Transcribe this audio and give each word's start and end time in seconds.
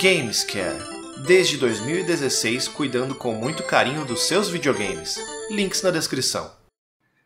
Gamescare. 0.00 0.78
Desde 1.26 1.58
2016, 1.58 2.66
cuidando 2.68 3.14
com 3.14 3.34
muito 3.34 3.62
carinho 3.62 4.06
dos 4.06 4.22
seus 4.22 4.48
videogames. 4.48 5.18
Links 5.50 5.82
na 5.82 5.90
descrição. 5.90 6.50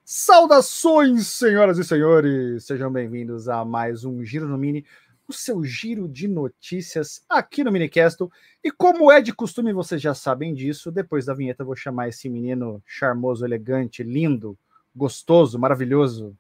Saudações, 0.05 1.29
senhoras 1.29 1.79
e 1.79 1.85
senhores! 1.85 2.65
Sejam 2.65 2.91
bem-vindos 2.91 3.49
a 3.49 3.65
mais 3.65 4.05
um 4.05 4.25
Giro 4.25 4.49
no 4.49 4.59
Mini, 4.59 4.85
o 5.29 5.33
seu 5.33 5.63
giro 5.63 6.09
de 6.09 6.27
notícias 6.27 7.25
aqui 7.29 7.63
no 7.63 7.71
Minicastle. 7.71 8.33
E 8.65 8.73
como 8.73 9.13
é 9.13 9.21
de 9.21 9.33
costume, 9.33 9.73
vocês 9.73 10.03
já 10.03 10.13
sabem 10.13 10.53
disso, 10.53 10.91
depois 10.91 11.25
da 11.25 11.35
vinheta 11.35 11.65
vou 11.65 11.77
chamar 11.77 12.09
esse 12.09 12.29
menino 12.29 12.83
charmoso, 12.85 13.45
elegante, 13.45 14.03
lindo, 14.03 14.59
gostoso, 14.95 15.57
maravilhoso. 15.57 16.37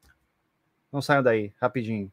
Não 0.93 1.01
saiam 1.01 1.23
daí, 1.23 1.53
rapidinho. 1.61 2.11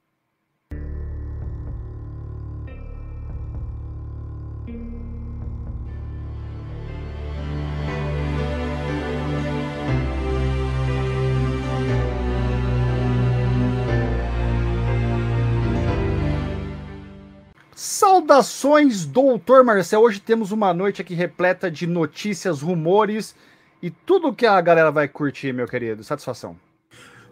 Saudações, 18.23 19.05
doutor 19.05 19.65
Marcel. 19.65 19.99
Hoje 19.99 20.17
temos 20.17 20.53
uma 20.53 20.73
noite 20.73 21.01
aqui 21.01 21.13
repleta 21.13 21.69
de 21.69 21.85
notícias, 21.85 22.61
rumores 22.61 23.35
e 23.81 23.91
tudo 23.91 24.33
que 24.33 24.45
a 24.45 24.61
galera 24.61 24.91
vai 24.91 25.09
curtir, 25.09 25.51
meu 25.51 25.67
querido. 25.67 26.05
Satisfação. 26.05 26.57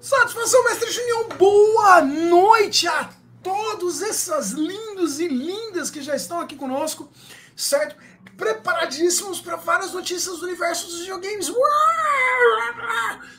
Satisfação, 0.01 0.61
mestre 0.65 0.91
Junião. 0.91 1.29
Boa 1.37 2.01
noite 2.01 2.89
a 2.89 3.09
todos 3.41 4.01
esses 4.01 4.51
lindos 4.51 5.21
e 5.21 5.29
lindas 5.29 5.89
que 5.89 6.01
já 6.01 6.13
estão 6.13 6.41
aqui 6.41 6.57
conosco, 6.57 7.09
certo? 7.55 7.95
Preparadíssimos 8.35 9.39
para 9.39 9.55
várias 9.55 9.93
notícias 9.93 10.39
do 10.39 10.45
universo 10.45 10.87
dos 10.87 10.99
videogames, 10.99 11.49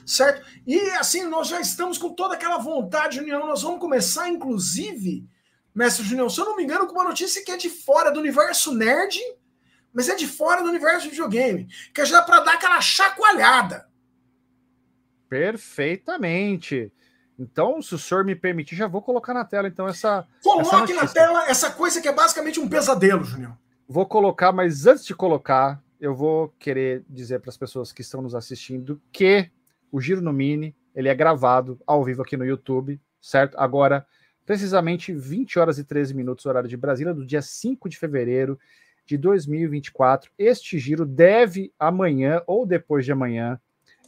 certo? 0.07 0.43
E 0.67 0.81
assim, 0.93 1.25
nós 1.25 1.49
já 1.49 1.61
estamos 1.61 1.99
com 1.99 2.15
toda 2.15 2.33
aquela 2.33 2.57
vontade, 2.57 3.17
Junião. 3.17 3.47
Nós 3.47 3.63
vamos 3.63 3.79
começar, 3.79 4.31
inclusive 4.31 5.29
Mestre 5.75 6.05
Junião, 6.05 6.29
se 6.29 6.41
eu 6.41 6.45
não 6.45 6.57
me 6.57 6.65
engano, 6.65 6.87
com 6.87 6.93
uma 6.93 7.05
notícia 7.05 7.45
que 7.45 7.51
é 7.51 7.57
de 7.57 7.71
fora 7.71 8.11
do 8.11 8.21
universo 8.21 8.75
nerd, 8.75 9.19
mas 9.93 10.09
é 10.09 10.15
de 10.15 10.27
fora 10.27 10.63
do 10.63 10.69
universo 10.69 11.03
de 11.03 11.11
videogame, 11.11 11.67
que 11.95 12.05
já 12.05 12.19
é 12.19 12.23
para 12.23 12.41
dar 12.41 12.55
aquela 12.55 12.81
chacoalhada. 12.81 13.89
Perfeitamente. 15.29 16.93
Então, 17.39 17.81
se 17.81 17.95
o 17.95 17.99
senhor 17.99 18.25
me 18.25 18.37
permitir, 18.37 18.77
já 18.77 18.87
vou 18.87 19.03
colocar 19.03 19.33
na 19.33 19.45
tela 19.45 19.67
então 19.67 19.89
essa. 19.89 20.27
Coloque 20.43 20.93
essa 20.93 21.05
na 21.05 21.09
tela 21.09 21.49
essa 21.49 21.71
coisa 21.71 22.01
que 22.01 22.09
é 22.09 22.13
basicamente 22.13 22.61
um 22.61 22.69
pesadelo, 22.69 23.25
Junião. 23.25 23.57
Vou 23.89 24.07
colocar, 24.07 24.53
mas 24.53 24.87
antes 24.87 25.05
de 25.05 25.15
colocar, 25.15 25.83
eu 25.99 26.15
vou 26.15 26.49
querer 26.59 27.05
dizer 27.09 27.41
para 27.41 27.51
as 27.51 27.57
pessoas 27.57 27.93
que 27.93 28.03
estão 28.03 28.21
nos 28.23 28.35
assistindo 28.35 29.01
que 29.11 29.51
o 29.91 30.01
Giro 30.01 30.21
no 30.21 30.33
Mini 30.33 30.77
ele 30.95 31.09
é 31.09 31.15
gravado 31.15 31.81
ao 31.87 32.05
vivo 32.05 32.23
aqui 32.23 32.37
no 32.37 32.45
YouTube, 32.45 33.01
certo? 33.21 33.57
Agora 33.59 34.07
precisamente 34.45 35.13
20 35.13 35.59
horas 35.59 35.79
e 35.79 35.85
13 35.85 36.15
minutos, 36.15 36.47
horário 36.47 36.69
de 36.69 36.77
Brasília, 36.77 37.15
do 37.15 37.25
dia 37.25 37.43
5 37.43 37.89
de 37.89 37.99
fevereiro 37.99 38.59
de 39.07 39.17
2024. 39.17 40.31
Este 40.39 40.79
giro 40.79 41.05
deve 41.05 41.73
amanhã 41.79 42.43
ou 42.47 42.67
depois 42.67 43.05
de 43.05 43.13
amanhã 43.13 43.61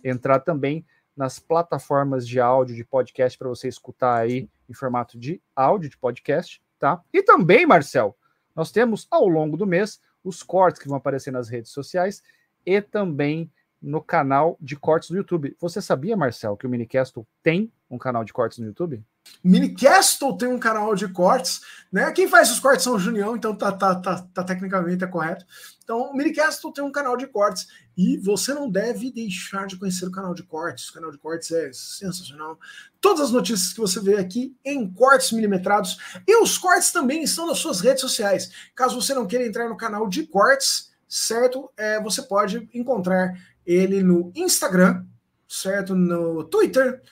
entrar 0.02 0.40
também 0.40 0.84
nas 1.16 1.38
plataformas 1.38 2.26
de 2.26 2.40
áudio 2.40 2.74
de 2.74 2.84
podcast 2.84 3.38
para 3.38 3.48
você 3.48 3.68
escutar 3.68 4.18
aí 4.18 4.48
em 4.68 4.74
formato 4.74 5.18
de 5.18 5.40
áudio 5.54 5.88
de 5.88 5.96
podcast, 5.96 6.62
tá? 6.78 7.00
E 7.12 7.22
também, 7.22 7.66
Marcel, 7.66 8.16
nós 8.54 8.72
temos 8.72 9.06
ao 9.10 9.28
longo 9.28 9.56
do 9.56 9.66
mês 9.66 10.00
os 10.22 10.42
cortes 10.42 10.80
que 10.80 10.88
vão 10.88 10.96
aparecer 10.96 11.30
nas 11.30 11.48
redes 11.48 11.70
sociais 11.70 12.22
e 12.66 12.80
também 12.80 13.50
no 13.80 14.02
canal 14.02 14.56
de 14.60 14.76
cortes 14.76 15.10
do 15.10 15.16
YouTube. 15.16 15.54
Você 15.60 15.80
sabia, 15.80 16.16
Marcel, 16.16 16.56
que 16.56 16.66
o 16.66 16.70
Minicastle 16.70 17.26
tem 17.42 17.70
um 17.90 17.98
canal 17.98 18.24
de 18.24 18.32
cortes 18.32 18.58
no 18.58 18.66
YouTube? 18.66 19.04
Minicastle 19.42 20.36
tem 20.38 20.48
um 20.48 20.58
canal 20.58 20.94
de 20.94 21.06
cortes, 21.06 21.60
né? 21.92 22.10
Quem 22.12 22.26
faz 22.26 22.50
os 22.50 22.58
cortes 22.58 22.82
são 22.82 22.94
o 22.94 22.98
Junião, 22.98 23.36
então 23.36 23.54
tá, 23.54 23.70
tá, 23.70 23.94
tá, 23.94 24.26
tá 24.32 24.42
tecnicamente 24.42 25.04
é 25.04 25.06
correto. 25.06 25.44
Então, 25.82 26.10
o 26.10 26.16
Minicastle 26.16 26.72
tem 26.72 26.82
um 26.82 26.90
canal 26.90 27.14
de 27.14 27.26
cortes 27.26 27.68
e 27.96 28.16
você 28.16 28.54
não 28.54 28.70
deve 28.70 29.12
deixar 29.12 29.66
de 29.66 29.76
conhecer 29.76 30.06
o 30.06 30.10
canal 30.10 30.34
de 30.34 30.42
cortes. 30.42 30.88
O 30.88 30.94
canal 30.94 31.10
de 31.10 31.18
cortes 31.18 31.50
é 31.52 31.70
sensacional. 31.72 32.58
Todas 33.00 33.26
as 33.26 33.30
notícias 33.30 33.72
que 33.72 33.80
você 33.80 34.00
vê 34.00 34.16
aqui 34.16 34.56
em 34.64 34.90
cortes 34.90 35.30
milimetrados 35.30 35.98
e 36.26 36.42
os 36.42 36.56
cortes 36.56 36.90
também 36.90 37.22
estão 37.22 37.46
nas 37.46 37.58
suas 37.58 37.80
redes 37.80 38.00
sociais. 38.00 38.50
Caso 38.74 39.00
você 39.00 39.12
não 39.12 39.26
queira 39.26 39.46
entrar 39.46 39.68
no 39.68 39.76
canal 39.76 40.08
de 40.08 40.26
cortes, 40.26 40.90
certo? 41.06 41.70
É, 41.76 42.00
você 42.00 42.22
pode 42.22 42.68
encontrar 42.72 43.34
ele 43.66 44.02
no 44.02 44.32
Instagram, 44.34 45.04
certo? 45.46 45.94
No 45.94 46.44
Twitter 46.44 47.02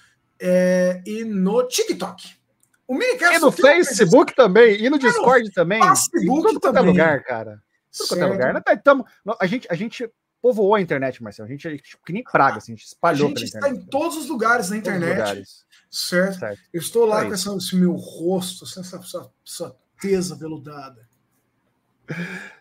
é, 0.42 1.00
e 1.06 1.25
no 1.25 1.66
TikTok. 1.69 2.36
O 2.88 2.94
Minicast. 2.94 3.36
E 3.36 3.38
no 3.38 3.53
Facebook 3.53 4.34
também, 4.34 4.82
e 4.82 4.91
no 4.91 4.98
Discord 4.98 5.47
no 5.47 5.53
também. 5.53 5.80
Facebook 5.80 6.53
em 6.53 6.58
tudo 6.58 6.78
é 6.78 6.80
lugar, 6.80 7.22
cara. 7.22 7.62
Tudo 7.97 8.08
quanto 8.08 8.22
é 8.22 8.26
lugar. 8.26 8.62
Tamo, 8.82 9.06
a, 9.41 9.47
gente, 9.47 9.69
a 9.70 9.75
gente 9.75 10.10
povoou 10.42 10.75
a 10.75 10.81
internet, 10.81 11.22
Marcelo. 11.22 11.48
A 11.48 11.50
gente 11.50 11.69
é 11.69 11.76
que 11.76 12.12
nem 12.12 12.25
praga, 12.25 12.58
assim, 12.58 12.72
a 12.72 12.76
gente 12.76 12.86
espalhou. 12.86 13.26
A 13.26 13.28
gente 13.31 13.44
está 13.44 13.69
em 13.69 13.86
todos 13.86 14.16
os 14.16 14.28
lugares 14.28 14.69
na 14.70 14.76
internet. 14.76 15.16
Lugares. 15.16 15.64
Certo? 15.88 16.41
certo? 16.41 16.60
Eu 16.72 16.81
estou 16.81 17.06
lá 17.06 17.22
é 17.22 17.26
com 17.26 17.34
essa, 17.34 17.54
esse 17.56 17.76
meu 17.76 17.92
rosto, 17.92 18.64
essa, 18.64 18.81
essa, 18.81 19.31
essa 19.47 19.76
tesa 20.00 20.34
veludada. 20.34 21.08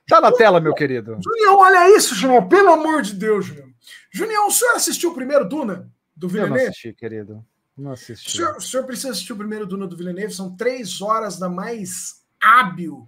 Tá 0.07 0.21
na 0.21 0.31
tela, 0.31 0.59
meu 0.59 0.73
querido. 0.75 1.17
Junião, 1.21 1.57
olha 1.57 1.97
isso, 1.97 2.13
Junião. 2.13 2.47
Pelo 2.47 2.69
amor 2.69 3.01
de 3.01 3.15
Deus, 3.15 3.45
Junião. 3.45 3.69
Junião, 4.13 4.47
o 4.47 4.51
senhor 4.51 4.75
assistiu 4.75 5.11
o 5.11 5.15
primeiro 5.15 5.47
Duna? 5.47 5.91
Do 6.15 6.27
Villeneuve? 6.27 6.59
Eu 6.59 6.63
não 6.65 6.69
assisti, 6.69 6.93
querido. 6.93 7.43
Não 7.77 7.91
assisti. 7.91 8.27
O 8.27 8.31
senhor, 8.31 8.57
o 8.57 8.61
senhor 8.61 8.85
precisa 8.85 9.11
assistir 9.11 9.33
o 9.33 9.37
primeiro 9.37 9.65
Duna 9.65 9.87
do 9.87 9.97
Villeneuve, 9.97 10.33
são 10.33 10.55
três 10.55 11.01
horas 11.01 11.37
da 11.37 11.49
mais 11.49 12.21
hábil 12.39 13.07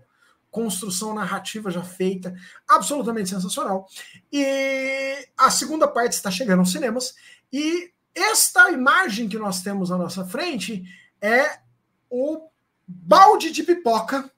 construção 0.54 1.16
narrativa 1.16 1.72
já 1.72 1.82
feita, 1.82 2.36
absolutamente 2.68 3.30
sensacional. 3.30 3.88
E 4.32 5.28
a 5.36 5.50
segunda 5.50 5.88
parte 5.88 6.14
está 6.14 6.30
chegando 6.30 6.60
aos 6.60 6.72
cinemas, 6.72 7.16
e 7.52 7.92
esta 8.14 8.70
imagem 8.70 9.28
que 9.28 9.40
nós 9.40 9.64
temos 9.64 9.92
à 9.92 9.98
nossa 9.98 10.24
frente 10.24 10.84
é 11.20 11.60
o 12.08 12.50
balde 12.88 13.52
de 13.52 13.64
pipoca 13.64 14.32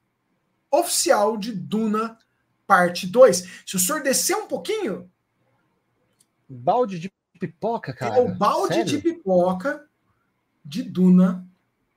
oficial 0.71 1.35
de 1.35 1.51
Duna 1.51 2.17
parte 2.65 3.05
2. 3.05 3.63
Se 3.65 3.75
o 3.75 3.79
senhor 3.79 4.01
descer 4.01 4.35
um 4.35 4.47
pouquinho. 4.47 5.11
Balde 6.47 6.97
de 6.97 7.11
pipoca, 7.39 7.93
cara. 7.93 8.17
É 8.17 8.21
o 8.21 8.33
balde 8.33 8.75
Sério? 8.75 8.85
de 8.85 8.97
pipoca 8.99 9.84
de 10.65 10.81
Duna, 10.81 11.47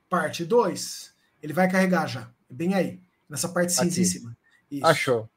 parte 0.07 0.45
2. 0.45 1.13
Ele 1.41 1.53
vai 1.53 1.69
carregar 1.69 2.07
já, 2.07 2.29
bem 2.49 2.75
aí, 2.75 3.01
nessa 3.27 3.49
parte 3.49 3.73
cinzíssima. 3.73 4.37
Achou. 4.83 5.27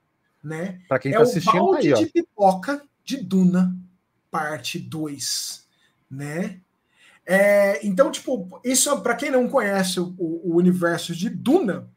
Né? 0.44 0.80
Para 0.88 0.98
quem 0.98 1.12
é 1.12 1.16
tá 1.16 1.22
assistindo, 1.22 1.62
o 1.62 1.72
balde 1.72 1.88
aí, 1.88 1.94
ó. 1.94 1.96
de 1.96 2.06
pipoca 2.06 2.82
de 3.02 3.16
Duna, 3.16 3.74
parte 4.30 4.78
2. 4.78 5.66
Né? 6.10 6.60
É, 7.24 7.84
então, 7.86 8.10
tipo, 8.10 8.60
isso 8.64 9.00
para 9.00 9.14
quem 9.14 9.30
não 9.30 9.48
conhece 9.48 9.98
o, 10.00 10.14
o, 10.18 10.56
universo 10.56 11.14
de 11.14 11.30
Duna, 11.30 11.88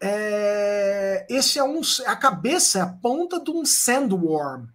é, 0.00 1.26
esse 1.30 1.58
é 1.58 1.64
um, 1.64 1.80
a 2.06 2.16
cabeça, 2.16 2.78
é 2.78 2.82
a 2.82 2.86
ponta 2.86 3.42
de 3.42 3.50
um 3.50 3.64
sandworm, 3.64 4.66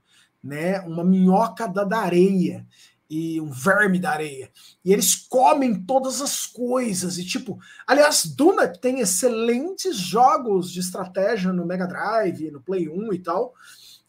né? 0.43 0.79
Uma 0.81 1.03
minhoca 1.03 1.67
da, 1.67 1.83
da 1.83 1.99
areia 1.99 2.65
e 3.13 3.39
um 3.39 3.51
verme 3.51 3.99
da 3.99 4.09
areia. 4.09 4.49
E 4.83 4.91
eles 4.91 5.13
comem 5.13 5.75
todas 5.75 6.19
as 6.19 6.47
coisas. 6.47 7.19
E 7.19 7.23
tipo, 7.23 7.59
aliás, 7.85 8.25
Duna 8.25 8.67
tem 8.67 9.01
excelentes 9.01 9.95
jogos 9.97 10.71
de 10.71 10.79
estratégia 10.79 11.53
no 11.53 11.63
Mega 11.63 11.85
Drive, 11.85 12.49
no 12.49 12.59
Play 12.59 12.89
1 12.89 13.13
e 13.13 13.19
tal. 13.19 13.53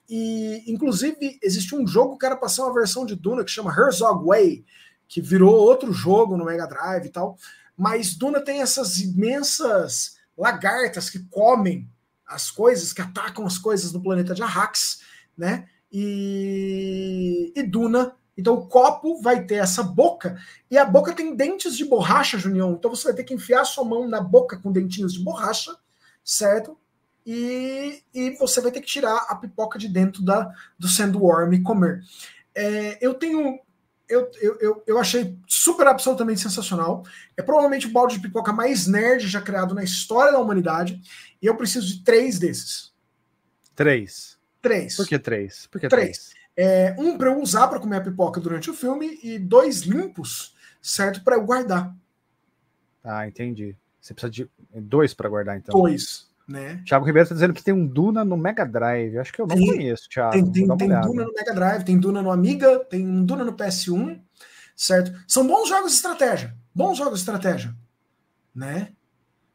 E 0.09 0.65
inclusive 0.67 1.39
existe 1.43 1.75
um 1.75 1.87
jogo 1.87 2.17
que 2.17 2.25
era 2.25 2.35
para 2.35 2.49
ser 2.49 2.63
uma 2.63 2.73
versão 2.73 3.05
de 3.05 3.15
Duna 3.15 3.45
que 3.45 3.51
chama 3.51 3.75
Herzog 3.79 4.25
Way, 4.25 4.65
que 5.07 5.21
virou 5.21 5.55
outro 5.55 5.93
jogo 5.93 6.35
no 6.39 6.47
Mega 6.47 6.67
Drive 6.67 7.05
e 7.05 7.11
tal. 7.11 7.37
Mas 7.77 8.15
Duna 8.15 8.41
tem 8.41 8.63
essas 8.63 8.99
imensas 9.01 10.17
lagartas 10.35 11.11
que 11.11 11.19
comem 11.29 11.87
as 12.27 12.51
coisas, 12.51 12.95
que 12.95 13.03
atacam 13.03 13.45
as 13.45 13.59
coisas 13.59 13.93
no 13.93 14.03
planeta 14.03 14.35
de 14.35 14.43
Arrax, 14.43 15.01
né? 15.37 15.69
E, 15.93 17.53
e 17.55 17.63
Duna 17.63 18.17
então 18.37 18.55
o 18.55 18.67
copo 18.67 19.21
vai 19.21 19.45
ter 19.45 19.57
essa 19.57 19.83
boca 19.83 20.37
e 20.71 20.77
a 20.77 20.85
boca 20.85 21.13
tem 21.13 21.35
dentes 21.35 21.77
de 21.77 21.85
borracha, 21.85 22.39
Junião. 22.39 22.73
Então 22.73 22.91
você 22.91 23.05
vai 23.05 23.15
ter 23.15 23.25
que 23.25 23.35
enfiar 23.35 23.65
sua 23.65 23.85
mão 23.85 24.09
na 24.09 24.21
boca 24.21 24.59
com 24.59 24.73
dentinhos 24.73 25.15
de 25.15 25.21
borracha, 25.21 25.77
certo? 26.25 26.77
E, 27.27 28.03
e 28.13 28.31
você 28.33 28.61
vai 28.61 28.71
ter 28.71 28.81
que 28.81 28.87
tirar 28.87 29.17
a 29.29 29.37
pipoca 29.37 29.79
de 29.79 29.89
dentro 29.89 30.23
da, 30.23 30.53
do 30.79 30.89
sandworm 30.89 31.55
e 31.55 31.63
comer. 31.63 32.03
É, 32.55 32.99
eu 33.01 33.15
tenho. 33.15 33.59
Eu, 34.07 34.31
eu, 34.39 34.59
eu, 34.61 34.83
eu 34.87 34.99
achei 34.99 35.39
super 35.49 35.87
absolutamente 35.87 36.41
sensacional. 36.41 37.03
É 37.37 37.43
provavelmente 37.43 37.87
o 37.87 37.93
balde 37.93 38.17
de 38.17 38.21
pipoca 38.21 38.53
mais 38.53 38.87
nerd 38.87 39.27
já 39.27 39.41
criado 39.41 39.75
na 39.75 39.83
história 39.83 40.33
da 40.33 40.39
humanidade. 40.39 41.01
E 41.41 41.47
eu 41.47 41.57
preciso 41.57 41.87
de 41.87 42.05
três 42.05 42.39
desses. 42.39 42.93
Três. 43.75 44.39
Três. 44.61 44.97
Por 44.97 45.07
que 45.07 45.19
três? 45.19 45.67
Por 45.69 45.81
que 45.81 45.89
três? 45.89 46.19
três? 46.19 46.44
É, 46.57 46.95
um 46.99 47.19
para 47.19 47.31
eu 47.31 47.41
usar 47.41 47.67
para 47.69 47.81
comer 47.81 47.97
a 47.97 48.01
pipoca 48.01 48.41
durante 48.41 48.71
o 48.71 48.75
filme 48.75 49.19
e 49.23 49.39
dois 49.39 49.81
limpos, 49.81 50.55
certo? 50.81 51.23
Para 51.25 51.37
eu 51.37 51.45
guardar. 51.45 51.95
Ah, 53.03 53.27
entendi. 53.27 53.77
Você 54.01 54.15
precisa 54.15 54.31
de 54.31 54.51
dois 54.75 55.15
para 55.15 55.29
guardar, 55.29 55.57
então. 55.57 55.79
Dois, 55.79 56.29
né? 56.47 56.83
Thiago 56.87 57.05
Ribeiro 57.05 57.25
está 57.25 57.35
dizendo 57.35 57.55
que 57.55 57.63
tem 57.63 57.75
um 57.75 57.87
Duna 57.87 58.25
no 58.25 58.37
Mega 58.37 58.65
Drive. 58.65 59.19
Acho 59.19 59.33
que 59.33 59.41
eu 59.41 59.47
não 59.47 59.57
tem, 59.57 59.67
conheço, 59.67 60.09
Thiago. 60.09 60.33
Tem, 60.33 60.45
tem, 60.45 60.77
tem 60.77 60.89
Duna 60.89 61.25
no 61.25 61.33
Mega 61.33 61.55
Drive, 61.55 61.85
tem 61.85 61.99
Duna 61.99 62.23
no 62.23 62.31
Amiga, 62.31 62.79
tem 62.85 63.07
um 63.07 63.25
Duna 63.25 63.45
no 63.45 63.55
PS1, 63.55 64.21
certo? 64.77 65.13
São 65.27 65.47
bons 65.47 65.69
jogos 65.69 65.91
de 65.91 65.97
estratégia. 65.97 66.55
Bons 66.75 66.99
jogos 66.99 67.15
de 67.15 67.21
estratégia, 67.21 67.75
né? 68.55 68.93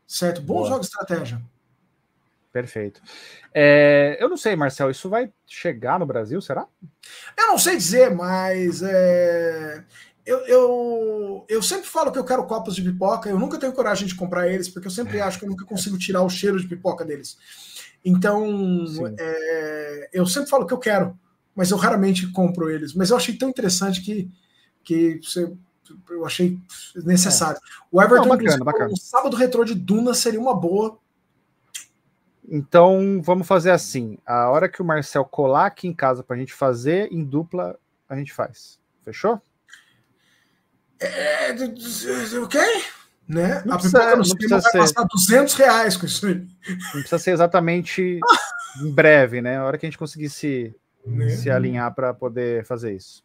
Certo? 0.07 0.41
Bons 0.41 0.61
Boa. 0.61 0.69
jogos 0.69 0.87
de 0.87 0.93
estratégia. 0.93 1.41
Perfeito. 2.51 3.01
É, 3.53 4.17
eu 4.19 4.27
não 4.27 4.37
sei, 4.37 4.55
Marcel, 4.55 4.89
isso 4.89 5.07
vai 5.09 5.31
chegar 5.45 5.99
no 5.99 6.05
Brasil, 6.05 6.41
será? 6.41 6.67
Eu 7.37 7.47
não 7.47 7.57
sei 7.59 7.77
dizer, 7.77 8.13
mas 8.13 8.81
é, 8.81 9.83
eu, 10.25 10.39
eu, 10.47 11.45
eu 11.47 11.61
sempre 11.61 11.87
falo 11.87 12.11
que 12.11 12.17
eu 12.17 12.23
quero 12.23 12.45
copos 12.45 12.75
de 12.75 12.81
pipoca, 12.81 13.29
eu 13.29 13.39
nunca 13.39 13.59
tenho 13.59 13.73
coragem 13.73 14.07
de 14.07 14.15
comprar 14.15 14.47
eles, 14.47 14.67
porque 14.67 14.87
eu 14.87 14.91
sempre 14.91 15.21
acho 15.21 15.37
que 15.37 15.45
eu 15.45 15.49
nunca 15.49 15.65
consigo 15.65 15.97
tirar 15.97 16.23
o 16.23 16.29
cheiro 16.29 16.59
de 16.59 16.67
pipoca 16.67 17.05
deles. 17.05 17.37
Então, 18.03 18.85
é, 19.17 20.09
eu 20.13 20.25
sempre 20.25 20.49
falo 20.49 20.65
que 20.65 20.73
eu 20.73 20.79
quero, 20.79 21.17
mas 21.55 21.69
eu 21.69 21.77
raramente 21.77 22.31
compro 22.31 22.69
eles. 22.69 22.93
Mas 22.93 23.09
eu 23.09 23.17
achei 23.17 23.35
tão 23.37 23.49
interessante 23.49 24.01
que, 24.01 24.29
que 24.83 25.19
você, 25.21 25.51
eu 26.09 26.25
achei 26.25 26.57
necessário. 27.03 27.57
É. 27.57 27.85
O 27.91 28.01
Everton, 28.01 28.27
não, 28.27 28.37
bacana, 28.37 28.63
bacana. 28.63 28.91
um 28.91 28.95
sábado 28.95 29.35
retrô 29.35 29.63
de 29.63 29.75
Duna 29.75 30.13
seria 30.13 30.39
uma 30.39 30.55
boa 30.55 30.97
então, 32.51 33.21
vamos 33.21 33.47
fazer 33.47 33.71
assim. 33.71 34.17
A 34.25 34.49
hora 34.49 34.67
que 34.67 34.81
o 34.81 34.85
Marcel 34.85 35.23
colar 35.23 35.67
aqui 35.67 35.87
em 35.87 35.93
casa 35.93 36.23
para 36.23 36.35
a 36.35 36.39
gente 36.39 36.53
fazer 36.53 37.11
em 37.11 37.23
dupla, 37.23 37.77
a 38.07 38.15
gente 38.15 38.33
faz. 38.33 38.79
Fechou? 39.03 39.41
É, 40.99 41.51
ok? 42.41 42.61
Né? 43.27 43.61
Não 43.63 43.75
a 43.75 43.77
precisa, 43.77 44.15
não 44.15 44.23
precisa 44.23 44.59
vai 44.59 44.71
ser... 44.71 44.77
passar 44.79 45.03
200 45.05 45.53
reais 45.53 45.95
com 45.95 46.05
isso 46.05 46.25
aí. 46.25 46.35
Não 46.35 46.91
precisa 46.91 47.19
ser 47.19 47.31
exatamente 47.31 48.19
em 48.81 48.91
breve, 48.91 49.41
né? 49.41 49.57
A 49.57 49.65
hora 49.65 49.77
que 49.77 49.85
a 49.85 49.89
gente 49.89 49.99
conseguir 49.99 50.29
se, 50.29 50.75
né? 51.05 51.29
se 51.29 51.49
alinhar 51.49 51.93
para 51.93 52.13
poder 52.13 52.65
fazer 52.65 52.95
isso. 52.95 53.23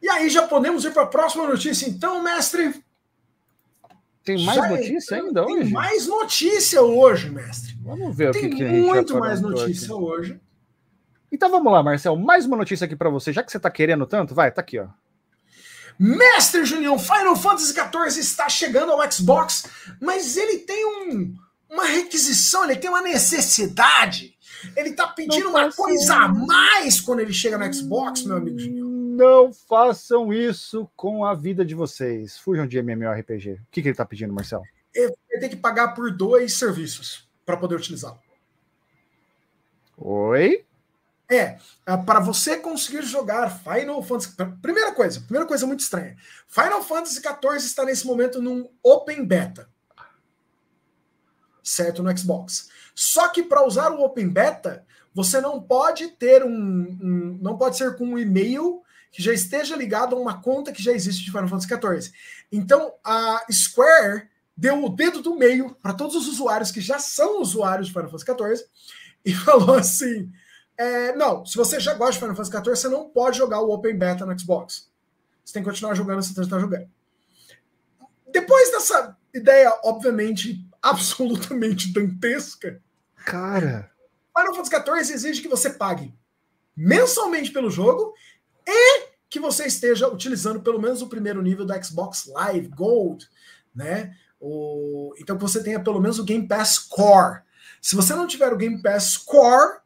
E 0.00 0.08
aí, 0.08 0.28
já 0.28 0.46
podemos 0.46 0.84
ir 0.84 0.92
para 0.92 1.02
a 1.02 1.06
próxima 1.06 1.46
notícia, 1.46 1.86
então, 1.88 2.22
mestre? 2.22 2.82
Tem 4.24 4.44
mais 4.44 4.58
Já 4.58 4.68
notícia 4.68 5.16
ainda 5.16 5.44
tem 5.44 5.54
hoje? 5.54 5.64
Tem 5.64 5.72
mais 5.72 6.06
notícia 6.06 6.82
hoje, 6.82 7.30
mestre. 7.30 7.76
Vamos 7.82 8.16
ver 8.16 8.30
tem 8.30 8.46
o 8.46 8.50
que, 8.50 8.56
que 8.56 8.62
a 8.62 8.68
gente 8.68 8.86
muito 8.86 9.18
mais 9.18 9.40
notícia 9.40 9.86
aqui. 9.86 10.04
hoje. 10.04 10.40
Então 11.30 11.50
vamos 11.50 11.72
lá, 11.72 11.82
Marcel. 11.82 12.14
Mais 12.14 12.46
uma 12.46 12.56
notícia 12.56 12.84
aqui 12.84 12.94
para 12.94 13.10
você. 13.10 13.32
Já 13.32 13.42
que 13.42 13.50
você 13.50 13.56
está 13.56 13.70
querendo 13.70 14.06
tanto, 14.06 14.34
vai, 14.34 14.52
tá 14.52 14.60
aqui, 14.60 14.78
ó. 14.78 14.86
Mestre 15.98 16.64
Junião, 16.64 16.98
Final 16.98 17.36
Fantasy 17.36 17.74
XIV 17.74 18.20
está 18.20 18.48
chegando 18.48 18.92
ao 18.92 19.12
Xbox, 19.12 19.66
mas 20.00 20.36
ele 20.36 20.58
tem 20.58 20.84
um, 20.84 21.34
uma 21.70 21.84
requisição, 21.84 22.64
ele 22.64 22.76
tem 22.76 22.90
uma 22.90 23.02
necessidade. 23.02 24.34
Ele 24.76 24.90
está 24.90 25.08
pedindo 25.08 25.48
uma 25.48 25.72
coisa 25.72 26.14
a 26.14 26.28
mais 26.28 27.00
quando 27.00 27.20
ele 27.20 27.32
chega 27.32 27.58
no 27.58 27.72
Xbox, 27.72 28.22
meu 28.24 28.36
amigo 28.36 28.58
Junião. 28.58 28.81
Não 29.12 29.52
façam 29.52 30.32
isso 30.32 30.90
com 30.96 31.22
a 31.22 31.34
vida 31.34 31.66
de 31.66 31.74
vocês. 31.74 32.38
Fujam 32.38 32.66
de 32.66 32.78
MMORPG. 32.78 33.52
O 33.52 33.66
que, 33.70 33.82
que 33.82 33.88
ele 33.88 33.90
está 33.90 34.06
pedindo, 34.06 34.32
Marcelo? 34.32 34.62
Ele 34.94 35.12
tem 35.38 35.50
que 35.50 35.56
pagar 35.56 35.88
por 35.88 36.10
dois 36.10 36.54
serviços 36.54 37.28
para 37.44 37.58
poder 37.58 37.74
utilizá-lo. 37.74 38.18
Oi? 39.98 40.64
É, 41.30 41.58
é 41.86 41.96
para 42.06 42.20
você 42.20 42.56
conseguir 42.56 43.02
jogar 43.02 43.50
Final 43.50 44.02
Fantasy. 44.02 44.34
Primeira 44.62 44.92
coisa, 44.92 45.20
primeira 45.20 45.46
coisa 45.46 45.66
muito 45.66 45.80
estranha. 45.80 46.16
Final 46.48 46.82
Fantasy 46.82 47.20
XIV 47.20 47.56
está 47.56 47.84
nesse 47.84 48.06
momento 48.06 48.40
num 48.40 48.66
Open 48.82 49.26
Beta. 49.26 49.68
Certo 51.62 52.02
no 52.02 52.16
Xbox. 52.16 52.70
Só 52.94 53.28
que 53.28 53.42
para 53.42 53.66
usar 53.66 53.90
o 53.92 54.02
Open 54.02 54.30
Beta, 54.30 54.86
você 55.14 55.38
não 55.38 55.60
pode 55.60 56.08
ter 56.12 56.42
um, 56.42 56.50
um 56.50 57.38
não 57.42 57.58
pode 57.58 57.76
ser 57.76 57.94
com 57.98 58.06
um 58.06 58.18
e-mail 58.18 58.82
que 59.12 59.22
já 59.22 59.32
esteja 59.32 59.76
ligado 59.76 60.16
a 60.16 60.18
uma 60.18 60.40
conta 60.40 60.72
que 60.72 60.82
já 60.82 60.90
existe 60.90 61.22
de 61.22 61.30
Final 61.30 61.46
Fantasy 61.46 61.68
XIV. 61.68 62.14
Então, 62.50 62.94
a 63.04 63.44
Square 63.52 64.26
deu 64.56 64.82
o 64.82 64.88
dedo 64.88 65.20
do 65.20 65.36
meio 65.36 65.76
para 65.82 65.92
todos 65.92 66.16
os 66.16 66.26
usuários 66.26 66.70
que 66.70 66.80
já 66.80 66.98
são 66.98 67.42
usuários 67.42 67.88
de 67.88 67.92
Final 67.92 68.10
Fantasy 68.10 68.24
XIV 68.24 68.70
e 69.22 69.34
falou 69.36 69.74
assim: 69.76 70.32
é, 70.78 71.14
não, 71.14 71.44
se 71.44 71.56
você 71.56 71.78
já 71.78 71.92
gosta 71.92 72.14
de 72.14 72.18
Final 72.20 72.34
Fantasy 72.34 72.64
XIV, 72.64 72.76
você 72.76 72.88
não 72.88 73.10
pode 73.10 73.36
jogar 73.36 73.60
o 73.60 73.70
Open 73.70 73.96
Beta 73.96 74.24
no 74.24 74.38
Xbox. 74.38 74.90
Você 75.44 75.52
tem 75.52 75.62
que 75.62 75.68
continuar 75.68 75.94
jogando 75.94 76.22
se 76.22 76.32
você 76.32 76.40
está 76.40 76.58
jogando. 76.58 76.88
Depois 78.32 78.70
dessa 78.70 79.16
ideia, 79.34 79.78
obviamente, 79.84 80.66
absolutamente 80.80 81.92
dantesca. 81.92 82.80
Cara. 83.26 83.92
Final 84.34 84.54
Fantasy 84.54 85.04
XIV 85.04 85.14
exige 85.14 85.42
que 85.42 85.48
você 85.48 85.68
pague 85.68 86.14
mensalmente 86.74 87.52
pelo 87.52 87.70
jogo 87.70 88.14
e 88.66 89.12
que 89.28 89.40
você 89.40 89.66
esteja 89.66 90.08
utilizando 90.08 90.60
pelo 90.60 90.80
menos 90.80 91.00
o 91.00 91.08
primeiro 91.08 91.40
nível 91.40 91.64
do 91.64 91.84
Xbox 91.84 92.26
Live 92.26 92.68
Gold, 92.68 93.26
né? 93.74 94.14
O, 94.38 95.14
então 95.18 95.36
que 95.36 95.42
você 95.42 95.62
tenha 95.62 95.80
pelo 95.80 96.00
menos 96.00 96.18
o 96.18 96.24
Game 96.24 96.46
Pass 96.46 96.78
Core. 96.78 97.40
Se 97.80 97.96
você 97.96 98.14
não 98.14 98.26
tiver 98.26 98.52
o 98.52 98.56
Game 98.56 98.82
Pass 98.82 99.16
Core 99.16 99.78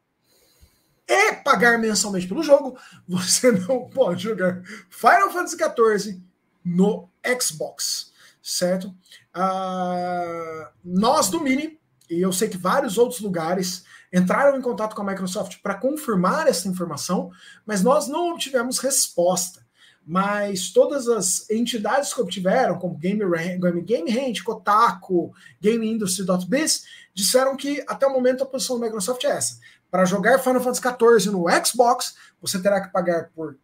e 1.07 1.33
pagar 1.35 1.79
mensalmente 1.79 2.27
pelo 2.27 2.43
jogo, 2.43 2.77
você 3.07 3.51
não 3.51 3.89
pode 3.89 4.23
jogar 4.23 4.61
Final 4.89 5.31
Fantasy 5.31 5.57
XIV 5.57 6.21
no 6.65 7.09
Xbox, 7.39 8.11
certo? 8.43 8.93
Uh, 9.35 10.67
nós 10.83 11.29
do 11.29 11.39
Mini, 11.39 11.79
e 12.09 12.19
eu 12.19 12.33
sei 12.33 12.49
que 12.49 12.57
vários 12.57 12.97
outros 12.97 13.21
lugares 13.21 13.85
entraram 14.11 14.57
em 14.57 14.61
contato 14.61 14.95
com 14.95 15.01
a 15.01 15.05
Microsoft 15.05 15.57
para 15.61 15.75
confirmar 15.75 16.47
essa 16.47 16.67
informação, 16.67 17.31
mas 17.65 17.83
nós 17.83 18.07
não 18.07 18.31
obtivemos 18.31 18.79
resposta. 18.79 19.65
Mas 20.05 20.71
todas 20.71 21.09
as 21.09 21.49
entidades 21.49 22.13
que 22.13 22.21
obtiveram, 22.21 22.79
como 22.79 22.97
Game, 22.97 23.19
Game, 23.59 23.81
Game 23.81 24.09
Range, 24.09 24.41
Kotaku, 24.41 25.33
Game 25.59 25.85
Industry.biz, 25.85 26.85
disseram 27.13 27.57
que 27.57 27.83
até 27.85 28.07
o 28.07 28.13
momento 28.13 28.41
a 28.41 28.47
posição 28.47 28.79
da 28.79 28.85
Microsoft 28.85 29.21
é 29.25 29.31
essa. 29.31 29.59
Para 29.91 30.05
jogar 30.05 30.39
Final 30.39 30.61
Fantasy 30.61 30.81
XIV 30.81 31.31
no 31.31 31.45
Xbox, 31.65 32.15
você 32.41 32.61
terá 32.61 32.79
que 32.79 32.91
pagar 32.93 33.31
por 33.35 33.57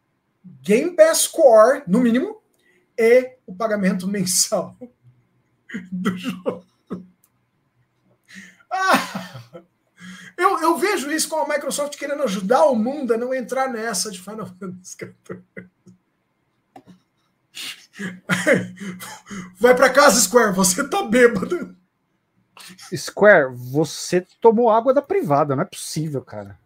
Game 0.61 0.91
Pass 0.97 1.27
Core, 1.27 1.83
no 1.87 2.01
mínimo, 2.01 2.41
e 2.97 3.37
o 3.47 3.55
pagamento 3.55 4.05
mensal 4.09 4.75
do 5.91 6.17
jogo. 6.17 6.65
Ah! 8.69 9.63
Eu, 10.37 10.59
eu 10.61 10.77
vejo 10.77 11.11
isso 11.11 11.29
com 11.29 11.37
a 11.37 11.47
Microsoft 11.47 11.97
querendo 11.97 12.23
ajudar 12.23 12.65
o 12.65 12.75
mundo 12.75 13.13
a 13.13 13.17
não 13.17 13.33
entrar 13.33 13.69
nessa 13.69 14.11
de 14.11 14.19
Final 14.21 14.45
Fantasy 14.45 14.97
XIV. 14.97 15.43
Vai 19.59 19.75
para 19.75 19.89
casa, 19.89 20.19
Square, 20.19 20.55
você 20.55 20.87
tá 20.87 21.03
bêbado. 21.03 21.75
Square, 22.95 23.53
você 23.53 24.25
tomou 24.41 24.69
água 24.69 24.93
da 24.93 25.01
privada, 25.01 25.55
não 25.55 25.63
é 25.63 25.65
possível, 25.65 26.21
cara. 26.21 26.59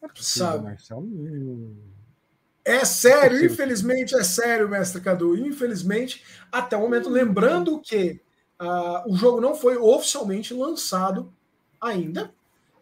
Não 0.00 0.08
é 0.08 0.12
possível, 0.12 0.48
Sabe? 0.48 0.64
Marcelo. 0.64 1.76
É 2.64 2.84
sério, 2.84 3.38
é 3.38 3.44
infelizmente 3.44 4.14
é 4.16 4.24
sério, 4.24 4.68
mestre 4.68 5.00
Cadu. 5.00 5.36
Infelizmente, 5.36 6.24
até 6.50 6.76
o 6.76 6.80
momento, 6.80 7.08
lembrando 7.08 7.80
que 7.80 8.20
uh, 8.60 9.08
o 9.10 9.16
jogo 9.16 9.40
não 9.40 9.54
foi 9.54 9.76
oficialmente 9.76 10.52
lançado 10.52 11.32
ainda, 11.80 12.34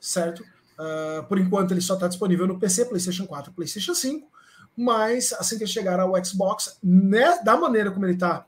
certo? 0.04 0.44
Uh, 0.78 1.25
por 1.25 1.38
enquanto 1.38 1.73
ele 1.73 1.80
só 1.80 1.94
está 1.94 2.08
disponível 2.08 2.46
no 2.46 2.58
PC, 2.58 2.87
PlayStation 2.87 3.26
4, 3.26 3.52
PlayStation 3.52 3.94
5, 3.94 4.28
mas 4.76 5.32
assim 5.32 5.58
que 5.58 5.66
chegar 5.66 5.99
ao 6.00 6.12
Xbox, 6.25 6.78
né, 6.82 7.40
da 7.42 7.56
maneira 7.56 7.90
como 7.90 8.04
ele 8.04 8.14
está 8.14 8.44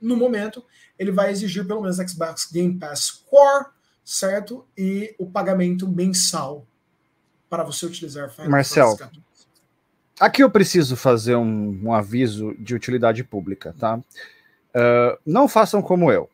no 0.00 0.16
momento, 0.16 0.64
ele 0.98 1.10
vai 1.10 1.30
exigir 1.30 1.66
pelo 1.66 1.80
menos 1.80 1.96
Xbox 1.96 2.50
Game 2.52 2.78
Pass 2.78 3.10
Core, 3.10 3.66
certo? 4.04 4.66
E 4.76 5.14
o 5.18 5.26
pagamento 5.26 5.88
mensal 5.88 6.66
para 7.48 7.62
você 7.62 7.86
utilizar 7.86 8.28
Final 8.30 8.50
Marcel, 8.50 8.98
aqui 10.20 10.42
eu 10.42 10.50
preciso 10.50 10.96
fazer 10.96 11.36
um, 11.36 11.80
um, 11.84 11.92
aviso 11.92 12.54
de 12.58 12.74
utilidade 12.74 13.22
pública, 13.22 13.74
tá? 13.78 13.96
Uh, 13.96 15.16
não 15.24 15.46
façam 15.46 15.80
como 15.80 16.10
eu, 16.10 16.28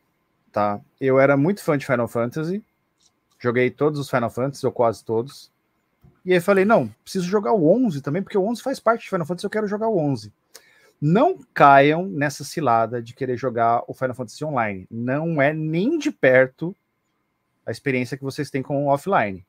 tá? 0.51 0.81
Eu 0.99 1.19
era 1.19 1.37
muito 1.37 1.63
fã 1.63 1.77
de 1.77 1.85
Final 1.85 2.07
Fantasy, 2.07 2.61
Joguei 3.41 3.71
todos 3.71 3.99
os 3.99 4.07
Final 4.07 4.29
Fantasy, 4.29 4.63
ou 4.65 4.71
quase 4.71 5.03
todos. 5.03 5.51
E 6.23 6.31
aí 6.31 6.39
falei, 6.39 6.63
não, 6.63 6.87
preciso 7.03 7.25
jogar 7.25 7.53
o 7.53 7.67
11 7.67 7.99
também, 8.01 8.21
porque 8.21 8.37
o 8.37 8.45
11 8.45 8.61
faz 8.61 8.79
parte 8.79 9.01
de 9.01 9.09
Final 9.09 9.25
Fantasy, 9.25 9.45
eu 9.45 9.49
quero 9.49 9.67
jogar 9.67 9.87
o 9.87 9.97
11. 9.97 10.31
Não 11.01 11.39
caiam 11.51 12.05
nessa 12.05 12.43
cilada 12.43 13.01
de 13.01 13.15
querer 13.15 13.35
jogar 13.35 13.83
o 13.87 13.93
Final 13.95 14.13
Fantasy 14.13 14.45
Online. 14.45 14.85
Não 14.91 15.41
é 15.41 15.51
nem 15.51 15.97
de 15.97 16.11
perto 16.11 16.75
a 17.65 17.71
experiência 17.71 18.15
que 18.15 18.23
vocês 18.23 18.51
têm 18.51 18.61
com 18.61 18.85
o 18.85 18.89
offline. 18.89 19.43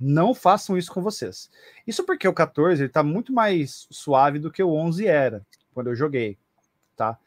Não 0.00 0.34
façam 0.34 0.78
isso 0.78 0.90
com 0.90 1.02
vocês. 1.02 1.50
Isso 1.86 2.04
porque 2.04 2.26
o 2.26 2.32
14 2.32 2.84
está 2.84 3.02
muito 3.02 3.34
mais 3.34 3.86
suave 3.90 4.38
do 4.38 4.50
que 4.50 4.62
o 4.62 4.72
11 4.72 5.06
era 5.06 5.46
quando 5.74 5.88
eu 5.88 5.94
joguei, 5.94 6.38
tá? 6.96 7.18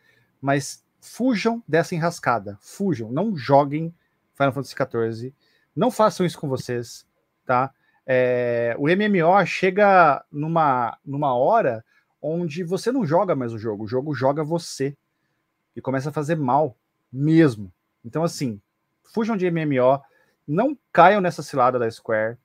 Mas 0.42 0.84
fujam 1.00 1.64
dessa 1.68 1.94
enrascada, 1.94 2.58
fujam, 2.60 3.12
não 3.12 3.38
joguem 3.38 3.94
Final 4.34 4.54
Fantasy 4.54 4.76
XIV, 4.76 5.34
não 5.76 5.92
façam 5.92 6.26
isso 6.26 6.40
com 6.40 6.48
vocês, 6.48 7.06
tá? 7.46 7.74
É, 8.06 8.76
o 8.80 8.88
MMO 8.88 9.46
chega 9.46 10.24
numa, 10.32 10.98
numa 11.06 11.36
hora 11.36 11.86
onde 12.22 12.64
você 12.64 12.92
não 12.92 13.06
joga 13.06 13.36
mais 13.36 13.54
o 13.54 13.58
jogo, 13.58 13.84
o 13.84 13.88
jogo 13.88 14.14
joga 14.14 14.44
você 14.44 14.98
e 15.76 15.82
começa 15.82 16.10
a 16.10 16.14
fazer 16.14 16.36
mal 16.36 16.76
mesmo. 17.12 17.72
Então, 18.04 18.24
assim, 18.24 18.60
fujam 19.04 19.38
de 19.38 19.50
MMO, 19.50 20.02
não 20.48 20.78
caiam 20.92 21.22
nessa 21.22 21.44
cilada 21.44 21.78
da 21.78 21.90
Square. 21.90 22.38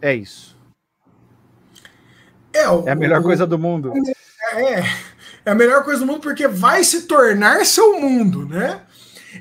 É 0.00 0.14
isso. 0.14 0.56
É, 2.52 2.68
o, 2.68 2.88
é 2.88 2.92
a 2.92 2.94
melhor 2.94 3.20
o, 3.20 3.22
coisa 3.22 3.46
do 3.46 3.58
mundo. 3.58 3.92
É, 4.52 4.80
é 5.44 5.50
a 5.50 5.54
melhor 5.54 5.84
coisa 5.84 6.00
do 6.00 6.06
mundo 6.06 6.20
porque 6.20 6.48
vai 6.48 6.82
se 6.84 7.06
tornar 7.06 7.66
seu 7.66 8.00
mundo, 8.00 8.46
né? 8.48 8.82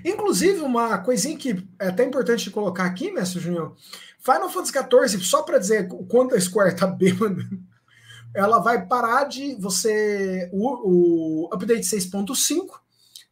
Inclusive, 0.04 0.62
uma 0.62 0.98
coisinha 0.98 1.38
que 1.38 1.68
é 1.80 1.88
até 1.88 2.04
importante 2.04 2.44
de 2.46 2.52
colocar 2.52 2.86
aqui, 2.86 3.12
mestre 3.12 3.40
Junior, 3.40 3.76
Final 4.20 4.50
Fantasy 4.50 4.74
XIV, 4.74 5.24
só 5.24 5.44
para 5.44 5.60
dizer 5.60 5.88
o 5.92 6.06
quanto 6.06 6.36
a 6.36 6.42
Square 6.42 6.76
tá 6.76 6.88
bêbada, 6.88 7.42
ela 8.34 8.60
vai 8.60 8.86
parar 8.86 9.26
de 9.26 9.56
você. 9.56 10.50
O, 10.52 11.46
o 11.46 11.54
update 11.54 11.84
6.5, 11.84 12.80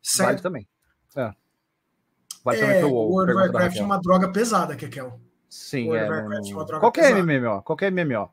certo? 0.02 0.28
Vai 0.28 0.42
também. 0.42 0.68
É. 1.16 1.32
Vai 2.44 2.58
também 2.58 2.76
é, 2.76 2.80
pro 2.80 2.90
WoW. 2.90 3.12
World 3.12 3.32
of 3.32 3.42
Warcraft 3.42 3.78
é 3.78 3.84
uma 3.84 3.98
droga 4.00 4.32
pesada, 4.32 4.76
Kekel. 4.76 5.20
Sim, 5.50 5.88
World 5.88 6.06
é. 6.06 6.10
Warcraft 6.10 6.50
é 6.50 6.54
uma 6.54 6.66
droga 6.66 6.80
qualquer 6.80 7.14
pesada. 7.14 7.40
MMO, 7.40 7.62
qualquer 7.64 7.92
MMO. 7.92 8.30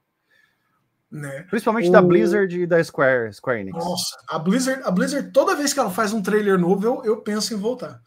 Né? 1.10 1.44
Principalmente 1.50 1.88
o... 1.88 1.92
da 1.92 2.00
Blizzard 2.00 2.60
e 2.60 2.66
da 2.66 2.82
Square, 2.82 3.32
Square 3.32 3.60
Enix. 3.60 3.76
Nossa, 3.76 4.16
a 4.28 4.38
Blizzard, 4.38 4.82
a 4.84 4.90
Blizzard, 4.90 5.30
toda 5.32 5.56
vez 5.56 5.72
que 5.72 5.80
ela 5.80 5.90
faz 5.90 6.12
um 6.12 6.22
trailer 6.22 6.56
novo, 6.56 6.86
eu, 6.86 7.04
eu 7.04 7.16
penso 7.20 7.52
em 7.52 7.56
voltar. 7.56 8.00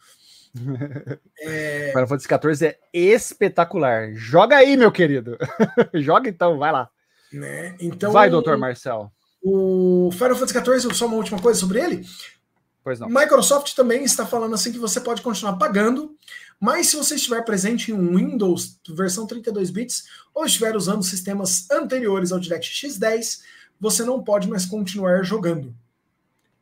é... 1.41 1.89
Final 1.91 2.07
Fantasy 2.07 2.27
XIV 2.27 2.67
é 2.67 2.77
espetacular. 2.93 4.13
Joga 4.13 4.57
aí, 4.57 4.77
meu 4.77 4.91
querido. 4.91 5.38
Joga 5.93 6.29
então, 6.29 6.57
vai 6.57 6.72
lá. 6.72 6.89
Né? 7.31 7.75
Então, 7.79 8.12
vai, 8.12 8.29
doutor 8.29 8.57
Marcel. 8.57 9.12
O 9.43 10.10
Final 10.13 10.36
Fantasy 10.36 10.81
XIV, 10.81 10.93
só 10.93 11.05
uma 11.07 11.17
última 11.17 11.41
coisa 11.41 11.60
sobre 11.60 11.81
ele. 11.81 12.05
Pois 12.83 13.00
não. 13.00 13.07
Microsoft 13.07 13.74
também 13.75 14.03
está 14.03 14.25
falando 14.25 14.53
assim 14.53 14.72
que 14.72 14.77
você 14.77 15.00
pode 15.00 15.22
continuar 15.22 15.53
pagando, 15.53 16.15
mas 16.63 16.88
se 16.88 16.96
você 16.96 17.15
estiver 17.15 17.43
presente 17.43 17.91
em 17.91 17.93
um 17.93 18.15
Windows 18.15 18.79
versão 18.91 19.27
32 19.27 19.70
bits 19.70 20.05
ou 20.34 20.46
estiver 20.46 20.77
usando 20.77 21.03
sistemas 21.03 21.70
anteriores 21.70 22.32
ao 22.32 22.39
DirectX 22.39 22.98
10, 22.98 23.43
você 23.77 24.05
não 24.05 24.24
pode 24.24 24.48
mais 24.48 24.65
continuar 24.65 25.24
jogando. 25.24 25.75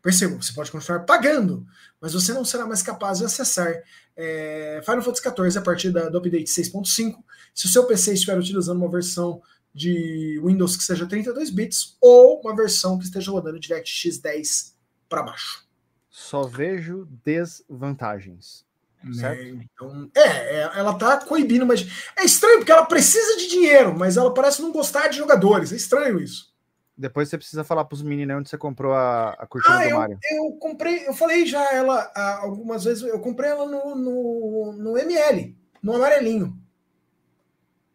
Perceba, 0.02 0.42
você 0.42 0.54
pode 0.54 0.72
continuar 0.72 1.02
pagando, 1.02 1.68
mas 2.02 2.14
você 2.14 2.34
não 2.34 2.44
será 2.44 2.66
mais 2.66 2.82
capaz 2.82 3.20
de 3.20 3.26
acessar 3.26 3.76
é, 4.18 4.82
Final 4.84 5.04
Fantasy 5.04 5.22
XIV 5.22 5.60
a 5.60 5.62
partir 5.62 5.92
da, 5.92 6.10
do 6.10 6.18
update 6.18 6.50
6.5. 6.50 7.24
Se 7.54 7.68
o 7.68 7.70
seu 7.70 7.86
PC 7.86 8.16
estiver 8.16 8.40
utilizando 8.40 8.80
uma 8.80 8.90
versão 8.90 9.40
de 9.72 10.42
Windows 10.44 10.76
que 10.76 10.84
seja 10.84 11.06
32 11.06 11.52
bits 11.52 11.96
ou 12.02 12.42
uma 12.42 12.56
versão 12.56 12.98
que 12.98 13.06
esteja 13.06 13.30
rodando 13.30 13.60
DirectX 13.60 14.18
10 14.18 14.76
para 15.08 15.22
baixo. 15.22 15.64
Só 16.10 16.42
vejo 16.42 17.08
desvantagens. 17.24 18.66
Né, 19.04 19.14
certo? 19.14 19.44
Então, 19.44 20.12
é, 20.16 20.22
é, 20.22 20.62
ela 20.76 20.94
tá 20.94 21.18
coibindo, 21.18 21.66
mas 21.66 22.12
é 22.18 22.24
estranho 22.24 22.60
porque 22.60 22.72
ela 22.72 22.86
precisa 22.86 23.38
de 23.38 23.48
dinheiro, 23.48 23.98
mas 23.98 24.18
ela 24.18 24.34
parece 24.34 24.62
não 24.62 24.72
gostar 24.72 25.08
de 25.08 25.18
jogadores. 25.18 25.72
É 25.72 25.76
estranho 25.76 26.20
isso. 26.20 26.52
Depois 26.98 27.30
você 27.30 27.38
precisa 27.38 27.64
falar 27.64 27.86
para 27.86 27.96
os 27.96 28.04
meninos 28.04 28.38
onde 28.38 28.50
você 28.50 28.58
comprou 28.58 28.94
a, 28.94 29.32
a 29.32 29.48
cortina 29.48 29.76
ah, 29.76 29.80
do 29.80 29.90
eu, 29.90 29.98
Mario. 29.98 30.20
Eu 30.30 30.52
comprei, 30.60 31.08
eu 31.08 31.14
falei 31.14 31.46
já 31.46 31.74
ela 31.74 32.12
algumas 32.42 32.84
vezes, 32.84 33.02
eu 33.04 33.20
comprei 33.20 33.50
ela 33.50 33.66
no, 33.66 33.96
no, 33.96 34.74
no 34.74 34.98
ML, 34.98 35.58
no 35.82 35.96
amarelinho. 35.96 36.56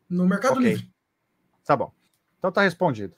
No 0.08 0.26
Mercado 0.26 0.58
okay. 0.58 0.70
Livre. 0.70 0.90
Tá 1.64 1.76
bom. 1.76 1.92
Então 2.38 2.50
tá 2.50 2.62
respondido. 2.62 3.14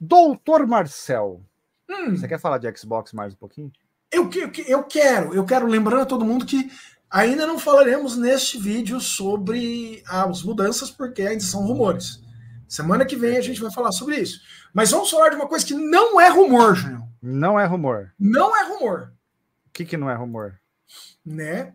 Doutor 0.00 0.66
Marcel, 0.66 1.42
hum. 1.88 2.10
você 2.10 2.28
quer 2.28 2.38
falar 2.38 2.58
de 2.58 2.76
Xbox 2.76 3.12
mais 3.12 3.34
um 3.34 3.36
pouquinho? 3.36 3.72
Eu, 4.10 4.30
eu, 4.32 4.50
eu 4.66 4.84
quero, 4.84 5.34
eu 5.34 5.44
quero, 5.44 5.66
lembrando 5.66 6.02
a 6.02 6.06
todo 6.06 6.24
mundo 6.24 6.46
que 6.46 6.70
ainda 7.10 7.46
não 7.46 7.58
falaremos 7.58 8.16
neste 8.16 8.58
vídeo 8.58 9.00
sobre 9.00 10.02
as 10.06 10.42
mudanças, 10.42 10.90
porque 10.90 11.22
ainda 11.22 11.42
são 11.42 11.66
rumores. 11.66 12.22
Semana 12.66 13.04
que 13.04 13.16
vem 13.16 13.36
a 13.36 13.40
gente 13.40 13.60
vai 13.60 13.72
falar 13.72 13.92
sobre 13.92 14.16
isso. 14.16 14.40
Mas 14.72 14.90
vamos 14.90 15.10
falar 15.10 15.30
de 15.30 15.36
uma 15.36 15.48
coisa 15.48 15.64
que 15.64 15.74
não 15.74 16.20
é 16.20 16.28
rumor, 16.28 16.74
Júnior. 16.74 17.02
Não 17.22 17.58
é 17.58 17.64
rumor. 17.64 18.12
Não 18.18 18.56
é 18.56 18.68
rumor. 18.68 19.12
O 19.66 19.70
que, 19.72 19.84
que 19.84 19.96
não 19.96 20.10
é 20.10 20.14
rumor? 20.14 20.60
Né? 21.24 21.74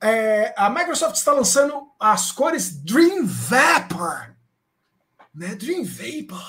É, 0.00 0.54
a 0.56 0.68
Microsoft 0.68 1.16
está 1.16 1.32
lançando 1.32 1.88
as 1.98 2.30
cores 2.30 2.76
Dream 2.82 3.24
Vapor. 3.24 4.34
Né? 5.34 5.54
Dream 5.54 5.84
Vapor. 5.84 6.44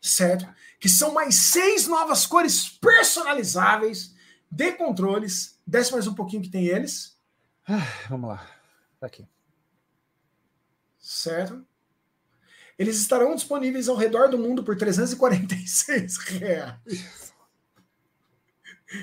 Certo? 0.00 0.48
que 0.80 0.88
são 0.88 1.12
mais 1.12 1.34
seis 1.34 1.86
novas 1.86 2.24
cores 2.26 2.66
personalizáveis 2.66 4.14
de 4.50 4.72
controles. 4.72 5.59
Desce 5.70 5.92
mais 5.92 6.04
um 6.08 6.14
pouquinho 6.14 6.42
que 6.42 6.50
tem 6.50 6.66
eles. 6.66 7.16
Ah, 7.68 7.86
vamos 8.08 8.28
lá. 8.28 8.44
Tá 8.98 9.06
aqui. 9.06 9.24
Certo? 10.98 11.64
Eles 12.76 12.98
estarão 12.98 13.36
disponíveis 13.36 13.88
ao 13.88 13.94
redor 13.94 14.28
do 14.28 14.36
mundo 14.36 14.64
por 14.64 14.76
346 14.76 16.16
reais. 16.26 17.32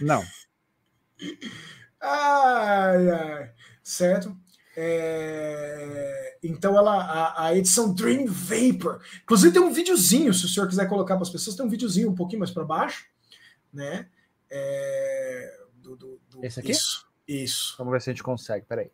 Não. 0.02 0.22
Ai, 2.02 3.12
ai. 3.12 3.54
Certo? 3.82 4.38
É... 4.76 6.38
Então 6.44 6.78
ela 6.78 7.02
a, 7.02 7.46
a, 7.46 7.56
edição 7.56 7.94
Dream 7.94 8.26
Vapor. 8.28 9.02
Inclusive 9.24 9.54
tem 9.54 9.62
um 9.62 9.72
videozinho, 9.72 10.34
se 10.34 10.44
o 10.44 10.50
senhor 10.50 10.68
quiser 10.68 10.90
colocar 10.90 11.16
para 11.16 11.24
as 11.24 11.30
pessoas, 11.30 11.56
tem 11.56 11.66
um 11.66 11.70
videozinho 11.70 12.10
um 12.10 12.16
pouquinho 12.16 12.40
mais 12.40 12.52
para 12.52 12.66
baixo, 12.66 13.06
né? 13.72 14.10
É... 14.50 15.64
Do, 15.78 15.96
do. 15.96 16.27
Esse 16.42 16.60
aqui? 16.60 16.72
Isso, 16.72 17.06
isso. 17.28 17.76
Vamos 17.78 17.94
ver 17.94 18.02
se 18.02 18.10
a 18.10 18.14
gente 18.14 18.24
consegue. 18.24 18.66
Peraí. 18.66 18.92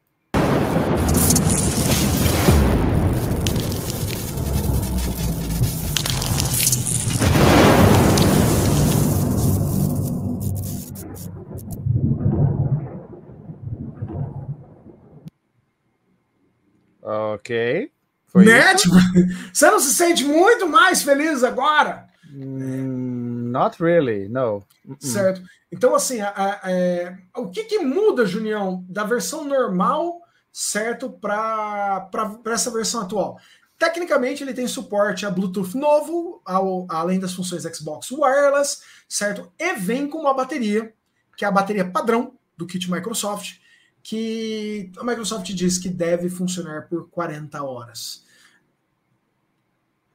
Ok. 17.02 17.92
Foi 18.28 18.46
né? 18.46 18.74
Tipo, 18.76 18.96
você 19.54 19.70
não 19.70 19.80
se 19.80 19.94
sente 19.94 20.24
muito 20.24 20.68
mais 20.68 21.04
feliz 21.04 21.44
agora? 21.44 22.08
Mm, 22.32 23.43
not 23.54 23.82
really, 23.82 24.28
no. 24.28 24.64
Certo. 25.00 25.42
Então, 25.72 25.96
assim, 25.96 26.20
a, 26.20 26.30
a, 26.30 26.68
a, 26.68 26.72
é, 26.72 27.18
o 27.38 27.50
que, 27.50 27.64
que 27.66 27.80
muda, 27.80 28.26
Junião, 28.26 28.84
da 28.90 29.04
versão 29.04 29.46
normal, 29.46 30.22
certo, 30.52 31.10
para 31.10 32.10
essa 32.48 32.72
versão 32.72 33.02
atual? 33.02 33.40
Tecnicamente, 33.78 34.44
ele 34.44 34.54
tem 34.54 34.68
suporte 34.68 35.26
a 35.26 35.32
Bluetooth 35.32 35.78
novo, 35.78 36.42
ao, 36.44 36.86
além 36.90 37.20
das 37.20 37.34
funções 37.34 37.64
Xbox 37.64 38.12
Wireless, 38.12 38.82
certo? 39.08 39.52
E 39.60 39.74
vem 39.74 40.10
com 40.10 40.20
uma 40.20 40.34
bateria, 40.34 40.94
que 41.38 41.46
é 41.46 41.48
a 41.48 41.52
bateria 41.52 41.90
padrão 41.90 42.34
do 42.58 42.66
kit 42.66 42.90
Microsoft, 42.90 43.58
que 44.02 44.92
a 44.98 45.04
Microsoft 45.04 45.46
diz 45.54 45.78
que 45.78 45.90
deve 45.90 46.30
funcionar 46.30 46.88
por 46.88 47.10
40 47.10 47.64
horas. 47.64 48.26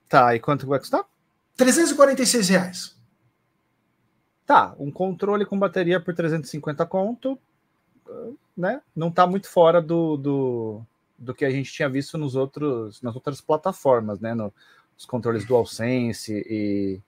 Tá, 0.08 0.34
e 0.34 0.40
quanto 0.40 0.66
vai 0.66 0.78
custar? 0.78 1.04
346 1.56 2.48
reais. 2.48 2.97
Tá, 4.48 4.74
um 4.78 4.90
controle 4.90 5.44
com 5.44 5.58
bateria 5.58 6.00
por 6.00 6.14
350 6.14 6.86
conto, 6.86 7.38
né? 8.56 8.80
Não 8.96 9.10
tá 9.10 9.26
muito 9.26 9.46
fora 9.46 9.82
do, 9.82 10.16
do, 10.16 10.82
do 11.18 11.34
que 11.34 11.44
a 11.44 11.50
gente 11.50 11.70
tinha 11.70 11.86
visto 11.86 12.16
nos 12.16 12.34
outros, 12.34 13.02
nas 13.02 13.14
outras 13.14 13.42
plataformas, 13.42 14.20
né? 14.20 14.32
No, 14.32 14.50
os 14.96 15.04
controles 15.04 15.44
DualSense 15.44 16.32
e 16.48 16.98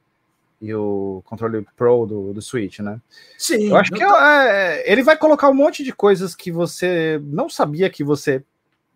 e 0.60 0.74
o 0.74 1.22
controle 1.24 1.66
Pro 1.74 2.04
do, 2.04 2.34
do 2.34 2.42
Switch, 2.42 2.80
né? 2.80 3.00
Sim. 3.38 3.70
Eu 3.70 3.76
acho 3.76 3.90
que 3.90 4.04
tá... 4.04 4.44
é, 4.44 4.92
ele 4.92 5.02
vai 5.02 5.16
colocar 5.16 5.48
um 5.48 5.54
monte 5.54 5.82
de 5.82 5.90
coisas 5.90 6.34
que 6.34 6.52
você 6.52 7.18
não 7.24 7.48
sabia 7.48 7.88
que 7.88 8.04
você 8.04 8.44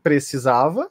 precisava, 0.03 0.91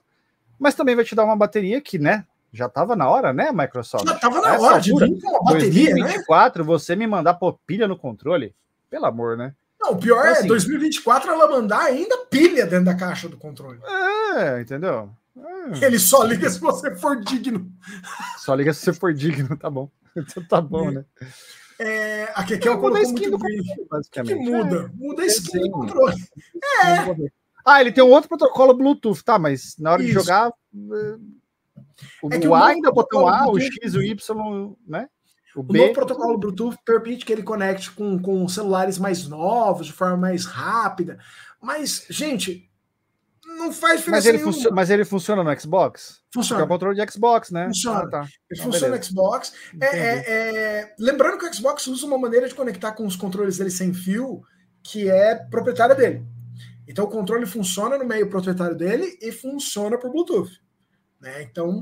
mas 0.58 0.74
também 0.74 0.96
vai 0.96 1.06
te 1.06 1.14
dar 1.14 1.26
uma 1.26 1.36
bateria 1.36 1.80
que, 1.80 2.00
né? 2.00 2.26
Já 2.54 2.68
estava 2.68 2.96
na 2.96 3.10
hora, 3.10 3.34
né, 3.34 3.52
Microsoft? 3.52 4.06
Já 4.06 4.14
estava 4.14 4.40
na 4.40 4.54
Essa 4.54 4.64
hora 4.64 4.80
de 4.80 4.94
vir 4.94 5.20
com 5.20 5.30
uma 5.30 5.44
bateria, 5.44 5.90
2024, 5.90 6.64
né? 6.64 6.68
você 6.68 6.96
me 6.96 7.08
mandar 7.08 7.34
pôr 7.34 7.58
pilha 7.66 7.88
no 7.88 7.98
controle? 7.98 8.56
Pelo 8.92 9.08
amor, 9.08 9.36
né? 9.36 9.56
Não, 9.82 9.94
o 9.94 9.98
pior 9.98 10.20
então, 10.20 10.30
é 10.30 10.38
assim, 10.38 10.48
2024 10.48 11.32
ela 11.32 11.50
mandar 11.50 11.82
ainda 11.82 12.26
pilha 12.30 12.66
dentro 12.68 12.86
da 12.86 12.96
caixa 12.96 13.28
do 13.28 13.38
controle. 13.38 13.80
É, 14.38 14.62
entendeu? 14.62 15.10
É. 15.36 15.86
Ele 15.86 15.98
só 15.98 16.24
liga 16.24 16.48
se 16.48 16.60
você 16.60 16.96
for 16.96 17.20
digno. 17.20 17.72
Só 18.38 18.54
liga 18.54 18.72
se 18.72 18.82
você 18.82 18.94
for 18.94 19.14
digno, 19.14 19.58
tá 19.58 19.70
bom. 19.70 19.90
Então 20.16 20.46
tá 20.48 20.62
bom, 20.62 20.92
né? 20.92 21.04
É, 21.80 22.32
a 22.36 22.44
Kekel 22.44 22.78
colocou 22.78 23.04
muito 23.04 23.32
do 23.32 23.38
bem. 23.40 23.58
Controle, 23.90 24.04
que 24.12 24.36
muda? 24.36 24.76
É, 24.76 24.90
muda 24.94 25.24
a 25.24 25.26
skin 25.26 25.60
do 25.60 25.72
controle. 25.72 26.16
É. 26.84 27.32
Ah, 27.66 27.82
ele 27.82 27.92
tem 27.92 28.04
um 28.04 28.12
outro 28.12 28.30
protocolo 28.30 28.76
Bluetooth, 28.76 29.24
tá? 29.24 29.40
Mas 29.40 29.76
na 29.80 29.94
hora 29.94 30.04
Isso. 30.04 30.10
de 30.10 30.14
jogar, 30.14 30.54
o, 32.22 32.34
é 32.34 32.48
o 32.48 32.56
A 32.56 32.68
ainda 32.68 32.92
botou 32.92 33.28
A, 33.28 33.50
o 33.50 33.60
X, 33.60 33.94
o 33.94 34.02
Y, 34.02 34.76
né? 34.88 35.08
O, 35.56 35.62
o 35.62 35.74
novo 35.74 35.94
protocolo 35.94 36.38
Bluetooth 36.38 36.76
permite 36.84 37.26
que 37.26 37.32
ele 37.32 37.44
conecte 37.44 37.92
com, 37.92 38.18
com 38.20 38.48
celulares 38.48 38.98
mais 38.98 39.28
novos, 39.28 39.88
de 39.88 39.94
forma 39.94 40.18
mais 40.18 40.46
rápida. 40.46 41.20
Mas, 41.62 42.06
gente, 42.10 42.70
não 43.46 43.72
faz 43.72 44.00
diferença. 44.00 44.12
Mas 44.12 44.26
ele, 44.26 44.40
funciona, 44.40 44.76
mas 44.76 44.90
ele 44.90 45.06
funciona 45.06 45.44
no 45.44 45.60
Xbox? 45.60 46.22
Funciona. 46.34 46.64
é 46.64 46.66
o 46.66 46.68
controle 46.68 46.96
de 46.96 47.12
Xbox, 47.12 47.52
né? 47.52 47.68
Funciona. 47.68 48.00
Ah, 48.00 48.10
tá. 48.10 48.28
Ele 48.50 48.62
ah, 48.62 48.64
funciona 48.64 48.98
no 48.98 49.04
Xbox. 49.04 49.54
É, 49.80 49.86
é, 49.86 50.24
é... 50.28 50.96
Lembrando 50.98 51.38
que 51.38 51.46
o 51.46 51.54
Xbox 51.54 51.88
usa 51.88 52.06
uma 52.06 52.18
maneira 52.18 52.48
de 52.48 52.56
conectar 52.56 52.94
com 52.94 53.06
os 53.06 53.16
controles 53.16 53.58
dele 53.58 53.70
sem 53.70 53.94
fio, 53.94 54.42
que 54.82 55.10
é 55.10 55.36
proprietária 55.36 55.96
dele. 55.96 56.26
Então 56.88 57.06
o 57.06 57.10
controle 57.10 57.46
funciona 57.46 57.98
no 57.98 58.06
meio 58.06 58.30
proprietário 58.30 58.76
dele 58.76 59.18
e 59.22 59.32
funciona 59.32 59.98
por 59.98 60.12
Bluetooth. 60.12 60.63
Né? 61.24 61.42
Então, 61.42 61.82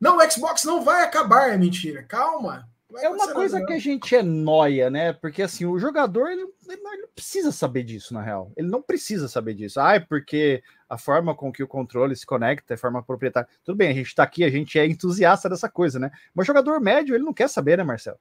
não, 0.00 0.16
o 0.16 0.30
Xbox 0.30 0.64
não 0.64 0.82
vai 0.82 1.04
acabar, 1.04 1.52
é 1.52 1.58
mentira. 1.58 2.02
Calma. 2.02 2.66
É 2.96 3.08
uma 3.08 3.32
coisa 3.32 3.64
que 3.64 3.72
a 3.72 3.78
gente 3.78 4.16
é 4.16 4.22
noia, 4.22 4.90
né? 4.90 5.12
Porque 5.12 5.42
assim, 5.42 5.64
o 5.64 5.78
jogador 5.78 6.28
ele, 6.28 6.44
ele, 6.68 6.82
não 6.82 7.08
precisa 7.14 7.52
saber 7.52 7.84
disso, 7.84 8.12
na 8.12 8.20
real. 8.20 8.50
Ele 8.56 8.66
não 8.66 8.82
precisa 8.82 9.28
saber 9.28 9.54
disso. 9.54 9.78
Ah, 9.78 9.94
é 9.94 10.00
porque 10.00 10.60
a 10.88 10.98
forma 10.98 11.32
com 11.32 11.52
que 11.52 11.62
o 11.62 11.68
controle 11.68 12.16
se 12.16 12.26
conecta 12.26 12.74
é 12.74 12.76
forma 12.76 13.00
proprietária. 13.00 13.48
Tudo 13.62 13.76
bem, 13.76 13.90
a 13.90 13.94
gente 13.94 14.12
tá 14.12 14.24
aqui, 14.24 14.42
a 14.42 14.50
gente 14.50 14.76
é 14.76 14.86
entusiasta 14.86 15.48
dessa 15.48 15.68
coisa, 15.68 16.00
né? 16.00 16.10
Mas 16.34 16.44
o 16.44 16.48
jogador 16.48 16.80
médio, 16.80 17.14
ele 17.14 17.22
não 17.22 17.34
quer 17.34 17.48
saber, 17.48 17.78
né, 17.78 17.84
Marcelo? 17.84 18.18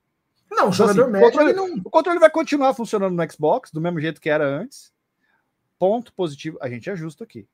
Não, 0.52 0.66
o 0.66 0.70
então, 0.70 0.72
jogador 0.74 1.04
assim, 1.04 1.12
médio. 1.14 1.28
O 1.28 1.32
controle, 1.32 1.54
não... 1.54 1.82
o 1.86 1.90
controle 1.90 2.20
vai 2.20 2.30
continuar 2.30 2.74
funcionando 2.76 3.16
no 3.16 3.32
Xbox, 3.32 3.72
do 3.72 3.82
mesmo 3.82 4.00
jeito 4.00 4.22
que 4.22 4.30
era 4.30 4.46
antes. 4.46 4.92
Ponto 5.80 6.14
positivo, 6.14 6.60
a 6.62 6.70
gente 6.70 6.90
é 6.90 6.96
justo 6.96 7.24
aqui. 7.24 7.48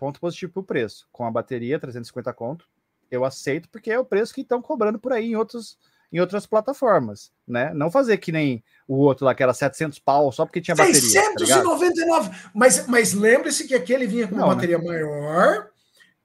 Ponto 0.00 0.18
positivo 0.18 0.50
pro 0.50 0.62
preço. 0.62 1.06
Com 1.12 1.26
a 1.26 1.30
bateria, 1.30 1.78
350 1.78 2.32
conto, 2.32 2.66
eu 3.10 3.22
aceito, 3.22 3.68
porque 3.68 3.90
é 3.90 3.98
o 3.98 4.04
preço 4.04 4.32
que 4.32 4.40
estão 4.40 4.62
cobrando 4.62 4.98
por 4.98 5.12
aí 5.12 5.32
em 5.32 5.36
outros 5.36 5.78
em 6.12 6.18
outras 6.18 6.44
plataformas, 6.44 7.30
né? 7.46 7.72
Não 7.72 7.88
fazer 7.88 8.16
que 8.16 8.32
nem 8.32 8.64
o 8.88 8.96
outro 8.96 9.24
lá, 9.24 9.32
que 9.32 9.44
era 9.44 9.54
700 9.54 9.98
pau 10.00 10.32
só 10.32 10.44
porque 10.44 10.60
tinha 10.60 10.74
699. 10.74 11.28
bateria. 11.28 11.46
699! 11.46 12.30
Tá 12.30 12.50
mas 12.54 12.86
mas 12.88 13.12
lembre-se 13.12 13.68
que 13.68 13.74
aquele 13.74 14.06
vinha 14.06 14.26
com 14.26 14.34
uma 14.34 14.40
Não, 14.40 14.48
né? 14.48 14.54
bateria 14.54 14.78
né? 14.78 14.84
maior 14.84 15.70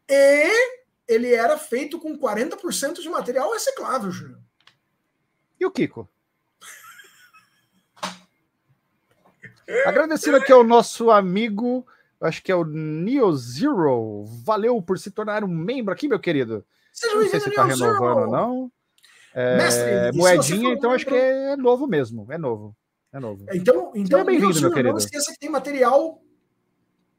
e 0.09 0.49
ele 1.05 1.33
era 1.33 1.57
feito 1.57 1.99
com 1.99 2.17
40% 2.17 3.01
de 3.01 3.09
material 3.09 3.51
reciclável, 3.51 4.09
Júlio. 4.09 4.39
E 5.59 5.65
o 5.65 5.71
Kiko? 5.71 6.09
Agradecendo 9.85 10.37
aqui 10.37 10.51
ao 10.51 10.63
nosso 10.63 11.11
amigo, 11.11 11.85
acho 12.25 12.43
que 12.43 12.51
é 12.51 12.55
o 12.55 12.65
Neo 12.65 13.31
Zero. 13.33 14.25
Valeu 14.43 14.81
por 14.81 14.97
se 14.99 15.11
tornar 15.11 15.43
um 15.43 15.47
membro 15.47 15.93
aqui, 15.93 16.07
meu 16.07 16.19
querido. 16.19 16.65
Seja 16.91 17.15
não 17.15 17.29
sei 17.29 17.39
se 17.39 17.49
está 17.49 17.65
renovando 17.65 18.17
ou 18.19 18.31
não. 18.31 18.71
É, 19.33 19.57
Mestre, 19.57 20.17
moedinha, 20.17 20.73
então 20.73 20.91
acho 20.91 21.05
que 21.05 21.13
é 21.13 21.57
novo 21.57 21.87
mesmo. 21.87 22.31
É 22.31 22.37
novo. 22.37 22.75
É 23.11 23.19
novo. 23.19 23.45
Então, 23.53 23.91
então 23.95 24.23
bem-vindo, 24.23 24.61
meu 24.61 24.71
querido. 24.71 24.91
Não 24.91 24.97
esqueça 24.97 25.31
que 25.31 25.39
tem 25.39 25.49
material 25.49 26.21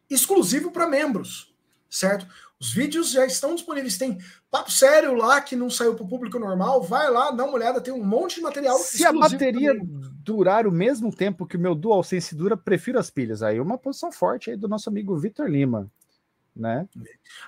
exclusivo 0.08 0.70
para 0.70 0.86
membros, 0.86 1.54
certo? 1.90 2.26
Os 2.58 2.72
vídeos 2.72 3.10
já 3.10 3.26
estão 3.26 3.54
disponíveis. 3.54 3.98
Tem 3.98 4.18
papo 4.50 4.70
sério 4.70 5.14
lá 5.14 5.40
que 5.40 5.54
não 5.54 5.68
saiu 5.68 5.94
para 5.94 6.04
o 6.04 6.08
público 6.08 6.38
normal. 6.38 6.82
Vai 6.82 7.10
lá, 7.10 7.30
dá 7.30 7.44
uma 7.44 7.54
olhada. 7.54 7.80
Tem 7.80 7.92
um 7.92 8.04
monte 8.04 8.36
de 8.36 8.40
material. 8.40 8.78
Se 8.78 9.04
a 9.04 9.12
bateria 9.12 9.74
durar 10.22 10.66
o 10.66 10.72
mesmo 10.72 11.14
tempo 11.14 11.46
que 11.46 11.56
o 11.56 11.60
meu 11.60 11.74
DualSense 11.74 12.34
dura, 12.34 12.56
prefiro 12.56 12.98
as 12.98 13.10
pilhas. 13.10 13.42
Aí 13.42 13.60
uma 13.60 13.76
posição 13.76 14.10
forte 14.10 14.50
aí 14.50 14.56
do 14.56 14.68
nosso 14.68 14.88
amigo 14.88 15.16
Vitor 15.18 15.46
Lima. 15.46 15.90
Né? 16.54 16.88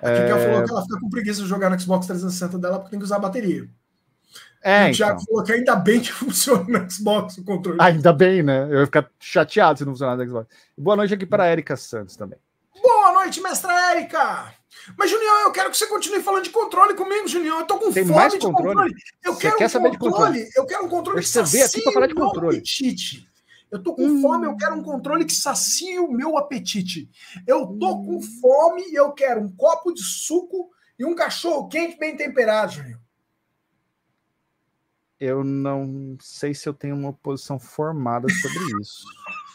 Aqui 0.03 0.21
é... 0.21 0.31
ela 0.31 0.41
falou 0.41 0.65
que 0.65 0.71
ela 0.71 0.83
fica 0.83 1.01
com 1.01 1.09
preguiça 1.09 1.43
de 1.43 1.49
jogar 1.49 1.71
no 1.71 1.81
Xbox 1.81 2.07
360 2.07 2.59
dela 2.59 2.79
porque 2.79 2.91
tem 2.91 2.99
que 2.99 3.05
usar 3.07 3.17
a 3.17 3.21
bateria. 3.21 3.67
É, 4.63 4.91
o 4.91 4.95
Thiago 4.95 5.23
então. 5.23 5.27
falou 5.27 5.45
que 5.45 5.53
ainda 5.53 5.77
bem 5.77 6.01
que 6.01 6.13
funciona 6.13 6.81
no 6.81 6.91
Xbox 6.91 7.39
o 7.39 7.45
controle. 7.45 7.79
Ainda 7.81 8.13
bem, 8.13 8.43
né? 8.43 8.65
Eu 8.71 8.81
ia 8.81 8.87
ficar 8.87 9.09
chateado 9.19 9.79
se 9.79 9.85
não 9.87 9.93
funcionar 9.93 10.17
no 10.17 10.27
Xbox. 10.27 10.49
Boa 10.77 10.97
noite 10.97 11.15
aqui 11.15 11.25
para 11.25 11.45
a 11.45 11.53
Erika 11.53 11.77
Santos 11.77 12.17
também. 12.17 12.39
Boa 12.83 13.13
noite, 13.13 13.41
mestra 13.41 13.73
Érica! 13.93 14.58
Mas, 14.97 15.11
Junião, 15.11 15.43
eu 15.45 15.53
quero 15.53 15.71
que 15.71 15.77
você 15.77 15.87
continue 15.87 16.23
falando 16.23 16.45
de 16.45 16.51
controle 16.51 16.95
comigo, 16.95 17.29
Junião. 17.29 17.61
Eu 17.61 17.67
tô 17.67 17.79
com 17.79 17.93
Tem 17.93 18.05
fome 18.05 18.17
mais 18.17 18.33
de 18.33 18.39
controle. 18.39 18.75
controle. 18.75 18.95
Eu 19.25 19.35
você 19.35 19.41
quero 19.41 19.57
quer 19.57 19.67
um 19.67 19.69
saber 19.69 19.99
controle. 19.99 20.13
de 20.13 20.17
controle. 20.17 20.51
Eu 20.57 20.67
quero 20.67 20.85
um 20.85 20.89
controle 20.89 21.23
você 21.23 21.43
que 21.43 21.47
sacia 21.47 21.65
aqui 21.65 21.83
para 21.83 21.93
falar 21.93 22.07
de 22.07 22.15
controle. 22.15 22.57
apetite. 22.57 23.29
Eu 23.71 23.83
tô 23.83 23.95
com 23.95 24.07
hum. 24.07 24.23
fome, 24.23 24.47
eu 24.47 24.57
quero 24.57 24.75
um 24.75 24.83
controle 24.83 25.25
que 25.25 25.35
sacie 25.35 25.99
o 25.99 26.11
meu 26.11 26.39
apetite. 26.39 27.11
Eu 27.47 27.67
tô 27.79 27.93
hum. 27.93 28.05
com 28.05 28.23
fome 28.23 28.83
e 28.89 28.95
eu 28.95 29.13
quero 29.13 29.41
um 29.41 29.55
copo 29.55 29.93
de 29.93 30.03
suco 30.03 30.71
e 30.99 31.05
um 31.05 31.15
cachorro 31.15 31.69
quente 31.69 31.99
bem 31.99 32.17
temperado, 32.17 32.73
Junião 32.73 32.99
eu 35.21 35.43
não 35.43 36.17
sei 36.21 36.55
se 36.55 36.69
eu 36.69 36.75
tenho 36.75 36.95
uma 36.95 37.13
posição 37.13 37.59
formada 37.59 38.29
sobre 38.29 38.81
isso. 38.81 39.03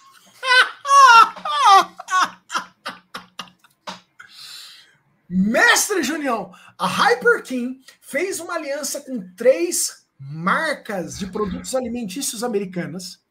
Mestre 5.30 6.04
Junião, 6.04 6.52
a 6.78 6.86
Hyper 6.86 7.44
King 7.44 7.82
fez 8.02 8.40
uma 8.40 8.56
aliança 8.56 9.02
com 9.02 9.34
três 9.36 10.06
marcas 10.20 11.18
de 11.18 11.28
produtos 11.28 11.74
alimentícios 11.76 12.44
americanas, 12.44 13.22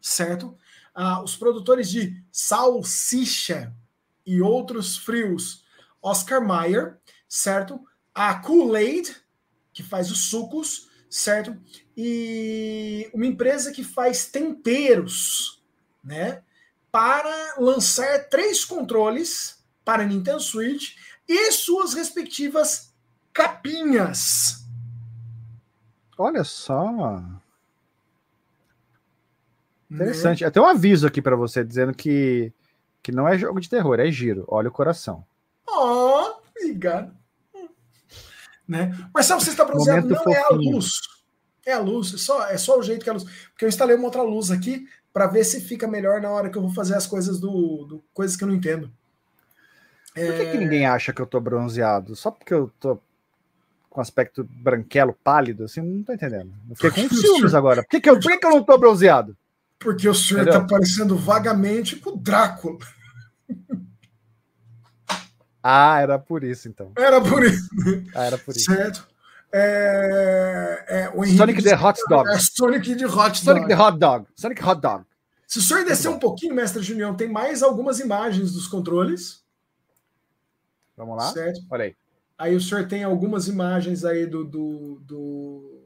certo? 0.00 0.56
Ah, 0.94 1.22
os 1.22 1.36
produtores 1.36 1.90
de 1.90 2.22
salsicha 2.30 3.74
e 4.26 4.40
outros 4.40 4.96
frios, 4.96 5.64
Oscar 6.02 6.44
Mayer, 6.44 6.98
certo? 7.28 7.80
A 8.14 8.34
Kool-Aid, 8.34 9.14
que 9.72 9.82
faz 9.82 10.10
os 10.10 10.30
sucos, 10.30 10.88
certo? 11.10 11.56
E 11.96 13.10
uma 13.12 13.26
empresa 13.26 13.72
que 13.72 13.84
faz 13.84 14.26
temperos, 14.26 15.62
né? 16.02 16.42
Para 16.90 17.56
lançar 17.58 18.28
três 18.28 18.64
controles 18.64 19.64
para 19.84 20.04
Nintendo 20.04 20.40
Switch 20.40 20.94
e 21.28 21.52
suas 21.52 21.94
respectivas 21.94 22.92
capinhas. 23.32 24.64
Olha 26.16 26.44
só. 26.44 27.22
Interessante. 29.90 30.42
Né? 30.42 30.48
Até 30.48 30.60
um 30.60 30.66
aviso 30.66 31.06
aqui 31.06 31.20
para 31.20 31.36
você 31.36 31.64
dizendo 31.64 31.94
que, 31.94 32.52
que 33.02 33.12
não 33.12 33.28
é 33.28 33.38
jogo 33.38 33.60
de 33.60 33.68
terror, 33.68 33.98
é 34.00 34.10
giro. 34.10 34.44
Olha 34.48 34.68
o 34.68 34.72
coração. 34.72 35.24
Oh, 35.66 36.40
obrigado. 36.50 37.14
Né? 38.66 38.92
Marcelo, 39.12 39.40
você 39.40 39.50
está 39.50 39.64
bronzeado, 39.64 40.08
não 40.08 40.16
fofinho. 40.16 40.36
é 40.36 40.42
a 40.42 40.48
luz. 40.48 41.00
É 41.66 41.72
a 41.72 41.78
luz, 41.78 42.14
é 42.14 42.18
só, 42.18 42.48
é 42.48 42.58
só 42.58 42.78
o 42.78 42.82
jeito 42.82 43.02
que 43.02 43.08
é 43.08 43.12
a 43.12 43.14
luz. 43.14 43.24
Porque 43.50 43.64
eu 43.64 43.68
instalei 43.68 43.96
uma 43.96 44.06
outra 44.06 44.22
luz 44.22 44.50
aqui 44.50 44.86
para 45.12 45.26
ver 45.26 45.44
se 45.44 45.60
fica 45.60 45.86
melhor 45.86 46.20
na 46.20 46.30
hora 46.30 46.50
que 46.50 46.58
eu 46.58 46.62
vou 46.62 46.72
fazer 46.72 46.94
as 46.94 47.06
coisas 47.06 47.38
do, 47.38 47.84
do 47.84 48.04
coisas 48.12 48.36
que 48.36 48.44
eu 48.44 48.48
não 48.48 48.54
entendo. 48.54 48.92
Por 50.14 50.22
que, 50.22 50.42
é... 50.42 50.52
que 50.52 50.58
ninguém 50.58 50.86
acha 50.86 51.12
que 51.12 51.20
eu 51.20 51.26
tô 51.26 51.40
bronzeado? 51.40 52.14
Só 52.14 52.30
porque 52.30 52.54
eu 52.54 52.70
tô 52.78 52.98
com 53.90 54.00
aspecto 54.00 54.44
branquelo, 54.44 55.16
pálido, 55.22 55.64
assim, 55.64 55.80
não 55.80 56.02
tô 56.02 56.12
entendendo. 56.12 56.52
Eu 56.70 56.76
fiquei 56.76 57.08
com 57.08 57.14
ciúmes 57.14 57.54
agora. 57.54 57.82
Por 57.82 57.90
que, 57.90 58.00
que, 58.00 58.10
eu, 58.10 58.14
por 58.14 58.30
que, 58.30 58.38
que 58.38 58.46
eu 58.46 58.50
não 58.50 58.64
tô 58.64 58.78
bronzeado? 58.78 59.36
Porque 59.78 60.08
o 60.08 60.14
senhor 60.14 60.42
Entendeu? 60.42 60.60
tá 60.60 60.66
parecendo 60.66 61.16
vagamente 61.16 61.96
com 61.96 62.10
o 62.10 62.16
Drácula. 62.16 62.78
Ah, 65.62 65.98
era 66.00 66.18
por 66.18 66.44
isso, 66.44 66.68
então. 66.68 66.92
Era 66.96 67.20
por 67.20 67.42
isso. 67.42 67.68
Ah, 68.14 68.24
era 68.24 68.36
por 68.36 68.54
isso. 68.54 68.70
Certo. 68.70 69.08
É, 69.50 70.84
é, 70.88 71.12
o 71.14 71.24
Sonic 71.24 71.62
the 71.62 71.76
Hot 71.76 72.00
Dog. 72.08 72.28
É 72.28 72.38
Sonic 72.38 72.96
the 72.96 73.06
Hot 73.06 73.16
Dog. 73.16 73.38
Sonic 73.38 73.68
the 73.68 73.76
Hot 73.80 73.98
Dog. 73.98 74.26
Sonic 74.34 74.64
Hot 74.64 74.80
Dog. 74.80 75.04
Se 75.46 75.60
o 75.60 75.62
senhor 75.62 75.84
descer 75.84 76.08
um 76.08 76.18
pouquinho, 76.18 76.54
mestre 76.54 76.82
Junião, 76.82 77.14
tem 77.14 77.30
mais 77.30 77.62
algumas 77.62 78.00
imagens 78.00 78.52
dos 78.52 78.66
controles. 78.66 79.43
Vamos 80.96 81.16
lá? 81.16 81.32
Certo. 81.32 81.60
Olha 81.70 81.84
aí. 81.84 81.96
Aí 82.36 82.56
o 82.56 82.60
senhor 82.60 82.86
tem 82.88 83.04
algumas 83.04 83.46
imagens 83.48 84.04
aí 84.04 84.26
do, 84.26 84.44
do, 84.44 85.00
do 85.00 85.80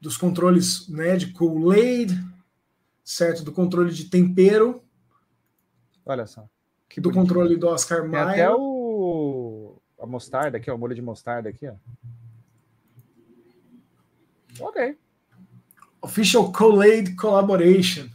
dos 0.00 0.16
controles 0.16 0.86
né, 0.88 1.16
de 1.16 1.32
Kool-Aid, 1.32 2.22
certo? 3.02 3.42
Do 3.42 3.52
controle 3.52 3.92
de 3.92 4.04
tempero. 4.04 4.82
Olha 6.04 6.26
só 6.26 6.46
do 7.00 7.10
bonitinho. 7.10 7.24
controle 7.24 7.56
do 7.56 7.68
Oscar 7.68 8.02
Tem 8.02 8.10
Mayer. 8.10 8.28
até 8.28 8.50
o 8.50 9.80
a 9.98 10.06
mostarda 10.06 10.58
aqui, 10.58 10.70
ó, 10.70 10.74
o 10.74 10.78
molho 10.78 10.94
de 10.94 11.00
mostarda 11.00 11.48
aqui, 11.48 11.66
ó. 11.66 11.74
Ok. 14.60 14.98
Official 16.02 16.52
Collade 16.52 17.14
Collaboration. 17.16 18.08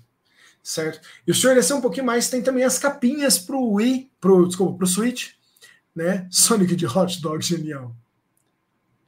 certo? 0.61 1.01
E 1.25 1.31
o 1.31 1.35
senhor 1.35 1.55
desceu 1.55 1.77
um 1.77 1.81
pouquinho 1.81 2.05
mais, 2.05 2.29
tem 2.29 2.43
também 2.43 2.63
as 2.63 2.77
capinhas 2.77 3.39
pro 3.39 3.59
Wii, 3.59 4.11
pro, 4.21 4.47
desculpa, 4.47 4.77
pro 4.77 4.85
Switch, 4.87 5.31
né? 5.99 6.25
Sonic 6.31 6.77
de 6.77 6.87
Hot 6.87 7.21
Dog 7.21 7.43
genial. 7.43 7.93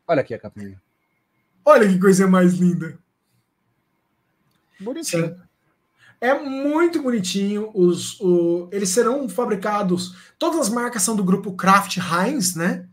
Olha 0.05 0.19
aqui 0.19 0.33
a 0.33 0.39
capinha. 0.39 0.79
Olha 1.63 1.87
que 1.87 1.97
coisa 1.97 2.27
mais 2.27 2.55
linda. 2.55 2.99
Bonitinho. 4.77 5.41
É 6.19 6.37
muito 6.37 7.01
bonitinho. 7.01 7.71
Os, 7.73 8.19
o, 8.19 8.67
eles 8.73 8.89
serão 8.89 9.29
fabricados. 9.29 10.33
Todas 10.37 10.59
as 10.59 10.69
marcas 10.69 11.01
são 11.01 11.15
do 11.15 11.23
grupo 11.23 11.55
Kraft 11.55 11.97
Heinz, 11.97 12.55
né? 12.55 12.85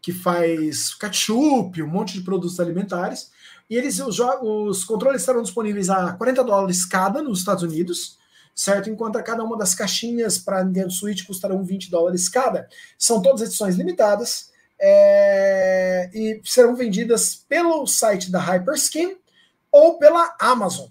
Que 0.00 0.12
faz 0.12 0.94
ketchup, 0.94 1.82
um 1.82 1.88
monte 1.88 2.14
de 2.14 2.22
produtos 2.22 2.58
alimentares. 2.58 3.30
E 3.68 3.76
eles, 3.76 4.00
os, 4.00 4.18
os 4.18 4.82
controles 4.82 5.20
estarão 5.20 5.42
disponíveis 5.42 5.90
a 5.90 6.14
40 6.14 6.42
dólares 6.42 6.86
cada 6.86 7.22
nos 7.22 7.40
Estados 7.40 7.62
Unidos, 7.62 8.18
certo? 8.54 8.90
Enquanto 8.90 9.22
cada 9.22 9.42
uma 9.42 9.56
das 9.56 9.74
caixinhas 9.74 10.38
para 10.38 10.64
Nintendo 10.64 10.90
Switch 10.90 11.26
custarão 11.26 11.64
20 11.64 11.90
dólares 11.90 12.28
cada. 12.28 12.68
São 12.98 13.22
todas 13.22 13.42
edições 13.42 13.76
limitadas 13.76 14.50
é, 14.80 16.10
e 16.12 16.40
serão 16.44 16.74
vendidas 16.74 17.34
pelo 17.34 17.86
site 17.86 18.30
da 18.30 18.40
Hyperskin 18.40 19.16
ou 19.70 19.98
pela 19.98 20.36
Amazon, 20.38 20.88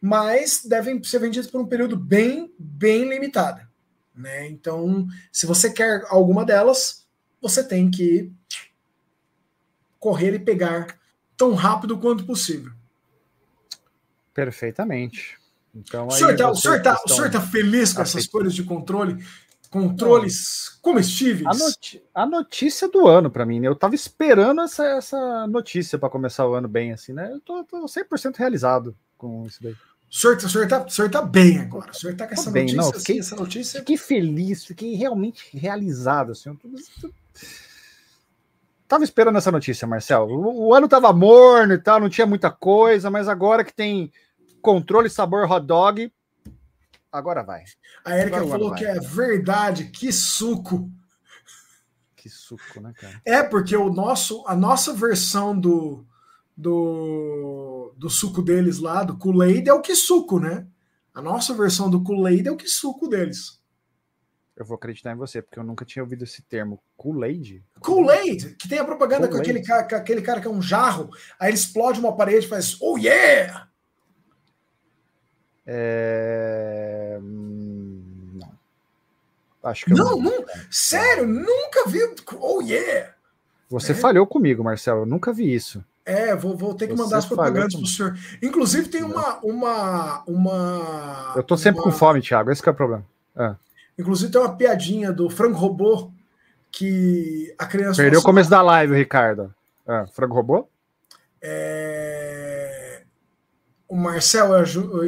mas 0.00 0.64
devem 0.64 1.02
ser 1.04 1.20
vendidas 1.20 1.50
por 1.50 1.60
um 1.60 1.66
período 1.66 1.96
bem, 1.96 2.52
bem 2.58 3.08
limitado. 3.08 3.60
Né? 4.14 4.48
Então, 4.48 5.06
se 5.30 5.46
você 5.46 5.70
quer 5.70 6.04
alguma 6.08 6.44
delas, 6.44 7.06
você 7.40 7.62
tem 7.62 7.90
que 7.90 8.32
correr 10.00 10.34
e 10.34 10.38
pegar 10.38 10.98
tão 11.36 11.54
rápido 11.54 11.98
quanto 11.98 12.24
possível. 12.24 12.72
Perfeitamente. 14.32 15.38
Então, 15.74 16.06
o 16.06 16.10
senhor 16.10 16.34
está 16.34 16.94
tá, 16.94 17.02
estão... 17.06 17.30
tá 17.30 17.40
feliz 17.40 17.92
com 17.92 18.02
essas 18.02 18.26
cores 18.26 18.54
de 18.54 18.62
controle? 18.62 19.24
Controles 19.70 20.78
comestíveis? 20.80 21.46
A, 21.46 21.64
noti 21.64 22.02
a 22.14 22.24
notícia 22.24 22.88
do 22.88 23.08
ano 23.08 23.28
para 23.28 23.44
mim, 23.44 23.58
né? 23.58 23.66
Eu 23.66 23.74
tava 23.74 23.96
esperando 23.96 24.60
essa, 24.60 24.84
essa 24.86 25.46
notícia 25.48 25.98
para 25.98 26.08
começar 26.08 26.46
o 26.46 26.54
ano 26.54 26.68
bem, 26.68 26.92
assim, 26.92 27.12
né? 27.12 27.28
Eu 27.32 27.40
tô, 27.40 27.64
tô 27.64 27.84
100% 27.84 28.36
realizado 28.36 28.96
com 29.18 29.44
isso 29.46 29.60
daí. 29.60 29.72
O 29.72 30.16
senhor, 30.16 30.36
o, 30.36 30.48
senhor 30.48 30.68
tá, 30.68 30.84
o 30.84 30.88
senhor 30.88 31.10
tá 31.10 31.20
bem 31.20 31.58
agora. 31.58 31.90
O 31.90 31.94
senhor 31.94 32.14
tá 32.14 32.24
com 32.24 32.34
essa 32.34 32.52
bem, 32.52 32.66
notícia, 32.66 32.82
não, 32.82 32.92
fiquei, 32.92 33.18
assim, 33.18 33.26
essa 33.26 33.36
notícia. 33.36 33.80
Fiquei 33.80 33.96
feliz, 33.96 34.64
fiquei 34.64 34.94
realmente 34.94 35.56
realizado, 35.56 36.30
assim. 36.30 36.50
Eu 36.50 37.10
Tava 38.86 39.02
esperando 39.02 39.38
essa 39.38 39.50
notícia, 39.50 39.88
Marcel. 39.88 40.28
O, 40.28 40.68
o, 40.68 40.74
ano 40.74 40.86
tava 40.86 41.12
morno 41.12 41.74
e 41.74 41.78
tal, 41.78 41.98
não 41.98 42.08
tinha 42.08 42.28
muita 42.28 42.48
coisa, 42.48 43.10
mas 43.10 43.26
agora 43.26 43.64
que 43.64 43.74
tem 43.74 44.12
controle 44.64 45.10
sabor 45.10 45.44
hot 45.50 45.66
dog, 45.66 46.10
agora 47.12 47.42
vai. 47.42 47.62
A 48.04 48.18
Erika 48.18 48.46
falou 48.46 48.74
que 48.74 48.84
é 48.84 48.98
verdade, 48.98 49.84
que 49.90 50.10
suco. 50.10 50.90
Que 52.16 52.30
suco, 52.30 52.80
né, 52.80 52.94
cara? 52.98 53.20
É, 53.26 53.42
porque 53.42 53.76
o 53.76 53.92
nosso, 53.92 54.42
a 54.46 54.56
nossa 54.56 54.94
versão 54.94 55.58
do, 55.58 56.06
do, 56.56 57.94
do 57.98 58.08
suco 58.08 58.40
deles 58.40 58.78
lá, 58.78 59.04
do 59.04 59.18
Kool-Aid, 59.18 59.68
é 59.68 59.74
o 59.74 59.82
que 59.82 59.94
suco, 59.94 60.40
né? 60.40 60.66
A 61.12 61.20
nossa 61.20 61.52
versão 61.52 61.90
do 61.90 62.02
Kool-Aid 62.02 62.48
é 62.48 62.50
o 62.50 62.56
que 62.56 62.66
suco 62.66 63.06
deles. 63.06 63.62
Eu 64.56 64.64
vou 64.64 64.76
acreditar 64.76 65.12
em 65.12 65.16
você, 65.16 65.42
porque 65.42 65.58
eu 65.58 65.64
nunca 65.64 65.84
tinha 65.84 66.02
ouvido 66.02 66.24
esse 66.24 66.40
termo. 66.42 66.82
Kool-Aid? 66.96 67.62
Kool-Aid, 67.80 68.56
que 68.56 68.68
tem 68.68 68.78
a 68.78 68.84
propaganda 68.84 69.28
com 69.28 69.36
aquele 69.36 69.62
cara, 69.62 69.86
com 69.86 69.96
aquele 69.96 70.22
cara 70.22 70.40
que 70.40 70.46
é 70.46 70.50
um 70.50 70.62
jarro, 70.62 71.10
aí 71.38 71.50
ele 71.50 71.58
explode 71.58 72.00
uma 72.00 72.16
parede 72.16 72.46
e 72.46 72.48
faz, 72.48 72.80
oh 72.80 72.96
yeah! 72.96 73.68
É... 75.66 77.18
Hum, 77.22 78.02
não. 78.34 78.52
Acho 79.62 79.86
que 79.86 79.94
não, 79.94 80.20
não, 80.20 80.44
sério, 80.70 81.26
nunca 81.26 81.88
vi. 81.88 82.00
Oh 82.38 82.60
yeah! 82.60 83.12
Você 83.70 83.92
é. 83.92 83.94
falhou 83.94 84.26
comigo, 84.26 84.62
Marcelo. 84.62 85.00
Eu 85.02 85.06
nunca 85.06 85.32
vi 85.32 85.52
isso. 85.52 85.82
É, 86.04 86.36
vou, 86.36 86.54
vou 86.56 86.74
ter 86.74 86.86
que 86.86 86.94
Você 86.94 87.02
mandar 87.02 87.18
as 87.18 87.26
propagandas 87.26 87.74
para 87.74 87.82
o 87.82 87.86
senhor. 87.86 88.18
Inclusive, 88.42 88.88
tem 88.88 89.02
uma. 89.02 89.38
uma, 89.42 90.22
uma 90.26 91.32
eu 91.34 91.42
tô 91.42 91.56
sempre 91.56 91.80
uma... 91.80 91.84
com 91.84 91.92
fome, 91.92 92.20
Thiago. 92.20 92.50
Esse 92.50 92.66
é 92.66 92.70
o 92.70 92.74
problema. 92.74 93.04
Ah. 93.34 93.56
Inclusive, 93.98 94.30
tem 94.30 94.40
uma 94.40 94.54
piadinha 94.54 95.12
do 95.12 95.30
frango 95.30 95.56
robô 95.56 96.10
que 96.70 97.54
a 97.58 97.64
criança. 97.64 98.02
Perdeu 98.02 98.20
o 98.20 98.24
começo 98.24 98.50
da 98.50 98.60
live, 98.60 98.94
Ricardo. 98.94 99.54
Ah, 99.86 100.06
frango 100.12 100.34
robô? 100.34 100.68
É... 101.40 102.03
O 103.88 103.96
Marcel 103.96 104.50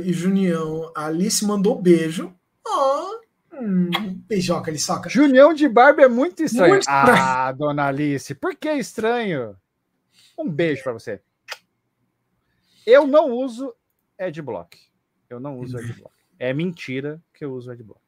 e 0.04 0.12
Junião, 0.12 0.92
a 0.94 1.06
Alice 1.06 1.44
mandou 1.44 1.80
beijo. 1.80 2.34
Oh, 2.66 3.20
hum, 3.54 3.90
beijoca 4.28 4.70
ali, 4.70 4.78
soca. 4.78 5.08
Junião 5.08 5.54
de 5.54 5.68
barba 5.68 6.02
é 6.02 6.08
muito 6.08 6.42
estranho. 6.42 6.70
muito 6.70 6.82
estranho. 6.82 7.08
Ah, 7.08 7.52
dona 7.56 7.86
Alice, 7.86 8.34
por 8.34 8.54
que 8.54 8.70
estranho? 8.72 9.56
Um 10.38 10.48
beijo 10.48 10.82
para 10.82 10.92
você. 10.92 11.20
Eu 12.86 13.06
não 13.06 13.32
uso 13.32 13.74
Adblock. 14.18 14.78
Eu 15.28 15.40
não 15.40 15.58
uso 15.58 15.78
Adblock. 15.78 16.14
É 16.38 16.52
mentira 16.52 17.20
que 17.34 17.44
eu 17.44 17.52
uso 17.52 17.70
Adblock. 17.70 18.00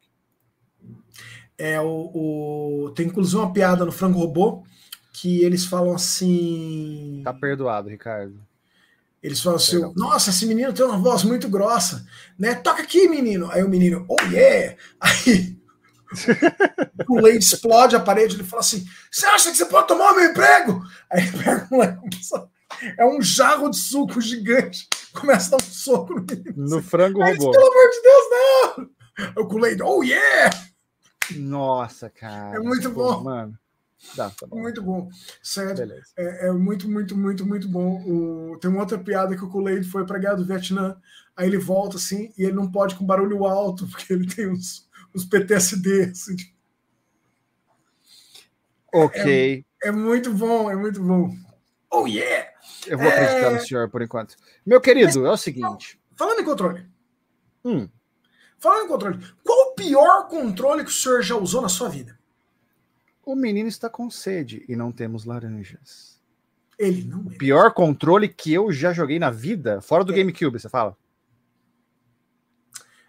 É 1.57 1.81
o, 1.81 1.87
o, 2.85 2.91
tem 2.91 3.07
inclusive 3.07 3.39
uma 3.39 3.53
piada 3.53 3.85
no 3.85 3.91
Frango 3.91 4.21
Robô 4.21 4.63
que 5.13 5.43
eles 5.43 5.65
falam 5.65 5.93
assim. 5.95 7.21
Tá 7.25 7.35
perdoado, 7.35 7.89
Ricardo. 7.89 8.41
Eles 9.23 9.41
falam 9.41 9.57
assim: 9.57 9.81
Nossa, 9.97 10.31
esse 10.31 10.47
menino 10.47 10.73
tem 10.73 10.85
uma 10.85 10.99
voz 10.99 11.25
muito 11.25 11.49
grossa, 11.49 12.05
né? 12.39 12.55
Toca 12.55 12.83
aqui, 12.83 13.09
menino. 13.09 13.51
Aí 13.51 13.63
o 13.63 13.69
menino, 13.69 14.07
oh 14.09 14.23
yeah! 14.31 14.77
Aí 15.01 15.59
o 17.09 17.21
leite 17.21 17.45
explode 17.45 17.97
a 17.97 18.01
parede. 18.01 18.37
Ele 18.37 18.45
fala 18.45 18.61
assim: 18.61 18.87
Você 19.11 19.27
acha 19.27 19.51
que 19.51 19.57
você 19.57 19.67
pode 19.67 19.89
tomar 19.89 20.13
o 20.13 20.17
meu 20.17 20.31
emprego? 20.31 20.83
Aí 21.11 21.27
ele 21.27 21.39
pega 21.43 21.69
um 21.73 21.83
é 22.97 23.05
um 23.05 23.21
jarro 23.21 23.71
de 23.71 23.77
suco 23.77 24.21
gigante. 24.21 24.87
Começa 25.13 25.49
a 25.49 25.59
dar 25.59 25.65
um 25.65 25.67
soco 25.67 26.15
no 26.15 26.23
menino. 26.23 26.55
No 26.57 26.83
frango 26.83 27.21
robô. 27.25 27.51
Pelo 27.51 27.67
amor 27.67 27.91
de 27.91 28.03
Deus, 28.03 28.25
não! 28.31 29.43
O 29.43 29.49
Kool-Aid, 29.49 29.83
oh 29.83 30.03
yeah! 30.03 30.51
Nossa, 31.37 32.09
cara. 32.09 32.57
É 32.57 32.61
muito 32.61 32.91
bom. 32.91 33.23
Mano. 33.23 33.59
Tá, 34.15 34.31
tá 34.31 34.47
bom. 34.47 34.61
Muito 34.61 34.83
bom. 34.83 35.09
Sério. 35.43 35.93
É, 36.17 36.49
é, 36.49 36.53
muito, 36.53 36.89
muito, 36.89 37.17
muito, 37.17 37.47
muito 37.47 37.69
bom. 37.69 38.03
O, 38.07 38.59
tem 38.59 38.71
uma 38.71 38.81
outra 38.81 38.99
piada 38.99 39.37
que 39.37 39.45
o 39.45 39.51
Kool-Aid 39.51 39.89
foi 39.89 40.07
pra 40.07 40.19
guerra 40.19 40.37
do 40.37 40.45
Vietnã. 40.45 40.97
Aí 41.37 41.47
ele 41.47 41.59
volta 41.59 41.97
assim 41.97 42.33
e 42.39 42.45
ele 42.45 42.53
não 42.53 42.71
pode 42.71 42.95
com 42.95 43.05
barulho 43.05 43.45
alto, 43.45 43.87
porque 43.91 44.13
ele 44.13 44.27
tem 44.27 44.49
uns, 44.49 44.89
uns 45.15 45.25
PTSD. 45.25 46.11
Assim, 46.11 46.37
tipo. 46.37 46.57
Ok. 48.95 49.65
É, 49.83 49.89
é, 49.89 49.93
muito 49.93 50.33
bom, 50.33 50.71
é 50.71 50.77
muito 50.77 51.03
bom. 51.03 51.31
Oh 51.91 52.07
yeah! 52.07 52.49
Eu 52.87 52.99
vou 52.99 53.09
acreditar 53.09 53.51
no 53.51 53.57
é. 53.57 53.61
senhor 53.61 53.91
por 53.91 54.03
enquanto. 54.03 54.37
Meu 54.65 54.81
querido, 54.81 55.21
Mas, 55.21 55.29
é 55.29 55.31
o 55.31 55.37
seguinte. 55.37 56.01
Falando 56.17 56.41
em 56.41 56.45
controle. 56.45 56.87
Hum. 57.65 57.89
Falando 58.59 58.85
em 58.87 58.89
controle, 58.89 59.19
qual 59.45 59.71
o 59.71 59.75
pior 59.75 60.29
controle 60.29 60.85
que 60.85 60.91
o 60.91 60.95
senhor 60.95 61.23
já 61.23 61.37
usou 61.37 61.63
na 61.63 61.69
sua 61.69 61.89
vida? 61.89 62.18
O 63.29 63.37
menino 63.37 63.69
está 63.69 63.91
com 63.91 64.09
sede 64.09 64.65
e 64.67 64.75
não 64.75 64.91
temos 64.91 65.27
laranjas. 65.27 66.19
Ele 66.79 67.05
não 67.05 67.19
é. 67.31 67.35
O 67.35 67.37
pior 67.37 67.75
controle 67.75 68.27
que 68.27 68.55
eu 68.55 68.73
já 68.73 68.91
joguei 68.91 69.19
na 69.19 69.31
vida, 69.31 69.83
fora 69.83 70.03
do 70.03 70.15
é. 70.15 70.17
GameCube, 70.17 70.59
você 70.59 70.67
fala? 70.67 70.97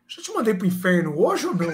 Já 0.06 0.22
te 0.22 0.34
mandei 0.34 0.54
pro 0.54 0.68
inferno 0.68 1.18
hoje 1.18 1.48
ou 1.48 1.56
não? 1.56 1.66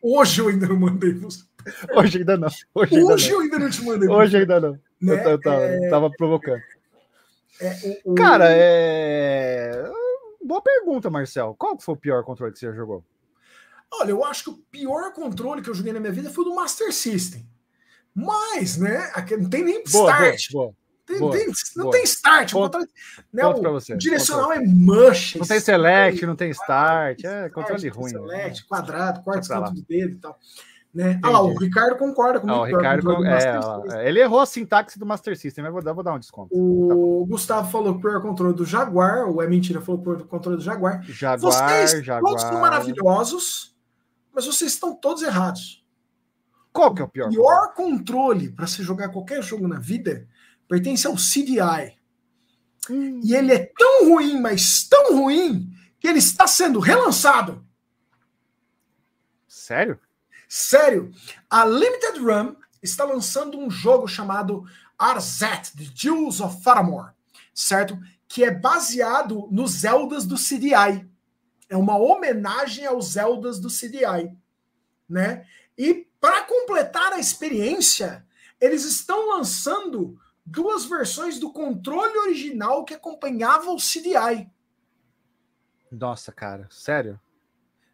hoje 0.00 0.40
eu 0.40 0.48
ainda 0.48 0.66
não 0.66 0.78
mandei 0.78 1.12
você. 1.12 1.44
Hoje 1.94 2.16
ainda 2.20 2.38
não. 2.38 2.48
Hoje, 2.74 2.96
ainda, 2.96 3.12
hoje 3.12 3.28
não. 3.28 3.36
eu 3.36 3.40
ainda 3.42 3.58
não 3.58 3.70
te 3.70 3.84
mandei. 3.84 4.08
Hoje 4.08 4.36
ainda 4.38 4.60
não. 4.60 4.72
Né? 4.98 5.32
Eu, 5.32 5.38
tava, 5.38 5.60
é... 5.60 5.90
tava 5.90 6.10
provocando. 6.10 6.62
É, 7.60 8.00
o... 8.02 8.14
Cara, 8.14 8.46
é 8.48 9.92
boa 10.42 10.62
pergunta, 10.62 11.10
Marcel. 11.10 11.54
Qual 11.58 11.78
foi 11.78 11.94
o 11.94 11.98
pior 11.98 12.24
controle 12.24 12.50
que 12.50 12.58
você 12.58 12.68
já 12.68 12.72
jogou? 12.72 13.04
Olha, 13.92 14.10
eu 14.10 14.24
acho 14.24 14.44
que 14.44 14.50
o 14.50 14.58
pior 14.70 15.12
controle 15.12 15.62
que 15.62 15.68
eu 15.68 15.74
joguei 15.74 15.92
na 15.92 16.00
minha 16.00 16.12
vida 16.12 16.30
foi 16.30 16.44
do 16.44 16.54
Master 16.54 16.92
System. 16.92 17.46
Mas, 18.14 18.76
né, 18.76 19.10
não 19.38 19.48
tem 19.48 19.64
nem 19.64 19.84
boa, 19.84 20.10
start. 20.10 20.52
Boa, 20.52 20.64
boa, 20.64 20.74
tem, 21.06 21.18
boa, 21.18 21.32
tem, 21.32 21.46
não 21.76 21.90
tem 21.90 22.02
start. 22.04 22.52
Controle, 22.52 22.86
né, 23.32 23.46
o 23.46 23.62
você, 23.72 23.96
direcional 23.96 24.52
é 24.52 24.60
mush. 24.60 25.36
Não 25.36 25.46
tem 25.46 25.60
select, 25.60 26.26
não 26.26 26.36
tem 26.36 26.50
start. 26.50 27.24
É 27.24 27.48
controle 27.50 27.88
ruim. 27.88 28.12
Né? 28.12 28.18
Select, 28.18 28.60
né? 28.60 28.66
quadrado, 28.68 29.22
quarto 29.22 29.48
canto 29.48 29.74
do 29.74 29.82
dedo 29.82 30.12
e 30.14 30.18
tal. 30.18 30.38
Né? 30.92 31.20
Ah 31.22 31.30
lá, 31.30 31.40
o 31.40 31.56
Ricardo 31.56 31.96
concorda 31.96 32.40
comigo. 32.40 32.58
Ah, 32.58 32.62
o 32.62 32.64
Ricardo, 32.64 33.24
é, 33.24 34.08
ele 34.08 34.20
errou 34.20 34.40
a 34.40 34.46
sintaxe 34.46 34.98
do 34.98 35.06
Master 35.06 35.38
System, 35.38 35.62
mas 35.62 35.72
vou 35.72 35.80
dar, 35.80 35.92
vou 35.92 36.02
dar 36.02 36.14
um 36.14 36.18
desconto. 36.18 36.48
O 36.52 37.24
tá 37.24 37.30
Gustavo 37.30 37.70
falou 37.70 37.92
que 37.92 37.98
o 38.00 38.02
pior 38.02 38.20
controle 38.20 38.54
do 38.54 38.64
Jaguar, 38.64 39.28
ou 39.28 39.40
é 39.40 39.46
mentira, 39.46 39.80
falou 39.80 40.02
que 40.02 40.10
o 40.10 40.26
controle 40.26 40.58
do 40.58 40.64
Jaguar. 40.64 41.00
Jaguar, 41.04 41.38
vocês 41.40 42.04
Jaguar. 42.04 42.22
todos 42.22 42.42
são 42.42 42.60
maravilhosos, 42.60 43.69
mas 44.32 44.46
vocês 44.46 44.72
estão 44.72 44.94
todos 44.94 45.22
errados. 45.22 45.84
Qual 46.72 46.94
que 46.94 47.02
é 47.02 47.04
o 47.04 47.08
pior? 47.08 47.28
O 47.28 47.30
pior 47.30 47.74
controle 47.74 48.50
para 48.50 48.66
se 48.66 48.82
jogar 48.82 49.08
qualquer 49.08 49.42
jogo 49.42 49.66
na 49.66 49.78
vida 49.78 50.28
pertence 50.68 51.06
ao 51.06 51.16
CDI. 51.16 51.98
Hum. 52.88 53.20
E 53.22 53.34
ele 53.34 53.52
é 53.52 53.70
tão 53.76 54.08
ruim, 54.08 54.40
mas 54.40 54.84
tão 54.88 55.16
ruim, 55.16 55.68
que 55.98 56.06
ele 56.06 56.18
está 56.18 56.46
sendo 56.46 56.78
relançado. 56.78 57.64
Sério? 59.46 59.98
Sério. 60.48 61.12
A 61.48 61.64
Limited 61.64 62.18
Run 62.20 62.54
está 62.82 63.04
lançando 63.04 63.58
um 63.58 63.70
jogo 63.70 64.06
chamado 64.06 64.64
Arzet, 64.98 65.72
The 65.76 65.90
Jewels 65.94 66.40
of 66.40 66.62
Faramore, 66.62 67.12
certo? 67.52 67.98
Que 68.28 68.44
é 68.44 68.50
baseado 68.50 69.48
nos 69.50 69.72
Zeldas 69.72 70.24
do 70.24 70.36
CDI. 70.36 71.09
É 71.70 71.76
uma 71.76 71.96
homenagem 71.96 72.84
aos 72.84 73.12
Zeldas 73.12 73.58
do 73.58 73.68
CDI, 73.68 74.36
né? 75.08 75.46
E 75.78 76.06
para 76.20 76.42
completar 76.42 77.12
a 77.14 77.18
experiência, 77.18 78.26
eles 78.60 78.84
estão 78.84 79.28
lançando 79.28 80.20
duas 80.44 80.84
versões 80.84 81.38
do 81.38 81.52
controle 81.52 82.18
original 82.18 82.84
que 82.84 82.92
acompanhava 82.92 83.70
o 83.70 83.76
CDI. 83.76 84.50
Nossa, 85.90 86.32
cara, 86.32 86.68
sério? 86.70 87.18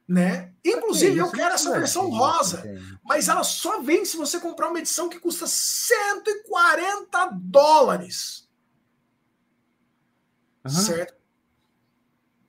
Né? 0.09 0.55
Inclusive, 0.65 1.19
eu 1.19 1.31
quero 1.31 1.55
essa 1.55 1.73
versão 1.73 2.09
rosa, 2.09 2.63
mas 3.05 3.29
ela 3.29 3.43
só 3.43 3.81
vem 3.83 4.05
se 4.05 4.17
você 4.17 4.41
comprar 4.41 4.69
uma 4.69 4.79
edição 4.79 5.09
que 5.09 5.19
custa 5.19 5.47
140 5.47 7.31
dólares. 7.35 8.49
Uhum. 10.65 10.71
Certo? 10.71 11.16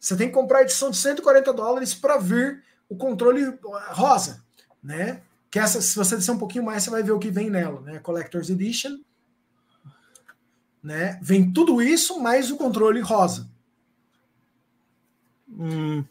Você 0.08 0.16
tem 0.16 0.30
que 0.30 0.34
comprar 0.34 0.60
a 0.60 0.62
edição 0.62 0.90
de 0.90 0.96
140 0.96 1.52
dólares 1.52 1.94
para 1.94 2.18
vir 2.18 2.64
o 2.88 2.96
controle 2.96 3.60
rosa, 3.90 4.42
né? 4.82 5.22
Que 5.52 5.60
essa, 5.60 5.82
se 5.82 5.98
você 5.98 6.16
descer 6.16 6.32
um 6.32 6.38
pouquinho 6.38 6.64
mais, 6.64 6.84
você 6.84 6.90
vai 6.90 7.04
ver 7.04 7.12
o 7.12 7.20
que 7.20 7.30
vem 7.30 7.50
nela, 7.50 7.82
né? 7.82 8.00
Collector's 8.00 8.50
Edition, 8.50 9.00
né? 10.82 11.20
Vem 11.22 11.52
tudo 11.52 11.82
isso 11.82 12.22
mais 12.22 12.50
o 12.50 12.56
controle 12.56 13.02
rosa. 13.02 13.50
Hum. 15.50 16.06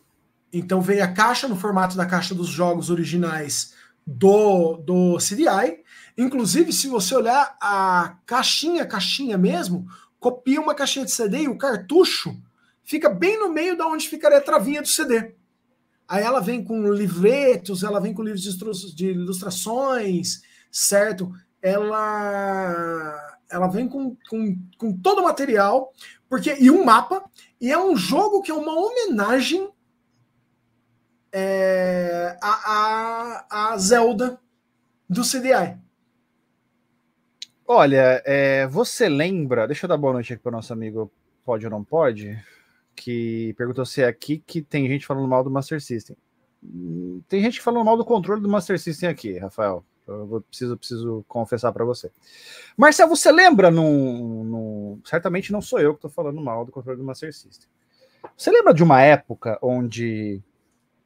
Então 0.53 0.83
vem 0.83 1.01
a 1.01 1.11
caixa 1.15 1.49
no 1.49 1.57
formato 1.57 1.97
da 1.97 2.05
caixa 2.05 2.35
dos 2.35 2.49
jogos 2.49 2.91
originais 2.91 3.73
do, 4.07 4.77
do 4.77 5.17
CDI. 5.17 5.83
Inclusive, 6.19 6.71
se 6.71 6.87
você 6.87 7.15
olhar 7.15 7.57
a 7.59 8.19
caixinha, 8.27 8.85
caixinha 8.85 9.39
mesmo, 9.39 9.89
copia 10.21 10.61
uma 10.61 10.75
caixinha 10.75 11.07
de 11.07 11.13
CD 11.13 11.45
e 11.45 11.49
o 11.49 11.57
cartucho 11.57 12.37
fica 12.87 13.11
bem 13.11 13.39
no 13.39 13.51
meio 13.51 13.77
da 13.77 13.87
onde 13.87 14.09
ficaria 14.09 14.39
a 14.39 14.43
travinha 14.43 14.81
do 14.81 14.89
CD. 14.89 15.35
Aí 16.09 16.23
ela 16.23 16.41
vem 16.41 16.65
com 16.65 16.89
livretos, 16.93 17.83
ela 17.83 18.01
vem 18.01 18.15
com 18.15 18.23
livros 18.23 18.43
de 18.95 19.11
ilustrações, 19.11 20.41
certo? 20.71 21.33
Ela 21.61 23.35
ela 23.49 23.69
vem 23.69 23.89
com, 23.89 24.17
com, 24.29 24.59
com 24.77 24.97
todo 24.97 25.21
o 25.21 25.25
material, 25.25 25.93
porque 26.29 26.57
e 26.59 26.71
um 26.71 26.85
mapa, 26.85 27.25
e 27.61 27.71
é 27.71 27.79
um 27.79 27.97
jogo 27.97 28.43
que 28.43 28.51
é 28.51 28.55
uma 28.55 28.73
homenagem 28.73 29.69
é, 31.33 32.37
a, 32.43 33.47
a, 33.51 33.73
a 33.73 33.79
Zelda 33.79 34.41
do 35.09 35.23
CDI. 35.23 35.79
Olha, 37.67 38.23
é, 38.25 38.67
você 38.69 39.09
lembra? 39.09 39.67
Deixa 39.67 39.87
eu 39.87 39.89
dar 39.89 39.97
boa 39.97 40.13
noite 40.13 40.33
aqui 40.33 40.43
para 40.43 40.51
o 40.51 40.53
nosso 40.53 40.73
amigo 40.73 41.11
Pode 41.45 41.65
ou 41.65 41.71
Não 41.71 41.83
Pode, 41.83 42.41
que 42.97 43.55
perguntou 43.57 43.85
se 43.85 44.03
é 44.03 44.07
aqui 44.07 44.43
que 44.45 44.63
tem 44.63 44.89
gente 44.89 45.07
falando 45.07 45.29
mal 45.29 45.45
do 45.45 45.51
Master 45.51 45.81
System. 45.81 46.17
Tem 47.29 47.43
gente 47.43 47.61
falando 47.61 47.85
mal 47.85 47.97
do 47.97 48.05
controle 48.05 48.41
do 48.41 48.49
Master 48.49 48.81
System 48.81 49.09
aqui, 49.09 49.39
Rafael. 49.39 49.85
Eu 50.07 50.27
vou, 50.27 50.41
preciso, 50.41 50.77
preciso 50.77 51.25
confessar 51.27 51.73
para 51.73 51.85
você. 51.85 52.11
Marcel, 52.77 53.09
você 53.09 53.31
lembra 53.33 53.71
no, 53.71 54.45
no, 54.45 55.01
Certamente 55.05 55.53
não 55.53 55.61
sou 55.61 55.81
eu 55.81 55.93
que 55.93 55.99
estou 55.99 56.11
falando 56.11 56.41
mal 56.41 56.65
do 56.65 56.73
controle 56.73 56.99
do 56.99 57.05
Master 57.05 57.33
System. 57.35 57.69
Você 58.37 58.51
lembra 58.51 58.73
de 58.73 58.83
uma 58.83 59.03
época 59.03 59.59
onde 59.61 60.41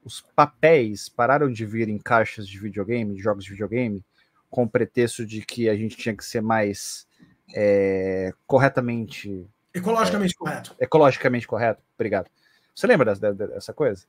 os 0.05 0.21
papéis 0.35 1.09
pararam 1.09 1.51
de 1.51 1.65
vir 1.65 1.89
em 1.89 1.99
caixas 1.99 2.47
de 2.47 2.59
videogame, 2.59 3.15
de 3.15 3.23
jogos 3.23 3.45
de 3.45 3.51
videogame, 3.51 4.05
com 4.51 4.65
o 4.65 4.69
pretexto 4.69 5.25
de 5.25 5.43
que 5.45 5.69
a 5.69 5.77
gente 5.77 5.97
tinha 5.97 6.15
que 6.15 6.25
ser 6.25 6.43
mais 6.43 7.07
é, 7.55 8.33
corretamente. 8.47 9.47
Ecologicamente 9.73 10.35
é, 10.35 10.39
correto. 10.39 10.77
Ecologicamente 10.79 11.47
correto, 11.47 11.83
obrigado. 11.95 12.31
Você 12.75 12.87
lembra 12.87 13.15
dessa, 13.15 13.35
dessa 13.35 13.73
coisa? 13.73 14.05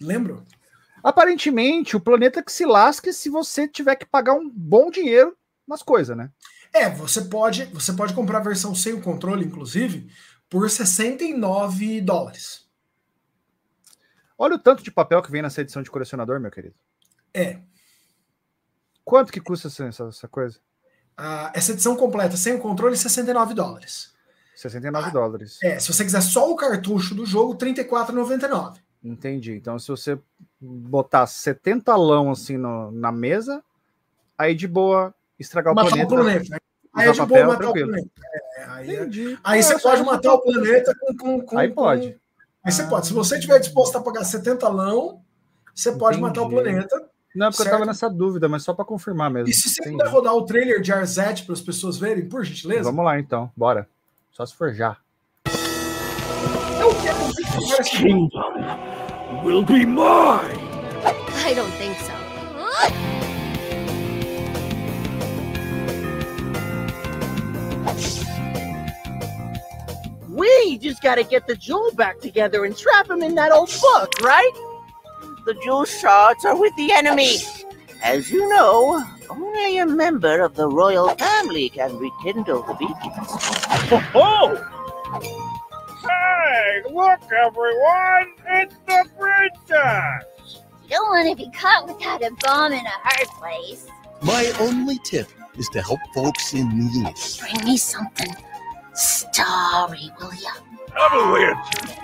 Lembro. 0.00 0.44
Aparentemente, 1.02 1.96
o 1.96 2.00
planeta 2.00 2.42
que 2.42 2.52
se 2.52 2.64
lasque 2.64 3.12
se 3.12 3.28
você 3.28 3.68
tiver 3.68 3.96
que 3.96 4.06
pagar 4.06 4.34
um 4.34 4.48
bom 4.48 4.90
dinheiro 4.90 5.36
nas 5.66 5.82
coisas, 5.82 6.16
né? 6.16 6.30
É, 6.72 6.88
você 6.90 7.22
pode, 7.22 7.66
você 7.66 7.92
pode 7.92 8.14
comprar 8.14 8.38
a 8.38 8.42
versão 8.42 8.74
sem 8.74 8.94
o 8.94 9.00
controle, 9.00 9.44
inclusive, 9.44 10.10
por 10.48 10.68
69 10.68 12.00
dólares. 12.00 12.68
Olha 14.36 14.56
o 14.56 14.58
tanto 14.58 14.82
de 14.82 14.90
papel 14.90 15.22
que 15.22 15.30
vem 15.30 15.42
nessa 15.42 15.60
edição 15.60 15.82
de 15.82 15.90
colecionador, 15.90 16.40
meu 16.40 16.50
querido. 16.50 16.74
É. 17.32 17.60
Quanto 19.04 19.32
que 19.32 19.40
custa 19.40 19.68
essa, 19.68 20.08
essa 20.08 20.28
coisa? 20.28 20.58
Ah, 21.16 21.52
essa 21.54 21.72
edição 21.72 21.96
completa 21.96 22.36
sem 22.36 22.54
o 22.54 22.60
controle, 22.60 22.96
69 22.96 23.54
dólares. 23.54 24.13
69 24.54 25.08
ah, 25.08 25.10
dólares. 25.10 25.58
É, 25.62 25.78
se 25.78 25.92
você 25.92 26.04
quiser 26.04 26.22
só 26.22 26.50
o 26.50 26.56
cartucho 26.56 27.14
do 27.14 27.26
jogo, 27.26 27.56
34,99. 27.56 28.78
Entendi. 29.02 29.52
Então, 29.52 29.78
se 29.78 29.88
você 29.88 30.18
botar 30.60 31.26
70 31.26 31.94
lão 31.96 32.30
assim 32.30 32.56
no, 32.56 32.90
na 32.90 33.12
mesa, 33.12 33.62
aí 34.38 34.54
de 34.54 34.66
boa 34.66 35.14
estragar 35.38 35.74
matar 35.74 35.88
o 35.88 35.90
planeta. 35.90 36.14
O 36.14 36.16
planeta. 36.16 36.58
Aí 36.94 37.08
é 37.08 37.12
de 37.12 37.26
boa 37.26 37.46
matar 37.46 37.58
tranquilo. 37.58 37.88
o 37.88 37.90
planeta. 37.90 38.10
É, 38.56 38.64
aí, 38.64 38.96
é- 38.96 39.38
aí 39.42 39.62
você 39.62 39.78
pode 39.78 40.02
matar 40.02 40.32
o 40.32 40.40
planeta 40.40 40.94
com, 40.98 41.16
com, 41.16 41.40
com 41.42 41.58
Aí 41.58 41.68
pode. 41.68 42.12
Com... 42.12 42.18
Aí 42.64 42.72
você 42.72 42.84
pode. 42.84 43.06
Se 43.06 43.12
você 43.12 43.34
estiver 43.34 43.58
disposto 43.58 43.96
a 43.96 44.02
pagar 44.02 44.24
70 44.24 44.66
lão, 44.68 45.22
você 45.74 45.92
pode 45.92 46.18
matar 46.18 46.42
o 46.42 46.48
planeta. 46.48 46.96
Não, 47.34 47.48
porque 47.48 47.64
certo? 47.64 47.68
eu 47.68 47.72
tava 47.72 47.86
nessa 47.86 48.08
dúvida, 48.08 48.48
mas 48.48 48.62
só 48.62 48.72
para 48.72 48.84
confirmar 48.84 49.28
mesmo. 49.28 49.48
E 49.48 49.52
se 49.52 49.68
você 49.68 49.90
puder 49.90 50.06
rodar 50.06 50.34
o 50.34 50.46
trailer 50.46 50.80
de 50.80 50.92
Arzette 50.92 51.44
para 51.44 51.52
as 51.52 51.60
pessoas 51.60 51.98
verem, 51.98 52.28
por 52.28 52.44
gentileza? 52.44 52.84
Vamos 52.84 53.04
lá 53.04 53.18
então, 53.18 53.50
bora. 53.56 53.88
Só 54.34 54.44
se 54.44 54.56
for 54.56 54.74
já. 54.74 54.96
Eu 56.80 57.84
Kingdom 57.84 59.44
will 59.44 59.64
be 59.64 59.86
mine! 59.86 60.58
I 61.46 61.54
don't 61.54 61.70
think 61.74 61.96
so. 62.00 62.12
We 70.28 70.78
just 70.78 71.00
gotta 71.00 71.22
get 71.22 71.46
the 71.46 71.54
jewel 71.54 71.92
back 71.92 72.18
together 72.18 72.64
and 72.64 72.76
trap 72.76 73.08
him 73.08 73.22
in 73.22 73.36
that 73.36 73.52
old 73.52 73.70
book, 73.80 74.10
right? 74.20 74.50
The 75.44 75.54
jewel 75.62 75.84
shards 75.84 76.44
are 76.44 76.58
with 76.58 76.74
the 76.76 76.90
enemy. 76.90 77.36
As 78.04 78.30
you 78.30 78.46
know, 78.50 79.02
only 79.30 79.78
a 79.78 79.86
member 79.86 80.42
of 80.42 80.54
the 80.54 80.68
royal 80.68 81.08
family 81.16 81.70
can 81.70 81.96
rekindle 81.96 82.62
the 82.64 82.74
beacons. 82.74 83.30
Oh! 84.14 84.54
Hey, 86.02 86.82
look, 86.92 87.22
everyone! 87.32 88.34
It's 88.46 88.74
the 88.86 89.08
princess! 89.18 90.60
You 90.82 90.90
don't 90.90 91.08
want 91.08 91.30
to 91.30 91.44
be 91.44 91.50
caught 91.52 91.88
without 91.88 92.22
a 92.22 92.30
bomb 92.42 92.72
in 92.74 92.84
a 92.84 92.90
hard 93.02 93.28
place. 93.40 93.86
My 94.20 94.52
only 94.60 94.98
tip 95.02 95.28
is 95.56 95.70
to 95.70 95.80
help 95.80 96.00
folks 96.14 96.52
in 96.52 96.68
need. 96.76 97.14
Bring 97.40 97.64
me 97.64 97.78
something 97.78 98.36
starry, 98.92 100.10
will 100.20 100.34
ya? 100.34 100.50
Avalanche! 100.94 101.94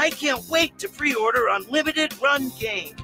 I 0.00 0.10
can't 0.10 0.48
wait 0.48 0.78
to 0.78 0.88
pre-order 0.88 1.48
unlimited 1.48 2.14
run 2.22 2.52
games. 2.56 2.94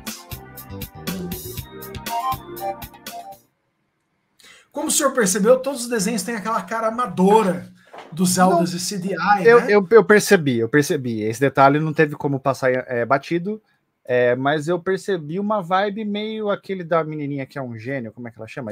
Como 4.70 4.86
o 4.86 4.90
senhor 4.92 5.12
percebeu, 5.12 5.58
todos 5.58 5.82
os 5.82 5.88
desenhos 5.88 6.22
têm 6.22 6.36
aquela 6.36 6.62
cara 6.62 6.86
amadora 6.86 7.68
dos 8.12 8.34
Zeldas 8.34 8.70
não, 8.70 8.78
e 8.78 8.80
CDI. 8.80 9.14
Eu, 9.44 9.60
né? 9.60 9.66
eu, 9.68 9.86
eu, 9.90 10.04
percebi, 10.04 10.58
eu 10.58 10.68
percebi. 10.68 11.22
Esse 11.22 11.40
detalhe 11.40 11.80
não 11.80 11.92
teve 11.92 12.14
como 12.14 12.38
passar 12.38 12.70
é, 12.70 13.04
batido, 13.04 13.60
é, 14.04 14.36
mas 14.36 14.68
eu 14.68 14.78
percebi 14.78 15.40
uma 15.40 15.60
vibe 15.60 16.04
meio 16.04 16.48
aquele 16.48 16.84
da 16.84 17.02
menininha 17.02 17.44
que 17.44 17.58
é 17.58 17.62
um 17.62 17.76
gênio, 17.76 18.12
como 18.12 18.28
é 18.28 18.30
que 18.30 18.38
ela 18.38 18.46
chama? 18.46 18.70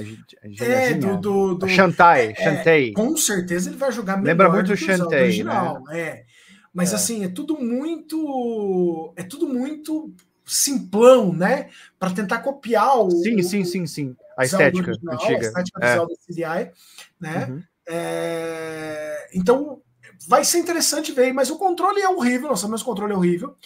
É, 0.61 0.95
do, 0.95 1.17
do, 1.17 1.55
do 1.57 1.69
Shantai, 1.69 2.33
é, 2.33 2.35
Shantae. 2.35 2.93
com 2.93 3.17
certeza 3.17 3.69
ele 3.69 3.79
vai 3.79 3.91
jogar 3.91 4.17
melhor 4.17 4.29
Lembra 4.29 4.51
muito 4.51 4.73
o 4.73 4.77
Shantae, 4.77 5.23
original. 5.23 5.83
Né? 5.85 6.01
É. 6.01 6.25
Mas 6.73 6.93
é. 6.93 6.97
assim, 6.97 7.25
é 7.25 7.29
tudo 7.29 7.59
muito. 7.59 9.13
É 9.17 9.23
tudo 9.23 9.47
muito 9.47 10.13
simplão, 10.45 11.33
né? 11.33 11.71
Para 11.99 12.13
tentar 12.13 12.39
copiar 12.39 12.99
o. 12.99 13.11
Sim, 13.11 13.43
sim, 13.43 13.65
sim, 13.65 13.87
sim. 13.87 14.17
A 14.37 14.45
estética 14.45 14.91
original, 14.91 15.15
antiga. 15.15 15.47
A 15.47 15.49
estética 15.49 15.85
é. 15.85 15.97
do 15.99 16.17
CDI, 16.27 16.73
né? 17.21 17.47
Uhum. 17.47 17.63
É... 17.87 19.29
Então 19.35 19.83
vai 20.29 20.45
ser 20.45 20.59
interessante 20.59 21.13
ver, 21.13 21.33
mas 21.33 21.51
o 21.51 21.59
controle 21.59 22.01
é 22.01 22.09
horrível, 22.09 22.49
nós 22.49 22.61
sabemos 22.61 22.83
que 22.83 22.89
o 22.89 22.93
controle 22.93 23.13
é 23.13 23.17
horrível. 23.17 23.57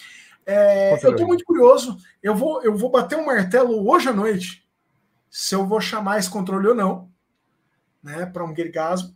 É... 0.45 0.93
eu 0.93 1.11
estou 1.11 1.27
muito 1.27 1.45
curioso. 1.45 1.97
Eu 2.21 2.35
vou, 2.35 2.61
eu 2.63 2.75
vou 2.75 2.89
bater 2.89 3.17
um 3.17 3.25
martelo 3.25 3.89
hoje 3.89 4.09
à 4.09 4.13
noite 4.13 4.65
se 5.29 5.53
eu 5.53 5.65
vou 5.67 5.79
chamar 5.79 6.19
esse 6.19 6.29
controle 6.29 6.67
ou 6.67 6.75
não. 6.75 7.11
né, 8.01 8.25
para 8.25 8.43
um 8.43 8.55
Gergasmo, 8.55 9.15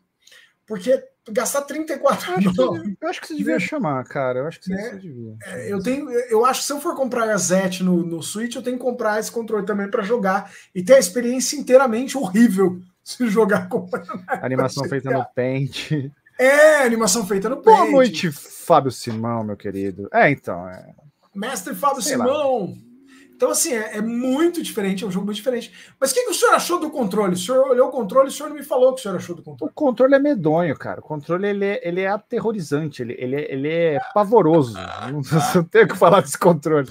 porque 0.65 1.03
gastar 1.29 1.61
34 1.61 2.31
Eu 2.31 2.37
acho, 2.37 2.53
que, 2.53 2.61
eu 3.01 3.09
acho 3.09 3.21
que 3.21 3.27
você 3.27 3.35
devia 3.35 3.53
Né? 3.53 3.59
chamar, 3.59 4.03
cara. 4.05 4.39
Eu 4.39 4.47
acho 4.47 4.59
que 4.59 4.65
você, 4.67 4.89
você 4.89 4.95
devia. 4.97 5.35
É, 5.45 5.71
Eu 5.71 5.81
tenho, 5.83 6.09
eu 6.09 6.45
acho 6.45 6.61
que 6.61 6.65
se 6.67 6.73
eu 6.73 6.81
for 6.81 6.95
comprar 6.95 7.29
a 7.29 7.37
ZET 7.37 7.83
no, 7.83 7.97
no 8.03 8.21
Switch, 8.23 8.55
eu 8.55 8.61
tenho 8.63 8.77
que 8.77 8.83
comprar 8.83 9.19
esse 9.19 9.31
controle 9.31 9.65
também 9.65 9.89
para 9.89 10.01
jogar 10.03 10.51
e 10.73 10.83
ter 10.83 10.95
a 10.95 10.99
experiência 10.99 11.55
inteiramente 11.57 12.17
horrível 12.17 12.79
se 13.03 13.27
jogar 13.29 13.67
com 13.69 13.87
Animação 14.41 14.87
feita 14.87 15.09
no 15.11 15.25
Paint. 15.35 15.91
É, 16.39 16.83
animação 16.83 17.25
feita 17.27 17.49
no 17.49 17.61
Boa 17.61 17.77
Paint. 17.77 17.91
noite, 17.91 18.31
Fábio 18.31 18.91
Simão, 18.91 19.43
meu 19.43 19.55
querido. 19.57 20.09
É, 20.11 20.29
então. 20.31 20.67
É. 20.67 20.93
Mestre 21.35 21.75
Fábio 21.75 22.01
Sei 22.01 22.17
lá. 22.17 22.25
Então, 23.41 23.49
assim, 23.49 23.73
é, 23.73 23.97
é 23.97 24.01
muito 24.01 24.61
diferente, 24.61 25.03
é 25.03 25.07
um 25.07 25.09
jogo 25.09 25.25
muito 25.25 25.37
diferente. 25.37 25.73
Mas 25.99 26.11
o 26.11 26.13
que, 26.13 26.25
que 26.25 26.29
o 26.29 26.33
senhor 26.35 26.53
achou 26.53 26.79
do 26.79 26.91
controle? 26.91 27.33
O 27.33 27.37
senhor 27.37 27.69
olhou 27.69 27.87
o 27.87 27.91
controle 27.91 28.29
e 28.29 28.31
o 28.31 28.31
senhor 28.31 28.49
não 28.49 28.55
me 28.55 28.61
falou 28.61 28.91
o 28.91 28.93
que 28.93 28.99
o 28.99 29.01
senhor 29.01 29.17
achou 29.17 29.35
do 29.35 29.41
O 29.41 29.45
controle. 29.45 29.71
controle 29.73 30.13
é 30.13 30.19
medonho, 30.19 30.77
cara. 30.77 30.99
O 30.99 31.03
controle 31.03 31.47
ele 31.47 31.65
é, 31.65 31.81
ele 31.81 32.01
é 32.01 32.07
aterrorizante, 32.07 33.01
ele, 33.01 33.15
ele, 33.17 33.35
é, 33.35 33.51
ele 33.51 33.67
é 33.67 33.99
pavoroso. 34.13 34.75
Não, 34.75 35.21
não 35.55 35.63
tenho 35.63 35.85
o 35.85 35.87
que 35.87 35.97
falar 35.97 36.21
desse 36.21 36.37
controle. 36.37 36.87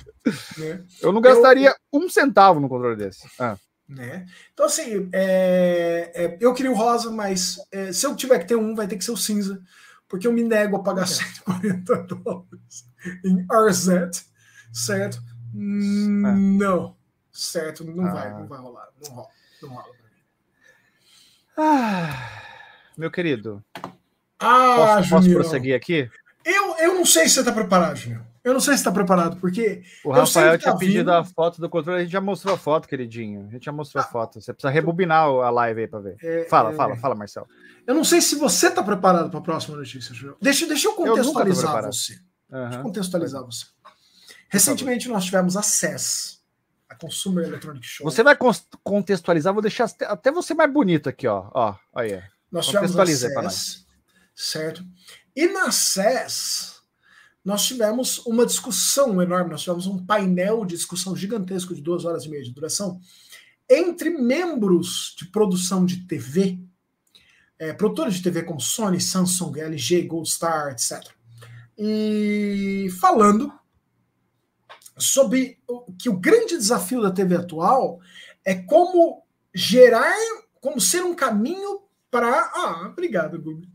Né? 0.59 0.83
Eu 1.01 1.13
não 1.13 1.21
gastaria 1.21 1.73
um 1.93 2.09
centavo 2.09 2.59
no 2.59 2.69
controle 2.69 2.97
desse. 2.97 3.29
Ah, 3.39 3.57
Né? 3.89 4.27
Então, 4.53 4.67
assim, 4.67 5.09
é, 5.13 6.11
é, 6.13 6.39
eu 6.41 6.53
queria 6.53 6.73
o 6.73 6.75
rosa, 6.75 7.13
mas 7.13 7.59
é, 7.71 7.93
se 7.93 8.05
eu 8.05 8.17
tiver 8.17 8.41
que 8.41 8.49
ter 8.49 8.57
um, 8.57 8.75
vai 8.75 8.89
ter 8.89 8.97
que 8.97 9.05
ser 9.05 9.13
o 9.13 9.17
cinza, 9.17 9.63
porque 10.09 10.27
eu 10.27 10.33
me 10.33 10.43
nego 10.43 10.75
a 10.75 10.83
pagar 10.83 11.07
140 11.07 11.95
dólares 12.13 12.87
em 13.25 13.47
RZ, 13.49 14.27
certo? 14.73 15.30
Hum, 15.55 16.57
Não, 16.59 16.97
certo? 17.33 17.85
Não 17.85 18.05
Ah. 18.07 18.13
vai, 18.13 18.31
não 18.33 18.47
vai 18.47 18.59
rolar. 18.59 18.89
Não 19.03 19.15
rola, 19.15 19.29
não 19.63 19.69
rola. 19.71 19.87
Ah, 21.57 22.43
meu 22.97 23.11
querido, 23.11 23.63
Ah, 24.39 24.97
posso, 24.99 25.11
posso 25.11 25.31
prosseguir 25.31 25.75
aqui? 25.75 26.09
Eu, 26.45 26.77
eu 26.79 26.95
não 26.95 27.05
sei 27.05 27.29
se 27.29 27.35
você 27.35 27.45
tá 27.45 27.53
preparado, 27.53 27.97
Junior. 27.97 28.23
Eu 28.43 28.55
não 28.55 28.61
sei 28.61 28.75
se 28.75 28.83
tá 28.83 28.91
preparado, 28.91 29.37
porque 29.39 29.83
O 30.03 30.09
Eu 30.09 30.13
Rafael 30.15 30.53
que 30.59 30.65
tá 30.65 30.71
tinha 30.71 30.79
pedido 30.79 30.99
vindo. 31.01 31.11
a 31.13 31.23
foto 31.23 31.61
do 31.61 31.69
controle, 31.69 32.01
a 32.01 32.03
gente 32.05 32.13
já 32.13 32.23
mostrou 32.23 32.55
a 32.55 32.57
foto, 32.59 32.89
queridinho. 32.89 33.47
A 33.47 33.51
gente 33.53 33.67
já 33.67 33.73
mostrou 33.73 34.03
a 34.03 34.07
foto. 34.07 34.41
Você 34.41 34.55
precisa 34.55 34.71
rebobinar 34.73 35.25
a 35.25 35.51
live 35.51 35.83
aí 35.83 35.87
pra 35.87 36.01
ver. 36.01 36.17
é, 36.23 36.45
Fala, 36.49 36.71
é, 36.71 36.75
fala, 36.75 36.97
fala, 36.97 37.15
Marcelo. 37.15 37.47
Eu 37.87 37.95
não 37.95 38.03
sei 38.03 38.23
se 38.23 38.37
você 38.37 38.71
tá 38.71 38.83
preparado 38.83 39.29
para 39.29 39.39
a 39.39 39.43
próxima 39.43 39.77
notícia, 39.77 40.15
Junior. 40.15 40.39
Deixa, 40.41 40.67
deixa 40.67 40.89
eu 40.89 40.95
contextualizar 40.95 41.65
preparado. 41.73 41.93
você. 41.93 42.15
Aham. 42.51 42.63
Deixa 42.65 42.79
eu 42.79 42.83
contextualizar 42.83 43.45
você. 43.45 43.67
Recentemente 44.51 45.09
nós 45.09 45.25
tivemos 45.25 45.57
a 45.57 45.63
CES, 45.63 46.41
a 46.89 46.95
Consumer 46.97 47.45
Electronic 47.47 47.87
Show. 47.87 48.05
Você 48.11 48.23
vai 48.23 48.37
contextualizar, 48.83 49.53
vou 49.53 49.63
deixar 49.63 49.89
até- 50.07 50.33
você 50.33 50.53
mais 50.55 50.73
bonito 50.73 51.09
aqui, 51.09 51.27
ó. 51.27 51.49
Ó, 51.55 51.75
aí. 51.95 52.21
Nós 52.51 52.67
tivemos 52.67 52.99
a 52.99 53.07
CES, 53.07 53.87
certo? 54.35 54.85
E 55.37 55.47
na 55.47 55.71
CES, 55.71 56.83
nós 57.45 57.65
tivemos 57.65 58.19
uma 58.27 58.45
discussão 58.45 59.23
enorme, 59.23 59.51
nós 59.51 59.63
tivemos 59.63 59.87
um 59.87 60.05
painel 60.05 60.65
de 60.65 60.75
discussão 60.75 61.15
gigantesco 61.15 61.73
de 61.75 61.81
duas 61.81 62.05
horas 62.05 62.25
e 62.25 62.29
meia 62.29 62.43
de 62.43 62.51
duração 62.51 63.01
entre 63.69 64.11
membros 64.11 65.15
de 65.17 65.27
produção 65.27 65.87
de 65.87 66.05
TV, 66.09 66.59
é, 67.57 67.73
produtores 67.73 68.15
de 68.17 68.23
TV 68.23 68.43
como 68.43 68.61
Sony, 68.61 69.01
Samsung, 69.01 69.61
LG, 69.61 70.03
Goldstar, 70.09 70.73
etc. 70.73 71.09
E 71.79 72.89
falando 73.01 73.53
sobre 75.01 75.59
que 75.99 76.09
o 76.09 76.17
grande 76.17 76.57
desafio 76.57 77.03
da 77.03 77.11
TV 77.11 77.37
atual 77.37 78.01
é 78.45 78.55
como 78.55 79.23
gerar, 79.55 80.15
como 80.61 80.81
ser 80.81 81.03
um 81.03 81.15
caminho 81.15 81.83
para. 82.11 82.51
Ah, 82.55 82.89
obrigado, 82.91 83.41
Google. 83.41 83.69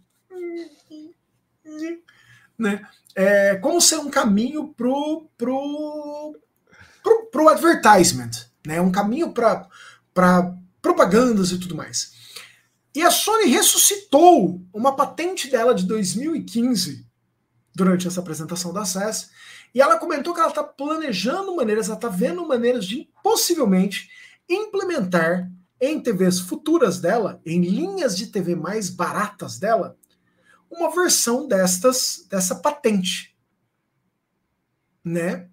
Né? 2.57 2.87
É, 3.15 3.55
como 3.55 3.81
ser 3.81 3.97
um 3.97 4.09
caminho 4.09 4.73
pro, 4.73 5.27
pro, 5.37 6.37
pro, 7.03 7.25
pro 7.31 7.49
advertisement, 7.49 8.31
né? 8.65 8.79
Um 8.79 8.91
caminho 8.91 9.33
para 9.33 9.67
propagandas 10.81 11.51
e 11.51 11.59
tudo 11.59 11.75
mais. 11.75 12.13
E 12.93 13.01
a 13.01 13.11
Sony 13.11 13.47
ressuscitou 13.47 14.61
uma 14.73 14.95
patente 14.95 15.49
dela 15.49 15.75
de 15.75 15.85
2015 15.85 17.05
durante 17.75 18.07
essa 18.07 18.21
apresentação 18.21 18.71
da 18.71 18.85
CES. 18.85 19.29
E 19.75 19.81
ela 19.81 19.99
comentou 19.99 20.33
que 20.33 20.39
ela 20.39 20.47
está 20.47 20.63
planejando 20.63 21.53
maneiras, 21.53 21.87
ela 21.87 21.97
está 21.97 22.07
vendo 22.07 22.47
maneiras 22.47 22.85
de 22.85 23.11
possivelmente 23.21 24.09
implementar 24.47 25.51
em 25.81 26.01
TVs 26.01 26.39
futuras 26.39 27.01
dela, 27.01 27.41
em 27.45 27.59
linhas 27.59 28.15
de 28.15 28.27
TV 28.27 28.55
mais 28.55 28.89
baratas 28.89 29.59
dela, 29.59 29.97
uma 30.71 30.89
versão 30.95 31.45
destas 31.45 32.25
dessa 32.29 32.55
patente, 32.55 33.37
né? 35.03 35.49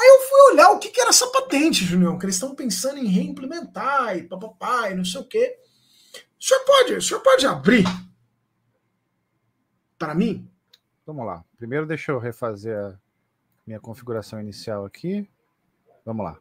Aí 0.00 0.08
eu 0.08 0.20
fui 0.28 0.52
olhar 0.52 0.70
o 0.70 0.80
que, 0.80 0.90
que 0.90 1.00
era 1.00 1.10
essa 1.10 1.28
patente, 1.28 1.84
Junião, 1.84 2.18
que 2.18 2.24
eles 2.24 2.34
estão 2.34 2.56
pensando 2.56 2.98
em 2.98 3.06
reimplementar 3.06 4.16
e 4.16 4.24
papapá 4.24 4.90
e 4.90 4.96
não 4.96 5.04
sei 5.04 5.20
o 5.20 5.28
quê. 5.28 5.56
O 6.36 6.44
senhor 6.44 6.64
pode, 6.64 6.94
o 6.94 7.02
senhor 7.02 7.20
pode 7.20 7.46
abrir 7.46 7.84
para 9.96 10.16
mim? 10.16 10.50
Vamos 11.06 11.24
lá. 11.24 11.44
Primeiro 11.56 11.86
deixa 11.86 12.10
eu 12.10 12.18
refazer 12.18 12.76
a 12.76 12.98
minha 13.72 13.80
configuração 13.80 14.38
inicial 14.38 14.84
aqui. 14.84 15.26
Vamos 16.04 16.24
lá. 16.24 16.38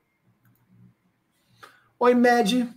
Oi, 1.98 2.14
Med. 2.14 2.70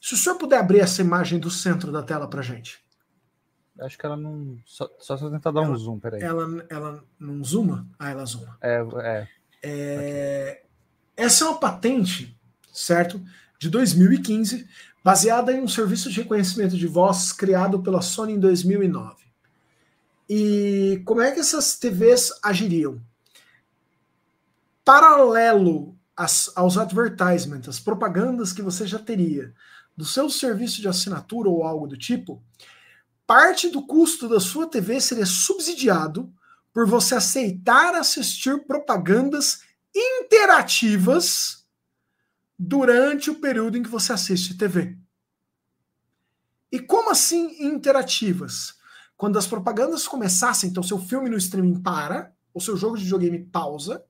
Se 0.00 0.14
o 0.14 0.16
senhor 0.16 0.36
puder 0.36 0.60
abrir 0.60 0.80
essa 0.80 1.02
imagem 1.02 1.40
do 1.40 1.50
centro 1.50 1.90
da 1.90 2.02
tela 2.02 2.28
para 2.28 2.42
gente. 2.42 2.84
Acho 3.80 3.98
que 3.98 4.06
ela 4.06 4.16
não. 4.16 4.56
Só, 4.64 4.88
só 5.00 5.16
se 5.16 5.24
eu 5.24 5.30
tentar 5.30 5.50
dar 5.50 5.62
um 5.62 5.76
zoom, 5.76 5.98
peraí. 5.98 6.22
Ela, 6.22 6.64
ela 6.68 7.04
não 7.18 7.42
zooma? 7.42 7.88
Ah, 7.98 8.10
ela 8.10 8.24
zooma. 8.24 8.56
É, 8.60 8.86
é. 9.02 9.28
É, 9.66 10.62
Essa 11.16 11.44
é 11.44 11.48
uma 11.48 11.58
patente, 11.58 12.38
certo? 12.72 13.20
De 13.58 13.68
2015, 13.68 14.68
baseada 15.02 15.52
em 15.52 15.62
um 15.62 15.66
serviço 15.66 16.10
de 16.10 16.20
reconhecimento 16.20 16.76
de 16.76 16.86
voz 16.86 17.32
criado 17.32 17.82
pela 17.82 18.02
Sony 18.02 18.34
em 18.34 18.38
2009. 18.38 19.23
E 20.28 21.02
como 21.04 21.20
é 21.20 21.32
que 21.32 21.40
essas 21.40 21.78
TVs 21.78 22.32
agiriam? 22.42 23.00
Paralelo 24.84 25.98
às- 26.16 26.50
aos 26.54 26.76
advertisements, 26.76 27.68
as 27.68 27.80
propagandas 27.80 28.52
que 28.52 28.62
você 28.62 28.86
já 28.86 28.98
teria 28.98 29.52
do 29.96 30.04
seu 30.04 30.28
serviço 30.28 30.80
de 30.80 30.88
assinatura 30.88 31.48
ou 31.48 31.62
algo 31.64 31.86
do 31.86 31.96
tipo, 31.96 32.42
parte 33.26 33.68
do 33.68 33.86
custo 33.86 34.28
da 34.28 34.40
sua 34.40 34.66
TV 34.66 35.00
seria 35.00 35.26
subsidiado 35.26 36.32
por 36.72 36.86
você 36.86 37.14
aceitar 37.14 37.94
assistir 37.94 38.66
propagandas 38.66 39.60
interativas 39.94 41.64
durante 42.58 43.30
o 43.30 43.36
período 43.36 43.78
em 43.78 43.82
que 43.82 43.88
você 43.88 44.12
assiste 44.12 44.56
TV. 44.56 44.96
E 46.70 46.80
como 46.80 47.10
assim 47.10 47.64
interativas? 47.64 48.74
Quando 49.16 49.38
as 49.38 49.46
propagandas 49.46 50.08
começassem, 50.08 50.70
então 50.70 50.82
seu 50.82 50.98
filme 50.98 51.30
no 51.30 51.36
streaming 51.36 51.80
para, 51.80 52.32
ou 52.52 52.60
seu 52.60 52.76
jogo 52.76 52.96
de 52.96 53.04
videogame 53.04 53.44
pausa, 53.44 54.04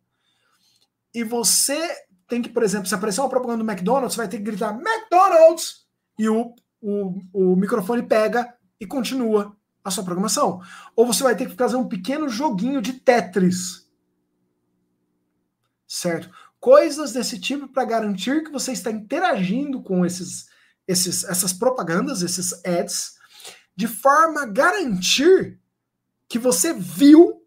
e 1.14 1.22
você 1.22 1.78
tem 2.26 2.42
que, 2.42 2.48
por 2.48 2.62
exemplo, 2.62 2.86
se 2.86 2.94
aparecer 2.94 3.20
uma 3.20 3.28
propaganda 3.28 3.62
do 3.62 3.70
McDonald's, 3.70 4.14
você 4.14 4.18
vai 4.18 4.28
ter 4.28 4.38
que 4.38 4.44
gritar 4.44 4.74
McDonald's! 4.74 5.84
E 6.18 6.28
o, 6.28 6.54
o, 6.80 7.20
o 7.32 7.56
microfone 7.56 8.02
pega 8.02 8.54
e 8.80 8.86
continua 8.86 9.56
a 9.84 9.90
sua 9.90 10.04
programação. 10.04 10.60
Ou 10.96 11.06
você 11.06 11.22
vai 11.22 11.36
ter 11.36 11.48
que 11.48 11.56
fazer 11.56 11.76
um 11.76 11.86
pequeno 11.86 12.28
joguinho 12.28 12.80
de 12.80 12.94
Tetris. 12.94 13.88
Certo? 15.86 16.30
Coisas 16.58 17.12
desse 17.12 17.38
tipo 17.38 17.68
para 17.68 17.84
garantir 17.84 18.42
que 18.42 18.50
você 18.50 18.72
está 18.72 18.90
interagindo 18.90 19.82
com 19.82 20.04
esses, 20.04 20.48
esses, 20.88 21.22
essas 21.24 21.52
propagandas, 21.52 22.22
esses 22.22 22.64
ads, 22.64 23.16
de 23.76 23.88
forma 23.88 24.42
a 24.42 24.46
garantir 24.46 25.58
que 26.28 26.38
você 26.38 26.72
viu 26.74 27.42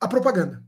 a 0.00 0.08
propaganda. 0.08 0.62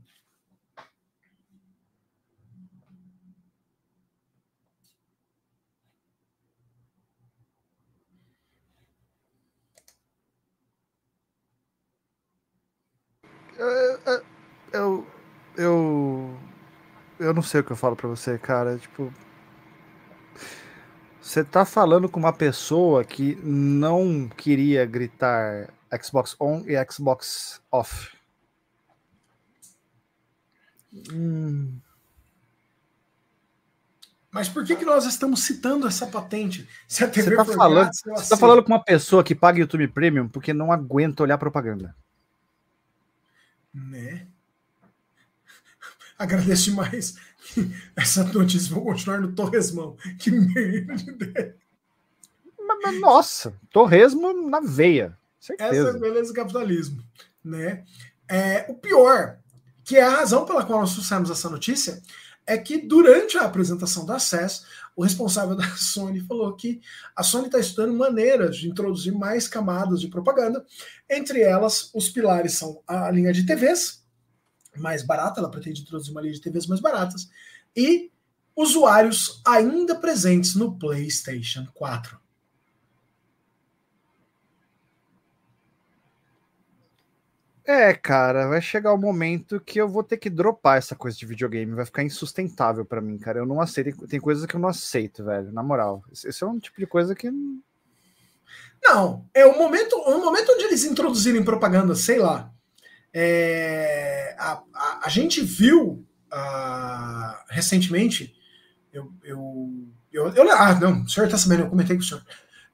Eu. 14.73 15.05
Eu. 15.57 16.37
Eu 17.19 17.33
não 17.33 17.41
sei 17.41 17.61
o 17.61 17.63
que 17.63 17.71
eu 17.71 17.77
falo 17.77 17.95
pra 17.95 18.07
você, 18.09 18.37
cara. 18.37 18.77
Tipo. 18.77 19.11
Você 21.25 21.43
tá 21.43 21.65
falando 21.65 22.07
com 22.07 22.19
uma 22.19 22.31
pessoa 22.31 23.03
que 23.03 23.33
não 23.43 24.29
queria 24.29 24.85
gritar 24.85 25.73
Xbox 25.99 26.35
on 26.39 26.63
e 26.67 26.75
Xbox 26.85 27.59
off. 27.71 28.15
Hum, 31.11 31.79
Mas 34.31 34.47
por 34.47 34.63
que, 34.63 34.75
que 34.75 34.85
nós 34.85 35.03
estamos 35.05 35.43
citando 35.43 35.87
essa 35.87 36.05
patente? 36.05 36.69
Se 36.87 37.03
a 37.03 37.09
TV 37.09 37.31
Você 37.31 37.35
tá, 37.37 37.45
falando, 37.57 37.89
você 37.91 38.09
tá 38.09 38.13
aceito. 38.13 38.39
falando 38.39 38.63
com 38.63 38.71
uma 38.71 38.83
pessoa 38.83 39.23
que 39.23 39.33
paga 39.33 39.59
YouTube 39.59 39.87
Premium 39.87 40.29
porque 40.29 40.53
não 40.53 40.71
aguenta 40.71 41.23
olhar 41.23 41.39
propaganda. 41.39 41.95
Né? 43.73 44.27
Agradeço 46.17 46.65
demais 46.65 47.15
essa 47.95 48.23
notícia. 48.23 48.73
Vou 48.73 48.83
continuar 48.83 49.19
no 49.19 49.33
Torresmão. 49.33 49.97
Que 50.17 50.31
merda 50.31 51.55
Nossa, 52.99 53.53
torresmo 53.71 54.49
na 54.49 54.59
veia. 54.59 55.17
Essa 55.41 55.53
é 55.53 55.63
a 55.63 55.73
Certeza. 55.73 55.99
beleza 55.99 56.29
do 56.29 56.35
capitalismo. 56.35 57.03
Né? 57.43 57.83
É, 58.27 58.65
o 58.69 58.75
pior, 58.75 59.37
que 59.83 59.97
é 59.97 60.03
a 60.03 60.09
razão 60.09 60.45
pela 60.45 60.65
qual 60.65 60.79
nós 60.79 60.93
trouxemos 60.93 61.29
essa 61.29 61.49
notícia, 61.49 62.01
é 62.47 62.57
que 62.57 62.77
durante 62.77 63.37
a 63.37 63.41
apresentação 63.41 64.05
da 64.05 64.19
CES, 64.19 64.65
o 64.95 65.03
responsável 65.03 65.55
da 65.57 65.67
Sony 65.75 66.21
falou 66.21 66.55
que 66.55 66.81
a 67.15 67.23
Sony 67.23 67.47
está 67.47 67.59
estudando 67.59 67.97
maneiras 67.97 68.57
de 68.57 68.69
introduzir 68.69 69.13
mais 69.13 69.47
camadas 69.47 69.99
de 69.99 70.07
propaganda. 70.07 70.65
Entre 71.09 71.41
elas, 71.41 71.89
os 71.93 72.09
pilares 72.09 72.53
são 72.53 72.81
a 72.87 73.09
linha 73.11 73.33
de 73.33 73.45
TVs, 73.45 74.04
mais 74.79 75.03
barata, 75.03 75.39
ela 75.39 75.51
pretende 75.51 75.81
introduzir 75.81 76.11
uma 76.11 76.21
linha 76.21 76.33
de 76.33 76.41
TVs 76.41 76.67
mais 76.67 76.81
baratas, 76.81 77.29
e 77.75 78.11
usuários 78.55 79.41
ainda 79.45 79.95
presentes 79.95 80.55
no 80.55 80.77
PlayStation 80.77 81.67
4. 81.73 82.19
É, 87.67 87.95
cara, 87.95 88.47
vai 88.47 88.61
chegar 88.61 88.93
o 88.93 88.97
momento 88.97 89.59
que 89.59 89.81
eu 89.81 89.89
vou 89.89 90.03
ter 90.03 90.17
que 90.17 90.29
dropar 90.29 90.77
essa 90.77 90.95
coisa 90.95 91.17
de 91.17 91.25
videogame. 91.25 91.73
Vai 91.73 91.85
ficar 91.85 92.03
insustentável 92.03 92.85
pra 92.85 93.01
mim, 93.01 93.17
cara. 93.17 93.39
Eu 93.39 93.45
não 93.45 93.59
aceito. 93.59 94.07
Tem 94.07 94.19
coisas 94.19 94.45
que 94.45 94.55
eu 94.55 94.59
não 94.59 94.69
aceito, 94.69 95.23
velho. 95.25 95.51
Na 95.51 95.63
moral. 95.63 96.03
Esse 96.11 96.43
é 96.43 96.47
um 96.47 96.59
tipo 96.59 96.79
de 96.79 96.85
coisa 96.85 97.15
que. 97.15 97.31
Não, 98.83 99.25
é 99.33 99.47
o 99.47 99.57
momento, 99.57 99.95
o 99.95 100.19
momento 100.19 100.51
onde 100.51 100.63
eles 100.65 100.83
introduzirem 100.83 101.43
propaganda, 101.43 101.95
sei 101.95 102.19
lá. 102.19 102.53
É, 103.17 104.35
a, 104.37 104.61
a, 104.73 104.99
a 105.05 105.09
gente 105.09 105.41
viu 105.41 106.05
ah, 106.29 107.43
recentemente, 107.49 108.35
eu, 108.91 109.09
eu, 109.23 109.87
eu, 110.11 110.27
eu- 110.33 110.51
Ah, 110.51 110.75
não, 110.75 111.03
o 111.03 111.09
senhor 111.09 111.29
tá 111.29 111.37
sabendo, 111.37 111.63
eu 111.63 111.69
comentei 111.69 111.95
com 111.95 112.01
o 112.01 112.05
senhor. 112.05 112.23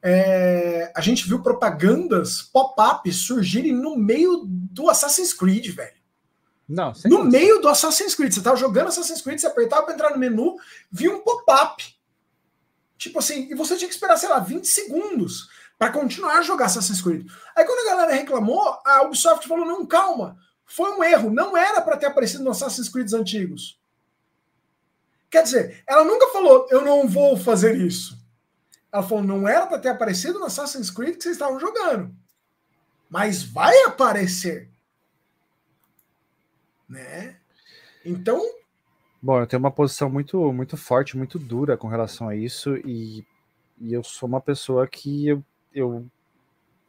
É, 0.01 0.91
a 0.95 1.01
gente 1.01 1.27
viu 1.27 1.43
propagandas 1.43 2.41
pop-up 2.41 3.11
surgirem 3.13 3.71
no 3.71 3.95
meio 3.95 4.43
do 4.47 4.89
Assassin's 4.89 5.31
Creed, 5.31 5.67
velho. 5.75 6.01
Não, 6.67 6.91
No 7.05 7.23
meio 7.25 7.61
do 7.61 7.67
Assassin's 7.67 8.15
Creed. 8.15 8.33
Você 8.33 8.41
tava 8.41 8.55
jogando 8.55 8.87
Assassin's 8.87 9.21
Creed, 9.21 9.39
você 9.39 9.45
apertava 9.47 9.83
para 9.83 9.93
entrar 9.93 10.09
no 10.09 10.17
menu, 10.17 10.55
via 10.91 11.11
um 11.13 11.19
pop-up. 11.19 11.83
Tipo 12.97 13.19
assim, 13.19 13.47
e 13.51 13.55
você 13.55 13.75
tinha 13.77 13.87
que 13.87 13.93
esperar, 13.93 14.17
sei 14.17 14.29
lá, 14.29 14.39
20 14.39 14.65
segundos 14.67 15.49
para 15.81 15.91
continuar 15.91 16.37
a 16.37 16.41
jogar 16.43 16.65
Assassin's 16.65 17.01
Creed. 17.01 17.27
Aí 17.55 17.65
quando 17.65 17.87
a 17.87 17.89
galera 17.89 18.13
reclamou, 18.13 18.79
a 18.85 19.01
Ubisoft 19.01 19.47
falou: 19.47 19.65
não, 19.65 19.83
calma, 19.83 20.37
foi 20.63 20.91
um 20.91 21.03
erro, 21.03 21.31
não 21.31 21.57
era 21.57 21.81
para 21.81 21.97
ter 21.97 22.05
aparecido 22.05 22.43
no 22.43 22.51
Assassin's 22.51 22.87
Creed 22.87 23.11
antigos. 23.13 23.81
Quer 25.27 25.41
dizer, 25.41 25.83
ela 25.87 26.03
nunca 26.03 26.27
falou, 26.27 26.67
eu 26.69 26.85
não 26.85 27.07
vou 27.07 27.35
fazer 27.35 27.75
isso. 27.77 28.15
Ela 28.91 29.01
falou, 29.01 29.23
não 29.23 29.47
era 29.47 29.65
para 29.65 29.79
ter 29.79 29.89
aparecido 29.89 30.37
no 30.37 30.45
Assassin's 30.45 30.91
Creed 30.91 31.15
que 31.15 31.23
vocês 31.23 31.35
estavam 31.35 31.59
jogando. 31.59 32.15
Mas 33.09 33.41
vai 33.41 33.75
aparecer. 33.85 34.69
Né? 36.87 37.37
Então, 38.05 38.39
Bom, 39.19 39.39
eu 39.39 39.47
tenho 39.47 39.59
uma 39.59 39.71
posição 39.71 40.11
muito, 40.11 40.53
muito 40.53 40.77
forte, 40.77 41.17
muito 41.17 41.39
dura 41.39 41.75
com 41.75 41.87
relação 41.87 42.29
a 42.29 42.35
isso, 42.35 42.77
e, 42.85 43.25
e 43.79 43.93
eu 43.93 44.03
sou 44.03 44.29
uma 44.29 44.41
pessoa 44.41 44.87
que 44.87 45.27
eu, 45.27 45.43
eu 45.73 46.05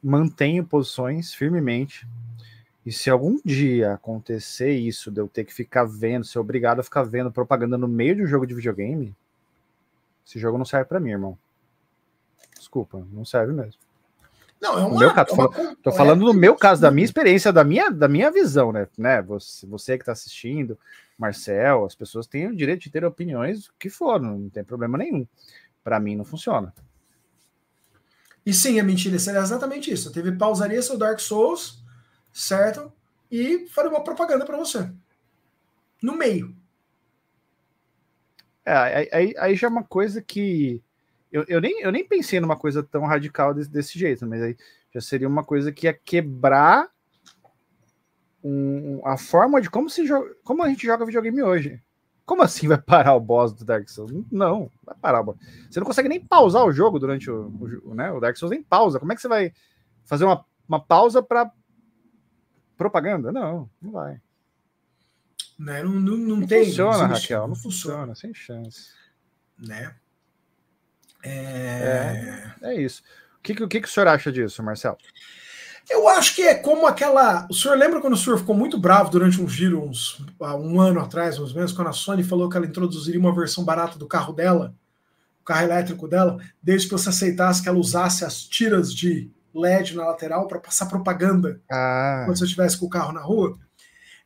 mantenho 0.02 0.64
posições 0.64 1.32
firmemente. 1.32 2.06
E 2.84 2.90
se 2.90 3.08
algum 3.08 3.38
dia 3.44 3.94
acontecer 3.94 4.72
isso, 4.72 5.10
de 5.10 5.20
eu 5.20 5.28
ter 5.28 5.44
que 5.44 5.54
ficar 5.54 5.84
vendo, 5.84 6.24
ser 6.24 6.40
obrigado 6.40 6.80
a 6.80 6.82
ficar 6.82 7.04
vendo 7.04 7.30
propaganda 7.30 7.78
no 7.78 7.86
meio 7.86 8.16
de 8.16 8.22
um 8.22 8.26
jogo 8.26 8.46
de 8.46 8.54
videogame, 8.54 9.14
esse 10.26 10.38
jogo 10.38 10.58
não 10.58 10.64
serve 10.64 10.86
pra 10.86 10.98
mim, 10.98 11.10
irmão. 11.10 11.38
Desculpa, 12.58 13.06
não 13.12 13.24
serve 13.24 13.52
mesmo. 13.52 13.80
não, 14.60 14.78
é 14.78 14.82
No 14.82 14.88
uma, 14.88 14.98
meu 14.98 15.14
caso, 15.14 15.30
é 15.30 15.34
uma 15.34 15.76
Tô 15.76 15.92
falando 15.92 16.24
no 16.24 16.34
meu 16.34 16.56
caso, 16.56 16.82
da 16.82 16.90
minha 16.90 17.04
experiência, 17.04 17.52
da 17.52 17.62
minha, 17.62 17.88
da 17.90 18.08
minha 18.08 18.30
visão, 18.30 18.72
né? 18.72 18.88
né? 18.98 19.22
Você, 19.22 19.64
você 19.66 19.96
que 19.96 20.02
está 20.02 20.12
assistindo, 20.12 20.76
Marcel, 21.16 21.84
as 21.84 21.94
pessoas 21.94 22.26
têm 22.26 22.48
o 22.48 22.56
direito 22.56 22.82
de 22.82 22.90
ter 22.90 23.04
opiniões 23.04 23.70
que 23.78 23.88
for, 23.88 24.20
não 24.20 24.48
tem 24.48 24.64
problema 24.64 24.98
nenhum. 24.98 25.26
Para 25.84 26.00
mim 26.00 26.16
não 26.16 26.24
funciona. 26.24 26.72
E 28.44 28.52
sim, 28.52 28.78
é 28.78 28.82
mentira, 28.82 29.18
seria 29.18 29.40
exatamente 29.40 29.90
isso. 29.92 30.08
A 30.08 30.12
TV 30.12 30.32
pausaria 30.32 30.82
seu 30.82 30.98
Dark 30.98 31.20
Souls, 31.20 31.82
certo? 32.32 32.92
E 33.30 33.66
faria 33.68 33.90
uma 33.90 34.02
propaganda 34.04 34.44
para 34.44 34.56
você. 34.56 34.90
No 36.02 36.16
meio. 36.16 36.54
É, 38.64 39.08
aí- 39.12 39.34
aí 39.38 39.56
já 39.56 39.66
é 39.66 39.70
uma 39.70 39.84
coisa 39.84 40.20
que 40.22 40.82
eu, 41.30 41.44
eu, 41.48 41.60
nem, 41.60 41.80
eu 41.80 41.90
nem 41.90 42.04
pensei 42.06 42.40
numa 42.40 42.56
coisa 42.56 42.82
tão 42.82 43.04
radical 43.06 43.54
desse, 43.54 43.70
desse 43.70 43.98
jeito, 43.98 44.26
mas 44.26 44.42
aí 44.42 44.56
já 44.92 45.00
seria 45.00 45.26
uma 45.28 45.42
coisa 45.44 45.72
que 45.72 45.86
ia 45.86 45.94
quebrar 45.94 46.90
um- 48.44 49.00
a 49.06 49.16
forma 49.16 49.60
de 49.60 49.70
como 49.70 49.88
se 49.88 50.06
joga, 50.06 50.34
como 50.44 50.62
a 50.62 50.68
gente 50.68 50.86
joga 50.86 51.06
videogame 51.06 51.42
hoje. 51.42 51.80
Como 52.24 52.42
assim 52.42 52.68
vai 52.68 52.80
parar 52.80 53.14
o 53.14 53.20
boss 53.20 53.52
do 53.52 53.64
Dark 53.64 53.88
Souls? 53.88 54.12
Não, 54.30 54.70
vai 54.84 54.96
parar 55.00 55.20
o 55.20 55.24
boss. 55.24 55.36
Você 55.70 55.80
não 55.80 55.86
consegue 55.86 56.08
nem 56.08 56.20
pausar 56.24 56.64
o 56.64 56.72
jogo 56.72 56.98
durante 56.98 57.30
o, 57.30 57.48
o, 57.84 57.94
né? 57.94 58.10
o 58.10 58.20
Dark 58.20 58.36
Souls 58.36 58.50
nem 58.50 58.62
pausa. 58.62 58.98
Como 58.98 59.12
é 59.12 59.14
que 59.14 59.20
você 59.20 59.28
vai 59.28 59.52
fazer 60.04 60.24
uma, 60.24 60.44
uma 60.68 60.80
pausa 60.80 61.22
para 61.22 61.50
propaganda? 62.76 63.32
Não, 63.32 63.68
não 63.80 63.92
vai. 63.92 64.20
Né? 65.58 65.82
Não, 65.82 65.92
não, 65.92 66.16
não 66.16 66.36
Não 66.38 66.46
tem. 66.46 66.64
funciona, 66.64 67.06
Raquel, 67.06 67.46
não 67.46 67.54
funciona, 67.54 68.14
sem 68.14 68.32
chance. 68.34 68.90
Né? 69.58 69.94
É... 71.22 72.52
É 72.62 72.74
isso. 72.74 73.02
O 73.38 73.42
que, 73.42 73.52
o 73.62 73.68
que 73.68 73.80
que 73.80 73.88
o 73.88 73.90
senhor 73.90 74.08
acha 74.08 74.32
disso, 74.32 74.62
Marcelo? 74.62 74.96
Eu 75.90 76.08
acho 76.08 76.34
que 76.34 76.42
é 76.42 76.54
como 76.54 76.86
aquela. 76.86 77.46
O 77.50 77.54
senhor 77.54 77.76
lembra 77.76 78.00
quando 78.00 78.14
o 78.14 78.16
senhor 78.16 78.38
ficou 78.38 78.54
muito 78.54 78.78
bravo 78.78 79.10
durante 79.10 79.40
um 79.40 79.48
giro, 79.48 79.82
uns, 79.82 80.24
há 80.40 80.54
um 80.56 80.80
ano 80.80 81.00
atrás, 81.00 81.38
mais 81.38 81.50
ou 81.50 81.56
menos, 81.56 81.72
quando 81.72 81.88
a 81.88 81.92
Sony 81.92 82.22
falou 82.22 82.48
que 82.48 82.56
ela 82.56 82.66
introduziria 82.66 83.20
uma 83.20 83.34
versão 83.34 83.64
barata 83.64 83.98
do 83.98 84.06
carro 84.06 84.32
dela, 84.32 84.74
o 85.40 85.44
carro 85.44 85.64
elétrico 85.64 86.06
dela, 86.06 86.38
desde 86.62 86.88
que 86.88 86.92
você 86.92 87.08
aceitasse 87.08 87.62
que 87.62 87.68
ela 87.68 87.78
usasse 87.78 88.24
as 88.24 88.44
tiras 88.44 88.94
de 88.94 89.30
LED 89.54 89.96
na 89.96 90.06
lateral 90.06 90.46
para 90.46 90.60
passar 90.60 90.86
propaganda 90.86 91.60
Ah, 91.70 92.22
quando 92.24 92.38
você 92.38 92.44
estivesse 92.44 92.78
com 92.78 92.86
o 92.86 92.90
carro 92.90 93.12
na 93.12 93.20
rua. 93.20 93.58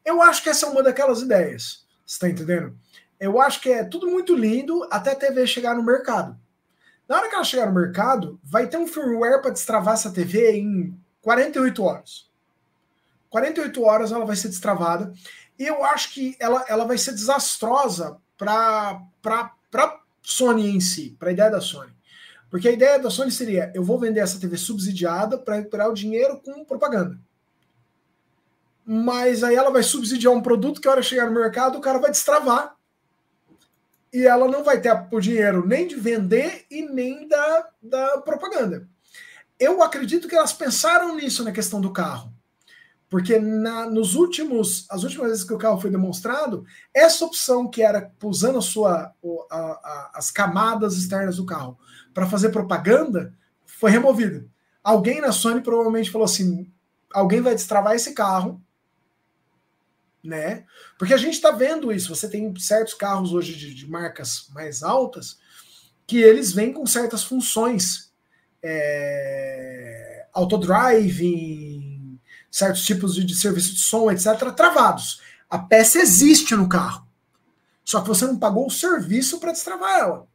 Eu 0.05 0.23
acho 0.23 0.43
que 0.43 0.49
essa 0.49 0.67
é 0.67 0.69
uma 0.69 0.83
daquelas 0.83 1.21
ideias. 1.21 1.85
Você 2.07 2.15
está 2.15 2.29
entendendo? 2.29 2.77
Eu 3.19 3.41
acho 3.41 3.61
que 3.61 3.71
é 3.71 3.83
tudo 3.83 4.07
muito 4.07 4.37
lindo 4.37 4.87
até 4.91 5.13
a 5.13 5.17
TV 5.17 5.47
chegar 5.47 5.75
no 5.75 5.83
mercado. 5.83 6.37
Na 7.09 7.17
hora 7.17 7.29
que 7.29 7.35
ela 7.35 7.45
chegar 7.45 7.67
no 7.67 7.75
mercado, 7.75 8.39
vai 8.45 8.67
ter 8.67 8.77
um 8.77 8.87
firmware 8.87 9.41
para 9.41 9.51
destravar 9.51 9.95
essa 9.95 10.13
TV 10.13 10.59
em 10.59 10.97
48 11.27 11.83
horas. 11.83 12.31
48 13.31 13.83
horas 13.83 14.12
ela 14.12 14.24
vai 14.24 14.37
ser 14.37 14.47
destravada. 14.47 15.12
E 15.59 15.66
eu 15.66 15.85
acho 15.85 16.14
que 16.14 16.37
ela, 16.39 16.64
ela 16.68 16.85
vai 16.85 16.97
ser 16.97 17.11
desastrosa 17.11 18.16
para 18.39 19.03
a 19.24 20.01
Sony 20.22 20.70
em 20.70 20.79
si, 20.79 21.16
para 21.18 21.31
a 21.31 21.33
ideia 21.33 21.51
da 21.51 21.61
Sony. 21.61 21.93
Porque 22.49 22.68
a 22.68 22.72
ideia 22.72 22.97
da 22.97 23.11
Sony 23.11 23.33
seria: 23.33 23.72
eu 23.74 23.83
vou 23.83 23.99
vender 23.99 24.20
essa 24.20 24.39
TV 24.39 24.57
subsidiada 24.57 25.37
para 25.37 25.57
recuperar 25.57 25.91
o 25.91 25.95
dinheiro 25.95 26.41
com 26.41 26.64
propaganda 26.64 27.18
mas 28.89 29.43
aí 29.43 29.57
ela 29.57 29.72
vai 29.72 29.83
subsidiar 29.83 30.33
um 30.33 30.41
produto 30.41 30.81
que 30.81 30.87
a 30.87 30.93
hora 30.93 31.01
que 31.01 31.09
chegar 31.09 31.27
no 31.27 31.35
mercado 31.35 31.77
o 31.77 31.81
cara 31.81 31.99
vai 31.99 32.09
destravar 32.09 32.77
e 34.12 34.24
ela 34.24 34.47
não 34.47 34.62
vai 34.62 34.81
ter 34.81 34.93
o 35.11 35.18
dinheiro 35.18 35.66
nem 35.66 35.89
de 35.89 35.97
vender 35.97 36.66
e 36.70 36.83
nem 36.83 37.27
da, 37.27 37.68
da 37.83 38.18
propaganda. 38.18 38.89
Eu 39.59 39.83
acredito 39.83 40.29
que 40.29 40.35
elas 40.35 40.53
pensaram 40.53 41.15
nisso 41.17 41.43
na 41.43 41.53
questão 41.53 41.81
do 41.81 41.93
carro, 41.93 42.33
porque 43.09 43.39
na, 43.39 43.89
nos 43.89 44.15
últimos, 44.15 44.87
as 44.91 45.03
últimas 45.03 45.29
vezes 45.29 45.45
que 45.45 45.55
o 45.55 45.59
carro 45.59 45.81
foi 45.81 45.91
demonstrado, 45.91 46.65
essa 46.93 47.25
opção 47.25 47.69
que 47.69 47.83
era 47.83 48.13
usando 48.23 48.59
a 48.59 48.63
sua, 48.63 49.13
a- 49.51 49.57
a- 49.57 50.11
as 50.15 50.31
camadas 50.31 50.97
externas 50.97 51.37
do 51.37 51.47
carro 51.47 51.79
para 52.13 52.27
fazer 52.29 52.51
propaganda 52.51 53.33
foi 53.65 53.91
removida. 53.91 54.47
Alguém 54.83 55.21
na 55.21 55.33
Sony 55.33 55.61
provavelmente 55.61 56.11
falou 56.11 56.25
assim: 56.27 56.71
alguém 57.13 57.41
vai 57.41 57.55
destravar 57.55 57.95
esse 57.95 58.13
carro 58.13 58.61
né? 60.23 60.65
Porque 60.99 61.15
a 61.15 61.17
gente 61.17 61.35
está 61.35 61.53
vendo 61.53 61.93
isso. 61.93 62.15
Você 62.15 62.29
tem 62.29 62.53
certos 62.59 62.95
carros 62.95 63.33
hoje 63.33 63.55
de, 63.55 63.73
de 63.73 63.89
marcas 63.89 64.49
mais 64.53 64.83
altas 64.83 65.39
que 66.07 66.19
eles 66.19 66.53
vêm 66.53 66.73
com 66.73 66.85
certas 66.87 67.23
funções, 67.23 68.06
é, 68.69 70.27
autodriving, 70.33 72.19
certos 72.51 72.85
tipos 72.85 73.14
de, 73.14 73.25
de 73.25 73.37
serviço 73.37 73.75
de 73.75 73.81
som, 73.81 74.11
etc., 74.11 74.51
travados. 74.57 75.21
A 75.49 75.59
peça 75.59 75.99
existe 76.01 76.55
no 76.57 76.69
carro. 76.69 77.07
Só 77.85 78.01
que 78.01 78.09
você 78.09 78.27
não 78.27 78.39
pagou 78.39 78.67
o 78.67 78.71
serviço 78.71 79.39
para 79.39 79.53
destravar 79.53 80.01
ela. 80.01 80.27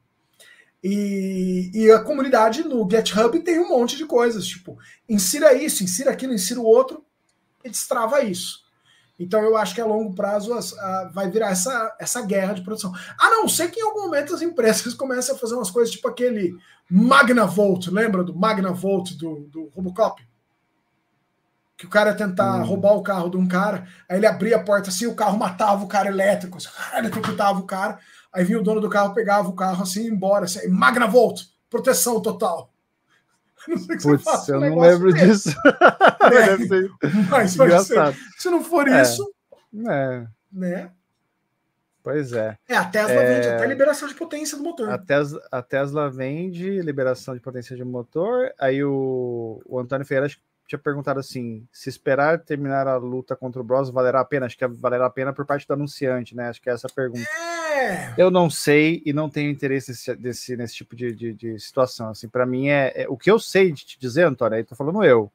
E, 0.83 1.69
e 1.73 1.91
a 1.91 1.99
comunidade 1.99 2.63
no 2.63 2.89
GitHub 2.89 3.37
tem 3.41 3.59
um 3.59 3.69
monte 3.69 3.97
de 3.97 4.05
coisas, 4.05 4.47
tipo, 4.47 4.77
insira 5.07 5.53
isso, 5.53 5.83
insira 5.83 6.11
aquilo, 6.11 6.33
insira 6.33 6.59
o 6.59 6.65
outro, 6.65 7.05
e 7.63 7.69
destrava 7.69 8.23
isso. 8.23 8.60
Então 9.23 9.39
eu 9.41 9.55
acho 9.55 9.75
que 9.75 9.81
a 9.81 9.85
longo 9.85 10.13
prazo 10.15 10.51
a- 10.53 11.11
vai 11.13 11.29
virar 11.29 11.49
essa, 11.51 11.95
essa 11.99 12.21
guerra 12.25 12.53
de 12.53 12.61
produção. 12.63 12.91
A 13.19 13.29
não 13.29 13.47
ser 13.47 13.69
que 13.69 13.79
em 13.79 13.83
algum 13.83 14.01
momento 14.01 14.33
as 14.33 14.41
empresas 14.41 14.93
comecem 14.95 15.35
a 15.35 15.37
fazer 15.37 15.55
umas 15.55 15.69
coisas 15.69 15.93
tipo 15.93 16.07
aquele 16.07 16.55
Magnavolt, 16.89 17.87
lembra 17.89 18.23
do 18.23 18.35
Magnavolt 18.35 19.11
do, 19.15 19.41
do 19.51 19.69
Robocop? 19.75 20.21
Que 21.77 21.85
o 21.85 21.89
cara 21.89 22.11
ia 22.11 22.15
tentar 22.17 22.57
roubar 22.63 22.93
o 22.93 23.01
carro 23.01 23.29
de 23.29 23.37
um 23.37 23.47
cara, 23.47 23.87
aí 24.07 24.17
ele 24.17 24.27
abria 24.27 24.57
a 24.57 24.63
porta 24.63 24.89
assim, 24.89 25.07
o 25.07 25.15
carro 25.15 25.37
matava 25.37 25.83
o 25.83 25.87
cara 25.87 26.09
elétrico, 26.09 26.57
assim, 26.57 26.67
eletrocutava 26.97 27.59
o 27.59 27.65
cara, 27.65 27.97
aí 28.31 28.43
vinha 28.43 28.59
o 28.59 28.63
dono 28.63 28.81
do 28.81 28.89
carro, 28.89 29.13
pegava 29.13 29.47
o 29.49 29.55
carro 29.55 29.83
assim 29.83 30.01
e 30.01 30.05
ia 30.05 30.11
embora. 30.11 30.45
Assim, 30.45 30.67
Magnavolt, 30.67 31.41
proteção 31.69 32.21
total. 32.21 32.70
Não 33.67 33.77
sei 33.77 33.99
você 33.99 34.17
faça 34.17 34.51
um 34.57 34.63
eu 34.63 34.71
não 34.71 34.79
lembro 34.79 35.13
disso. 35.13 35.49
Ser 36.67 36.91
Mas 37.29 37.55
vai 37.55 37.79
ser. 37.79 38.15
Se 38.37 38.49
não 38.49 38.63
for 38.63 38.87
É. 38.87 39.01
isso, 39.01 39.31
É, 39.89 40.25
né? 40.51 40.91
pois 42.03 42.33
é. 42.33 42.57
É, 42.67 42.75
a 42.75 42.85
Tesla 42.85 43.13
É. 43.13 43.35
vende 43.35 43.47
até 43.47 43.65
liberação 43.67 44.07
de 44.07 44.15
potência 44.15 44.57
do 44.57 44.63
motor. 44.63 44.89
A 44.89 44.97
Tesla, 44.97 45.41
a 45.51 45.61
Tesla 45.61 46.09
vende 46.09 46.81
liberação 46.81 47.33
de 47.35 47.39
potência 47.41 47.75
de 47.75 47.83
motor. 47.83 48.51
Aí 48.59 48.83
o, 48.83 49.61
o 49.65 49.79
Antônio 49.79 50.05
Ferreira 50.05 50.33
tinha 50.71 50.79
perguntado 50.79 51.19
assim: 51.19 51.67
se 51.71 51.89
esperar 51.89 52.39
terminar 52.39 52.87
a 52.87 52.95
luta 52.95 53.35
contra 53.35 53.61
o 53.61 53.63
Bros 53.63 53.89
valerá 53.89 54.21
a 54.21 54.25
pena? 54.25 54.45
Acho 54.45 54.57
que 54.57 54.65
valerá 54.67 55.05
a 55.05 55.09
pena 55.09 55.33
por 55.33 55.45
parte 55.45 55.67
do 55.67 55.73
anunciante, 55.73 56.35
né? 56.35 56.47
Acho 56.47 56.61
que 56.61 56.69
é 56.69 56.73
essa 56.73 56.87
a 56.87 56.89
pergunta. 56.89 57.27
É. 57.73 58.13
Eu 58.17 58.31
não 58.31 58.49
sei 58.49 59.01
e 59.05 59.11
não 59.11 59.29
tenho 59.29 59.49
interesse 59.51 59.91
nesse, 59.91 60.15
desse, 60.15 60.55
nesse 60.55 60.75
tipo 60.75 60.95
de, 60.95 61.13
de, 61.13 61.33
de 61.33 61.59
situação. 61.59 62.09
Assim, 62.09 62.29
para 62.29 62.45
mim 62.45 62.69
é, 62.69 63.03
é- 63.03 63.09
o 63.09 63.17
que 63.17 63.29
eu 63.29 63.39
sei 63.39 63.71
de 63.71 63.85
te 63.85 63.99
dizer, 63.99 64.23
Antônio. 64.23 64.57
Aí 64.57 64.63
tô 64.63 64.75
falando 64.75 65.03
eu, 65.03 65.31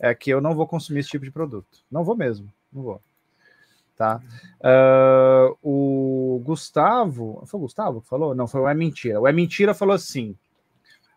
é 0.00 0.14
que 0.14 0.30
eu 0.30 0.40
não 0.40 0.54
vou 0.54 0.66
consumir 0.66 1.00
esse 1.00 1.10
tipo 1.10 1.24
de 1.24 1.30
produto. 1.30 1.78
Não 1.90 2.02
vou 2.02 2.16
mesmo, 2.16 2.52
não 2.72 2.82
vou. 2.82 3.00
Tá? 3.96 4.20
Ah, 4.60 5.52
o 5.62 6.42
Gustavo, 6.44 7.44
foi 7.46 7.58
o 7.58 7.62
Gustavo 7.62 8.00
que 8.00 8.08
falou? 8.08 8.34
Não, 8.34 8.48
foi 8.48 8.62
o 8.62 8.68
É 8.68 8.74
Mentira. 8.74 9.20
O 9.20 9.28
É 9.28 9.32
Mentira 9.32 9.74
falou 9.74 9.94
assim: 9.94 10.36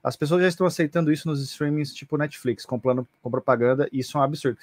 as 0.06 0.16
pessoas 0.16 0.43
já 0.43 0.47
estão 0.47 0.68
aceitando 0.68 1.12
isso 1.12 1.28
nos 1.28 1.41
streamings 1.41 1.91
tipo 1.91 2.16
Netflix, 2.16 2.64
com 2.64 2.80
plano 2.80 3.08
com 3.24 3.32
propaganda, 3.32 3.89
e 3.91 3.99
isso 3.99 4.16
é 4.16 4.22
um 4.22 4.24
absurdo. 4.24 4.60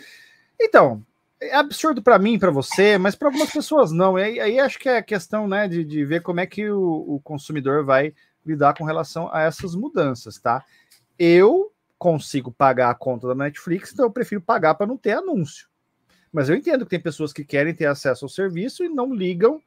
Então, 0.59 1.05
é 1.40 1.57
absurdo 1.57 2.01
para 2.01 2.16
mim, 2.16 2.38
para 2.38 2.53
você, 2.53 2.97
mas 2.97 3.16
para 3.16 3.26
algumas 3.26 3.51
pessoas 3.51 3.90
não. 3.90 4.16
E 4.16 4.22
aí, 4.22 4.40
aí 4.40 4.61
acho 4.61 4.78
que 4.78 4.88
é 4.88 4.99
a 4.99 5.03
questão 5.03 5.49
né, 5.49 5.66
de, 5.66 5.82
de 5.82 6.05
ver 6.05 6.22
como 6.22 6.38
é 6.38 6.47
que 6.47 6.70
o, 6.70 7.16
o 7.16 7.20
consumidor 7.24 7.84
vai 7.84 8.14
lidar 8.47 8.74
com 8.74 8.84
relação 8.84 9.28
a 9.34 9.43
essas 9.43 9.74
mudanças, 9.74 10.38
tá? 10.38 10.64
Eu 11.18 11.72
consigo 11.99 12.53
pagar 12.53 12.90
a 12.90 12.95
conta 12.95 13.26
da 13.26 13.34
Netflix, 13.34 13.93
então 13.93 14.07
eu 14.07 14.12
prefiro 14.12 14.40
pagar 14.40 14.76
para 14.76 14.86
não 14.86 14.97
ter 14.97 15.12
anúncio. 15.12 15.66
Mas 16.32 16.49
eu 16.49 16.55
entendo 16.55 16.84
que 16.84 16.90
tem 16.90 17.01
pessoas 17.01 17.32
que 17.32 17.45
querem 17.45 17.74
ter 17.74 17.86
acesso 17.86 18.24
ao 18.24 18.28
serviço 18.28 18.84
e 18.84 18.88
não 18.88 19.12
ligam 19.12 19.61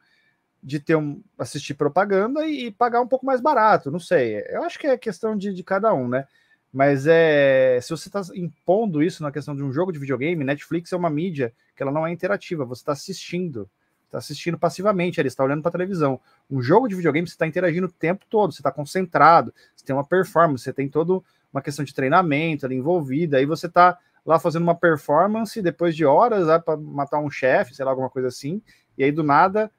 de 0.66 0.80
ter 0.80 0.95
um, 0.95 1.22
assistir 1.38 1.76
propaganda 1.76 2.47
e, 2.47 2.66
e 2.66 2.72
pagar 2.72 2.99
um 2.99 3.07
pouco 3.07 3.24
mais 3.24 3.39
barato. 3.39 3.91
Não 3.91 3.99
sei. 3.99 4.43
Eu 4.49 4.63
acho 4.63 4.80
que 4.80 4.88
é 4.88 4.97
questão 4.97 5.38
de, 5.38 5.53
de 5.53 5.63
cada 5.63 5.93
um, 5.93 6.07
né? 6.07 6.26
Mas 6.74 7.05
é 7.07 7.80
se 7.82 7.91
você 7.91 8.09
está 8.09 8.22
impondo 8.34 9.03
isso 9.03 9.22
na 9.22 9.32
questão 9.32 9.55
de 9.55 9.63
um 9.63 9.72
jogo 9.72 9.93
de 9.93 9.99
videogame, 9.99 10.43
Netflix 10.43 10.91
é 10.91 10.97
uma 10.97 11.09
mídia 11.09 11.53
que 11.76 11.84
ela 11.84 11.91
não 11.91 12.05
é 12.05 12.11
interativa. 12.11 12.66
Você 12.66 12.82
está 12.82 12.93
assistindo, 12.93 13.70
está 14.05 14.18
assistindo 14.18 14.57
passivamente, 14.57 15.22
ele 15.22 15.28
está 15.28 15.43
olhando 15.43 15.61
para 15.61 15.70
a 15.70 15.74
televisão. 15.74 16.20
Um 16.49 16.59
jogo 16.63 16.88
de 16.88 16.95
videogame 16.95 17.28
você 17.28 17.36
está 17.36 17.45
interagindo 17.45 17.86
o 17.86 17.91
tempo 17.91 18.26
todo, 18.28 18.51
você 18.51 18.59
está 18.59 18.72
concentrado, 18.72 19.53
você 19.76 19.86
tem 19.86 19.95
uma 19.95 20.03
performance, 20.03 20.63
você 20.63 20.74
tem 20.74 20.89
toda 20.89 21.22
uma 21.53 21.61
questão 21.61 21.86
de 21.86 21.93
treinamento 21.93 22.66
ali 22.66 22.76
envolvida. 22.76 23.38
Aí 23.38 23.45
você 23.45 23.68
está 23.68 23.99
lá 24.26 24.39
fazendo 24.39 24.63
uma 24.63 24.76
performance 24.76 25.61
depois 25.61 25.95
de 25.95 26.03
horas 26.03 26.47
para 26.63 26.76
matar 26.76 27.20
um 27.20 27.30
chefe, 27.30 27.76
sei 27.76 27.86
lá, 27.86 27.91
alguma 27.91 28.09
coisa 28.09 28.30
assim. 28.30 28.61
E 28.97 29.03
aí 29.03 29.11
do 29.11 29.24
nada 29.24 29.72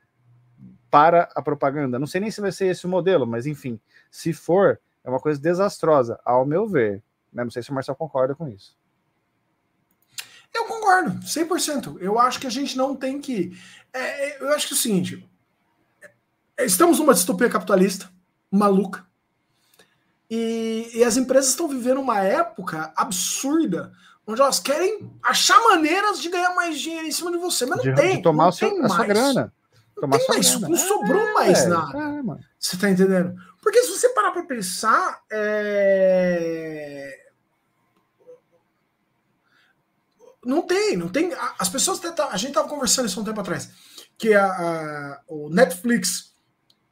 para 0.91 1.28
a 1.34 1.43
propaganda. 1.43 1.99
Não 1.99 2.07
sei 2.07 2.20
nem 2.20 2.30
se 2.30 2.41
vai 2.41 2.53
ser 2.53 2.66
esse 2.66 2.87
o 2.87 2.89
modelo, 2.89 3.26
mas 3.26 3.47
enfim, 3.47 3.80
se 4.11 4.32
for, 4.32 4.80
é 5.05 5.11
uma 5.11 5.20
coisa 5.20 5.41
desastrosa, 5.41 6.18
ao 6.24 6.45
meu 6.47 6.66
ver. 6.66 7.03
Né? 7.32 7.45
Não 7.45 7.51
sei 7.51 7.62
se 7.62 7.70
o 7.70 7.74
Marcel 7.74 7.95
concorda 7.95 8.34
com 8.34 8.49
isso. 8.49 8.76
Eu 10.55 10.64
concordo, 10.64 11.11
100%. 11.20 11.99
Eu 12.01 12.18
acho 12.18 12.41
que 12.41 12.47
a 12.47 12.51
gente 12.51 12.76
não 12.76 12.97
tem 12.97 13.20
que. 13.20 13.57
é, 13.93 14.01
é, 14.01 14.43
eu 14.43 14.49
acho 14.55 14.68
que 14.68 14.74
é 14.74 14.76
o 14.76 14.80
seguinte: 14.80 15.28
é, 16.57 16.64
estamos 16.64 16.99
numa 16.99 17.12
distopia 17.12 17.51
capitalista, 17.51 18.11
maluca, 18.51 19.07
e, 20.30 20.91
e 20.95 21.05
as 21.05 21.16
empresas 21.16 21.51
estão 21.51 21.68
vivendo 21.68 22.01
uma 22.01 22.20
época 22.20 22.93
absurda, 22.97 23.93
onde 24.26 24.41
elas 24.41 24.59
querem 24.59 25.11
achar 25.22 25.59
maneiras 25.61 26.20
de 26.20 26.28
ganhar 26.30 26.55
mais 26.55 26.80
dinheiro 26.80 27.07
em 27.07 27.12
cima 27.12 27.30
de 27.30 27.39
você, 27.39 27.66
mas 27.66 27.76
não 27.78 27.84
De, 27.84 27.95
tem. 27.95 28.16
de 28.16 28.22
tomar 28.22 28.45
não 28.45 28.51
o 28.51 28.53
seu, 28.53 28.70
tem 28.70 28.82
a 28.82 28.89
sua 28.89 28.99
mais. 28.99 29.09
grana. 29.09 29.53
Não 29.97 30.03
Tomar 30.03 30.21
sua 30.21 30.35
mais, 30.35 30.61
não 30.61 30.77
sobrou 30.77 31.33
mais 31.35 31.59
É, 31.61 31.69
nada. 31.69 31.99
é. 31.99 32.45
Você 32.59 32.77
tá 32.77 32.91
entendendo? 32.91 33.35
Porque 33.63 33.83
se 33.83 33.91
você 33.91 34.11
parar 34.11 34.31
pra 34.31 34.45
pensar, 34.45 35.23
é... 35.33 37.19
não 40.45 40.63
tem, 40.63 40.97
não 40.97 41.09
tem. 41.09 41.33
As 41.59 41.69
pessoas 41.69 41.99
tentam, 41.99 42.29
a 42.31 42.37
gente 42.37 42.53
tava 42.55 42.69
conversando 42.69 43.07
isso 43.07 43.19
há 43.19 43.23
um 43.23 43.27
tempo 43.27 43.41
atrás, 43.41 43.71
que 44.19 44.33
a, 44.35 44.45
a- 44.47 45.23
o 45.29 45.49
Netflix 45.51 46.35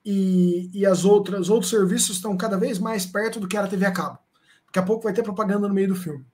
e, 0.04 0.70
e 0.72 0.84
as 0.86 1.04
outras, 1.04 1.40
os 1.42 1.50
outros 1.50 1.70
serviços 1.70 2.16
estão 2.16 2.36
cada 2.36 2.56
vez 2.58 2.78
mais 2.78 3.06
perto 3.06 3.38
do 3.38 3.46
que 3.46 3.56
era 3.56 3.66
a 3.66 3.70
TV 3.70 3.86
a 3.86 3.92
cabo. 3.92 4.18
Daqui 4.66 4.78
a 4.78 4.82
pouco 4.82 5.04
vai 5.04 5.12
ter 5.12 5.22
propaganda 5.22 5.68
no 5.68 5.74
meio 5.74 5.88
do 5.88 5.94
filme. 5.96 6.24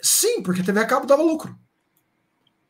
Sim, 0.00 0.42
porque 0.42 0.60
a 0.60 0.64
TV 0.64 0.80
a 0.80 0.86
cabo 0.86 1.06
dava 1.06 1.22
lucro, 1.22 1.58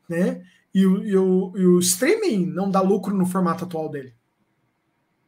né? 0.09 0.43
E 0.75 0.87
o, 0.87 1.05
e 1.05 1.17
o, 1.17 1.53
e 1.57 1.67
o 1.67 1.79
streaming 1.81 2.47
não 2.47 2.71
dá 2.71 2.81
lucro 2.81 3.15
no 3.15 3.27
formato 3.27 3.65
atual 3.65 3.89
dele. 3.89 4.15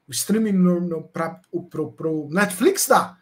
O 0.09 0.13
streaming 0.13 0.53
no, 0.53 0.81
no, 0.81 1.11
o, 1.53 1.63
pro, 1.63 1.93
pro 1.93 2.29
Netflix 2.31 2.87
dá, 2.87 3.17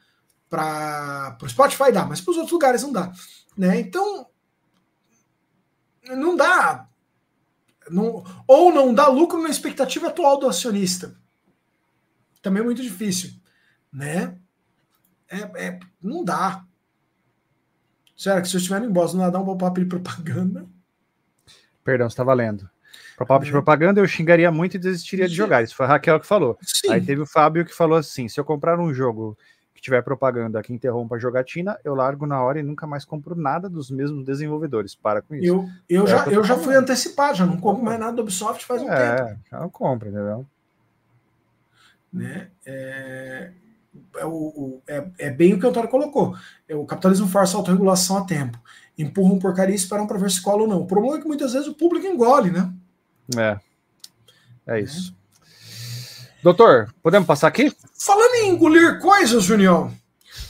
para 0.48 1.38
o 1.42 1.48
Spotify 1.48 1.92
dá, 1.92 2.04
mas 2.04 2.20
para 2.20 2.30
os 2.32 2.36
outros 2.36 2.52
lugares 2.52 2.82
não 2.82 2.92
dá. 2.92 3.12
Né? 3.56 3.80
Então, 3.80 4.26
não 6.04 6.36
dá. 6.36 6.88
Não, 7.90 8.24
ou 8.46 8.72
não 8.72 8.94
dá 8.94 9.08
lucro 9.08 9.42
na 9.42 9.48
expectativa 9.48 10.08
atual 10.08 10.38
do 10.38 10.48
acionista. 10.48 11.16
Também 12.40 12.62
é 12.62 12.64
muito 12.64 12.82
difícil. 12.82 13.30
Né? 13.92 14.38
É, 15.28 15.66
é, 15.66 15.80
não 16.02 16.24
dá. 16.24 16.64
Sério, 18.16 18.42
que 18.42 18.48
se 18.48 18.56
eu 18.56 18.58
estiver 18.58 18.82
em 18.82 18.90
Boston, 18.90 19.18
não 19.18 19.30
dá 19.30 19.40
um 19.40 19.44
pop-up 19.44 19.80
de 19.80 19.86
propaganda. 19.86 20.68
Perdão, 21.84 22.08
você 22.08 22.16
tá 22.16 22.24
valendo. 22.24 22.68
Pop-up 23.16 23.44
de 23.44 23.50
É. 23.50 23.52
propaganda 23.52 24.00
eu 24.00 24.06
xingaria 24.06 24.50
muito 24.50 24.74
e 24.76 24.78
desistiria 24.78 25.28
de 25.28 25.34
jogar. 25.34 25.62
Isso 25.62 25.74
foi 25.74 25.86
a 25.86 25.88
Raquel 25.90 26.20
que 26.20 26.26
falou. 26.26 26.58
Sim. 26.62 26.90
Aí 26.92 27.00
teve 27.00 27.20
o 27.22 27.26
Fábio 27.26 27.64
que 27.64 27.74
falou 27.74 27.96
assim: 27.96 28.28
se 28.28 28.38
eu 28.38 28.44
comprar 28.44 28.78
um 28.78 28.92
jogo 28.92 29.36
que 29.74 29.80
tiver 29.80 30.02
propaganda 30.02 30.62
que 30.62 30.72
interrompa 30.72 31.16
a 31.16 31.18
jogatina, 31.18 31.78
eu 31.84 31.94
largo 31.94 32.26
na 32.26 32.40
hora 32.42 32.60
e 32.60 32.62
nunca 32.62 32.86
mais 32.86 33.04
compro 33.04 33.34
nada 33.34 33.68
dos 33.68 33.90
mesmos 33.90 34.24
desenvolvedores. 34.24 34.94
Para 34.94 35.22
com 35.22 35.34
isso. 35.34 35.46
Eu, 35.46 35.68
eu, 35.88 36.04
É 36.04 36.06
já, 36.06 36.26
eu 36.26 36.44
já 36.44 36.56
fui 36.58 36.74
antecipado, 36.76 37.38
já 37.38 37.46
não 37.46 37.56
compro 37.58 37.82
mais 37.84 37.98
nada 37.98 38.12
do 38.12 38.22
Ubisoft 38.22 38.64
faz 38.64 38.82
um 38.82 38.86
tempo. 38.86 38.96
é, 39.00 39.36
não 39.52 39.68
compra, 39.70 40.08
entendeu? 40.08 40.46
né? 42.12 42.48
É, 42.66 43.50
é, 44.18 44.24
o, 44.26 44.28
o- 44.30 44.82
é, 44.86 45.06
é 45.18 45.30
bem 45.30 45.54
o 45.54 45.58
que 45.58 45.64
o 45.66 45.68
Antônio 45.70 45.88
colocou. 45.88 46.36
É, 46.68 46.74
o 46.76 46.84
capitalismo 46.84 47.26
força 47.28 47.56
a 47.56 47.58
autorregulação 47.60 48.18
a 48.18 48.24
tempo. 48.24 48.58
Empurram 48.98 49.38
porcaria 49.38 49.74
e 49.74 49.78
esperam 49.78 50.06
para 50.06 50.18
ver 50.18 50.30
se 50.30 50.40
cola 50.42 50.62
ou 50.62 50.68
não. 50.68 50.82
O 50.82 50.86
problema 50.86 51.16
é 51.16 51.20
que 51.20 51.26
muitas 51.26 51.52
vezes 51.52 51.68
o 51.68 51.74
público 51.74 52.06
engole, 52.06 52.50
né? 52.50 52.72
É. 53.36 53.58
É 54.66 54.80
isso. 54.80 55.14
Doutor, 56.42 56.92
podemos 57.02 57.26
passar 57.26 57.48
aqui? 57.48 57.72
Falando 57.98 58.34
em 58.34 58.50
engolir 58.50 59.00
coisas, 59.00 59.44
Junião, 59.44 59.92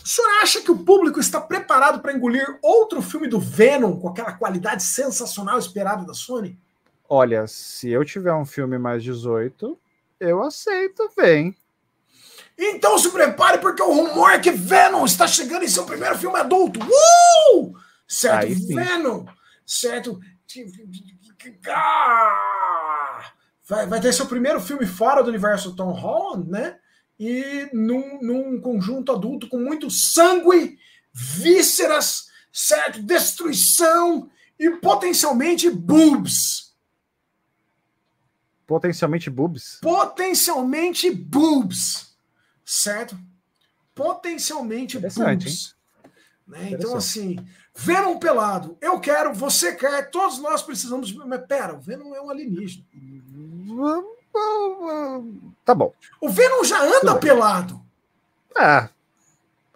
o 0.02 0.08
senhor 0.08 0.28
acha 0.42 0.60
que 0.60 0.70
o 0.70 0.78
público 0.78 1.20
está 1.20 1.40
preparado 1.40 2.00
para 2.00 2.12
engolir 2.12 2.46
outro 2.62 3.02
filme 3.02 3.28
do 3.28 3.38
Venom 3.38 3.98
com 3.98 4.08
aquela 4.08 4.32
qualidade 4.32 4.82
sensacional 4.82 5.58
esperada 5.58 6.04
da 6.04 6.14
Sony? 6.14 6.58
Olha, 7.08 7.46
se 7.46 7.90
eu 7.90 8.04
tiver 8.04 8.32
um 8.32 8.46
filme 8.46 8.78
mais 8.78 9.02
18, 9.04 9.78
eu 10.18 10.42
aceito, 10.42 11.10
vem. 11.16 11.54
Então 12.58 12.98
se 12.98 13.10
prepare, 13.10 13.58
porque 13.58 13.82
o 13.82 13.92
rumor 13.92 14.30
é 14.30 14.38
que 14.38 14.50
Venom 14.50 15.04
está 15.04 15.26
chegando 15.26 15.64
em 15.64 15.68
seu 15.68 15.84
primeiro 15.84 16.16
filme 16.16 16.38
adulto. 16.38 16.80
Uh! 16.80 17.71
Certo, 18.12 18.46
Aí. 18.46 18.54
Venom. 18.54 19.24
Certo. 19.64 20.20
Ah! 21.66 23.32
Vai, 23.66 23.86
vai 23.86 24.00
ter 24.00 24.12
seu 24.12 24.26
primeiro 24.26 24.60
filme 24.60 24.84
fora 24.84 25.22
do 25.22 25.30
universo 25.30 25.74
Tom 25.74 25.92
Holland, 25.92 26.50
né? 26.50 26.78
E 27.18 27.70
num, 27.72 28.20
num 28.20 28.60
conjunto 28.60 29.12
adulto 29.12 29.48
com 29.48 29.58
muito 29.58 29.90
sangue, 29.90 30.78
vísceras, 31.12 32.26
certo? 32.52 33.02
Destruição 33.02 34.28
e 34.58 34.68
potencialmente 34.70 35.70
boobs. 35.70 36.74
Potencialmente 38.66 39.30
boobs. 39.30 39.78
Potencialmente 39.80 41.10
boobs. 41.10 42.14
Certo? 42.64 43.16
potencialmente 43.94 44.98
boobs. 44.98 45.76
Né? 46.46 46.70
Então, 46.72 46.96
assim, 46.96 47.36
Venom 47.74 48.18
pelado. 48.18 48.76
Eu 48.80 49.00
quero, 49.00 49.32
você 49.32 49.74
quer, 49.74 50.10
todos 50.10 50.38
nós 50.38 50.62
precisamos. 50.62 51.08
de- 51.08 51.16
Mas 51.18 51.46
pera, 51.46 51.74
o 51.74 51.80
Venom 51.80 52.14
é 52.14 52.20
um 52.20 52.30
alienígena. 52.30 52.84
Tá 55.64 55.74
bom. 55.74 55.92
O 56.20 56.28
Venom 56.28 56.64
já 56.64 56.82
anda 56.82 57.16
pelado. 57.16 57.80
É. 58.56 58.88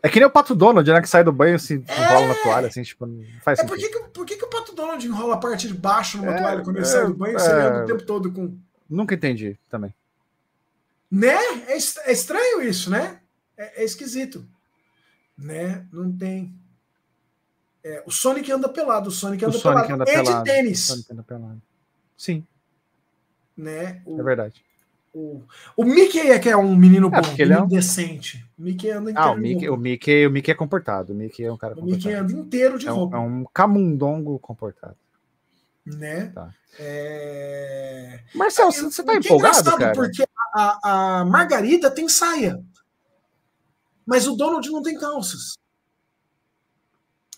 É 0.02 0.08
que 0.08 0.20
nem 0.20 0.26
o 0.26 0.30
Pato 0.30 0.54
Donald, 0.54 0.88
né? 0.90 1.00
Que 1.00 1.08
sai 1.08 1.24
do 1.24 1.32
banho 1.32 1.58
se 1.58 1.74
enrola 1.74 2.28
na 2.28 2.34
toalha, 2.36 2.68
assim, 2.68 2.82
tipo, 2.82 3.06
não 3.06 3.24
faz 3.42 3.58
É 3.58 3.64
por 3.64 3.76
sentido. 3.76 3.92
que, 3.92 4.04
que, 4.04 4.08
por 4.10 4.26
que, 4.26 4.36
que 4.36 4.44
o 4.44 4.48
Pato 4.50 4.74
Donald 4.74 5.04
enrola 5.04 5.34
a 5.34 5.38
parte 5.38 5.66
de 5.66 5.74
baixo 5.74 6.18
numa 6.18 6.32
É, 6.32 6.38
toalha 6.40 6.62
quando 6.62 6.76
ele 6.76 6.84
é, 6.86 6.88
sai 6.88 7.06
do 7.06 7.14
banho? 7.14 7.38
Você 7.38 7.48
é. 7.50 7.52
anda 7.52 7.82
o 7.82 7.86
tempo 7.86 8.02
todo 8.04 8.30
com. 8.32 8.56
Nunca 8.88 9.14
entendi 9.14 9.58
também. 9.68 9.92
Né? 11.10 11.34
É, 11.66 11.72
é 11.74 12.12
estranho 12.12 12.62
isso, 12.62 12.90
né? 12.90 13.20
É, 13.56 13.82
é 13.82 13.84
esquisito. 13.84 14.46
Né? 15.36 15.84
Não 15.92 16.12
tem. 16.12 16.54
É, 17.88 18.02
o 18.04 18.10
Sonic 18.10 18.50
anda 18.50 18.68
pelado, 18.68 19.10
o 19.10 19.12
Sonic 19.12 19.44
O 19.44 19.48
anda 19.48 19.58
Sonic 19.58 19.86
pelado. 19.86 20.02
anda 20.02 20.10
é 20.10 20.14
pelado. 20.22 20.44
de 20.44 20.50
tênis. 20.50 20.80
Sonic 20.86 21.12
anda 21.12 21.22
pelado. 21.22 21.62
Sim, 22.16 22.44
Né? 23.56 24.02
O, 24.04 24.20
é 24.20 24.24
verdade. 24.24 24.64
o, 25.14 25.42
o 25.76 25.84
Mickey 25.84 26.18
é 26.32 26.38
que 26.40 26.48
é 26.48 26.56
um 26.56 26.74
menino 26.74 27.08
bom, 27.08 27.22
porque 27.22 27.42
ele 27.42 27.52
é 27.52 27.62
um- 27.62 27.68
decente. 27.68 28.44
O 28.58 28.62
Mickey 28.62 28.90
anda 28.90 29.10
inteiro 29.12 29.28
Ah, 29.28 29.32
o 29.32 29.36
Mickey, 29.38 29.68
o. 29.68 29.76
Mickey, 29.76 30.26
o 30.26 30.30
Mickey 30.32 30.50
é 30.50 30.54
comportado. 30.54 31.12
O 31.12 31.16
Mickey 31.16 31.44
é 31.44 31.52
um 31.52 31.56
cara 31.56 31.74
O 31.74 31.84
Mickey 31.84 32.02
comportado. 32.10 32.24
anda 32.24 32.32
inteiro 32.40 32.78
de 32.78 32.88
É 32.88 32.92
um, 32.92 32.96
roupa. 32.96 33.16
é 33.18 33.20
um 33.20 33.44
camundongo 33.54 34.36
comportado. 34.40 34.96
Né? 35.86 36.32
Tá. 36.34 36.50
É... 36.80 38.20
Marcel, 38.34 38.72
você, 38.72 38.82
você 38.82 39.02
tá 39.04 39.12
O 39.12 39.14
é 39.14 39.18
empolgado, 39.18 39.58
engraçado, 39.60 39.78
cara? 39.78 39.92
Porque 39.94 40.24
a, 40.52 41.20
a 41.20 41.24
Margarida 41.24 41.88
tem 41.90 42.08
saia. 42.08 42.60
Mas 44.04 44.26
o 44.26 44.34
Donald 44.34 44.68
não 44.70 44.82
tem 44.82 44.98
calças. 44.98 45.56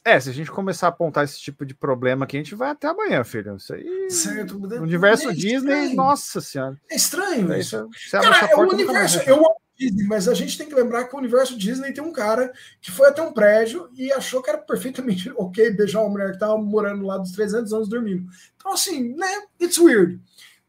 É, 0.09 0.19
se 0.19 0.31
a 0.31 0.33
gente 0.33 0.51
começar 0.51 0.87
a 0.87 0.89
apontar 0.89 1.25
esse 1.25 1.39
tipo 1.39 1.67
de 1.67 1.75
problema 1.75 2.25
aqui, 2.25 2.39
a 2.39 2.41
gente 2.41 2.55
vai 2.55 2.71
até 2.71 2.89
amanhã, 2.89 3.23
filho. 3.25 3.57
Isso 3.57 3.75
aí. 3.75 4.11
Certo? 4.11 4.59
No 4.59 4.83
universo 4.83 5.29
É 5.29 5.35
Disney, 5.35 5.53
estranho. 5.57 5.95
nossa 5.97 6.41
senhora. 6.41 6.81
É 6.91 6.97
estranho 6.97 7.55
isso. 7.55 7.91
Cara, 8.11 8.47
é 8.51 8.57
o 8.57 8.61
universo. 8.61 9.19
Eu 9.27 9.37
amo 9.37 9.57
Disney, 9.79 10.05
mas 10.07 10.27
a 10.27 10.33
gente 10.33 10.57
tem 10.57 10.67
que 10.67 10.75
lembrar 10.75 11.05
que 11.05 11.15
o 11.15 11.19
universo 11.19 11.57
Disney 11.57 11.93
tem 11.93 12.03
um 12.03 12.11
cara 12.11 12.51
que 12.81 12.91
foi 12.91 13.09
até 13.09 13.21
um 13.23 13.33
prédio 13.33 13.89
e 13.95 14.11
achou 14.11 14.43
que 14.43 14.49
era 14.49 14.59
perfeitamente 14.59 15.31
ok 15.37 15.71
beijar 15.73 16.01
uma 16.01 16.09
mulher 16.11 16.33
que 16.33 16.39
tava 16.39 16.57
morando 16.57 17.05
lá 17.07 17.19
dos 17.19 17.31
300 17.33 17.73
anos 17.75 17.89
dormindo. 17.89 18.27
Então, 18.57 18.73
assim, 18.73 19.15
né? 19.15 19.43
It's 19.61 19.79
weird. 19.79 20.19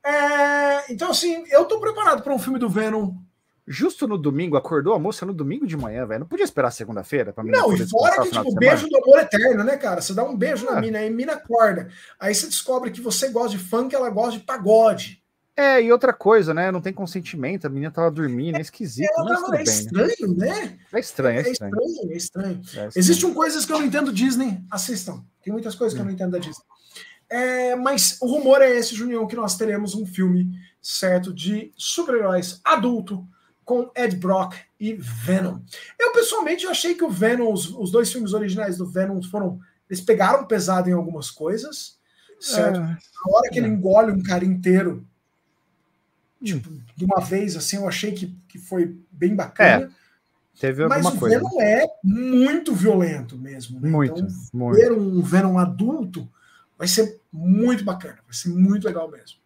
É, 0.05 0.91
então, 0.91 1.11
assim, 1.11 1.45
eu 1.49 1.63
tô 1.63 1.79
preparado 1.79 2.21
para 2.21 2.33
um 2.33 2.39
filme 2.39 2.59
do 2.59 2.69
Venom. 2.69 3.13
Justo 3.71 4.07
no 4.07 4.17
domingo, 4.17 4.57
acordou 4.57 4.95
a 4.95 4.99
moça 4.99 5.27
no 5.27 5.33
domingo 5.33 5.67
de 5.67 5.77
manhã, 5.77 6.03
velho. 6.03 6.21
Não 6.21 6.27
podia 6.27 6.43
esperar 6.43 6.71
segunda-feira 6.71 7.31
pra 7.31 7.43
mim 7.43 7.51
Não, 7.51 7.71
e 7.71 7.87
fora 7.87 8.23
que, 8.23 8.31
tipo, 8.31 8.55
beijo 8.55 8.87
do 8.89 8.97
amor 8.97 9.19
eterno, 9.19 9.63
né, 9.63 9.77
cara? 9.77 10.01
Você 10.01 10.11
dá 10.11 10.23
um 10.23 10.35
beijo 10.35 10.65
na 10.65 10.79
É. 10.79 10.81
mina, 10.81 10.97
aí 10.97 11.07
a 11.07 11.11
mina 11.11 11.33
acorda. 11.33 11.87
Aí 12.19 12.33
você 12.33 12.47
descobre 12.47 12.89
que 12.89 12.99
você 12.99 13.29
gosta 13.29 13.55
de 13.55 13.63
funk, 13.63 13.93
ela 13.93 14.09
gosta 14.09 14.39
de 14.39 14.43
pagode. 14.43 15.21
É, 15.55 15.83
e 15.83 15.91
outra 15.91 16.11
coisa, 16.13 16.51
né? 16.53 16.71
Não 16.71 16.81
tem 16.81 16.91
consentimento, 16.93 17.67
a 17.67 17.69
menina 17.69 17.91
tava 17.91 18.09
dormindo, 18.09 18.57
é 18.57 18.61
esquisito, 18.61 19.09
Ela 19.17 19.25
mas 19.29 19.41
tava- 19.41 19.55
é 19.55 19.57
né? 19.57 19.63
estranho, 19.65 20.35
né? 20.35 20.79
É 20.91 20.99
estranho, 20.99 21.39
é 21.39 21.41
É 21.47 21.51
estranho. 21.51 21.75
estranho, 21.75 22.11
é 22.13 22.17
estranho. 22.17 22.55
É 22.57 22.61
estranho. 22.63 22.91
Existem 22.95 23.33
coisas 23.35 23.65
que 23.65 23.71
eu 23.73 23.77
não 23.77 23.85
entendo 23.85 24.11
Disney, 24.11 24.57
assistam. 24.71 25.23
Tem 25.43 25.53
muitas 25.53 25.75
coisas 25.75 25.93
que 25.93 26.01
eu 26.01 26.05
não 26.05 26.11
entendo 26.13 26.31
da 26.31 26.39
Disney. 26.39 26.63
É, 27.29 27.75
mas 27.75 28.17
o 28.19 28.25
rumor 28.25 28.61
é 28.63 28.71
esse, 28.75 28.95
Junião, 28.95 29.27
que 29.27 29.35
nós 29.35 29.55
teremos 29.57 29.93
um 29.93 30.05
filme 30.05 30.49
certo 30.81 31.31
de 31.31 31.71
super-heróis 31.75 32.59
adulto 32.63 33.27
com 33.69 33.91
Ed 33.95 34.15
Brock 34.15 34.55
e 34.79 34.93
Venom. 34.95 35.59
Eu 35.99 36.11
pessoalmente 36.11 36.65
eu 36.65 36.71
achei 36.71 36.95
que 36.95 37.03
o 37.03 37.09
Venom, 37.11 37.53
os, 37.53 37.69
os 37.69 37.91
dois 37.91 38.11
filmes 38.11 38.33
originais 38.33 38.79
do 38.79 38.85
Venom 38.87 39.21
foram, 39.21 39.59
eles 39.87 40.01
pegaram 40.01 40.43
pesado 40.47 40.89
em 40.89 40.93
algumas 40.93 41.29
coisas, 41.29 41.99
certo? 42.39 42.77
É, 42.79 42.81
Na 42.81 42.97
hora 43.37 43.49
que 43.51 43.59
ele 43.59 43.67
É. 43.67 43.69
engole 43.69 44.11
um 44.11 44.23
cara 44.23 44.43
inteiro, 44.43 45.05
tipo, 46.43 46.67
de 46.95 47.05
uma 47.05 47.21
vez 47.21 47.55
assim, 47.55 47.77
eu 47.77 47.87
achei 47.87 48.11
que, 48.11 48.35
que 48.47 48.57
foi 48.57 48.97
bem 49.11 49.35
bacana. 49.35 49.91
teve 50.59 50.87
Mas 50.87 51.05
o 51.05 51.15
coisa. 51.19 51.37
Venom 51.37 51.61
é 51.61 51.85
muito 52.03 52.73
violento 52.73 53.37
mesmo. 53.37 53.79
Né? 53.79 53.87
Muito, 53.87 54.19
Então, 54.19 54.35
muito. 54.51 54.77
ver 54.77 54.91
um 54.91 55.21
Venom 55.21 55.59
adulto 55.59 56.27
vai 56.75 56.87
ser 56.87 57.21
muito 57.31 57.83
bacana, 57.83 58.17
vai 58.25 58.33
ser 58.33 58.49
muito 58.49 58.87
legal 58.87 59.11
mesmo. 59.11 59.37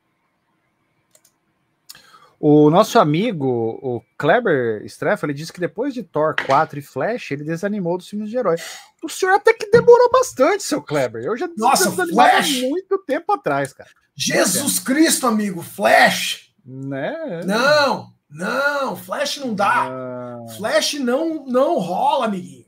O 2.46 2.70
nosso 2.70 3.00
amigo, 3.00 3.48
o 3.82 4.02
Kleber 4.18 4.84
Streff, 4.84 5.26
ele 5.26 5.34
disse 5.34 5.54
que 5.54 5.62
depois 5.62 5.94
de 5.94 6.04
Thor 6.04 6.36
4 6.46 6.78
e 6.78 6.82
Flash, 6.82 7.32
ele 7.32 7.46
desanimou 7.46 7.98
dos 7.98 8.10
filmes 8.10 8.30
de 8.30 8.36
herói. 8.36 8.58
O 9.02 9.08
senhor 9.08 9.32
até 9.36 9.54
que 9.54 9.72
demorou 9.72 10.12
bastante, 10.12 10.62
seu 10.62 10.82
Kleber. 10.82 11.24
Eu 11.24 11.38
já 11.38 11.48
Nossa, 11.56 11.90
Flash! 11.90 12.64
muito 12.64 12.98
tempo 13.06 13.32
atrás, 13.32 13.72
cara. 13.72 13.90
Jesus 14.14 14.78
Cristo, 14.78 15.26
amigo, 15.26 15.62
Flash! 15.62 16.54
Né? 16.66 17.16
Não, 17.46 18.10
não, 18.30 18.98
Flash 18.98 19.38
não 19.38 19.54
dá. 19.56 19.88
Ah, 19.90 20.38
Flash 20.58 20.96
não, 20.96 21.46
não 21.46 21.80
rola, 21.80 22.26
amiguinho. 22.26 22.66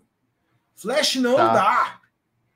Flash 0.73 1.15
não 1.15 1.35
Tá. 1.35 1.53
dá. 1.53 1.99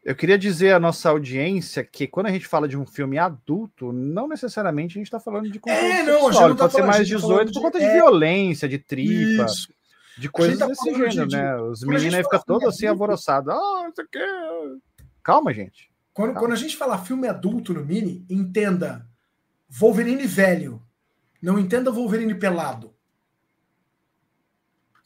Eu 0.03 0.15
queria 0.15 0.37
dizer 0.37 0.73
à 0.73 0.79
nossa 0.79 1.09
audiência 1.09 1.83
que 1.83 2.07
quando 2.07 2.27
a 2.27 2.31
gente 2.31 2.47
fala 2.47 2.67
de 2.67 2.77
um 2.77 2.85
filme 2.85 3.17
adulto, 3.17 3.91
não 3.91 4.27
necessariamente 4.27 4.97
a 4.97 4.99
gente 4.99 5.07
está 5.07 5.19
falando 5.19 5.49
de 5.51 5.59
conteúdo 5.59 5.83
É, 5.85 6.03
não, 6.03 6.13
a 6.13 6.15
gente 6.15 6.23
sexual. 6.25 6.49
não 6.49 6.55
tá 6.55 6.63
Pode 6.63 6.71
ser 6.73 6.77
falando, 6.79 6.87
mais 6.95 7.07
gente 7.07 7.09
tá 7.13 7.15
18 7.21 7.29
falando 7.31 7.45
por 7.47 7.53
de- 7.53 7.59
conta 7.61 7.79
de 7.79 7.85
é. 7.85 7.93
violência, 7.93 8.67
de 8.69 8.77
tripa, 8.79 9.45
Isso. 9.45 9.73
de 10.17 10.29
coisas 10.29 10.57
tá 10.57 10.67
desse 10.67 10.83
de- 10.91 10.97
gênero, 10.97 11.27
de- 11.27 11.35
né? 11.35 11.55
Os 11.61 11.81
meninos 11.83 12.15
ficam 12.15 12.41
todos 12.45 12.67
assim 12.69 12.87
alvoroçados. 12.87 13.53
Ah, 13.53 13.89
isso 13.91 14.01
aqui. 14.01 14.17
é-" 14.17 14.75
Calma, 15.23 15.53
gente. 15.53 15.89
Quando, 16.13 16.33
Tá. 16.33 16.39
quando 16.39 16.53
a 16.53 16.55
gente 16.57 16.75
fala 16.75 16.97
filme 16.97 17.27
adulto 17.27 17.73
no 17.73 17.85
Mini, 17.85 18.25
entenda 18.29 19.05
Wolverine 19.69 20.25
velho. 20.25 20.81
Não 21.41 21.57
entenda 21.59 21.91
Wolverine 21.91 22.35
pelado. 22.35 22.93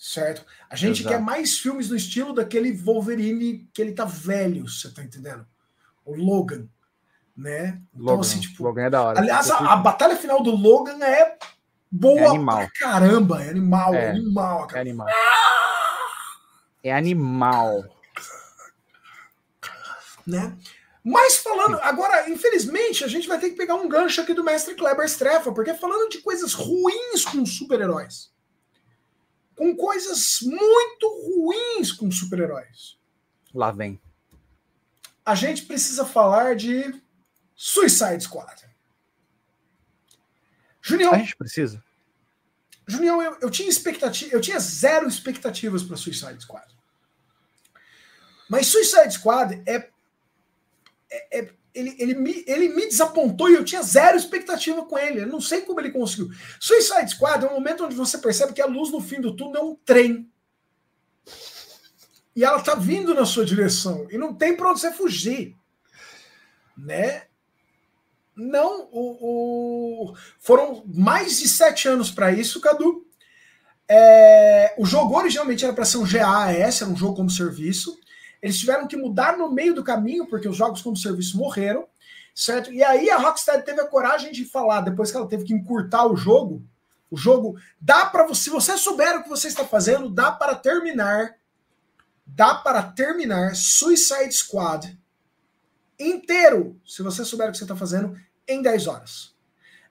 Certo? 0.05 0.45
A 0.69 0.75
gente 0.75 0.99
Exato. 0.99 1.15
quer 1.15 1.21
mais 1.21 1.57
filmes 1.57 1.89
no 1.89 1.95
estilo 1.95 2.33
daquele 2.33 2.73
Wolverine 2.73 3.69
que 3.73 3.81
ele 3.81 3.93
tá 3.93 4.03
velho, 4.03 4.67
você 4.67 4.91
tá 4.91 5.01
entendendo? 5.01 5.47
O 6.03 6.13
Logan, 6.13 6.67
né? 7.37 7.81
Então, 7.93 8.07
Logan, 8.07 8.19
assim, 8.19 8.41
tipo. 8.41 8.61
Logan 8.65 8.81
é 8.83 8.89
da 8.89 9.01
hora. 9.01 9.19
Aliás, 9.21 9.49
a, 9.49 9.59
a 9.71 9.75
batalha 9.77 10.17
final 10.17 10.43
do 10.43 10.51
Logan 10.51 11.01
é 11.01 11.37
boa 11.89 12.19
É 12.19 12.25
animal. 12.27 12.57
pra 12.57 12.69
caramba. 12.77 13.41
É 13.45 13.49
animal, 13.49 13.93
é, 13.95 14.03
É. 14.03 14.09
animal. 14.09 14.63
É 14.63 14.67
Cara. 14.67 14.81
animal. 14.81 15.07
É 16.83 16.93
animal. 16.93 17.83
né? 20.27 20.57
Mas 21.01 21.37
falando, 21.37 21.79
agora, 21.81 22.29
infelizmente, 22.29 23.05
a 23.05 23.07
gente 23.07 23.25
vai 23.25 23.39
ter 23.39 23.51
que 23.51 23.55
pegar 23.55 23.75
um 23.75 23.87
gancho 23.87 24.19
aqui 24.19 24.33
do 24.33 24.43
mestre 24.43 24.75
Kleber 24.75 25.05
Strefa, 25.05 25.53
porque 25.53 25.73
falando 25.73 26.09
de 26.09 26.17
coisas 26.17 26.53
ruins 26.53 27.23
com 27.23 27.45
super-heróis, 27.45 28.32
com 29.55 29.75
coisas 29.75 30.39
muito 30.41 31.07
ruins 31.25 31.91
com 31.91 32.09
super-heróis, 32.11 32.97
Lá 33.53 33.71
vem. 33.71 34.01
a 35.25 35.35
gente 35.35 35.63
precisa 35.65 36.05
falar 36.05 36.55
de 36.55 37.01
Suicide 37.55 38.21
Squad. 38.23 38.63
Junião, 40.81 41.13
A 41.13 41.17
gente 41.17 41.35
precisa. 41.35 41.81
Junião, 42.85 43.21
eu, 43.21 43.37
eu 43.41 43.49
tinha 43.49 43.69
expectativa, 43.69 44.33
eu 44.35 44.41
tinha 44.41 44.59
zero 44.59 45.07
expectativas 45.07 45.83
para 45.83 45.95
Suicide 45.95 46.41
Squad. 46.41 46.67
Mas 48.49 48.67
Suicide 48.67 49.13
Squad 49.13 49.63
é, 49.65 49.89
é- 51.09 51.39
é- 51.39 51.53
ele, 51.73 51.95
ele, 51.99 52.13
me, 52.15 52.43
ele 52.47 52.69
me 52.69 52.87
desapontou 52.87 53.49
e 53.49 53.55
eu 53.55 53.63
tinha 53.65 53.81
zero 53.81 54.17
expectativa 54.17 54.85
com 54.85 54.97
ele. 54.97 55.21
Eu 55.21 55.27
não 55.27 55.41
sei 55.41 55.61
como 55.61 55.79
ele 55.79 55.91
conseguiu. 55.91 56.29
Suicide 56.59 57.09
Squad 57.11 57.43
é 57.45 57.49
um 57.49 57.53
momento 57.53 57.85
onde 57.85 57.95
você 57.95 58.17
percebe 58.17 58.53
que 58.53 58.61
a 58.61 58.65
luz 58.67 58.91
no 58.91 59.01
fim 59.01 59.19
do 59.19 59.35
túnel 59.35 59.61
é 59.61 59.65
um 59.65 59.75
trem. 59.83 60.29
E 62.35 62.43
ela 62.43 62.61
tá 62.61 62.75
vindo 62.75 63.13
na 63.13 63.25
sua 63.25 63.45
direção 63.45 64.07
e 64.09 64.17
não 64.17 64.33
tem 64.33 64.55
para 64.55 64.69
onde 64.71 64.79
você 64.79 64.91
fugir, 64.91 65.55
né? 66.75 67.23
Não, 68.35 68.89
o, 68.91 70.09
o- 70.11 70.15
foram 70.39 70.83
mais 70.87 71.37
de 71.39 71.47
sete 71.47 71.87
anos 71.87 72.09
para 72.09 72.31
isso, 72.31 72.59
Cadu. 72.59 73.05
É, 73.87 74.73
o 74.79 74.85
jogo 74.85 75.15
originalmente 75.15 75.63
era 75.63 75.73
para 75.73 75.85
ser 75.85 75.97
um 75.97 76.03
GAS, 76.07 76.81
era 76.81 76.89
um 76.89 76.95
jogo 76.95 77.15
como 77.15 77.29
serviço. 77.29 77.95
Eles 78.43 78.59
tiveram 78.59 78.85
que 78.85 78.97
mudar 78.97 79.37
no 79.37 79.49
meio 79.49 79.73
do 79.73 79.85
caminho, 79.85 80.27
porque 80.27 80.49
os 80.49 80.57
jogos 80.57 80.81
como 80.81 80.97
serviço 80.97 81.37
morreram, 81.37 81.87
certo? 82.35 82.73
E 82.73 82.83
aí 82.83 83.09
a 83.09 83.17
Rockstar 83.17 83.63
teve 83.63 83.79
a 83.79 83.87
coragem 83.87 84.33
de 84.33 84.43
falar, 84.43 84.81
depois 84.81 85.09
que 85.09 85.15
ela 85.15 85.29
teve 85.29 85.45
que 85.45 85.53
encurtar 85.53 86.05
o 86.05 86.17
jogo, 86.17 86.61
o 87.09 87.15
jogo 87.15 87.55
dá 87.79 88.05
para 88.05 88.27
você, 88.27 88.43
se 88.43 88.49
você 88.49 88.77
souber 88.77 89.17
o 89.17 89.23
que 89.23 89.29
você 89.29 89.47
está 89.47 89.63
fazendo, 89.63 90.09
dá 90.09 90.29
para 90.29 90.55
terminar, 90.55 91.37
dá 92.25 92.53
para 92.53 92.83
terminar 92.83 93.55
Suicide 93.55 94.33
Squad 94.33 94.99
inteiro, 95.97 96.77
se 96.85 97.01
você 97.01 97.23
souber 97.23 97.47
o 97.47 97.51
que 97.53 97.57
você 97.57 97.63
está 97.63 97.77
fazendo, 97.77 98.19
em 98.45 98.61
10 98.61 98.87
horas. 98.87 99.33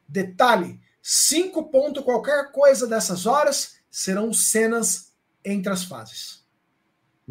Detalhe: 0.07 0.79
5 1.01 1.71
ponto 1.71 2.03
qualquer 2.03 2.53
coisa 2.53 2.87
dessas 2.87 3.25
horas 3.25 3.77
serão 3.91 4.31
cenas 4.31 5.15
entre 5.43 5.73
as 5.73 5.85
fases. 5.85 6.42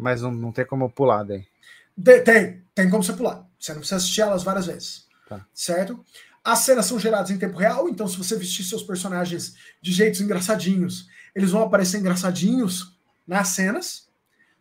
Mas 0.02 0.20
não, 0.20 0.32
não 0.32 0.52
tem 0.52 0.66
como 0.66 0.90
pular 0.90 1.22
daí. 1.22 1.46
De- 1.96 2.20
tem, 2.22 2.64
tem 2.74 2.90
como 2.90 3.02
você 3.02 3.12
pular. 3.12 3.48
Você 3.58 3.72
não 3.72 3.78
precisa 3.78 3.96
assistir 3.96 4.20
elas 4.22 4.42
várias 4.42 4.66
vezes. 4.66 5.06
Tá. 5.28 5.46
Certo? 5.54 6.04
As 6.44 6.60
cenas 6.60 6.86
são 6.86 6.98
geradas 6.98 7.30
em 7.30 7.38
tempo 7.38 7.56
real, 7.56 7.88
então 7.88 8.08
se 8.08 8.18
você 8.18 8.36
vestir 8.36 8.64
seus 8.64 8.82
personagens 8.82 9.54
de 9.80 9.92
jeitos 9.92 10.20
engraçadinhos, 10.20 11.08
eles 11.34 11.52
vão 11.52 11.62
aparecer 11.62 11.98
engraçadinhos 12.00 12.98
nas 13.24 13.48
cenas, 13.48 14.08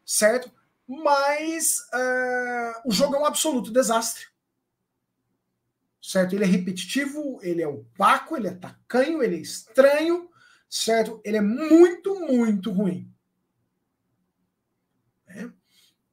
certo? 0.06 0.52
Mas 0.88 1.78
ah, 1.92 2.82
o 2.86 2.92
jogo 2.92 3.16
é 3.16 3.20
um 3.20 3.26
absoluto 3.26 3.72
desastre. 3.72 4.26
Certo? 6.00 6.34
Ele 6.36 6.44
é 6.44 6.48
repetitivo, 6.48 7.40
ele 7.42 7.64
é 7.64 7.68
opaco, 7.68 8.36
ele 8.38 8.48
é 8.48 8.52
tacanho, 8.54 9.24
ele 9.24 9.38
é 9.38 9.40
estranho, 9.40 10.30
certo? 10.70 11.20
Ele 11.24 11.38
é 11.38 11.42
muito, 11.42 12.20
muito 12.20 12.72
ruim. 12.72 13.12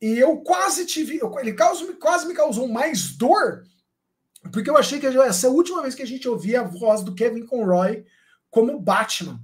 E 0.01 0.19
eu 0.19 0.37
quase 0.39 0.87
tive. 0.87 1.19
eu- 1.19 1.39
ele 1.39 1.53
quase 1.55 2.27
me 2.27 2.35
causou 2.35 2.69
mais 2.69 3.11
dor, 3.17 3.65
porque 4.53 4.71
eu 4.71 4.77
achei 4.77 5.01
que 5.01 5.09
ia 5.09 5.33
ser 5.33 5.47
a 5.47 5.51
última 5.51 5.83
vez 5.83 5.95
que 5.95 6.03
a 6.03 6.07
gente 6.07 6.29
ouvia 6.29 6.61
a 6.61 6.65
voz 6.65 7.03
do 7.03 7.15
Kevin 7.15 7.45
Conroy 7.45 8.05
como 8.51 8.79
Batman. 8.79 9.41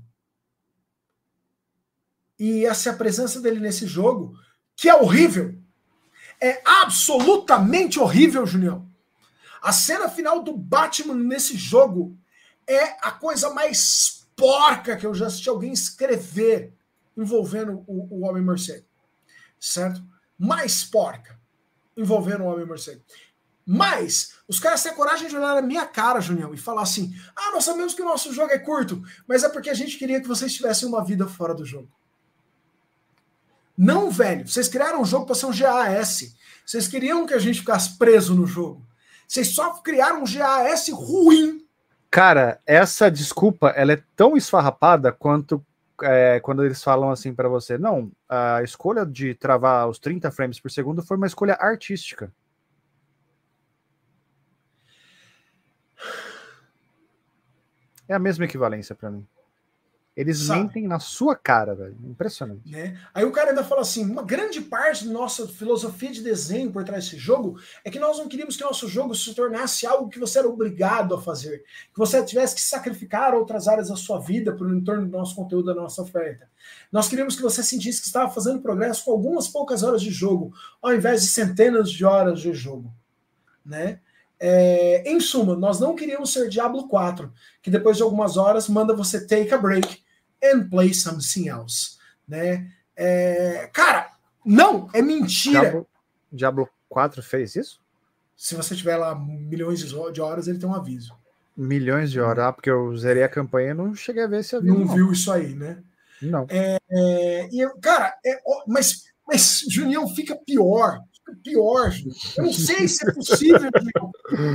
E 2.38 2.60
ia 2.60 2.74
ser 2.74 2.90
a 2.90 2.94
presença 2.96 3.40
dele 3.40 3.60
nesse 3.60 3.86
jogo, 3.86 4.36
que 4.76 4.88
é 4.88 4.94
horrível. 4.94 5.54
É 6.40 6.62
absolutamente 6.64 7.98
horrível, 7.98 8.46
Junião. 8.46 8.88
A 9.62 9.72
cena 9.72 10.08
final 10.08 10.42
do 10.42 10.56
Batman 10.56 11.14
nesse 11.14 11.56
jogo 11.56 12.16
é 12.66 12.96
a 13.06 13.10
coisa 13.10 13.50
mais 13.50 14.26
porca 14.36 14.96
que 14.96 15.06
eu 15.06 15.14
já 15.14 15.26
assisti 15.26 15.48
alguém 15.48 15.72
escrever 15.72 16.72
envolvendo 17.16 17.84
o, 17.86 18.18
o 18.18 18.26
Homem 18.26 18.42
Morcego. 18.42 18.84
Certo? 19.58 20.02
Mais 20.38 20.84
porca 20.84 21.38
envolvendo 21.96 22.42
o 22.42 22.46
Homem 22.46 22.66
Morcego. 22.66 23.02
Mas 23.66 24.34
os 24.46 24.60
caras 24.60 24.82
têm 24.82 24.92
a 24.92 24.94
coragem 24.94 25.28
de 25.28 25.36
olhar 25.36 25.54
na 25.54 25.62
minha 25.62 25.86
cara, 25.86 26.20
Junião, 26.20 26.52
e 26.52 26.58
falar 26.58 26.82
assim: 26.82 27.14
ah, 27.34 27.52
nós 27.52 27.64
sabemos 27.64 27.94
que 27.94 28.02
o 28.02 28.04
nosso 28.04 28.32
jogo 28.32 28.52
é 28.52 28.58
curto, 28.58 29.02
mas 29.26 29.42
é 29.42 29.48
porque 29.48 29.70
a 29.70 29.74
gente 29.74 29.96
queria 29.96 30.20
que 30.20 30.28
vocês 30.28 30.52
tivessem 30.52 30.86
uma 30.88 31.02
vida 31.02 31.26
fora 31.26 31.54
do 31.54 31.64
jogo. 31.64 31.88
Não, 33.76 34.10
velho. 34.10 34.46
Vocês 34.46 34.68
criaram 34.68 35.00
um 35.00 35.04
jogo 35.04 35.26
para 35.26 35.34
ser 35.34 35.46
um 35.46 35.50
GAS. 35.50 36.36
Vocês 36.64 36.86
queriam 36.86 37.26
que 37.26 37.34
a 37.34 37.38
gente 37.38 37.60
ficasse 37.60 37.98
preso 37.98 38.34
no 38.34 38.46
jogo. 38.46 38.86
Vocês 39.26 39.48
só 39.48 39.70
criaram 39.74 40.22
um 40.22 40.24
GAS 40.24 40.88
ruim. 40.90 41.66
Cara, 42.10 42.60
essa 42.64 43.10
desculpa 43.10 43.70
ela 43.70 43.92
é 43.92 44.02
tão 44.14 44.36
esfarrapada 44.36 45.10
quanto 45.10 45.64
é, 46.02 46.40
quando 46.40 46.64
eles 46.64 46.82
falam 46.82 47.10
assim 47.10 47.34
pra 47.34 47.48
você. 47.48 47.78
Não, 47.78 48.10
a 48.28 48.62
escolha 48.62 49.04
de 49.06 49.34
travar 49.34 49.88
os 49.88 49.98
30 49.98 50.30
frames 50.30 50.58
por 50.60 50.70
segundo 50.70 51.02
foi 51.02 51.16
uma 51.16 51.26
escolha 51.26 51.56
artística. 51.60 52.32
É 58.08 58.14
a 58.14 58.18
mesma 58.18 58.44
equivalência 58.44 58.94
pra 58.94 59.10
mim. 59.10 59.26
Eles 60.16 60.38
Sabe? 60.38 60.60
mentem 60.60 60.86
na 60.86 61.00
sua 61.00 61.34
cara, 61.34 61.74
velho. 61.74 61.96
Impressionante. 62.04 62.70
Né? 62.70 62.96
Aí 63.12 63.24
o 63.24 63.32
cara 63.32 63.50
ainda 63.50 63.64
fala 63.64 63.80
assim: 63.80 64.04
uma 64.08 64.22
grande 64.22 64.60
parte 64.60 65.06
da 65.06 65.12
nossa 65.12 65.48
filosofia 65.48 66.12
de 66.12 66.22
desenho 66.22 66.70
por 66.70 66.84
trás 66.84 67.04
desse 67.04 67.16
jogo 67.16 67.58
é 67.84 67.90
que 67.90 67.98
nós 67.98 68.18
não 68.18 68.28
queríamos 68.28 68.56
que 68.56 68.62
o 68.62 68.66
nosso 68.66 68.88
jogo 68.88 69.12
se 69.12 69.34
tornasse 69.34 69.86
algo 69.86 70.08
que 70.08 70.20
você 70.20 70.38
era 70.38 70.48
obrigado 70.48 71.16
a 71.16 71.20
fazer, 71.20 71.64
que 71.92 71.98
você 71.98 72.24
tivesse 72.24 72.54
que 72.54 72.60
sacrificar 72.60 73.34
outras 73.34 73.66
áreas 73.66 73.88
da 73.88 73.96
sua 73.96 74.20
vida 74.20 74.54
por 74.54 74.72
em 74.72 74.80
torno 74.84 75.04
do 75.04 75.18
nosso 75.18 75.34
conteúdo, 75.34 75.66
da 75.66 75.74
nossa 75.74 76.02
oferta. 76.02 76.48
Nós 76.92 77.08
queríamos 77.08 77.34
que 77.34 77.42
você 77.42 77.60
sentisse 77.60 78.00
que 78.00 78.06
estava 78.06 78.30
fazendo 78.32 78.62
progresso 78.62 79.04
com 79.04 79.10
algumas 79.10 79.48
poucas 79.48 79.82
horas 79.82 80.00
de 80.00 80.10
jogo, 80.10 80.54
ao 80.80 80.94
invés 80.94 81.22
de 81.22 81.28
centenas 81.28 81.90
de 81.90 82.04
horas 82.04 82.40
de 82.40 82.52
jogo. 82.52 82.94
Né? 83.66 83.98
É, 84.38 85.10
em 85.10 85.18
suma, 85.18 85.56
nós 85.56 85.80
não 85.80 85.96
queríamos 85.96 86.32
ser 86.32 86.48
Diablo 86.48 86.86
4, 86.86 87.32
que 87.60 87.70
depois 87.70 87.96
de 87.96 88.02
algumas 88.04 88.36
horas 88.36 88.68
manda 88.68 88.94
você 88.94 89.26
take 89.26 89.52
a 89.52 89.58
break 89.58 90.03
and 90.44 90.68
play 90.68 90.92
something 90.94 91.48
else. 91.48 91.96
Né? 92.28 92.70
É, 92.96 93.68
cara, 93.72 94.10
não, 94.44 94.88
é 94.92 95.00
mentira. 95.02 95.60
Diablo, 95.60 95.86
Diablo 96.32 96.68
4 96.88 97.22
fez 97.22 97.56
isso? 97.56 97.80
Se 98.36 98.54
você 98.54 98.74
tiver 98.74 98.96
lá 98.96 99.14
milhões 99.14 99.78
de 99.80 99.94
ho- 99.94 100.10
de 100.10 100.20
horas, 100.20 100.48
ele 100.48 100.58
tem 100.58 100.68
um 100.68 100.74
aviso. 100.74 101.14
Milhões 101.56 102.10
de 102.10 102.20
horas. 102.20 102.44
Ah, 102.46 102.52
porque 102.52 102.70
eu 102.70 102.96
zerei 102.96 103.22
a 103.22 103.28
campanha 103.28 103.70
e 103.70 103.74
não 103.74 103.94
cheguei 103.94 104.24
a 104.24 104.26
ver 104.26 104.40
esse 104.40 104.56
aviso. 104.56 104.74
Não 104.76 104.86
viu 104.86 105.12
isso 105.12 105.30
aí, 105.30 105.54
né? 105.54 105.78
Não. 106.20 106.46
É, 106.48 107.48
e 107.52 107.60
eu- 107.60 107.76
cara, 107.78 108.16
é, 108.26 108.40
mas, 108.66 109.04
mas 109.26 109.64
Junião 109.70 110.08
fica 110.14 110.34
pior. 110.36 111.00
Fica 111.12 111.38
pior, 111.44 111.90
Junião. 111.90 112.16
Eu 112.38 112.44
não 112.44 112.52
sei 112.52 112.88
se 112.88 113.08
é 113.08 113.12
possível, 113.12 113.60
Junião, 113.78 114.10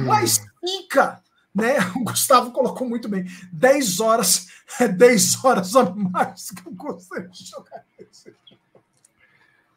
mas 0.05 0.41
fica. 0.59 1.21
Né? 1.53 1.77
O 1.95 2.03
Gustavo 2.03 2.51
colocou 2.51 2.87
muito 2.87 3.09
bem. 3.09 3.25
10 3.51 3.99
horas 3.99 4.47
é 4.79 4.87
10 4.87 5.43
horas 5.43 5.75
a 5.75 5.89
mais 5.89 6.51
que 6.51 6.67
eu 6.67 6.71
gostaria 6.73 7.27
de 7.29 7.45
jogar 7.45 7.83
esse 7.97 8.25
jogo. 8.47 8.59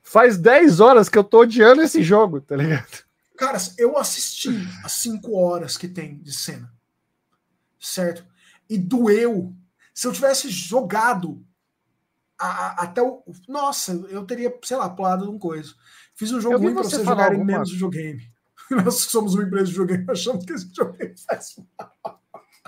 Faz 0.03 0.37
10 0.37 0.81
horas 0.81 1.09
que 1.09 1.17
eu 1.17 1.25
tô 1.25 1.41
odiando 1.41 1.81
esse 1.83 2.03
jogo, 2.03 2.41
tá 2.41 2.55
ligado? 2.57 3.03
Cara, 3.37 3.59
eu 3.79 3.97
assisti 3.99 4.51
as 4.85 4.93
5 4.93 5.35
horas 5.37 5.77
que 5.79 5.89
tem 5.89 6.19
de 6.19 6.33
cena. 6.33 6.71
Certo? 7.81 8.25
E 8.69 8.77
doeu. 8.79 9.55
Se 9.95 10.07
eu 10.07 10.13
tivesse 10.13 10.49
jogado 10.49 11.45
a- 12.39 12.47
a- 12.47 12.71
até 12.85 13.03
o. 13.03 13.23
Nossa, 13.49 13.93
eu 14.11 14.25
teria, 14.25 14.55
sei 14.63 14.77
lá, 14.77 14.89
pulado 14.89 15.31
um 15.31 15.39
coisa. 15.39 15.75
Fiz 16.15 16.31
um 16.33 16.41
jogo 16.41 16.59
ruim 16.59 16.75
pra 16.75 16.83
você 16.85 16.97
vocês 16.97 17.07
jogarem 17.09 17.45
menos 17.45 17.71
videogame. 17.73 18.32
Nós 18.75 19.05
que 19.05 19.13
somos 19.13 19.35
uma 19.35 19.43
empresa 19.45 19.67
de 19.67 19.73
videogame, 19.73 20.05
achamos 20.09 20.45
que 20.45 20.53
esse 20.53 20.67
videogame 20.67 21.15
faz. 21.27 21.57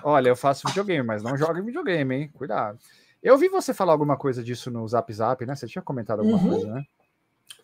Olha, 0.03 0.29
eu 0.29 0.37
faço 0.37 0.67
videogame, 0.69 1.07
mas 1.07 1.23
não 1.23 1.37
jogo 1.37 1.59
em 1.59 1.65
videogame, 1.65 2.15
hein? 2.15 2.31
Cuidado. 2.35 2.79
Eu 3.23 3.39
vi 3.39 3.49
você 3.49 3.73
falar 3.73 3.93
alguma 3.93 4.17
coisa 4.17 4.43
disso 4.43 4.71
no 4.71 4.87
Zap 4.87 5.11
Zap, 5.13 5.47
né? 5.47 5.57
Você 5.57 5.67
tinha 5.67 5.81
comentado 5.83 6.21
alguma 6.21 6.39
Uhum. 6.39 6.51
coisa, 6.51 6.73
né? 6.75 6.85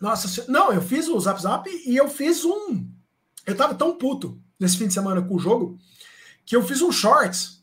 Nossa, 0.00 0.44
não, 0.50 0.72
eu 0.72 0.80
fiz 0.80 1.06
o 1.08 1.20
Zap 1.20 1.40
Zap 1.40 1.68
e 1.68 1.94
eu 1.96 2.08
fiz 2.08 2.44
um. 2.44 2.88
Eu 3.46 3.54
tava 3.56 3.74
tão 3.74 3.96
puto 3.98 4.40
nesse 4.58 4.78
fim 4.78 4.86
de 4.86 4.94
semana 4.94 5.20
com 5.20 5.34
o 5.34 5.38
jogo 5.38 5.78
que 6.46 6.56
eu 6.56 6.62
fiz 6.62 6.80
um 6.80 6.90
shorts. 6.90 7.60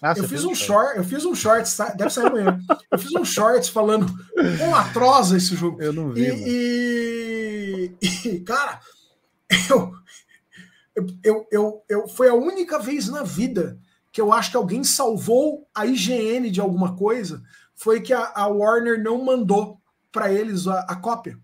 Ah, 0.00 0.14
eu 0.16 0.24
fiz 0.28 0.44
um 0.44 0.50
isso? 0.52 0.64
short, 0.64 0.96
eu 0.96 1.04
fiz 1.04 1.24
um 1.24 1.34
shorts, 1.34 1.76
deve 1.96 2.10
sair 2.10 2.26
amanhã. 2.26 2.60
Eu 2.90 2.98
fiz 2.98 3.12
um 3.14 3.24
shorts 3.24 3.68
falando 3.68 4.06
quão 4.58 4.74
atroz 4.74 5.32
é 5.32 5.36
esse 5.36 5.54
jogo. 5.54 5.80
Eu 5.80 5.92
não 5.92 6.10
vi. 6.12 6.22
E, 6.28 7.92
e- 8.02 8.28
e, 8.28 8.40
cara, 8.40 8.80
eu, 9.68 9.92
eu, 11.22 11.48
eu, 11.50 11.84
eu, 11.88 12.08
foi 12.08 12.28
a 12.28 12.34
única 12.34 12.78
vez 12.78 13.08
na 13.08 13.22
vida 13.22 13.78
que 14.10 14.20
eu 14.20 14.32
acho 14.32 14.50
que 14.50 14.56
alguém 14.56 14.84
salvou 14.84 15.66
a 15.74 15.86
IGN 15.86 16.50
de 16.50 16.60
alguma 16.60 16.94
coisa, 16.94 17.42
foi 17.74 18.00
que 18.00 18.12
a, 18.12 18.30
a 18.34 18.46
Warner 18.46 19.02
não 19.02 19.24
mandou 19.24 19.80
para 20.12 20.30
eles 20.30 20.66
a, 20.66 20.80
a 20.80 20.96
cópia. 20.96 21.38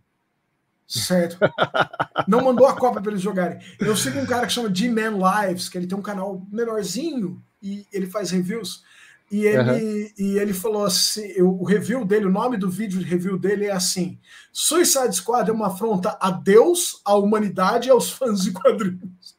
Certo? 0.87 1.39
Não 2.27 2.43
mandou 2.43 2.67
a 2.67 2.75
cópia 2.75 3.03
para 3.03 3.11
eles 3.11 3.23
jogarem. 3.23 3.59
Eu 3.79 3.95
sigo 3.95 4.19
um 4.19 4.25
cara 4.25 4.47
que 4.47 4.53
chama 4.55 4.75
G-Man 4.75 5.19
Lives, 5.19 5.69
que 5.69 5.77
ele 5.77 5.87
tem 5.87 5.99
um 5.99 6.03
canal 6.03 6.47
menorzinho 6.51 7.43
e 7.63 7.87
ele 7.93 8.07
faz 8.07 8.31
reviews. 8.31 8.83
E 9.31 9.45
ele, 9.45 9.59
Aham. 9.59 9.79
e 10.19 10.39
ele 10.39 10.55
falou 10.55 10.85
assim: 10.87 11.41
o 11.43 11.63
review 11.65 12.05
dele, 12.05 12.27
o 12.27 12.31
nome 12.31 12.57
do 12.57 12.71
vídeo 12.71 12.99
de 12.99 13.05
review 13.05 13.39
dele 13.39 13.67
é 13.67 13.73
assim: 13.73 14.19
Suicide 14.53 15.15
Squad 15.15 15.51
é 15.51 15.53
uma 15.53 15.67
afronta 15.69 16.17
a 16.21 16.31
Deus, 16.31 17.01
à 17.05 17.15
humanidade 17.15 17.89
e 17.89 17.91
aos 17.91 18.11
fãs 18.11 18.43
de 18.43 18.53
quadrinhos. 18.53 19.37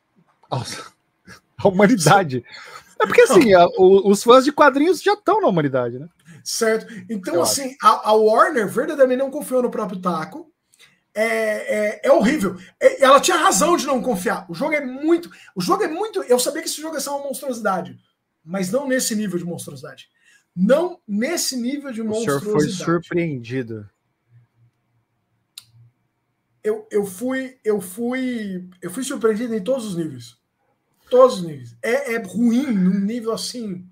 Nossa, 0.52 0.92
a 1.58 1.68
humanidade. 1.68 2.44
É 3.02 3.06
porque 3.08 3.22
assim, 3.22 3.54
a- 3.54 3.66
o- 3.78 4.10
os 4.12 4.22
fãs 4.24 4.44
de 4.46 4.52
quadrinhos 4.52 5.02
já 5.02 5.14
estão 5.14 5.42
na 5.42 5.48
humanidade, 5.48 5.98
né? 5.98 6.08
Certo? 6.44 6.86
Então, 7.10 7.36
Eu 7.36 7.42
assim, 7.44 7.76
a, 7.82 8.10
a 8.10 8.14
Warner 8.14 8.68
verdadeiramente 8.68 9.20
não 9.20 9.32
confiou 9.32 9.62
no 9.62 9.72
próprio 9.72 10.00
Taco. 10.00 10.52
É, 11.14 11.26
é, 11.26 12.02
é 12.06 12.12
horrível. 12.12 12.56
É, 12.80 13.04
ela 13.04 13.20
tinha 13.20 13.36
razão 13.38 13.76
de 13.76 13.86
não 13.86 14.02
confiar. 14.02 14.46
O 14.50 14.54
jogo 14.54 14.74
é 14.74 14.86
muito. 14.86 15.30
O 15.56 15.62
jogo 15.62 15.84
é 15.84 15.88
muito. 15.88 16.22
Eu 16.24 16.40
sabia 16.40 16.62
que 16.62 16.68
esse 16.70 16.80
jogo 16.82 16.96
ia 16.96 17.02
ser 17.02 17.10
uma 17.10 17.20
monstruosidade, 17.24 17.98
mas 18.44 18.72
não 18.72 18.88
nesse 18.88 19.16
nível 19.16 19.38
de 19.38 19.46
monstruosidade. 19.46 20.10
Não 20.56 21.00
nesse 21.08 21.56
nível 21.56 21.92
de 21.92 22.02
O 22.02 22.14
senhor 22.14 22.34
monstruosidade. 22.36 22.78
foi 22.78 22.86
surpreendido. 22.86 23.90
eu, 26.64 26.88
eu 26.92 27.06
fui 27.06 27.58
eu 27.64 27.80
fui 27.80 28.70
eu 28.82 28.92
fui 28.92 29.04
surpreendido 29.04 29.56
em 29.56 29.64
todos 29.64 29.86
os 29.86 29.96
níveis 29.96 30.38
todos 31.10 31.38
os 31.38 31.44
níveis 31.44 31.76
é, 31.82 32.14
é 32.16 32.18
ruim 32.22 32.66
num 32.72 33.00
nível 33.00 33.32
assim 33.32 33.88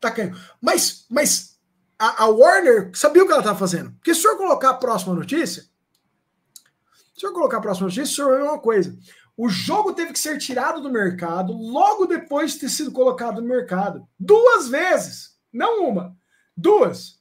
tá 0.00 0.10
caindo 0.10 0.36
mas 0.60 1.06
mas 1.08 1.58
a, 1.98 2.24
a 2.24 2.26
Warner 2.28 2.90
sabia 2.94 3.22
o 3.22 3.26
que 3.26 3.32
ela 3.32 3.40
estava 3.42 3.58
fazendo 3.58 3.92
porque 3.92 4.12
se 4.12 4.20
o 4.20 4.22
senhor 4.22 4.36
colocar 4.36 4.70
a 4.70 4.74
próxima 4.74 5.14
notícia 5.14 5.62
se 5.62 7.16
o 7.18 7.20
senhor 7.20 7.32
colocar 7.32 7.58
a 7.58 7.62
próxima 7.62 7.86
notícia 7.86 8.12
o 8.12 8.16
senhor 8.16 8.36
vê 8.38 8.42
uma 8.42 8.58
coisa 8.58 8.98
o 9.42 9.48
jogo 9.48 9.94
teve 9.94 10.12
que 10.12 10.18
ser 10.18 10.38
tirado 10.38 10.80
do 10.82 10.90
mercado 10.90 11.52
logo 11.52 12.06
depois 12.06 12.52
de 12.52 12.60
ter 12.60 12.68
sido 12.68 12.92
colocado 12.92 13.40
no 13.40 13.48
mercado 13.48 14.06
duas 14.18 14.68
vezes 14.68 15.38
não 15.52 15.88
uma 15.88 16.16
duas 16.56 17.20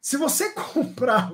se 0.00 0.16
você 0.16 0.50
comprar 0.72 1.32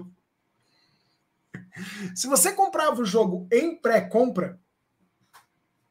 Se 2.14 2.26
você 2.26 2.52
comprava 2.52 3.00
o 3.00 3.04
jogo 3.04 3.48
em 3.50 3.76
pré-compra, 3.76 4.60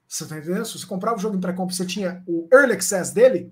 você 0.07 0.25
tá 0.25 0.37
entendendo? 0.37 0.65
Se 0.65 0.79
você 0.79 0.85
comprava 0.85 1.17
o 1.17 1.19
jogo 1.19 1.35
em 1.35 1.41
pré-compra, 1.41 1.75
você 1.75 1.85
tinha 1.85 2.23
o 2.27 2.47
early 2.53 2.73
access 2.73 3.13
dele, 3.13 3.51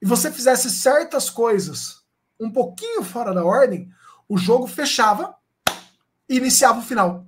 e 0.00 0.06
você 0.06 0.32
fizesse 0.32 0.70
certas 0.70 1.30
coisas 1.30 2.04
um 2.38 2.50
pouquinho 2.50 3.02
fora 3.02 3.32
da 3.32 3.44
ordem, 3.44 3.88
o 4.28 4.36
jogo 4.36 4.66
fechava 4.66 5.36
e 6.28 6.36
iniciava 6.36 6.80
o 6.80 6.82
final. 6.82 7.26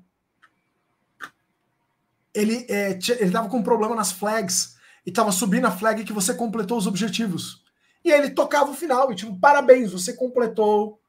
Ele 2.38 2.64
é, 2.68 2.94
tinha- 2.94 3.16
ele 3.20 3.30
tava 3.30 3.48
com 3.48 3.58
um 3.58 3.62
problema 3.62 3.94
nas 3.96 4.12
flags 4.12 4.76
e 5.04 5.10
tava 5.10 5.32
subindo 5.32 5.66
a 5.66 5.70
flag 5.70 6.04
que 6.04 6.12
você 6.12 6.32
completou 6.34 6.78
os 6.78 6.86
objetivos. 6.86 7.62
E 8.04 8.12
aí 8.12 8.20
ele 8.20 8.30
tocava 8.30 8.70
o 8.70 8.74
final 8.74 9.10
e 9.10 9.14
tipo, 9.16 9.38
parabéns, 9.38 9.90
você 9.92 10.12
completou 10.12 11.00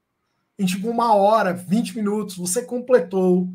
em 0.58 0.66
tipo 0.66 0.90
uma 0.90 1.14
hora, 1.14 1.54
20 1.54 1.96
minutos, 1.96 2.36
você 2.36 2.64
completou. 2.64 3.48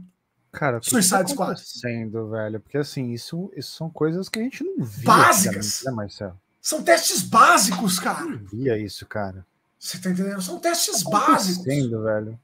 Cara, 0.52 0.76
o 0.78 0.80
que 0.80 0.88
Suicide 0.88 1.34
tá 1.34 1.44
acontecendo, 1.44 2.30
velho? 2.30 2.60
Porque 2.60 2.78
assim, 2.78 3.10
isso, 3.12 3.50
isso 3.56 3.72
são 3.76 3.90
coisas 3.90 4.28
que 4.28 4.38
a 4.38 4.42
gente 4.42 4.62
não 4.62 4.84
via. 4.84 5.04
Básicas. 5.04 5.82
Né, 5.84 5.90
Marcelo? 5.90 6.38
São 6.62 6.82
testes 6.82 7.22
básicos, 7.22 7.98
cara. 7.98 8.24
Não 8.24 8.38
via 8.46 8.78
isso, 8.78 9.04
cara. 9.06 9.44
Você 9.78 9.98
tá 9.98 10.10
entendendo? 10.10 10.40
São 10.40 10.58
testes 10.60 11.02
Tá 11.02 11.10
básicos. 11.10 11.64
velho. 11.64 12.38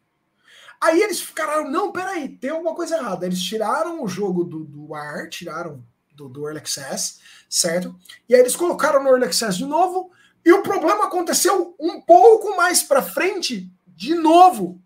Aí 0.81 1.01
eles 1.03 1.20
ficaram, 1.20 1.70
não, 1.70 1.93
peraí, 1.93 2.28
tem 2.28 2.51
alguma 2.51 2.74
coisa 2.74 2.97
errada. 2.97 3.26
Eles 3.26 3.43
tiraram 3.43 4.03
o 4.03 4.09
jogo 4.09 4.45
do, 4.45 4.64
do 4.64 4.95
ar, 4.95 5.28
tiraram 5.28 5.85
do, 6.14 6.28
do 6.28 6.47
Early 6.47 6.59
Access, 6.59 7.20
certo? 7.49 7.95
E 8.28 8.35
aí 8.35 8.41
eles 8.41 8.57
colocaram 8.57 9.03
no 9.03 9.11
Early 9.11 9.26
Access 9.26 9.59
de 9.59 9.66
novo, 9.66 10.11
e 10.45 10.53
o 10.53 10.62
problema 10.62 11.05
aconteceu 11.05 11.76
um 11.78 12.01
pouco 12.01 12.57
mais 12.57 12.83
pra 12.83 13.03
frente, 13.03 13.70
de 13.89 14.14
novo. 14.14 14.81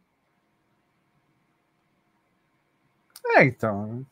É, 3.24 3.44
então. 3.44 4.04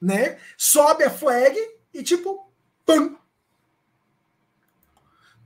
né? 0.00 0.38
Sobe 0.56 1.04
a 1.04 1.10
flag 1.10 1.56
e 1.94 2.02
tipo, 2.02 2.50
pam! 2.84 3.16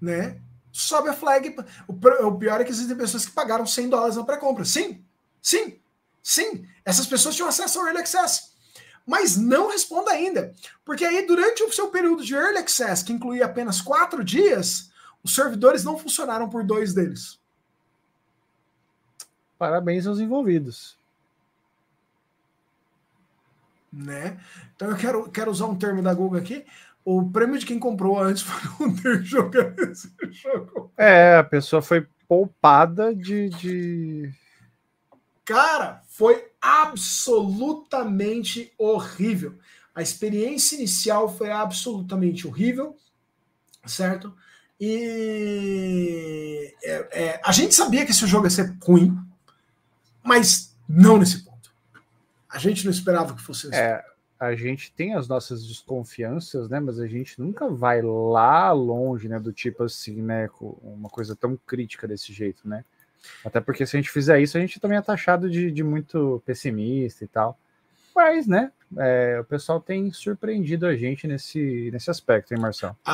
Né? 0.01 0.41
Sobe 0.73 1.11
a 1.11 1.13
flag. 1.13 1.55
O 1.87 2.39
pior 2.39 2.61
é 2.61 2.65
que 2.65 2.71
existem 2.71 2.97
pessoas 2.97 3.27
que 3.27 3.33
pagaram 3.33 3.67
100 3.67 3.89
dólares 3.89 4.17
na 4.17 4.25
pré-compra. 4.25 4.65
Sim, 4.65 5.05
sim, 5.43 5.79
sim. 6.23 6.67
Essas 6.85 7.07
pessoas 7.07 7.35
tinham 7.35 7.49
acesso 7.49 7.79
ao 7.79 7.87
Early 7.87 8.01
Access. 8.01 8.53
Mas 9.05 9.37
não 9.37 9.69
responda 9.71 10.13
ainda. 10.13 10.55
Porque 10.85 11.05
aí, 11.05 11.27
durante 11.27 11.63
o 11.65 11.73
seu 11.73 11.89
período 11.89 12.25
de 12.25 12.35
Early 12.35 12.59
Access, 12.59 13.05
que 13.05 13.13
incluía 13.13 13.45
apenas 13.45 13.81
quatro 13.81 14.25
dias, 14.25 14.91
os 15.23 15.35
servidores 15.35 15.85
não 15.85 15.99
funcionaram 15.99 16.49
por 16.49 16.65
dois 16.65 16.95
deles. 16.95 17.39
Parabéns 19.59 20.07
aos 20.07 20.21
envolvidos. 20.21 20.97
né? 23.93 24.39
Então 24.75 24.89
eu 24.89 24.97
quero, 24.97 25.31
quero 25.31 25.51
usar 25.51 25.67
um 25.67 25.77
termo 25.77 26.03
da 26.03 26.15
Google 26.15 26.39
aqui. 26.39 26.65
O 27.05 27.31
prêmio 27.31 27.59
de 27.59 27.67
quem 27.67 27.79
comprou 27.79 28.19
antes 28.19 28.43
foi 28.47 28.89
não 28.89 28.97
ter 28.97 29.23
jogado 29.23 29.79
esse 29.83 30.11
jogo. 30.31 30.91
É, 30.97 31.37
a 31.37 31.45
pessoa 31.45 31.83
foi 31.83 32.07
poupada 32.27 33.15
de. 33.15 33.51
de... 33.51 34.33
Cara, 35.45 36.03
foi 36.09 36.51
absolutamente 36.61 38.73
horrível. 38.79 39.59
A 39.95 40.01
experiência 40.01 40.77
inicial 40.77 41.37
foi 41.37 41.51
absolutamente 41.51 42.47
horrível, 42.47 42.97
certo? 43.85 44.35
E 44.81 46.75
é, 46.83 47.09
é, 47.13 47.41
a 47.45 47.53
gente 47.53 47.75
sabia 47.75 48.05
que 48.05 48.13
esse 48.13 48.27
jogo 48.27 48.47
ia 48.47 48.51
ser 48.51 48.75
ruim, 48.83 49.17
mas 50.23 50.75
não 50.89 51.19
nesse 51.19 51.45
ponto. 51.45 51.75
A 52.49 52.59
gente 52.59 52.85
não 52.85 52.93
esperava 52.93 53.35
que 53.35 53.43
fosse 53.43 53.69
É, 53.75 54.03
a 54.39 54.55
gente 54.55 54.93
tem 54.93 55.15
as 55.15 55.29
nossas 55.29 55.67
desconfianças, 55.67 56.69
né? 56.69 56.81
Mas 56.81 56.99
a 56.99 57.07
gente 57.07 57.41
nunca 57.41 57.69
vai 57.69 58.03
lá 58.03 58.73
longe, 58.73 59.29
né? 59.29 59.39
Do 59.39 59.53
tipo 59.53 59.85
assim, 59.85 60.21
né? 60.21 60.49
Uma 60.83 61.09
coisa 61.09 61.37
tão 61.37 61.57
crítica 61.57 62.09
desse 62.09 62.33
jeito, 62.33 62.69
né? 62.69 62.85
Até 63.45 63.61
porque 63.61 63.87
se 63.87 63.97
a 63.97 64.01
gente 64.01 64.11
fizer 64.11 64.41
isso, 64.41 64.57
a 64.57 64.61
gente 64.61 64.81
também 64.81 64.99
é 64.99 65.03
taxado 65.03 65.49
de, 65.51 65.71
de 65.71 65.83
muito 65.83 66.43
pessimista 66.47 67.25
e 67.25 67.29
tal. 67.29 67.59
Mas, 68.15 68.47
né? 68.47 68.71
é, 68.99 69.39
o 69.41 69.45
pessoal 69.45 69.81
tem 69.81 70.13
surpreendido 70.13 70.85
a 70.87 70.95
gente 70.95 71.27
nesse, 71.27 71.89
nesse 71.93 72.11
aspecto, 72.11 72.53
hein, 72.53 72.61
Marcelo? 72.61 72.95
A- 73.05 73.13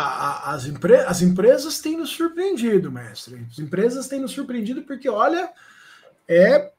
a- 0.50 0.54
as, 0.54 0.66
empre- 0.66 0.96
as 1.06 1.22
empresas 1.22 1.80
têm 1.80 1.96
nos 1.96 2.10
surpreendido, 2.10 2.90
mestre. 2.90 3.46
As 3.50 3.58
empresas 3.60 4.08
têm 4.08 4.20
nos 4.20 4.32
surpreendido 4.32 4.82
porque, 4.82 5.08
olha, 5.08 5.50
é, 6.26 6.72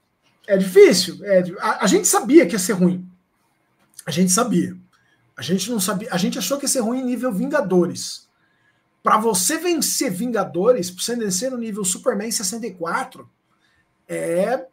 é 0.47 0.57
difícil. 0.57 1.19
É 1.23 1.43
a, 1.59 1.86
a 1.86 1.88
gente 1.88 2.07
sabia 2.07 2.45
que 2.45 2.53
ia 2.53 2.59
ser 2.59 2.73
ruim. 2.73 3.07
A 4.05 4.11
gente 4.11 4.32
sabia. 4.32 4.75
A 5.38 5.41
gente 5.41 5.71
não 5.71 5.80
sabia. 5.80 6.09
A 6.11 6.17
gente 6.17 6.38
achou 6.38 6.57
que 6.57 6.65
ia 6.65 6.69
ser 6.69 6.82
ruim 6.82 6.99
em 6.99 7.05
nível 7.05 7.32
Vingadores. 7.32 8.27
Para 9.01 9.17
você 9.17 9.57
vencer 9.57 10.11
Vingadores, 10.11 10.91
para 10.91 11.03
você 11.03 11.15
vencer 11.15 11.49
no 11.51 11.57
nível 11.57 11.85
Superman 11.85 12.31
64, 12.31 13.29
é. 14.07 14.65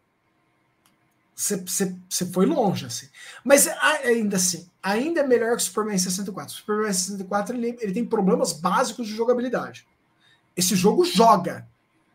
Você- 1.34 1.96
foi 2.32 2.46
longe, 2.46 2.86
assim. 2.86 3.08
Mas 3.44 3.68
ainda 3.68 4.36
assim, 4.36 4.66
ainda 4.82 5.20
é 5.20 5.26
melhor 5.26 5.50
que 5.50 5.62
o 5.62 5.66
Superman 5.66 5.98
64. 5.98 6.54
O 6.54 6.56
Superman 6.56 6.92
64 6.92 7.54
ele, 7.54 7.76
ele 7.80 7.92
tem 7.92 8.06
problemas 8.06 8.54
básicos 8.54 9.06
de 9.06 9.14
jogabilidade. 9.14 9.86
Esse 10.56 10.74
jogo 10.74 11.04
joga. 11.04 11.68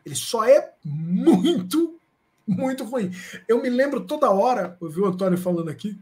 Ele 0.03 0.15
só 0.15 0.43
é 0.43 0.73
muito, 0.83 1.99
muito 2.47 2.83
ruim. 2.83 3.11
Eu 3.47 3.61
me 3.61 3.69
lembro 3.69 4.01
toda 4.01 4.31
hora, 4.31 4.75
eu 4.81 4.89
vi 4.89 4.99
o 4.99 5.05
Antônio 5.05 5.37
falando 5.37 5.69
aqui, 5.69 5.95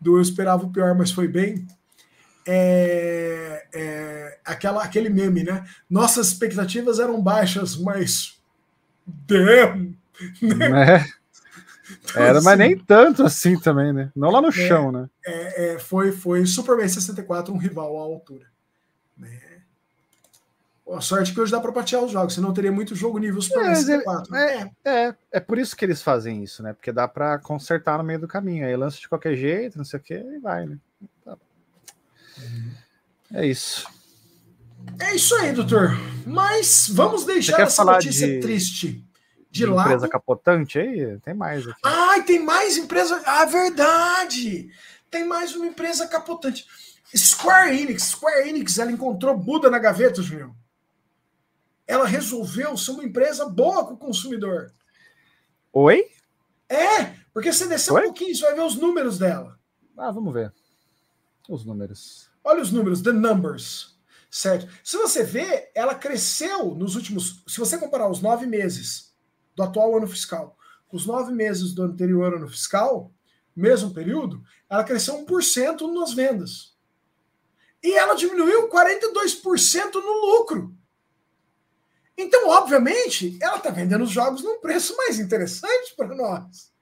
do 0.00 0.16
Eu 0.16 0.22
Esperava 0.22 0.66
o 0.66 0.72
Pior, 0.72 0.96
mas 0.96 1.12
foi 1.12 1.28
bem. 1.28 1.64
É, 2.46 3.66
é, 3.72 4.38
aquela, 4.44 4.82
aquele 4.82 5.08
meme, 5.08 5.44
né? 5.44 5.64
Nossas 5.88 6.28
expectativas 6.28 6.98
eram 6.98 7.20
baixas, 7.22 7.76
mas. 7.76 8.40
Damn! 9.06 9.96
Né? 10.42 11.06
Então, 12.04 12.22
Era, 12.22 12.40
mas 12.40 12.46
assim, 12.46 12.56
nem 12.58 12.78
tanto 12.78 13.22
assim 13.22 13.58
também, 13.58 13.92
né? 13.92 14.10
Não 14.14 14.30
lá 14.30 14.40
no 14.40 14.50
chão, 14.50 14.90
né? 14.90 15.10
é, 15.26 15.74
é, 15.74 15.78
foi, 15.78 16.10
foi 16.10 16.46
Superman 16.46 16.88
64 16.88 17.52
um 17.52 17.58
rival 17.58 17.98
à 17.98 18.02
altura. 18.02 18.46
Né? 19.16 19.38
A 20.90 21.00
sorte 21.00 21.32
que 21.32 21.40
hoje 21.40 21.52
dá 21.52 21.60
para 21.60 21.72
patear 21.72 22.02
os 22.02 22.10
jogos, 22.12 22.34
senão 22.34 22.52
teria 22.52 22.72
muito 22.72 22.94
jogo 22.94 23.18
nível 23.18 23.40
Superman 23.42 23.70
Mas 23.70 23.88
é- 23.88 23.98
64. 23.98 24.36
é- 24.36 24.70
É, 24.84 25.14
é 25.32 25.40
por 25.40 25.58
isso 25.58 25.76
que 25.76 25.84
eles 25.84 26.02
fazem 26.02 26.42
isso, 26.42 26.62
né? 26.62 26.72
Porque 26.72 26.92
dá 26.92 27.06
pra 27.06 27.38
consertar 27.38 27.98
no 27.98 28.04
meio 28.04 28.18
do 28.20 28.28
caminho. 28.28 28.66
Aí 28.66 28.76
lança 28.76 28.98
de 28.98 29.08
qualquer 29.08 29.36
jeito, 29.36 29.78
não 29.78 29.84
sei 29.84 29.98
o 29.98 30.02
que, 30.02 30.14
e 30.14 30.38
vai, 30.38 30.66
né? 30.66 30.78
Tá. 31.24 31.36
É 33.32 33.46
isso. 33.46 33.86
É 35.00 35.14
isso 35.14 35.34
aí, 35.36 35.52
doutor. 35.52 35.90
Mas 36.26 36.88
vamos 36.88 37.24
deixar 37.24 37.60
essa 37.60 37.84
notícia 37.84 38.26
de- 38.26 38.40
triste 38.40 38.88
de, 39.50 39.60
De 39.60 39.66
lado. 39.66 39.88
empresa 39.88 40.08
capotante 40.08 40.78
aí? 40.78 41.18
Tem 41.20 41.34
mais 41.34 41.66
aqui. 41.66 41.80
Ai, 41.84 42.22
tem 42.24 42.40
mais 42.42 42.76
empresa. 42.76 43.20
Ah, 43.24 43.44
verdade! 43.44 44.70
Tem 45.10 45.26
mais 45.26 45.54
uma 45.54 45.66
empresa 45.66 46.06
capotante. 46.06 46.66
Square 47.14 47.78
Enix. 47.78 48.04
Square 48.04 48.48
Enix, 48.48 48.78
ela 48.78 48.90
encontrou 48.90 49.36
Buda 49.36 49.68
na 49.70 49.78
gaveta, 49.78 50.22
Julião. 50.22 50.54
Ela 51.86 52.06
resolveu 52.06 52.76
ser 52.76 52.92
uma 52.92 53.04
empresa 53.04 53.46
boa 53.46 53.84
com 53.86 53.94
o 53.94 53.98
consumidor. 53.98 54.72
Oi? 55.72 56.06
É, 56.68 57.12
porque 57.34 57.52
você 57.52 57.66
descer 57.66 57.92
um 57.92 58.00
pouquinho, 58.04 58.34
você 58.34 58.42
vai 58.42 58.54
ver 58.54 58.62
os 58.62 58.76
números 58.76 59.18
dela. 59.18 59.58
Ah, 59.98 60.10
vamos 60.10 60.32
ver. 60.32 60.52
Os 61.48 61.64
números. 61.64 62.30
Olha 62.44 62.62
os 62.62 62.72
números, 62.72 63.02
the 63.02 63.12
numbers. 63.12 63.98
Certo? 64.30 64.66
Se 64.82 64.96
você 64.96 65.22
vê, 65.22 65.70
ela 65.74 65.94
cresceu 65.94 66.74
nos 66.74 66.96
últimos. 66.96 67.44
Se 67.46 67.58
você 67.58 67.76
comparar 67.76 68.08
os 68.08 68.22
nove 68.22 68.46
meses 68.46 69.14
do 69.54 69.62
atual 69.62 69.96
ano 69.96 70.06
fiscal 70.06 70.56
com 70.88 70.96
os 70.96 71.06
nove 71.06 71.32
meses 71.32 71.72
do 71.72 71.82
anterior 71.82 72.34
ano 72.34 72.46
fiscal, 72.48 73.10
mesmo 73.56 73.94
período, 73.94 74.42
ela 74.68 74.84
cresceu 74.84 75.24
1% 75.24 75.90
nas 75.92 76.12
vendas. 76.12 76.76
E 77.82 77.94
ela 77.94 78.14
diminuiu 78.14 78.68
42% 78.68 79.94
no 79.94 80.26
lucro. 80.26 80.76
Então, 82.16 82.48
obviamente, 82.50 83.38
ela 83.40 83.56
está 83.56 83.70
vendendo 83.70 84.04
os 84.04 84.10
jogos 84.10 84.42
num 84.42 84.60
preço 84.60 84.94
mais 84.98 85.18
interessante 85.18 85.94
para 85.96 86.14
nós. 86.14 86.72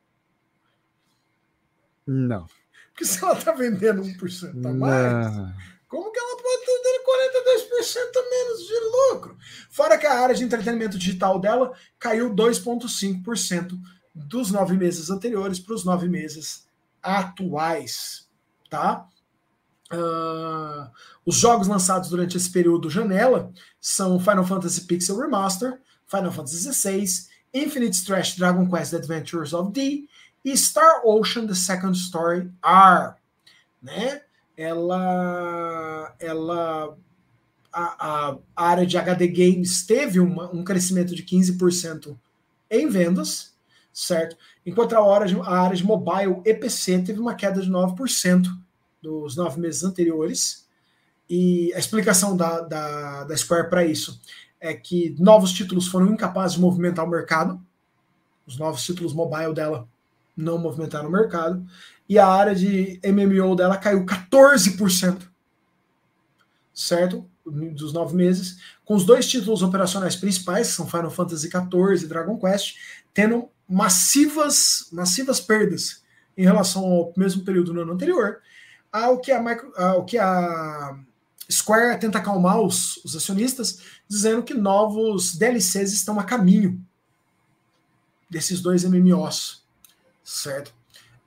Não. 2.05 2.47
Porque 3.01 3.07
se 3.07 3.25
ela 3.25 3.33
está 3.33 3.53
vendendo 3.53 4.03
1% 4.03 4.67
a 4.67 4.73
mais. 4.75 5.37
Não. 5.37 5.55
Como 5.89 6.13
que 6.13 6.19
ela 6.19 6.37
pode 6.37 6.67
ter 6.67 7.03
42% 7.89 8.17
a 8.17 8.31
menos 8.31 8.67
de 8.67 8.75
lucro? 8.75 9.39
Fora 9.71 9.97
que 9.97 10.07
a 10.07 10.21
área 10.21 10.35
de 10.35 10.45
entretenimento 10.45 10.99
digital 10.99 11.41
dela 11.41 11.73
caiu 11.99 12.35
2,5% 12.35 13.81
dos 14.15 14.51
nove 14.51 14.77
meses 14.77 15.09
anteriores 15.09 15.59
para 15.59 15.75
os 15.75 15.85
nove 15.85 16.11
meses 16.11 16.67
atuais. 17.03 18.29
Tá? 18.69 19.07
Ah, 19.91 20.91
os 21.25 21.37
jogos 21.37 21.69
lançados 21.69 22.11
durante 22.11 22.37
esse 22.37 22.51
período 22.51 22.91
janela 22.91 23.51
são 23.81 24.21
Final 24.21 24.45
Fantasy 24.45 24.83
Pixel 24.83 25.17
Remaster, 25.19 25.81
Final 26.07 26.33
Fantasy 26.33 26.71
XVI, 26.71 27.07
Infinite 27.55 28.05
Trash 28.05 28.37
Dragon 28.37 28.69
Quest 28.69 28.93
Adventures 28.93 29.55
of 29.55 29.73
D 29.73 30.07
e 30.45 30.57
Star 30.57 31.03
Ocean 31.05 31.47
The 31.47 31.55
Second 31.55 31.97
Story 31.97 32.51
R, 32.63 33.15
né? 33.83 34.23
Ela, 34.57 36.15
ela 36.19 36.97
a, 37.73 38.37
a 38.55 38.69
área 38.69 38.87
de 38.87 38.99
HD 38.99 39.29
Games 39.29 39.87
teve 39.87 40.21
uma, 40.21 40.51
um 40.55 40.65
crescimento 40.65 41.15
de 41.15 41.23
15% 41.23 42.17
em 42.71 42.89
vendas, 42.89 43.55
certo? 43.93 44.37
Enquanto 44.65 44.95
a, 44.95 45.01
hora 45.01 45.27
de, 45.27 45.39
a 45.41 45.61
área 45.61 45.77
de 45.77 45.85
mobile 45.85 46.43
e 46.45 46.55
PC 46.55 47.01
teve 47.03 47.21
uma 47.21 47.35
queda 47.35 47.61
de 47.61 47.71
9% 47.71 48.47
dos 49.03 49.37
nove 49.37 49.61
meses 49.61 49.83
anteriores. 49.83 50.69
E 51.29 51.73
a 51.75 51.79
explicação 51.79 52.37
da, 52.37 52.61
da, 52.61 53.25
da 53.25 53.37
Square 53.37 53.71
para 53.71 53.85
isso 53.85 54.21
é 54.61 54.75
que 54.75 55.15
novos 55.19 55.53
títulos 55.53 55.87
foram 55.87 56.13
incapazes 56.13 56.57
de 56.57 56.61
movimentar 56.61 57.05
o 57.05 57.09
mercado. 57.09 57.61
Os 58.47 58.59
novos 58.59 58.85
títulos 58.85 59.15
mobile 59.15 59.55
dela 59.55 59.89
não 60.41 60.59
movimentaram 60.59 61.09
o 61.09 61.13
mercado. 61.13 61.65
E 62.09 62.19
a 62.19 62.27
área 62.27 62.55
de 62.55 63.01
MMO 63.05 63.55
dela 63.55 63.77
caiu 63.77 64.05
14%. 64.05 65.29
Certo? 66.75 67.29
Dos 67.47 67.93
nove 67.93 68.17
meses. 68.17 68.59
Com 68.85 68.95
os 68.95 69.05
dois 69.05 69.27
títulos 69.29 69.63
operacionais 69.63 70.17
principais, 70.17 70.69
que 70.69 70.75
são 70.75 70.87
Final 70.87 71.11
Fantasy 71.11 71.49
XIV 71.49 72.05
e 72.05 72.09
Dragon 72.09 72.39
Quest, 72.39 72.77
tendo 73.13 73.49
massivas, 73.69 74.89
massivas 74.91 75.41
perdas 75.41 76.03
em 76.37 76.45
relação 76.45 76.85
ao 76.85 77.13
mesmo 77.17 77.45
período 77.45 77.73
no 77.73 77.83
ano 77.83 77.93
anterior. 77.93 78.39
Ao 78.91 79.21
que 79.21 79.31
a, 79.31 79.41
micro, 79.41 79.73
ao 79.77 80.05
que 80.05 80.19
a 80.19 80.99
Square 81.51 81.99
tenta 81.99 82.19
acalmar 82.19 82.61
os, 82.61 82.97
os 83.05 83.15
acionistas, 83.15 83.81
dizendo 84.09 84.43
que 84.43 84.55
novos 84.55 85.37
DLCs 85.37 85.93
estão 85.93 86.19
a 86.19 86.25
caminho 86.25 86.85
desses 88.29 88.61
dois 88.61 88.85
MMOs, 88.85 89.60
certo? 90.23 90.73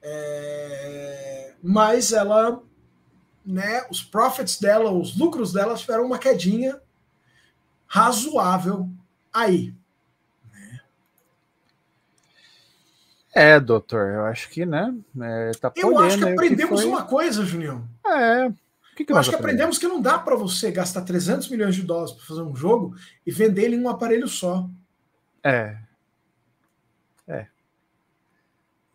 É, 0.02 1.54
mas 1.62 2.12
ela, 2.12 2.62
né, 3.46 3.86
os 3.89 4.04
profits 4.04 4.60
dela, 4.60 4.91
os 4.91 5.18
lucros 5.18 5.54
dela 5.54 5.76
tiveram 5.76 6.06
uma 6.06 6.20
quedinha 6.20 6.80
razoável 7.88 8.89
aí. 9.32 9.74
É, 13.36 13.60
doutor, 13.60 14.12
eu 14.12 14.26
acho 14.26 14.48
que, 14.50 14.64
né? 14.64 14.94
É, 15.20 15.52
tá 15.60 15.72
eu 15.76 15.98
acho 15.98 16.20
que 16.20 16.24
aprendemos 16.24 16.82
que 16.82 16.86
foi... 16.86 16.86
uma 16.86 17.04
coisa, 17.04 17.44
Julião. 17.44 17.88
É. 18.06 18.52
Que 18.96 19.04
que 19.04 19.12
eu 19.12 19.18
acho 19.18 19.32
que 19.32 19.36
aprendemos 19.36 19.80
que 19.80 19.88
não 19.88 20.00
dá 20.00 20.20
para 20.20 20.36
você 20.36 20.72
gastar 20.72 21.02
300 21.02 21.50
milhões 21.50 21.74
de 21.74 21.82
dólares 21.82 22.14
para 22.14 22.26
fazer 22.26 22.41
um 22.44 22.56
jogo 22.56 22.96
e 23.26 23.32
vender 23.32 23.64
ele 23.64 23.76
em 23.76 23.82
um 23.82 23.89
aparelho 23.89 24.28
só. 24.28 24.70
É. 25.44 25.78
É. 27.28 27.48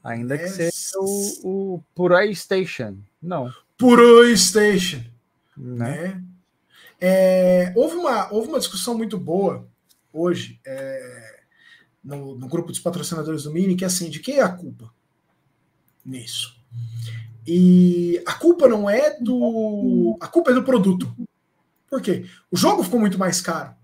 Ainda 0.09 0.35
é... 0.35 0.39
que 0.39 0.49
seja 0.49 0.73
o, 0.99 1.75
o 1.75 1.85
Puroi 1.95 2.35
Station. 2.35 2.99
Não. 3.23 3.53
Puroi 3.77 4.37
Station. 4.37 5.03
Né? 5.57 6.23
É, 7.01 7.73
houve, 7.77 7.97
uma, 7.97 8.33
houve 8.33 8.49
uma 8.49 8.59
discussão 8.59 8.97
muito 8.97 9.19
boa 9.19 9.69
hoje. 10.13 10.61
É, 10.67 11.39
no, 12.03 12.35
no 12.37 12.49
grupo 12.49 12.69
dos 12.69 12.81
patrocinadores 12.81 13.43
do 13.43 13.53
Mini, 13.53 13.77
que 13.77 13.85
é 13.85 13.87
assim, 13.87 14.09
de 14.09 14.21
quem 14.21 14.37
é 14.37 14.43
a 14.43 14.49
culpa 14.49 14.91
nisso? 16.05 16.57
E 17.47 18.23
a 18.27 18.35
culpa 18.35 18.69
não 18.69 18.89
é 18.89 19.19
do. 19.21 20.17
A 20.21 20.27
culpa 20.27 20.51
é 20.51 20.55
do 20.55 20.65
produto. 20.65 21.15
Por 21.89 22.01
quê? 22.01 22.27
O 22.51 22.57
jogo 22.57 22.83
ficou 22.83 23.01
muito 23.01 23.19
mais 23.19 23.41
caro. 23.41 23.75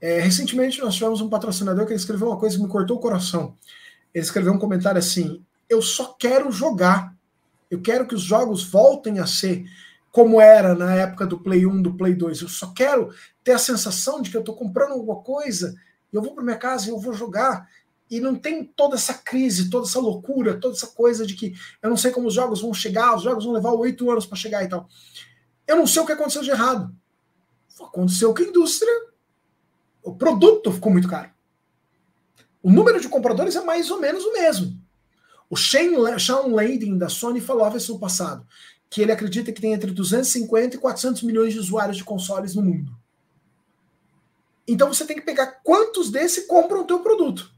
É, 0.00 0.20
recentemente 0.20 0.80
nós 0.80 0.94
tivemos 0.94 1.20
um 1.20 1.28
patrocinador 1.30 1.86
que 1.86 1.94
escreveu 1.94 2.28
uma 2.28 2.36
coisa 2.36 2.56
que 2.56 2.62
me 2.62 2.68
cortou 2.68 2.96
o 2.98 3.00
coração. 3.00 3.56
Ele 4.14 4.24
escreveu 4.24 4.52
um 4.52 4.58
comentário 4.58 4.98
assim: 4.98 5.44
Eu 5.68 5.82
só 5.82 6.14
quero 6.18 6.50
jogar. 6.52 7.14
Eu 7.70 7.80
quero 7.80 8.06
que 8.06 8.14
os 8.14 8.22
jogos 8.22 8.64
voltem 8.64 9.18
a 9.18 9.26
ser 9.26 9.64
como 10.12 10.40
era 10.40 10.74
na 10.74 10.94
época 10.94 11.26
do 11.26 11.40
Play 11.40 11.66
1, 11.66 11.82
do 11.82 11.94
Play 11.94 12.14
2. 12.14 12.42
Eu 12.42 12.48
só 12.48 12.72
quero 12.72 13.10
ter 13.42 13.52
a 13.52 13.58
sensação 13.58 14.22
de 14.22 14.30
que 14.30 14.36
eu 14.36 14.40
estou 14.40 14.54
comprando 14.54 14.92
alguma 14.92 15.16
coisa 15.22 15.74
eu 16.14 16.22
vou 16.22 16.32
para 16.32 16.44
minha 16.44 16.56
casa 16.56 16.86
e 16.86 16.90
eu 16.90 16.98
vou 16.98 17.12
jogar. 17.12 17.68
E 18.08 18.20
não 18.20 18.36
tem 18.36 18.64
toda 18.64 18.94
essa 18.94 19.14
crise, 19.14 19.68
toda 19.68 19.86
essa 19.86 19.98
loucura, 19.98 20.60
toda 20.60 20.76
essa 20.76 20.86
coisa 20.86 21.26
de 21.26 21.34
que 21.34 21.54
eu 21.82 21.90
não 21.90 21.96
sei 21.96 22.12
como 22.12 22.28
os 22.28 22.34
jogos 22.34 22.60
vão 22.60 22.72
chegar, 22.72 23.16
os 23.16 23.22
jogos 23.22 23.44
vão 23.44 23.52
levar 23.52 23.72
oito 23.72 24.08
anos 24.10 24.24
para 24.24 24.36
chegar 24.36 24.62
e 24.62 24.68
tal. 24.68 24.88
Eu 25.66 25.76
não 25.76 25.86
sei 25.86 26.02
o 26.02 26.06
que 26.06 26.12
aconteceu 26.12 26.42
de 26.42 26.50
errado. 26.50 26.94
Aconteceu 27.80 28.32
que 28.32 28.44
a 28.44 28.46
indústria, 28.46 28.92
o 30.02 30.14
produto 30.14 30.70
ficou 30.70 30.92
muito 30.92 31.08
caro. 31.08 31.30
O 32.64 32.72
número 32.72 32.98
de 32.98 33.10
compradores 33.10 33.56
é 33.56 33.60
mais 33.62 33.90
ou 33.90 34.00
menos 34.00 34.24
o 34.24 34.32
mesmo. 34.32 34.74
O 35.50 35.54
Shane, 35.54 35.96
Sean 36.18 36.46
Layden 36.46 36.96
da 36.96 37.10
Sony 37.10 37.38
falava 37.38 37.76
isso 37.76 37.92
no 37.92 37.98
passado, 38.00 38.46
que 38.88 39.02
ele 39.02 39.12
acredita 39.12 39.52
que 39.52 39.60
tem 39.60 39.74
entre 39.74 39.90
250 39.90 40.76
e 40.76 40.78
400 40.78 41.22
milhões 41.24 41.52
de 41.52 41.58
usuários 41.58 41.98
de 41.98 42.04
consoles 42.04 42.54
no 42.54 42.62
mundo. 42.62 42.90
Então 44.66 44.90
você 44.90 45.04
tem 45.04 45.14
que 45.14 45.26
pegar 45.26 45.60
quantos 45.62 46.10
desses 46.10 46.46
compram 46.46 46.80
o 46.80 46.86
teu 46.86 47.00
produto. 47.00 47.52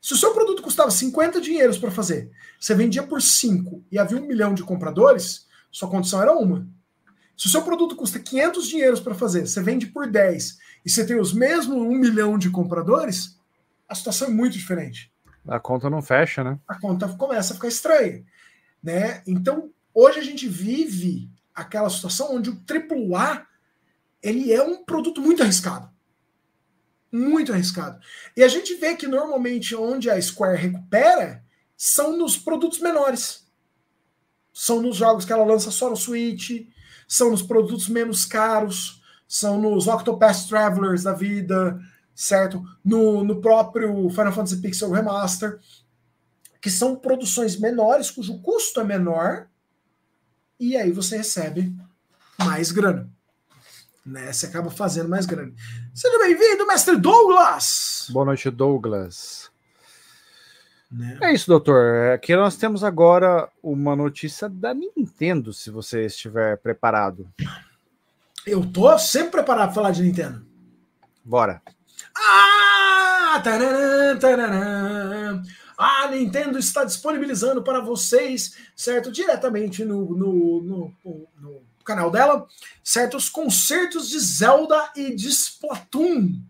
Se 0.00 0.14
o 0.14 0.16
seu 0.16 0.32
produto 0.32 0.62
custava 0.62 0.90
50 0.90 1.38
dinheiros 1.38 1.76
para 1.76 1.90
fazer, 1.90 2.30
você 2.58 2.74
vendia 2.74 3.02
por 3.02 3.20
5 3.20 3.84
e 3.92 3.98
havia 3.98 4.16
um 4.16 4.26
milhão 4.26 4.54
de 4.54 4.62
compradores, 4.62 5.46
sua 5.70 5.90
condição 5.90 6.22
era 6.22 6.32
uma. 6.32 6.66
Se 7.36 7.46
o 7.46 7.50
seu 7.50 7.60
produto 7.60 7.94
custa 7.94 8.18
500 8.18 8.66
dinheiros 8.66 9.00
para 9.00 9.14
fazer, 9.14 9.46
você 9.46 9.60
vende 9.60 9.88
por 9.88 10.10
10 10.10 10.56
e 10.82 10.88
você 10.88 11.04
tem 11.04 11.20
os 11.20 11.34
mesmos 11.34 11.76
1 11.76 11.88
milhão 11.90 12.38
de 12.38 12.48
compradores, 12.48 13.35
a 13.88 13.94
situação 13.94 14.28
é 14.28 14.30
muito 14.30 14.54
diferente. 14.54 15.12
A 15.46 15.60
conta 15.60 15.88
não 15.88 16.02
fecha, 16.02 16.42
né? 16.42 16.58
A 16.66 16.78
conta 16.78 17.08
começa 17.16 17.52
a 17.52 17.56
ficar 17.56 17.68
estranha. 17.68 18.24
Né? 18.82 19.22
Então, 19.26 19.70
hoje 19.94 20.18
a 20.18 20.22
gente 20.22 20.48
vive 20.48 21.30
aquela 21.54 21.88
situação 21.88 22.34
onde 22.34 22.50
o 22.50 22.62
AAA 22.68 23.46
ele 24.22 24.52
é 24.52 24.62
um 24.62 24.84
produto 24.84 25.20
muito 25.20 25.42
arriscado 25.42 25.90
muito 27.16 27.52
arriscado. 27.52 27.98
E 28.36 28.42
a 28.42 28.48
gente 28.48 28.74
vê 28.74 28.94
que 28.94 29.06
normalmente 29.06 29.74
onde 29.74 30.10
a 30.10 30.20
Square 30.20 30.60
recupera 30.60 31.42
são 31.76 32.16
nos 32.16 32.36
produtos 32.36 32.78
menores. 32.80 33.46
São 34.52 34.80
nos 34.80 34.96
jogos 34.96 35.24
que 35.24 35.32
ela 35.32 35.44
lança 35.44 35.70
só 35.70 35.90
no 35.90 35.96
Switch, 35.96 36.68
são 37.06 37.30
nos 37.30 37.42
produtos 37.42 37.88
menos 37.88 38.24
caros, 38.24 39.02
são 39.28 39.60
nos 39.60 39.86
Octopath 39.86 40.48
Travelers 40.48 41.02
da 41.02 41.12
vida, 41.12 41.80
certo? 42.16 42.60
No, 42.84 43.22
no 43.22 43.40
próprio 43.40 44.10
Final 44.10 44.32
Fantasy 44.32 44.60
Pixel 44.60 44.90
Remaster, 44.90 45.60
que 46.60 46.70
são 46.70 46.96
produções 46.96 47.56
menores, 47.56 48.10
cujo 48.10 48.40
custo 48.40 48.80
é 48.80 48.84
menor, 48.84 49.46
e 50.58 50.76
aí 50.76 50.90
você 50.90 51.18
recebe 51.18 51.72
mais 52.38 52.72
grana 52.72 53.08
né? 54.06 54.32
Você 54.32 54.46
acaba 54.46 54.70
fazendo 54.70 55.08
mais 55.08 55.26
grana. 55.26 55.52
Seja 55.92 56.16
bem-vindo, 56.18 56.66
mestre 56.66 56.96
Douglas! 56.96 58.06
Boa 58.10 58.24
noite, 58.24 58.48
Douglas. 58.50 59.50
Né? 60.90 61.18
É 61.20 61.32
isso, 61.32 61.48
doutor. 61.48 62.12
Aqui 62.12 62.36
nós 62.36 62.56
temos 62.56 62.84
agora 62.84 63.48
uma 63.60 63.96
notícia 63.96 64.48
da 64.48 64.72
Nintendo, 64.72 65.52
se 65.52 65.70
você 65.70 66.06
estiver 66.06 66.56
preparado. 66.58 67.28
Eu 68.46 68.64
tô 68.64 68.96
sempre 68.96 69.32
preparado 69.32 69.66
para 69.66 69.74
falar 69.74 69.90
de 69.90 70.02
Nintendo. 70.04 70.46
Bora. 71.24 71.60
Ah! 72.16 73.40
Taranã, 73.44 74.18
taranã. 74.18 75.42
A 75.76 76.08
Nintendo 76.08 76.58
está 76.58 76.84
disponibilizando 76.84 77.62
para 77.62 77.80
vocês, 77.80 78.56
certo? 78.74 79.12
Diretamente 79.12 79.84
no, 79.84 80.16
no, 80.16 80.62
no, 80.62 80.94
no 81.38 81.62
canal 81.84 82.10
dela, 82.10 82.46
certos 82.82 83.28
concertos 83.28 84.08
de 84.08 84.18
Zelda 84.18 84.90
e 84.96 85.14
de 85.14 85.28
Splatoon, 85.28 86.40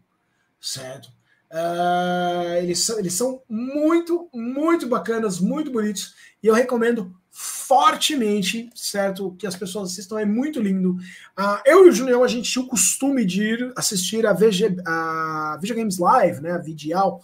certo? 0.60 1.08
Uh, 1.50 2.54
eles, 2.58 2.88
eles 2.88 3.14
são 3.14 3.42
muito, 3.48 4.28
muito 4.32 4.88
bacanas, 4.88 5.38
muito 5.38 5.70
bonitos, 5.70 6.14
e 6.42 6.46
eu 6.46 6.54
recomendo 6.54 7.14
fortemente, 7.38 8.70
certo? 8.74 9.36
Que 9.38 9.46
as 9.46 9.54
pessoas 9.54 9.90
assistam, 9.90 10.18
é 10.18 10.24
muito 10.24 10.58
lindo. 10.58 10.92
Uh, 11.38 11.60
eu 11.66 11.86
e 11.86 11.90
o 11.90 11.92
Junião, 11.92 12.24
a 12.24 12.28
gente 12.28 12.50
tinha 12.50 12.64
o 12.64 12.68
costume 12.68 13.26
de 13.26 13.42
ir 13.42 13.72
assistir 13.76 14.24
a, 14.24 14.32
VG, 14.32 14.76
a 14.86 15.58
Video 15.60 15.76
Games 15.76 15.98
Live, 15.98 16.40
né? 16.40 16.52
A 16.52 16.58
Vidial, 16.58 17.20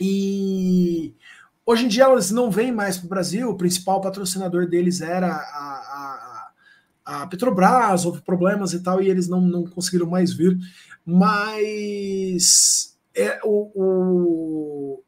e 0.00 1.14
hoje 1.64 1.84
em 1.84 1.88
dia 1.88 2.10
eles 2.10 2.32
não 2.32 2.50
vêm 2.50 2.72
mais 2.72 2.96
para 2.96 3.06
o 3.06 3.08
Brasil, 3.08 3.48
o 3.48 3.56
principal 3.56 4.00
patrocinador 4.00 4.68
deles 4.68 5.00
era 5.00 5.28
a, 5.28 5.30
a 5.30 6.44
a 7.04 7.26
Petrobras, 7.26 8.06
houve 8.06 8.22
problemas 8.22 8.72
e 8.72 8.82
tal, 8.82 9.02
e 9.02 9.10
eles 9.10 9.28
não, 9.28 9.42
não 9.42 9.66
conseguiram 9.66 10.06
mais 10.06 10.32
vir. 10.32 10.56
Mas 11.04 12.96
é, 13.14 13.38
o, 13.44 13.70
o 13.74 15.02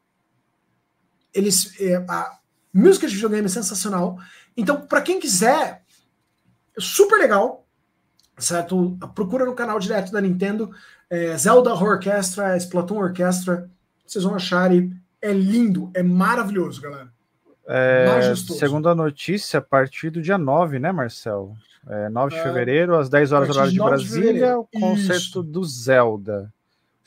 eles, 1.33 1.73
é, 1.81 1.95
a 2.07 2.37
música 2.77 3.07
de 3.07 3.15
videogame 3.15 3.45
é 3.45 3.49
sensacional. 3.49 4.17
Então, 4.55 4.81
para 4.81 5.01
quem 5.01 5.19
quiser, 5.19 5.83
é 6.77 6.79
super 6.79 7.17
legal, 7.17 7.65
certo? 8.37 8.97
Procura 9.15 9.45
no 9.45 9.55
canal 9.55 9.79
direto 9.79 10.11
da 10.11 10.21
Nintendo, 10.21 10.71
é, 11.09 11.35
Zelda 11.37 11.73
Orchestra, 11.73 12.55
Splatoon 12.57 12.97
Orchestra, 12.97 13.69
vocês 14.05 14.23
vão 14.23 14.35
achar 14.35 14.73
e 14.73 14.91
é 15.21 15.33
lindo, 15.33 15.91
é 15.93 16.03
maravilhoso, 16.03 16.81
galera. 16.81 17.09
É, 17.67 18.05
Majestoso. 18.07 18.59
segundo 18.59 18.87
a 18.87 18.95
notícia, 18.95 19.57
a 19.59 19.61
partir 19.61 20.09
do 20.09 20.21
dia 20.21 20.37
9, 20.37 20.79
né, 20.79 20.91
Marcelo? 20.91 21.53
É, 21.89 22.09
9 22.09 22.33
de 22.33 22.39
É, 22.39 22.43
fevereiro, 22.43 22.97
às 22.97 23.09
10 23.09 23.31
horas 23.31 23.49
horário 23.49 23.69
de 23.71 23.73
de 23.73 23.79
9 23.79 23.97
de 23.97 24.03
Brasília, 24.03 24.31
fevereiro. 24.31 24.59
o 24.73 24.79
concerto 24.79 25.21
Isso. 25.21 25.43
do 25.43 25.63
Zelda. 25.63 26.53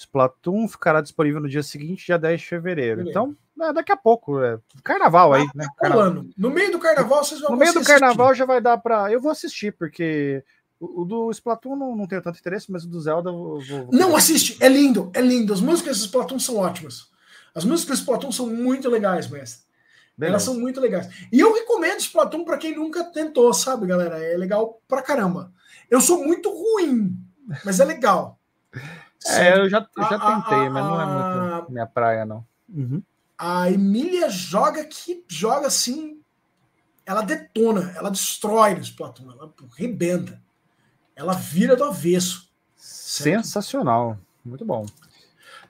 Splatoon 0.01 0.67
ficará 0.67 1.01
disponível 1.01 1.41
no 1.41 1.49
dia 1.49 1.63
seguinte, 1.63 2.07
dia 2.07 2.19
10 2.19 2.41
de 2.41 2.47
fevereiro. 2.47 3.03
Então, 3.09 3.37
é, 3.61 3.73
daqui 3.73 3.93
a 3.93 3.97
pouco, 3.97 4.41
é 4.43 4.59
carnaval 4.83 5.35
aí, 5.35 5.47
né? 5.55 5.67
Tá 5.77 5.89
Carnaval. 5.89 6.25
No 6.39 6.51
meio 6.51 6.73
do 6.73 6.79
carnaval, 6.79 7.23
vocês 7.23 7.41
vão 7.41 7.51
No 7.51 7.57
meio 7.59 7.73
do 7.73 7.81
conseguir 7.81 8.01
carnaval 8.01 8.35
já 8.35 8.45
vai 8.47 8.61
dar 8.63 8.79
pra. 8.79 9.13
Eu 9.13 9.21
vou 9.21 9.31
assistir, 9.31 9.73
porque 9.73 10.43
o, 10.81 11.03
o 11.03 11.05
do 11.05 11.31
Splatoon 11.31 11.77
não, 11.77 11.95
não 11.95 12.07
tenho 12.07 12.23
tanto 12.23 12.39
interesse, 12.39 12.73
mas 12.73 12.85
o 12.85 12.89
do 12.89 12.99
Zelda 13.01 13.29
eu 13.29 13.35
vou- 13.37 13.61
vou- 13.61 13.89
Não, 13.93 14.17
assiste, 14.17 14.57
é 14.61 14.69
lindo, 14.69 15.11
é 15.13 15.21
lindo. 15.21 15.53
As 15.53 15.61
músicas 15.61 15.99
do 15.99 16.05
Splatoon 16.07 16.39
são 16.39 16.57
ótimas. 16.57 17.11
As 17.55 17.65
músicas 17.67 17.99
do 17.99 18.03
Splatoon 18.03 18.33
são 18.33 18.47
muito 18.47 18.89
legais, 18.89 19.29
mestre. 19.29 19.69
Beleza. 20.17 20.33
Elas 20.35 20.43
são 20.43 20.55
muito 20.59 20.81
legais. 20.81 21.09
E 21.31 21.39
eu 21.41 21.53
recomendo 21.53 22.01
Splatoon 22.01 22.45
para 22.45 22.57
quem 22.59 22.75
nunca 22.75 23.05
tentou, 23.05 23.53
sabe, 23.53 23.87
galera? 23.87 24.19
É 24.19 24.35
legal 24.37 24.81
pra 24.89 25.03
caramba. 25.03 25.53
Eu 25.91 26.01
sou 26.01 26.25
muito 26.25 26.49
ruim, 26.51 27.15
mas 27.65 27.81
é 27.81 27.85
legal. 27.85 28.39
É, 29.27 29.59
eu 29.59 29.68
já, 29.68 29.87
eu 29.97 30.03
já 30.05 30.16
A- 30.16 30.29
a- 30.39 30.43
tentei, 30.43 30.68
mas 30.71 30.85
não 30.85 31.01
é 31.01 31.05
a- 31.05 31.07
muito 31.57 31.73
minha 31.73 31.87
praia, 31.87 32.25
não. 32.25 32.45
Uhum. 32.68 33.03
A 33.39 33.71
Emília 33.71 34.29
joga 34.31 34.85
que 34.85 35.25
joga 35.29 35.66
assim. 35.66 36.21
Ela 37.07 37.23
detona, 37.23 37.93
ela 37.97 38.11
destrói 38.11 38.75
no 38.75 38.81
Splatoon, 38.81 39.33
ela 39.33 39.53
arrebenta. 39.75 40.41
Ela 41.16 41.33
vira 41.35 41.75
do 41.77 41.85
avesso. 41.85 42.49
Certo? 42.77 43.43
Sensacional. 43.45 44.16
Muito 44.45 44.64
bom. 44.64 44.87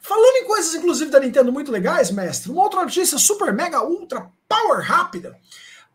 Falando 0.00 0.36
em 0.36 0.46
coisas, 0.46 0.74
inclusive, 0.74 1.10
da 1.10 1.20
Nintendo 1.20 1.52
muito 1.52 1.70
legais, 1.72 2.10
mestre, 2.10 2.50
uma 2.50 2.62
outra 2.62 2.82
notícia 2.82 3.18
super, 3.18 3.52
mega, 3.52 3.82
ultra, 3.84 4.30
power 4.48 4.80
rápida. 4.82 5.36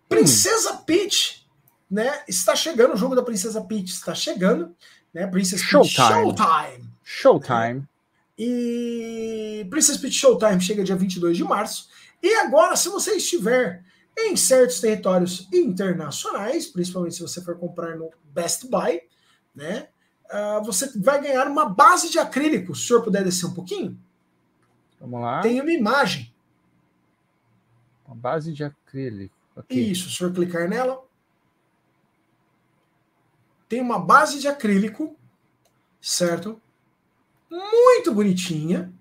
Princesa 0.08 0.76
Peach, 0.78 1.48
né? 1.90 2.22
Está 2.28 2.56
chegando, 2.56 2.94
o 2.94 2.98
jogo 2.98 3.16
da 3.16 3.24
Princesa 3.24 3.62
Peach 3.62 3.92
está 3.92 4.14
chegando, 4.14 4.76
né? 5.14 5.26
Princess 5.28 5.62
Peach 5.62 5.90
Showtime. 5.90 6.85
Showtime. 7.06 7.88
E 8.38 9.66
Princess 9.70 9.98
Peach 9.98 10.16
Showtime 10.16 10.60
chega 10.60 10.84
dia 10.84 10.96
22 10.96 11.38
de 11.38 11.44
março. 11.44 11.88
E 12.22 12.34
agora, 12.36 12.76
se 12.76 12.90
você 12.90 13.16
estiver 13.16 13.86
em 14.18 14.36
certos 14.36 14.80
territórios 14.80 15.48
internacionais, 15.54 16.66
principalmente 16.66 17.16
se 17.16 17.22
você 17.22 17.42
for 17.42 17.58
comprar 17.58 17.96
no 17.96 18.10
Best 18.34 18.68
Buy, 18.68 19.02
né? 19.56 19.88
ah, 20.30 20.60
você 20.66 20.98
vai 21.00 21.22
ganhar 21.22 21.48
uma 21.48 21.70
base 21.70 22.10
de 22.10 22.18
acrílico. 22.18 22.74
Se 22.76 22.84
o 22.84 22.88
senhor 22.88 23.04
puder 23.04 23.24
descer 23.24 23.46
um 23.46 23.54
pouquinho, 23.54 23.98
Vamos 25.00 25.22
lá. 25.22 25.42
tem 25.42 25.62
uma 25.62 25.72
imagem. 25.72 26.34
Uma 28.08 28.16
base 28.16 28.52
de 28.52 28.64
acrílico. 28.64 29.36
Isso, 29.70 30.10
se 30.10 30.16
o 30.16 30.18
senhor 30.18 30.34
clicar 30.34 30.68
nela, 30.68 31.04
tem 33.70 33.80
uma 33.80 34.00
base 34.00 34.40
de 34.40 34.48
acrílico, 34.48 35.16
certo? 36.02 36.62
Muito 37.50 38.14
bonitinha, 38.14 38.92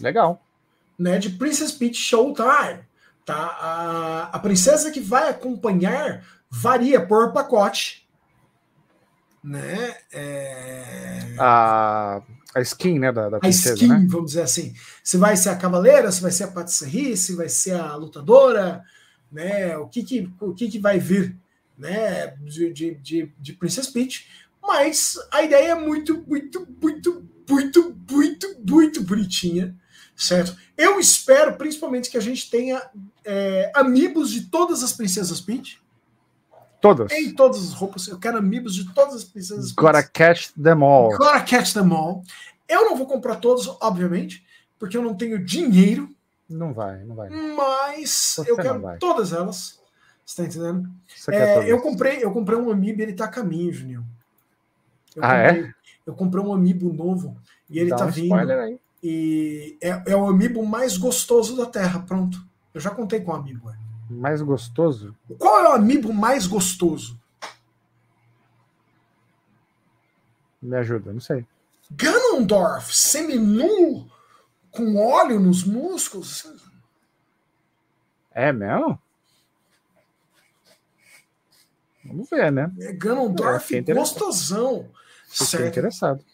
Legal. 0.00 0.44
né? 0.98 1.18
De 1.18 1.30
Princess 1.30 1.72
Peach 1.72 1.96
Showtime. 1.96 2.84
Tá? 3.24 3.36
A, 3.36 4.22
a 4.32 4.38
princesa 4.38 4.90
que 4.90 5.00
vai 5.00 5.30
acompanhar 5.30 6.24
varia 6.50 7.04
por 7.04 7.32
pacote, 7.32 8.06
né? 9.42 9.96
É... 10.12 11.34
A, 11.38 12.22
a 12.54 12.60
skin, 12.60 12.98
né, 12.98 13.12
da, 13.12 13.28
da 13.28 13.36
a 13.38 13.40
princesa, 13.40 13.74
skin, 13.74 13.88
né? 13.88 14.06
vamos 14.08 14.32
dizer 14.32 14.42
assim. 14.42 14.74
Se 15.02 15.18
vai 15.18 15.36
ser 15.36 15.50
a 15.50 15.56
cavaleira, 15.56 16.10
se 16.12 16.22
vai 16.22 16.30
ser 16.30 16.44
a 16.44 16.48
patisserie, 16.48 17.16
se 17.16 17.34
vai 17.34 17.48
ser 17.48 17.74
a 17.74 17.94
lutadora, 17.96 18.82
né? 19.30 19.76
O 19.76 19.88
que 19.88 20.02
que, 20.02 20.30
o 20.40 20.54
que, 20.54 20.68
que 20.68 20.78
vai 20.78 20.98
vir, 20.98 21.36
né? 21.76 22.28
De, 22.42 22.72
de, 22.72 22.94
de, 22.94 23.32
de 23.38 23.52
Princess 23.52 23.88
Peach. 23.88 24.26
Mas 24.66 25.18
a 25.30 25.42
ideia 25.42 25.72
é 25.72 25.74
muito, 25.74 26.24
muito, 26.26 26.66
muito, 26.80 27.28
muito, 27.48 27.96
muito, 28.10 28.56
muito 28.66 29.02
bonitinha, 29.02 29.76
certo? 30.16 30.56
Eu 30.76 30.98
espero, 30.98 31.56
principalmente, 31.56 32.10
que 32.10 32.16
a 32.16 32.20
gente 32.20 32.50
tenha 32.50 32.82
é, 33.24 33.70
amigos 33.74 34.30
de 34.30 34.46
todas 34.46 34.82
as 34.82 34.92
Princesas 34.92 35.40
Peach, 35.40 35.80
Todas. 36.80 37.12
em 37.12 37.34
todas 37.34 37.62
as 37.62 37.72
roupas. 37.72 38.08
Eu 38.08 38.18
quero 38.18 38.38
amigos 38.38 38.74
de 38.74 38.92
todas 38.92 39.14
as 39.14 39.24
Princesas 39.24 39.72
Peach. 39.72 39.76
Gotta 39.76 40.02
catch 40.02 40.48
them 40.52 40.82
all. 40.82 41.10
Gotta 41.16 41.40
catch 41.42 41.72
them 41.72 41.92
all. 41.92 42.22
Eu 42.68 42.86
não 42.86 42.96
vou 42.96 43.06
comprar 43.06 43.36
todos, 43.36 43.68
obviamente, 43.80 44.44
porque 44.78 44.96
eu 44.96 45.02
não 45.02 45.14
tenho 45.14 45.44
dinheiro, 45.44 46.08
Não 46.48 46.72
vai, 46.72 47.04
não 47.04 47.14
vai. 47.14 47.28
mas 47.30 48.10
Você 48.10 48.50
eu 48.50 48.56
quero 48.56 48.98
todas 48.98 49.32
elas. 49.32 49.78
Você 50.24 50.36
tá 50.36 50.48
entendendo? 50.48 50.90
É, 51.28 51.70
eu 51.70 51.80
comprei, 51.82 52.24
eu 52.24 52.32
comprei 52.32 52.58
um 52.58 52.70
amiibo 52.70 53.00
e 53.00 53.02
ele 53.02 53.12
tá 53.12 53.26
a 53.26 53.28
caminho, 53.28 53.72
Juninho. 53.72 54.06
Eu 55.14 55.24
Ah, 55.24 55.36
é? 55.36 55.48
comprei, 55.54 55.74
Eu 56.06 56.14
comprei 56.14 56.44
um 56.44 56.52
amiibo 56.52 56.92
novo 56.92 57.36
e 57.70 57.78
ele 57.78 57.90
Dá 57.90 57.96
tá 57.96 58.06
um 58.06 58.10
vindo. 58.10 58.34
aí. 58.52 58.78
E 59.02 59.78
é, 59.82 60.02
é 60.12 60.16
o 60.16 60.26
amiibo 60.26 60.64
mais 60.66 60.96
gostoso 60.96 61.56
da 61.56 61.66
Terra. 61.66 62.00
Pronto. 62.00 62.38
Eu 62.72 62.80
já 62.80 62.90
contei 62.90 63.20
com 63.20 63.32
o 63.32 63.34
amiibo. 63.34 63.70
é. 63.70 63.76
Mais 64.10 64.42
gostoso? 64.42 65.16
Qual 65.38 65.60
é 65.64 65.68
o 65.70 65.72
amiibo 65.72 66.12
mais 66.12 66.46
gostoso? 66.46 67.18
Me 70.60 70.76
ajuda, 70.76 71.12
não 71.12 71.20
sei. 71.20 71.46
Ganondorf, 71.90 72.94
seminu, 72.94 74.10
com 74.70 74.96
óleo 74.96 75.38
nos 75.38 75.62
músculos. 75.64 76.46
É 78.32 78.52
mesmo? 78.52 78.98
Vamos 82.04 82.28
ver, 82.28 82.50
né? 82.50 82.70
É 82.80 82.86
É, 82.88 82.92
Ganondorf 82.92 83.74
interessado. 83.74 84.18
gostosão. 84.18 84.90
Fiquei 85.34 85.46
Certo? 85.58 85.66
interessado. 85.72 86.24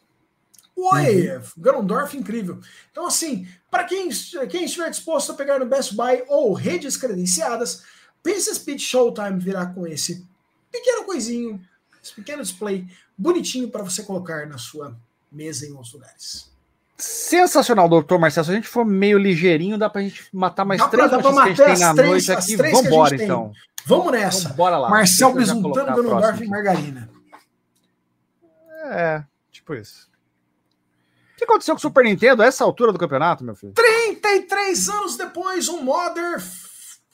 Oi, 0.77 1.29
Uhum. 1.37 1.43
Ganondorf 1.59 2.17
incrível. 2.17 2.59
Então, 2.91 3.07
assim, 3.07 3.47
para 3.71 3.85
quem, 3.85 4.09
quem 4.49 4.65
estiver 4.65 4.89
disposto 4.91 5.33
a 5.33 5.35
pegar 5.35 5.59
no 5.59 5.67
Best 5.67 5.95
Buy 5.95 6.23
ou 6.29 6.53
redes 6.53 6.97
credenciadas, 6.97 7.83
Princess 8.23 8.59
Peach 8.59 8.83
Showtime 8.83 9.39
virá 9.39 9.67
com 9.67 9.87
esse 9.87 10.27
pequeno 10.71 11.05
coisinho, 11.05 11.61
esse 12.03 12.15
pequeno 12.15 12.43
display 12.43 12.87
bonitinho 13.17 13.69
para 13.71 13.83
você 13.83 14.03
colocar 14.03 14.47
na 14.47 14.57
sua 14.59 14.97
mesa 15.31 15.67
em 15.67 15.71
alguns 15.71 15.93
lugares. 15.93 16.51
Sensacional, 16.97 17.89
doutor 17.89 18.19
Marcelo. 18.19 18.45
Se 18.45 18.51
a 18.53 18.55
gente 18.55 18.69
for 18.69 18.85
meio 18.85 19.19
ligeirinho, 19.19 19.79
dá 19.79 19.89
pra 19.89 20.03
gente 20.03 20.25
matar 20.33 20.65
mais 20.67 20.81
Dá 20.81 20.89
pra- 20.89 20.99
três 21.09 21.11
dá 21.11 21.19
pra 21.19 21.33
notícias 21.33 21.57
que 21.57 21.63
a 21.63 21.75
gente 21.75 21.81
matar 21.81 21.95
tem 21.95 22.05
na 22.05 22.11
três- 22.11 22.27
noite 22.29 22.33
aqui. 22.33 22.57
Vambora, 22.57 23.15
então. 23.17 23.53
Vamos 23.87 24.13
nessa. 24.13 24.51
Bora 24.51 24.77
lá. 24.79 24.91
Marcel 24.91 25.33
Ganondorf 25.33 26.03
próxima 26.05 26.45
e 26.45 26.49
margarina. 26.49 27.00
É, 28.91 29.25
tipo 29.51 29.75
isso. 29.75 30.11
O 31.35 31.37
que 31.37 31.45
aconteceu 31.45 31.75
com 31.75 31.79
o 31.79 31.83
Super 31.83 32.05
Nintendo 32.05 32.43
a 32.43 32.47
essa 32.47 32.65
altura 32.65 32.93
do 32.93 32.99
campeonato, 32.99 33.43
meu 33.45 33.55
filho? 33.55 33.73
33 33.73 34.89
anos 34.91 35.17
depois, 35.17 35.69
um 35.69 35.83
modder 35.83 36.43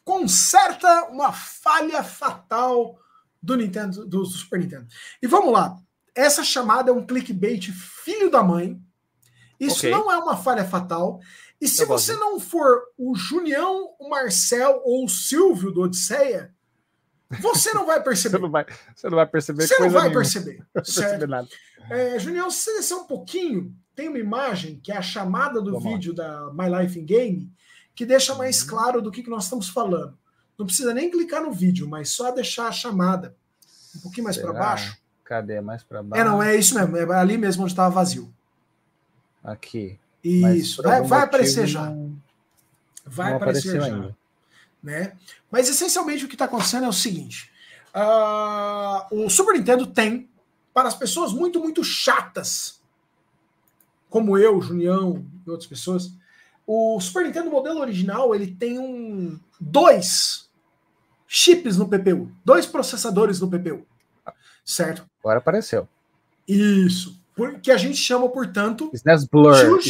conserta 0.05 1.05
uma 1.07 1.33
falha 1.33 2.03
fatal 2.03 2.99
do 3.43 3.57
Nintendo, 3.57 4.07
do 4.07 4.25
Super 4.25 4.61
Nintendo. 4.61 4.87
E 5.23 5.27
vamos 5.27 5.53
lá. 5.53 5.77
Essa 6.15 6.43
chamada 6.43 6.91
é 6.91 6.95
um 6.95 7.05
clickbait 7.07 7.71
filho 7.73 8.31
da 8.31 8.43
mãe. 8.43 8.81
Isso 9.61 9.79
Ok. 9.79 9.91
não 9.91 10.11
é 10.11 10.17
uma 10.19 10.37
falha 10.37 10.65
fatal. 10.65 11.21
E 11.61 11.69
se 11.69 11.83
Eu 11.83 11.87
gosto 11.89 12.07
você 12.07 12.17
não 12.17 12.41
for 12.41 12.83
o 12.97 13.15
Junião, 13.15 13.95
o 13.99 14.09
Marcel 14.09 14.81
ou 14.85 15.05
o 15.05 15.09
Silvio 15.09 15.71
do 15.71 15.83
Odisseia, 15.83 16.55
você 17.41 17.73
não 17.73 17.87
vai 17.87 17.99
Você 17.99 18.05
perceber. 18.05 18.39
não 18.39 18.51
vai, 18.51 18.67
você 18.95 19.09
não 19.09 19.17
vai 19.17 19.27
perceber 19.27 19.67
Você 19.67 19.79
não 19.81 19.91
vai 19.91 20.03
nenhuma. 20.05 20.21
perceber. 20.21 20.59
Não 20.59 20.67
vai 20.75 20.83
perceber 20.83 21.09
Certo? 21.09 21.27
nada. 21.27 21.49
É, 21.91 22.19
Junião, 22.19 22.51
se 22.51 22.61
você 22.65 22.75
descer 22.77 22.95
um 22.95 23.05
pouquinho, 23.05 23.75
tem 23.95 24.09
uma 24.09 24.19
imagem 24.19 24.79
que 24.83 24.93
é 24.93 24.97
a 24.97 25.03
chamada 25.03 25.61
do 25.61 25.73
Vamos 25.73 25.85
lá. 25.85 25.91
vídeo 25.93 26.13
da 26.15 26.51
My 26.53 26.69
Life 26.69 26.99
in 26.99 27.05
Game, 27.05 27.53
que 27.95 28.05
deixa 28.05 28.35
mais 28.35 28.63
Uhum. 28.63 28.69
claro 28.69 29.03
do 29.03 29.11
que, 29.11 29.23
que 29.23 29.31
nós 29.31 29.45
estamos 29.45 29.69
falando. 29.69 30.17
Não 30.59 30.67
precisa 30.67 30.93
nem 30.95 31.11
clicar 31.11 31.43
no 31.43 31.53
vídeo, 31.53 31.89
mas 31.89 32.09
só 32.11 32.31
deixar 32.31 32.69
a 32.69 32.73
chamada 32.73 33.35
um 33.97 34.01
pouquinho 34.01 34.25
mais 34.25 34.37
para 34.37 34.53
baixo. 34.53 34.97
Cadê? 35.25 35.61
Mais 35.61 35.83
pra 35.83 36.03
baixo? 36.03 36.21
É, 36.23 36.25
não, 36.25 36.43
é 36.43 36.55
isso 36.57 36.75
mesmo. 36.75 36.97
É 36.97 37.15
ali 37.19 37.37
mesmo 37.39 37.63
onde 37.65 37.73
estava 37.73 37.95
vazio. 37.95 38.33
Aqui. 39.43 39.99
Isso. 40.23 40.83
Vai, 40.83 41.03
vai 41.03 41.23
aparecer 41.23 41.67
já. 41.67 41.93
Vai 43.05 43.33
aparecer 43.35 43.81
já. 43.81 43.87
ainda. 43.87 44.17
Né? 44.87 45.15
Mas 45.51 45.69
essencialmente 45.69 46.25
o 46.25 46.29
que 46.29 46.37
está 46.37 46.45
acontecendo 46.45 46.85
é 46.85 46.89
o 46.89 46.93
seguinte: 46.93 47.51
ah, 47.93 49.07
o 49.11 49.29
Super 49.29 49.55
Nintendo 49.55 49.85
tem 49.85 50.31
para 50.73 50.89
as 50.89 50.95
pessoas 50.95 51.33
muito, 51.33 51.59
muito 51.59 51.83
chatas, 51.83 52.81
como 54.09 54.39
eu, 54.39 54.63
Junião 54.63 55.27
e 55.45 55.51
outras 55.51 55.69
pessoas, 55.69 56.13
o 56.65 57.01
Super 57.01 57.25
Nintendo 57.25 57.51
modelo 57.51 57.81
original 57.81 58.33
ele 58.33 58.47
tem 58.47 58.79
um 58.79 59.41
dois 59.61 60.49
chips 61.27 61.77
no 61.77 61.89
PPU, 61.89 62.31
dois 62.45 62.65
processadores 62.65 63.41
no 63.41 63.51
PPU, 63.51 63.85
certo? 64.65 65.05
Agora 65.19 65.39
apareceu. 65.39 65.89
Isso, 66.47 67.21
que 67.61 67.73
a 67.73 67.77
gente 67.77 67.97
chama, 67.97 68.29
portanto, 68.29 68.89
SNES 68.95 69.27
Blur. 69.27 69.81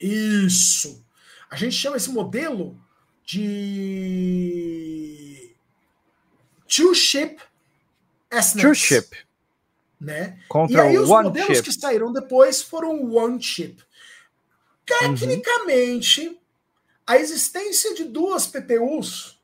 Isso. 0.00 1.04
A 1.48 1.54
gente 1.54 1.76
chama 1.76 1.96
esse 1.96 2.10
modelo 2.10 2.76
de 3.32 5.14
two-ship 6.66 7.40
SNES. 8.30 8.62
Two 8.62 8.74
chip. 8.74 9.16
Né? 10.00 10.38
E 10.38 10.48
Contra 10.48 10.82
aí 10.82 10.98
os 10.98 11.08
one 11.08 11.24
modelos 11.24 11.58
chip. 11.58 11.62
que 11.68 11.72
saíram 11.72 12.12
depois 12.12 12.62
foram 12.62 13.12
one 13.14 13.40
chip. 13.40 13.82
Uhum. 14.90 15.14
Tecnicamente, 15.14 16.40
a 17.06 17.16
existência 17.18 17.94
de 17.94 18.04
duas 18.04 18.46
PPUs 18.46 19.38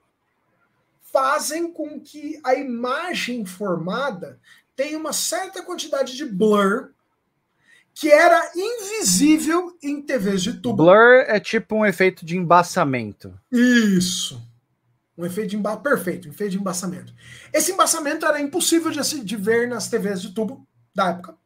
fazem 1.12 1.70
com 1.70 2.00
que 2.00 2.40
a 2.42 2.54
imagem 2.54 3.46
formada 3.46 4.40
tenha 4.74 4.98
uma 4.98 5.12
certa 5.12 5.62
quantidade 5.62 6.16
de 6.16 6.24
blur 6.24 6.90
que 7.96 8.12
era 8.12 8.52
invisível 8.54 9.74
em 9.82 10.02
TVs 10.02 10.42
de 10.42 10.52
tubo. 10.60 10.84
Blur 10.84 11.24
é 11.26 11.40
tipo 11.40 11.74
um 11.74 11.86
efeito 11.86 12.26
de 12.26 12.36
embaçamento. 12.36 13.32
Isso. 13.50 14.38
Um 15.16 15.24
efeito 15.24 15.48
de 15.48 15.56
emba... 15.56 15.78
perfeito, 15.78 16.28
um 16.28 16.30
efeito 16.30 16.52
de 16.52 16.58
embaçamento. 16.58 17.14
Esse 17.50 17.72
embaçamento 17.72 18.26
era 18.26 18.38
impossível 18.38 18.90
de, 18.90 19.24
de 19.24 19.36
ver 19.36 19.66
nas 19.66 19.88
TVs 19.88 20.20
de 20.20 20.34
tubo 20.34 20.68
da 20.94 21.08
época. 21.08 21.38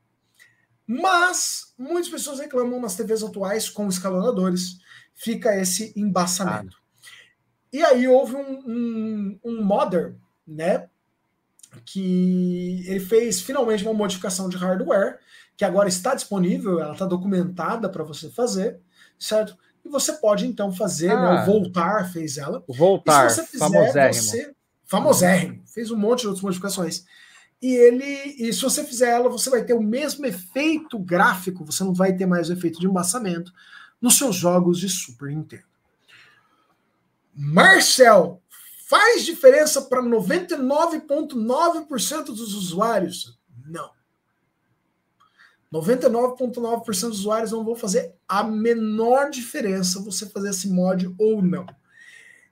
Mas 0.84 1.72
muitas 1.78 2.10
pessoas 2.10 2.40
reclamam 2.40 2.80
nas 2.80 2.96
TVs 2.96 3.22
atuais 3.22 3.70
com 3.70 3.88
escalonadores, 3.88 4.80
fica 5.14 5.56
esse 5.56 5.92
embaçamento. 5.96 6.76
E 7.72 7.80
aí 7.80 8.08
houve 8.08 8.34
um, 8.34 8.58
um, 8.66 9.40
um 9.44 9.64
modder, 9.64 10.16
né? 10.44 10.88
Que 11.84 12.84
ele 12.88 12.98
fez 12.98 13.40
finalmente 13.40 13.84
uma 13.84 13.94
modificação 13.94 14.48
de 14.48 14.56
hardware, 14.56 15.20
que 15.60 15.64
agora 15.66 15.90
está 15.90 16.14
disponível, 16.14 16.80
ela 16.80 16.94
está 16.94 17.04
documentada 17.04 17.86
para 17.86 18.02
você 18.02 18.30
fazer, 18.30 18.80
certo? 19.18 19.54
E 19.84 19.90
você 19.90 20.14
pode 20.14 20.46
então 20.46 20.72
fazer, 20.72 21.08
né? 21.08 21.14
Ah. 21.14 21.42
O 21.42 21.44
Voltar 21.44 22.10
fez 22.10 22.38
ela. 22.38 22.64
O 22.66 22.72
E 22.72 22.74
Voltar, 22.74 23.28
se 23.28 23.36
você 23.36 23.46
fizer, 23.46 23.68
famosérrimo. 23.68 24.22
você. 24.22 24.54
Famosérrimo. 24.86 25.62
Fez 25.66 25.90
um 25.90 25.98
monte 25.98 26.20
de 26.20 26.28
outras 26.28 26.42
modificações. 26.42 27.04
E 27.60 27.74
ele. 27.74 28.06
E 28.38 28.50
se 28.54 28.62
você 28.62 28.82
fizer 28.84 29.10
ela, 29.10 29.28
você 29.28 29.50
vai 29.50 29.62
ter 29.62 29.74
o 29.74 29.82
mesmo 29.82 30.24
efeito 30.24 30.98
gráfico, 30.98 31.62
você 31.62 31.84
não 31.84 31.92
vai 31.92 32.16
ter 32.16 32.24
mais 32.24 32.48
o 32.48 32.54
efeito 32.54 32.80
de 32.80 32.86
embaçamento 32.86 33.52
nos 34.00 34.16
seus 34.16 34.36
jogos 34.36 34.78
de 34.78 34.88
Super 34.88 35.28
Nintendo. 35.28 35.64
Marcel, 37.34 38.40
faz 38.88 39.26
diferença 39.26 39.82
para 39.82 40.02
99,9% 40.02 42.24
dos 42.28 42.54
usuários? 42.54 43.38
Não. 43.66 43.99
99,9% 45.72 46.84
dos 46.84 47.20
usuários 47.20 47.52
não 47.52 47.64
vão 47.64 47.76
fazer 47.76 48.14
a 48.28 48.42
menor 48.42 49.30
diferença 49.30 50.02
você 50.02 50.26
fazer 50.26 50.50
esse 50.50 50.68
mod 50.68 51.14
ou 51.18 51.40
não. 51.40 51.66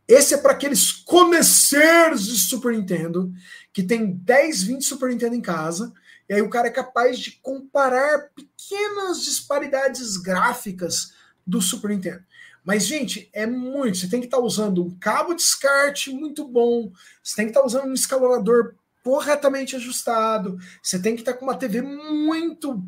Esse 0.07 0.35
é 0.35 0.39
para 0.39 0.53
aqueles 0.53 0.90
conhecers 0.90 2.24
de 2.24 2.39
Super 2.39 2.73
Nintendo 2.73 3.32
que 3.73 3.82
tem 3.82 4.12
10, 4.12 4.62
20 4.62 4.85
Super 4.85 5.11
Nintendo 5.11 5.35
em 5.35 5.40
casa, 5.40 5.93
e 6.28 6.35
aí 6.35 6.43
o 6.43 6.51
cara 6.51 6.69
é 6.69 6.70
capaz 6.70 7.19
de 7.19 7.32
comparar 7.43 8.31
pequenas 8.35 9.23
disparidades 9.23 10.16
gráficas 10.16 11.12
do 11.47 11.61
Super 11.61 11.90
Nintendo. 11.90 12.23
Mas, 12.65 12.85
gente, 12.86 13.31
é 13.32 13.47
muito. 13.47 13.99
Você 13.99 14.09
tem 14.09 14.20
que 14.20 14.27
estar 14.27 14.39
usando 14.39 14.85
um 14.85 14.99
cabo 14.99 15.32
de 15.32 15.43
SCART 15.43 16.09
muito 16.09 16.47
bom, 16.47 16.93
você 17.23 17.36
tem 17.36 17.47
que 17.47 17.51
estar 17.51 17.65
usando 17.65 17.86
um 17.86 17.95
escalonador 17.95 18.74
corretamente 19.03 19.77
ajustado, 19.77 20.59
você 20.82 20.99
tem 20.99 21.15
que 21.15 21.23
estar 21.23 21.35
com 21.35 21.47
uma 21.47 21.57
TV 21.57 21.81
muito 21.81 22.82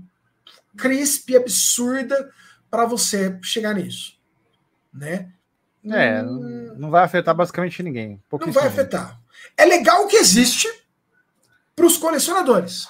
crisp, 0.76 1.34
absurda, 1.36 2.30
para 2.70 2.84
você 2.86 3.38
chegar 3.42 3.74
nisso. 3.74 4.18
Né? 4.92 5.32
É, 5.84 6.22
Hum, 6.22 6.74
não 6.76 6.90
vai 6.90 7.04
afetar 7.04 7.34
basicamente 7.34 7.82
ninguém. 7.82 8.22
não 8.32 8.52
vai 8.52 8.66
afetar. 8.66 9.20
É 9.56 9.64
legal 9.64 10.06
que 10.06 10.16
existe 10.16 10.68
para 11.74 11.86
os 11.86 11.96
colecionadores, 11.96 12.88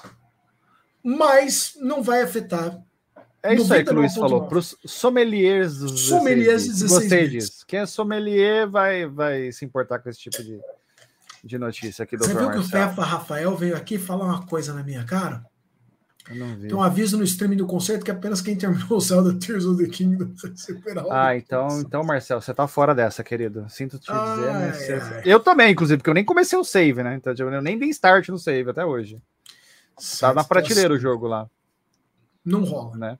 mas 1.02 1.74
não 1.80 2.02
vai 2.02 2.22
afetar. 2.22 2.82
É 3.42 3.54
isso 3.54 3.72
aí 3.72 3.84
que 3.84 3.90
o 3.90 3.94
Luiz 3.94 4.12
99,9. 4.12 4.20
falou. 4.20 4.48
Para 4.48 4.58
os 4.58 4.76
sommeliers 4.84 5.78
dos 5.78 5.92
16 5.92 6.08
Sommeliers 6.08 6.62
bits. 6.64 6.80
16 6.80 6.90
Gostei 7.00 7.28
disso. 7.28 7.64
Quem 7.66 7.80
é 7.80 7.86
sommelier 7.86 8.68
vai, 8.68 9.06
vai 9.06 9.50
se 9.52 9.64
importar 9.64 9.98
com 10.00 10.10
esse 10.10 10.18
tipo 10.18 10.42
de, 10.42 10.60
de 11.42 11.58
notícia 11.58 12.02
aqui, 12.02 12.18
Você 12.18 12.34
doutor 12.34 12.52
viu 12.52 12.60
que 12.60 12.66
o. 12.66 12.70
Fefa 12.70 13.02
Rafael 13.02 13.56
veio 13.56 13.76
aqui 13.76 13.98
falar 13.98 14.24
uma 14.26 14.46
coisa 14.46 14.74
na 14.74 14.82
minha 14.82 15.04
cara? 15.04 15.42
Tem 16.24 16.74
um 16.74 16.82
aviso 16.82 17.16
no 17.18 17.24
streaming 17.24 17.56
do 17.56 17.66
concerto 17.66 18.04
que 18.04 18.10
apenas 18.10 18.40
quem 18.40 18.54
terminou 18.54 18.98
o 18.98 19.00
Zelda 19.00 19.34
Tears 19.34 19.64
of 19.64 19.82
the 19.82 19.90
Kingdom 19.90 20.32
vai 20.40 20.52
superar 20.56 21.04
Ah, 21.10 21.36
então, 21.36 21.80
então, 21.80 22.04
Marcelo, 22.04 22.40
você 22.42 22.52
tá 22.54 22.68
fora 22.68 22.94
dessa, 22.94 23.24
querido. 23.24 23.66
Sinto 23.68 23.98
te 23.98 24.06
dizer, 24.12 24.52
mas 24.52 24.76
você- 24.76 25.22
eu 25.24 25.40
também, 25.40 25.72
inclusive, 25.72 25.96
porque 25.98 26.10
eu 26.10 26.14
nem 26.14 26.24
comecei 26.24 26.58
o 26.58 26.64
save, 26.64 27.02
né? 27.02 27.14
Então, 27.16 27.32
eu 27.36 27.62
nem 27.62 27.78
dei 27.78 27.88
start 27.88 28.28
no 28.28 28.38
save 28.38 28.70
até 28.70 28.84
hoje. 28.84 29.20
Tá 30.18 30.28
na 30.28 30.40
então, 30.42 30.44
prateleira 30.44 30.94
o 30.94 30.98
jogo 30.98 31.26
lá, 31.26 31.48
Não 32.44 32.64
rola. 32.64 32.96
né? 32.96 33.18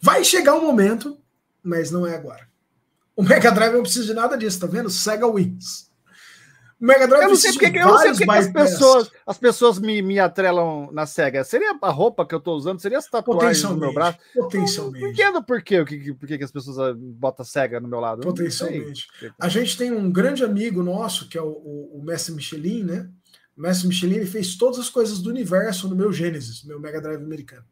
Vai 0.00 0.24
chegar 0.24 0.54
um 0.54 0.62
momento, 0.62 1.18
mas 1.62 1.90
não 1.90 2.06
é 2.06 2.16
agora. 2.16 2.48
O 3.14 3.22
Mega 3.22 3.50
Drive 3.50 3.74
não 3.74 3.82
precisa 3.82 4.06
de 4.06 4.14
nada 4.14 4.36
disso, 4.38 4.60
tá 4.60 4.66
vendo? 4.66 4.88
Sega 4.90 5.26
wins. 5.30 5.90
O 6.80 6.86
Mega 6.86 7.08
Drive 7.08 7.22
Eu 7.24 7.28
não 7.30 7.36
sei 7.36 7.52
porque, 7.52 7.66
eu 7.66 7.86
não 7.86 7.98
sei 7.98 8.10
porque 8.10 8.24
que 8.24 8.30
as 8.30 8.52
pessoas, 8.52 9.10
as 9.26 9.36
pessoas 9.38 9.78
me, 9.80 10.00
me 10.00 10.20
atrelam 10.20 10.90
na 10.92 11.06
SEGA. 11.06 11.42
Seria 11.42 11.76
a 11.82 11.90
roupa 11.90 12.24
que 12.24 12.34
eu 12.34 12.38
tô 12.40 12.54
usando? 12.54 12.80
Seria 12.80 12.98
as 12.98 13.08
tatuagens 13.08 13.64
no 13.64 13.76
meu 13.76 13.92
braço? 13.92 14.18
Potencialmente. 14.32 15.02
Eu 15.02 15.08
não 15.08 15.12
entendo 15.12 15.42
por 15.42 15.60
que, 15.60 15.84
por 16.14 16.26
que 16.28 16.38
que 16.38 16.44
as 16.44 16.52
pessoas 16.52 16.78
ah, 16.78 16.94
botam 16.96 17.44
SEGA 17.44 17.80
no 17.80 17.88
meu 17.88 17.98
lado. 17.98 18.20
Potencialmente. 18.20 19.08
A 19.40 19.48
gente 19.48 19.76
tem 19.76 19.90
um 19.90 20.10
grande 20.10 20.44
amigo 20.44 20.82
nosso, 20.82 21.28
que 21.28 21.36
é 21.36 21.42
o, 21.42 21.48
o, 21.48 21.98
o 21.98 22.04
Mestre 22.04 22.32
Michelin, 22.32 22.84
né? 22.84 23.10
O 23.56 23.60
Mestre 23.60 23.88
Michelin 23.88 24.14
ele 24.14 24.26
fez 24.26 24.54
todas 24.56 24.78
as 24.78 24.88
coisas 24.88 25.18
do 25.18 25.30
universo 25.30 25.88
no 25.88 25.96
meu 25.96 26.12
Genesis, 26.12 26.62
meu 26.62 26.78
Mega 26.78 27.00
Drive 27.00 27.20
americano. 27.20 27.64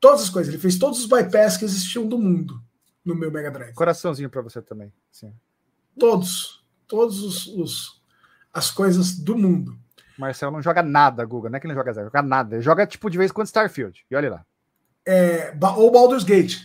Todas 0.00 0.22
as 0.22 0.28
coisas. 0.28 0.52
Ele 0.52 0.60
fez 0.60 0.76
todos 0.76 0.98
os 0.98 1.06
bypass 1.06 1.56
que 1.56 1.64
existiam 1.64 2.04
do 2.04 2.18
mundo 2.18 2.60
no 3.04 3.14
meu 3.14 3.30
Mega 3.30 3.50
Drive. 3.52 3.74
Coraçãozinho 3.74 4.28
pra 4.28 4.42
você 4.42 4.60
também. 4.60 4.92
Sim. 5.12 5.32
Todos. 5.96 6.64
Todos 6.88 7.22
os, 7.22 7.46
os- 7.46 8.03
as 8.54 8.70
coisas 8.70 9.12
do 9.18 9.36
mundo. 9.36 9.76
Marcel 10.16 10.50
não 10.50 10.62
joga 10.62 10.80
nada, 10.82 11.24
Guga. 11.24 11.50
Não 11.50 11.56
é 11.56 11.60
que 11.60 11.66
ele 11.66 11.74
não 11.74 11.80
joga 11.80 11.92
zero, 11.92 12.06
joga 12.06 12.22
nada. 12.22 12.54
Ele 12.54 12.62
joga, 12.62 12.86
tipo, 12.86 13.10
de 13.10 13.18
vez 13.18 13.30
em 13.30 13.34
quando 13.34 13.48
Starfield. 13.48 14.06
E 14.08 14.14
olha 14.14 14.30
lá. 14.30 14.46
É, 15.06 15.52
ou 15.76 15.90
Baldur's 15.90 16.22
Gate. 16.24 16.58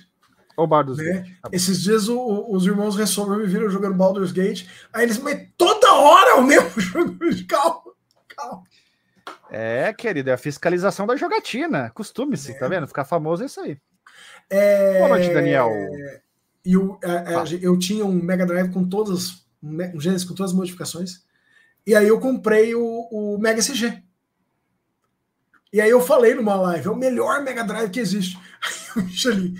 Ou 0.55 0.67
Baldur's 0.67 0.99
Né? 0.99 1.05
Gate. 1.13 1.41
Tá. 1.41 1.49
Esses 1.51 1.81
dias 1.81 2.07
o- 2.07 2.17
o- 2.19 2.55
os 2.55 2.65
irmãos 2.65 2.95
Ressover 2.95 3.37
me 3.39 3.45
viram 3.47 3.69
jogando 3.69 3.95
Baldur's 3.95 4.31
Gate. 4.31 4.67
Aí 4.93 5.03
eles, 5.03 5.17
mas 5.17 5.47
toda 5.57 5.93
hora 5.95 6.31
é 6.31 6.33
o 6.35 6.43
mesmo 6.43 6.69
jogo. 6.79 7.17
Calma, 7.47 7.81
calma. 8.27 8.63
É, 9.51 9.91
querido, 9.93 10.29
é 10.29 10.33
a 10.33 10.37
fiscalização 10.37 11.07
da 11.07 11.15
jogatina. 11.15 11.89
Costume-se, 11.89 12.53
tá 12.59 12.67
vendo? 12.67 12.87
Ficar 12.87 13.03
famoso 13.03 13.41
é 13.41 13.47
isso 13.47 13.59
aí. 13.61 13.77
É, 14.49 14.97
Boa 14.99 15.09
noite, 15.09 15.33
Daniel. 15.33 15.71
E 16.63 16.77
o, 16.77 16.99
a- 17.03 17.11
a- 17.21 17.25
Fala. 17.45 17.49
eu 17.61 17.77
tinha 17.79 18.05
um 18.05 18.13
Mega 18.13 18.45
Drive 18.45 18.71
com 18.71 18.87
todas, 18.87 19.43
um 19.63 19.99
Genesis 19.99 20.27
com 20.27 20.35
todas 20.35 20.51
as 20.51 20.57
modificações. 20.57 21.23
E 21.85 21.95
aí 21.95 22.07
eu 22.07 22.19
comprei 22.19 22.75
o, 22.75 23.07
o 23.11 23.37
Mega 23.39 23.61
CG. 23.61 24.03
E 25.71 25.79
aí 25.79 25.89
eu 25.89 26.01
falei 26.01 26.33
numa 26.33 26.55
live, 26.55 26.87
é 26.87 26.91
o 26.91 26.95
melhor 26.95 27.43
Mega 27.43 27.63
Drive 27.63 27.91
que 27.91 27.99
existe. 27.99 28.37
Aí 28.95 29.03
o 29.03 29.05
Michelin, 29.05 29.53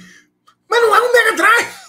mas 0.68 0.82
não 0.82 0.96
é 0.96 1.02
um 1.02 1.14
Mega 1.14 1.36
Drive! 1.38 1.80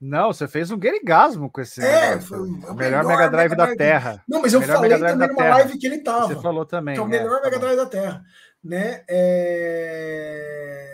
Não, 0.00 0.32
você 0.32 0.46
fez 0.48 0.70
um 0.70 0.78
guerigasmo 0.78 1.48
com 1.50 1.60
esse. 1.60 1.80
É, 1.82 2.20
foi 2.20 2.38
o 2.38 2.44
melhor 2.44 2.74
melhor 2.74 3.04
Mega 3.06 3.30
Drive 3.30 3.50
da 3.56 3.64
Drive. 3.64 3.78
Terra. 3.78 4.22
Não, 4.28 4.42
mas 4.42 4.52
eu 4.52 4.60
falei 4.60 4.90
também 4.98 5.14
numa 5.28 5.28
Terra. 5.36 5.54
live 5.56 5.78
que 5.78 5.86
ele 5.86 5.98
tava. 5.98 6.26
Você 6.26 6.42
falou 6.42 6.66
também. 6.66 6.94
que 6.94 7.00
é 7.00 7.04
o 7.04 7.06
é, 7.06 7.08
melhor 7.08 7.38
tá 7.38 7.44
Mega 7.44 7.56
bom. 7.56 7.60
Drive 7.64 7.76
da 7.76 7.86
Terra. 7.86 8.24
Né? 8.62 9.04
É... 9.08 10.86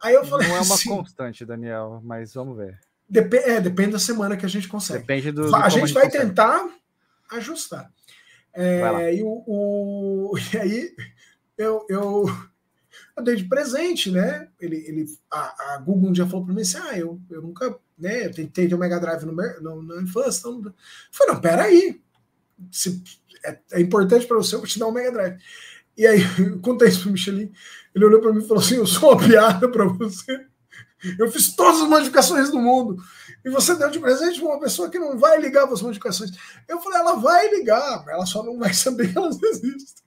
Aí 0.00 0.14
eu 0.14 0.24
falei 0.24 0.46
Não 0.46 0.56
é 0.56 0.60
uma 0.60 0.74
assim, 0.74 0.88
constante, 0.90 1.44
Daniel, 1.44 2.00
mas 2.04 2.34
vamos 2.34 2.56
ver. 2.56 2.78
depe- 3.08 3.38
é, 3.38 3.60
depende 3.60 3.92
da 3.92 3.98
semana 3.98 4.36
que 4.36 4.46
a 4.46 4.48
gente 4.48 4.68
consegue. 4.68 5.00
Depende 5.00 5.32
do. 5.32 5.54
a 5.56 5.68
gente 5.68 5.92
vai 5.92 6.04
consegue. 6.04 6.26
tentar 6.26 6.64
ajustar. 7.30 7.92
É, 8.54 9.14
e, 9.14 9.22
o, 9.22 9.44
o- 9.46 10.34
e 10.52 10.56
aí 10.56 10.94
eu, 11.56 11.86
eu, 11.88 12.24
eu 13.16 13.22
dei 13.22 13.36
de 13.36 13.44
presente, 13.44 14.10
né? 14.10 14.48
Ele, 14.60 14.76
ele, 14.86 15.06
a, 15.30 15.74
a 15.74 15.78
Google 15.78 16.10
um 16.10 16.12
dia 16.12 16.26
falou 16.26 16.44
para 16.44 16.54
mim 16.54 16.62
assim: 16.62 16.78
ah, 16.78 16.98
eu, 16.98 17.20
eu 17.30 17.42
nunca 17.42 17.78
né, 17.98 18.26
eu 18.26 18.32
tentei 18.32 18.68
ter 18.68 18.74
o 18.74 18.78
Mega 18.78 19.00
Drive 19.00 19.24
no, 19.24 19.32
no, 19.32 19.82
na 19.82 20.02
infância. 20.02 20.40
Então... 20.40 20.62
Eu 20.64 20.74
falei, 21.10 21.34
não, 21.34 21.40
peraí. 21.40 22.00
Se, 22.70 23.02
é, 23.44 23.58
é 23.72 23.80
importante 23.80 24.26
para 24.26 24.36
você, 24.36 24.54
eu 24.54 24.60
vou 24.60 24.68
te 24.68 24.78
dar 24.78 24.86
um 24.86 24.92
Mega 24.92 25.12
Drive. 25.12 25.38
E 25.96 26.06
aí, 26.06 26.20
eu 26.38 26.60
contei 26.60 26.88
isso 26.88 27.02
pro 27.02 27.10
Michelin. 27.10 27.52
Ele 27.94 28.04
olhou 28.04 28.20
para 28.20 28.32
mim 28.32 28.42
e 28.42 28.46
falou 28.46 28.62
assim: 28.62 28.76
eu 28.76 28.86
sou 28.86 29.12
uma 29.12 29.26
piada 29.26 29.68
para 29.68 29.84
você. 29.84 30.46
Eu 31.18 31.30
fiz 31.30 31.54
todas 31.54 31.80
as 31.82 31.88
modificações 31.88 32.50
do 32.50 32.58
mundo. 32.58 33.00
E 33.44 33.50
você 33.50 33.74
deu 33.76 33.90
de 33.90 34.00
presente 34.00 34.40
para 34.40 34.48
uma 34.48 34.60
pessoa 34.60 34.90
que 34.90 34.98
não 34.98 35.16
vai 35.18 35.40
ligar 35.40 35.64
para 35.64 35.74
as 35.74 35.82
modificações. 35.82 36.30
Eu 36.66 36.80
falei, 36.80 36.98
ela 36.98 37.14
vai 37.16 37.48
ligar, 37.50 38.04
ela 38.08 38.26
só 38.26 38.42
não 38.42 38.58
vai 38.58 38.72
saber 38.74 39.12
que 39.12 39.18
elas 39.18 39.40
existem. 39.42 40.04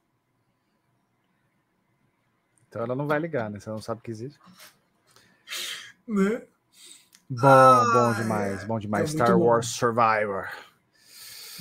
Então 2.68 2.84
ela 2.84 2.96
não 2.96 3.08
vai 3.08 3.20
ligar, 3.20 3.50
né? 3.50 3.60
Você 3.60 3.70
não 3.70 3.82
sabe 3.82 4.02
que 4.02 4.12
existe. 4.12 4.40
Né? 6.08 6.42
Bom, 7.30 7.48
Ah, 7.48 7.84
bom 7.94 8.22
demais, 8.22 8.64
bom 8.66 8.80
demais. 8.80 9.10
É 9.10 9.14
Star 9.14 9.38
bom. 9.38 9.46
Wars 9.46 9.68
Survivor. 9.68 10.50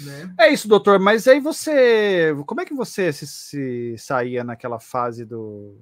Né? 0.01 0.35
É 0.39 0.53
isso, 0.53 0.67
doutor. 0.67 0.99
Mas 0.99 1.29
aí 1.29 1.41
você. 1.41 2.35
Como 2.47 2.61
é 2.61 2.65
que 2.65 2.75
você 2.75 3.13
se, 3.13 3.27
se 3.27 3.97
saía 3.99 4.43
naquela 4.43 4.81
fase 4.81 5.25
do 5.25 5.81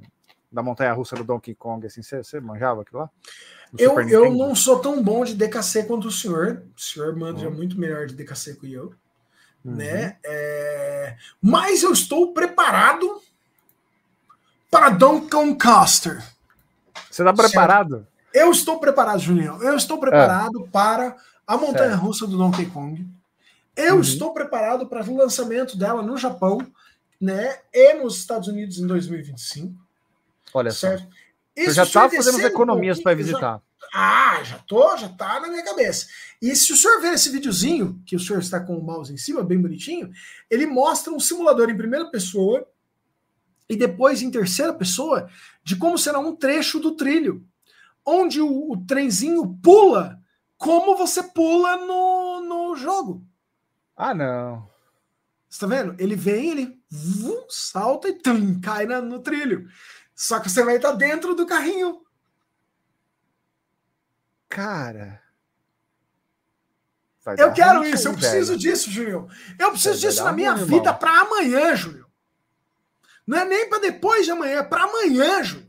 da 0.51 0.63
montanha 0.63 0.93
russa 0.93 1.15
do 1.17 1.25
Donkey 1.25 1.55
Kong? 1.55 1.87
Assim, 1.87 2.03
você, 2.03 2.41
manjava 2.41 2.83
aquilo 2.83 3.01
lá? 3.01 3.11
No 3.73 3.79
Eu, 3.81 3.91
Super 3.91 4.09
eu 4.09 4.25
Nintendo? 4.25 4.39
não 4.39 4.55
sou 4.55 4.79
tão 4.81 5.03
bom 5.03 5.25
de 5.25 5.35
DKC 5.35 5.85
quanto 5.85 6.09
o 6.09 6.11
senhor. 6.13 6.63
O 6.77 6.81
senhor 6.81 7.15
manja 7.17 7.49
Uhum. 7.49 7.55
muito 7.55 7.79
melhor 7.79 8.07
de 8.07 8.15
DKC 8.15 8.55
que 8.57 8.73
eu. 8.73 8.95
Uhum. 9.65 9.75
né? 9.75 10.17
É, 10.25 11.17
Mas 11.43 11.83
eu 11.83 11.93
estou 11.93 12.33
preparado 12.33 13.21
para 14.71 14.91
Donkey 14.91 15.31
Kong 15.31 15.57
Caster. 15.57 16.23
Você 17.11 17.25
tá 17.25 17.33
preparado? 17.33 18.07
Eu 18.33 18.51
estou 18.51 18.79
preparado, 18.79 19.19
Julião. 19.19 19.63
Eu 19.63 19.75
estou 19.77 19.99
preparado 19.99 20.69
para 20.71 21.17
a 21.47 21.57
montanha 21.57 21.97
russa 21.97 22.27
do 22.27 22.37
Donkey 22.37 22.67
Kong. 22.67 23.07
Eu 23.75 23.95
Uhum. 23.97 24.01
estou 24.01 24.33
preparado 24.33 24.87
para 24.87 25.05
o 25.05 25.17
lançamento 25.17 25.77
dela 25.77 26.03
no 26.03 26.17
Japão, 26.17 26.59
né? 27.21 27.59
E 27.73 27.95
nos 27.95 28.17
Estados 28.19 28.49
Unidos 28.49 28.79
em 28.79 28.87
2025. 28.87 29.75
Olha 30.55 30.71
só. 30.71 30.89
certo? 30.89 31.07
Você 31.57 31.65
se 31.71 31.73
já 31.73 31.83
o 31.83 31.87
senhor 31.87 32.11
tá 32.11 32.17
fazendo 32.17 32.37
as 32.37 32.43
um 32.45 32.47
economias 32.47 33.01
para 33.03 33.13
pouquinho, 33.17 33.27
já- 33.33 33.39
visitar. 33.39 33.63
Ah, 33.95 34.43
já 34.45 34.59
tô, 34.59 34.97
já 34.97 35.09
tá 35.09 35.41
na 35.41 35.49
minha 35.49 35.65
cabeça. 35.65 36.07
E 36.43 36.55
se 36.55 36.73
o 36.73 36.77
senhor 36.77 37.01
ver 37.01 37.15
esse 37.15 37.31
videozinho, 37.31 38.01
que 38.07 38.15
o 38.15 38.21
senhor 38.21 38.39
está 38.41 38.61
com 38.61 38.77
o 38.77 38.83
mouse 38.83 39.13
em 39.13 39.17
cima, 39.17 39.43
bem 39.43 39.61
bonitinho, 39.61 40.11
ele 40.51 40.67
mostra 40.67 41.13
um 41.13 41.19
simulador 41.19 41.69
em 41.71 41.77
primeira 41.77 42.11
pessoa 42.11 42.67
e 43.69 43.77
depois 43.77 44.21
em 44.23 44.31
terceira 44.31 44.73
pessoa 44.75 45.29
de 45.65 45.75
como 45.77 45.99
será 45.99 46.19
um 46.19 46.37
trecho 46.37 46.79
do 46.79 46.93
trilho, 46.97 47.45
onde 48.05 48.41
o, 48.41 48.73
o 48.73 48.77
trenzinho 48.87 49.59
pula 49.63 50.21
como 50.57 50.97
você 50.97 51.23
pula 51.23 51.77
no, 51.79 52.41
no 52.43 52.77
jogo. 52.77 53.25
Ah, 53.97 54.15
não. 54.15 54.69
Você 55.49 55.61
tá 55.61 55.67
vendo? 55.67 55.95
Ele 55.99 56.15
vem, 56.15 56.51
ele 56.51 56.79
vum, 56.91 57.47
salta 57.49 58.09
e 58.09 58.13
tum, 58.13 58.61
cai 58.61 58.85
na- 58.87 59.01
no 59.01 59.19
trilho. 59.21 59.67
Só 60.21 60.41
que 60.41 60.51
você 60.51 60.65
vai 60.65 60.75
estar 60.77 60.91
dentro 60.95 61.33
do 61.33 61.47
carrinho. 61.47 62.05
Cara. 64.49 65.23
Eu 67.39 67.53
quero 67.53 67.85
isso, 67.85 68.09
eu 68.09 68.15
preciso 68.15 68.47
velho. 68.53 68.59
disso, 68.59 68.91
Júlio. 68.91 69.29
Eu 69.61 69.71
preciso 69.71 70.01
Vai 70.01 70.11
disso 70.11 70.25
na 70.25 70.33
minha 70.33 70.55
ruim, 70.55 70.65
vida 70.67 70.93
para 70.93 71.21
amanhã, 71.21 71.77
Júlio. 71.77 72.11
Não 73.25 73.39
é 73.39 73.45
nem 73.45 73.69
para 73.69 73.79
depois 73.79 74.25
de 74.25 74.33
amanhã, 74.33 74.59
é 74.59 74.63
para 74.65 74.85
amanhã, 74.85 75.41
Júlio. 75.45 75.69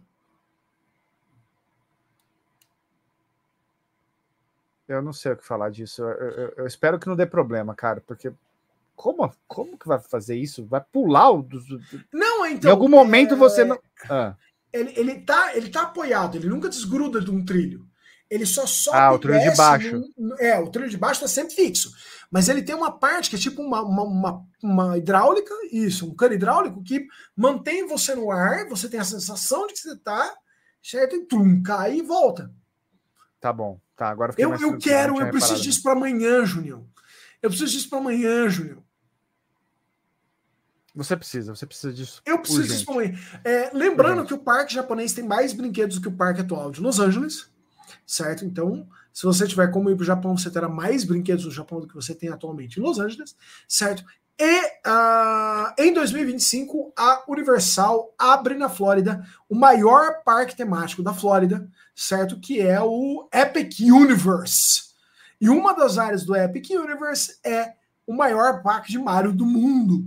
Eu 4.88 5.02
não 5.04 5.14
sei 5.14 5.34
o 5.34 5.38
que 5.38 5.46
falar 5.46 5.70
disso. 5.70 6.02
Eu, 6.02 6.10
eu- 6.10 6.54
eu 6.58 6.66
espero 6.66 6.98
que 6.98 7.06
não 7.08 7.16
dê 7.16 7.28
problema, 7.28 7.76
cara, 7.76 8.02
porque 8.02 8.32
como, 9.02 9.32
como 9.48 9.78
que 9.78 9.88
vai 9.88 9.98
fazer 9.98 10.36
isso? 10.36 10.66
Vai 10.66 10.84
pular 10.92 11.30
o. 11.32 11.42
do- 11.42 11.62
do- 11.62 11.82
Não, 12.14 12.46
então. 12.46 12.68
em 12.70 12.72
algum 12.74 12.90
momento 12.90 13.34
é, 13.34 13.38
você 13.38 13.64
não. 13.64 13.80
Ah, 14.10 14.36
Ele, 14.74 14.92
ele, 14.98 15.22
tá, 15.22 15.56
ele 15.56 15.70
tá 15.70 15.84
apoiado, 15.84 16.36
ele 16.36 16.50
nunca 16.50 16.68
desgruda 16.68 17.22
de 17.22 17.32
um 17.32 17.44
trilho. 17.46 17.88
Ele 18.30 18.46
só 18.46 18.66
sobe 18.68 18.98
Ah, 18.98 19.14
o 19.14 19.18
trilho 19.18 19.40
de 19.40 19.56
baixo. 19.56 20.04
no- 20.18 20.36
é, 20.38 20.60
o 20.60 20.70
trilho 20.70 20.90
de 20.90 20.98
baixo 20.98 21.22
tá 21.22 21.30
sempre 21.30 21.56
fixo. 21.56 21.94
Mas 22.30 22.50
ele 22.50 22.62
tem 22.62 22.76
uma 22.76 22.92
parte 22.92 23.30
que 23.30 23.38
é 23.38 23.40
tipo 23.40 23.62
uma, 23.62 23.82
uma, 23.82 24.04
uma, 24.04 24.46
uma 24.62 24.98
hidráulica, 24.98 25.54
isso, 25.72 26.06
um 26.06 26.14
cano 26.14 26.34
hidráulico 26.34 26.84
que 26.84 27.08
mantém 27.36 27.88
você 27.88 28.14
no 28.14 28.30
ar, 28.30 28.68
você 28.68 28.90
tem 28.90 29.00
a 29.00 29.06
sensação 29.06 29.66
de 29.66 29.74
que 29.76 29.80
você 29.80 29.98
tá, 29.98 30.36
certo? 30.84 31.16
E 31.16 31.26
tum, 31.26 31.64
cai 31.64 32.00
e 32.00 32.02
volta. 32.02 32.52
tá 33.40 33.54
bom. 33.54 33.80
Tá, 33.96 34.10
agora 34.10 34.34
eu 34.38 34.54
Eu, 34.54 34.78
quero, 34.78 35.20
eu 35.22 35.32
preciso 35.32 35.62
disso 35.62 35.82
para 35.82 35.94
amanhã, 35.94 36.46
Junião. 36.46 36.86
Eu 37.42 37.50
preciso 37.50 37.72
disso 37.72 37.90
para 37.90 38.00
amanhã, 38.00 38.48
Junião. 38.50 38.84
Você 40.96 41.16
precisa, 41.16 41.56
você 41.56 41.66
precisa 41.66 41.94
disso. 41.94 42.22
Eu 42.26 42.40
preciso 42.40 42.62
urgente. 42.62 42.90
amanhã. 42.90 43.20
É, 43.44 43.70
lembrando 43.74 44.22
Urgente. 44.22 44.28
que 44.28 44.34
o 44.34 44.40
parque 44.40 44.74
japonês 44.74 45.14
tem 45.14 45.24
mais 45.24 45.54
brinquedos 45.54 45.98
do 45.98 46.02
que 46.02 46.08
o 46.08 46.18
parque 46.18 46.42
atual 46.42 46.72
de 46.72 46.82
Los 46.82 47.00
Angeles, 47.00 47.50
certo? 48.06 48.44
Então, 48.44 48.88
se 49.14 49.24
você 49.24 49.48
tiver 49.48 49.68
como 49.68 49.90
ir 49.90 49.96
para 49.96 50.04
o 50.04 50.06
Japão, 50.06 50.38
você 50.38 50.50
terá 50.50 50.68
mais 50.68 51.04
brinquedos 51.04 51.46
no 51.46 51.52
Japão 51.52 51.80
do 51.80 51.88
que 51.88 51.96
você 51.96 52.16
tem 52.16 52.30
atualmente 52.30 52.80
em 52.80 52.84
Los 52.84 53.00
Angeles, 53.00 53.36
certo? 53.68 54.04
E 54.42 54.72
ah, 54.86 55.76
em 55.78 55.94
2025, 55.94 56.94
a 56.98 57.26
Universal 57.28 58.14
abre 58.18 58.56
na 58.56 58.70
Flórida 58.70 59.26
o 59.50 59.56
maior 59.56 60.24
parque 60.24 60.56
temático 60.56 61.04
da 61.04 61.14
Flórida, 61.14 61.70
certo? 61.94 62.40
Que 62.40 62.62
é 62.62 62.80
o 62.82 63.28
Epic 63.34 63.82
Universe. 63.82 64.94
E 65.42 65.50
uma 65.50 65.74
das 65.74 65.98
áreas 65.98 66.24
do 66.24 66.36
Epic 66.36 66.70
Universe 66.70 67.38
é 67.44 67.74
o 68.08 68.14
maior 68.14 68.64
parque 68.64 68.92
de 68.92 68.98
Mario 68.98 69.34
do 69.34 69.46
mundo, 69.46 70.06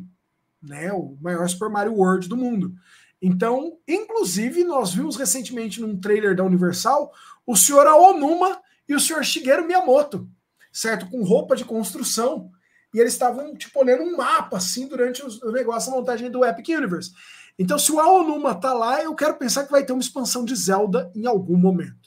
né? 0.63 0.93
O 0.93 1.17
maior 1.21 1.49
Super 1.49 1.69
Mario 1.69 1.95
World 1.95 2.29
do 2.29 2.37
mundo. 2.37 2.73
Então, 3.21 3.79
inclusive, 3.87 4.65
nós 4.65 4.93
vimos 4.93 5.17
recentemente 5.17 5.81
num 5.81 5.99
trailer 5.99 6.35
da 6.35 6.45
Universal 6.45 7.13
o 7.47 7.57
senhor 7.57 7.87
Aonuma 7.87 8.61
e 8.89 8.95
o 8.95 9.01
senhor 9.01 9.25
Shigeru 9.25 9.67
Miyamoto, 9.67 10.29
certo? 10.73 11.09
Com 11.09 11.23
roupa 11.23 11.55
de 11.55 11.65
construção. 11.65 12.51
E 12.93 12.99
eles 12.99 13.13
estavam, 13.13 13.55
tipo, 13.55 13.81
olhando 13.81 14.03
um 14.03 14.17
mapa, 14.17 14.59
assim, 14.59 14.87
durante 14.87 15.23
o 15.25 15.53
negócio, 15.53 15.93
a 15.93 15.97
montagem 15.97 16.31
do 16.31 16.45
Epic 16.45 16.69
Universe. 16.69 17.13
Então, 17.59 17.79
se 17.79 17.93
o 17.93 18.01
Aonuma 18.01 18.55
tá 18.55 18.73
lá, 18.73 19.03
eu 19.03 19.15
quero 19.15 19.35
pensar 19.35 19.65
que 19.65 19.71
vai 19.71 19.85
ter 19.85 19.93
uma 19.93 20.03
expansão 20.03 20.45
de 20.45 20.55
Zelda 20.55 21.11
em 21.15 21.27
algum 21.27 21.57
momento. 21.57 22.02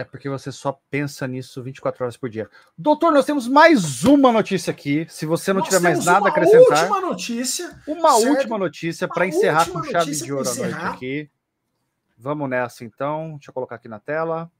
É 0.00 0.04
porque 0.04 0.30
você 0.30 0.50
só 0.50 0.80
pensa 0.90 1.28
nisso 1.28 1.62
24 1.62 2.04
horas 2.04 2.16
por 2.16 2.30
dia. 2.30 2.48
Doutor, 2.76 3.12
nós 3.12 3.26
temos 3.26 3.46
mais 3.46 4.02
uma 4.02 4.32
notícia 4.32 4.70
aqui. 4.70 5.06
Se 5.10 5.26
você 5.26 5.52
não 5.52 5.60
Nós 5.60 5.68
tiver 5.68 5.80
mais 5.80 6.06
nada 6.06 6.20
a 6.20 6.20
uma 6.22 6.28
acrescentar, 6.30 6.84
última 6.84 7.00
notícia. 7.02 7.82
uma 7.86 8.16
última 8.16 8.56
notícia 8.56 9.06
Uma 9.06 9.14
para 9.14 9.26
encerrar 9.26 9.68
com 9.68 9.84
chave 9.84 10.12
de 10.16 10.32
ouro 10.32 10.48
a 10.48 10.54
noite 10.54 10.74
aqui. 10.74 11.30
Vamos 12.16 12.48
nessa 12.48 12.82
então. 12.82 13.32
Deixa 13.32 13.50
eu 13.50 13.52
colocar 13.52 13.74
aqui 13.74 13.88
na 13.88 14.00
tela. 14.00 14.50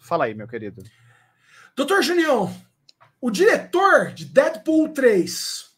Fala 0.00 0.24
aí, 0.24 0.34
meu 0.34 0.48
querido. 0.48 0.82
Doutor 1.76 2.02
Junião, 2.02 2.50
o 3.20 3.30
diretor 3.30 4.12
de 4.14 4.24
Deadpool 4.24 4.94
3, 4.94 5.76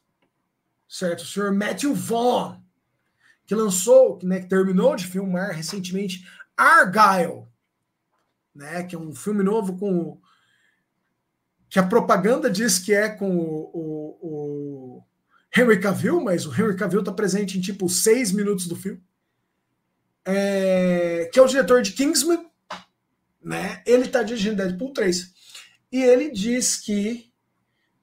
certo? 0.88 1.22
O 1.22 1.26
senhor 1.26 1.52
Matthew 1.52 1.92
Vaughn, 1.92 2.54
que 3.44 3.54
lançou, 3.56 4.16
né, 4.22 4.38
que 4.38 4.46
terminou 4.46 4.94
de 4.94 5.08
filmar 5.08 5.50
recentemente 5.50 6.24
Argyle, 6.56 7.47
né? 8.58 8.82
Que 8.82 8.96
é 8.96 8.98
um 8.98 9.14
filme 9.14 9.42
novo 9.44 9.78
com. 9.78 10.20
que 11.70 11.78
a 11.78 11.86
propaganda 11.86 12.50
diz 12.50 12.78
que 12.78 12.92
é 12.92 13.08
com 13.08 13.30
o, 13.38 13.70
o- 13.72 14.18
o 14.22 15.04
Henry 15.56 15.80
Cavill, 15.80 16.20
mas 16.20 16.44
o 16.44 16.52
Henry 16.52 16.76
Cavill 16.76 17.00
está 17.00 17.12
presente 17.12 17.56
em 17.56 17.60
tipo 17.60 17.88
seis 17.88 18.32
minutos 18.32 18.66
do 18.66 18.76
filme. 18.76 19.02
É, 20.24 21.30
que 21.32 21.38
é 21.38 21.42
o 21.42 21.46
diretor 21.46 21.80
de 21.80 21.92
Kingsman, 21.92 22.50
né? 23.42 23.82
Ele 23.86 24.04
está 24.04 24.22
dirigindo 24.22 24.56
Deadpool 24.56 24.92
3. 24.92 25.32
E 25.90 26.02
ele 26.02 26.30
diz 26.30 26.76
que 26.76 27.32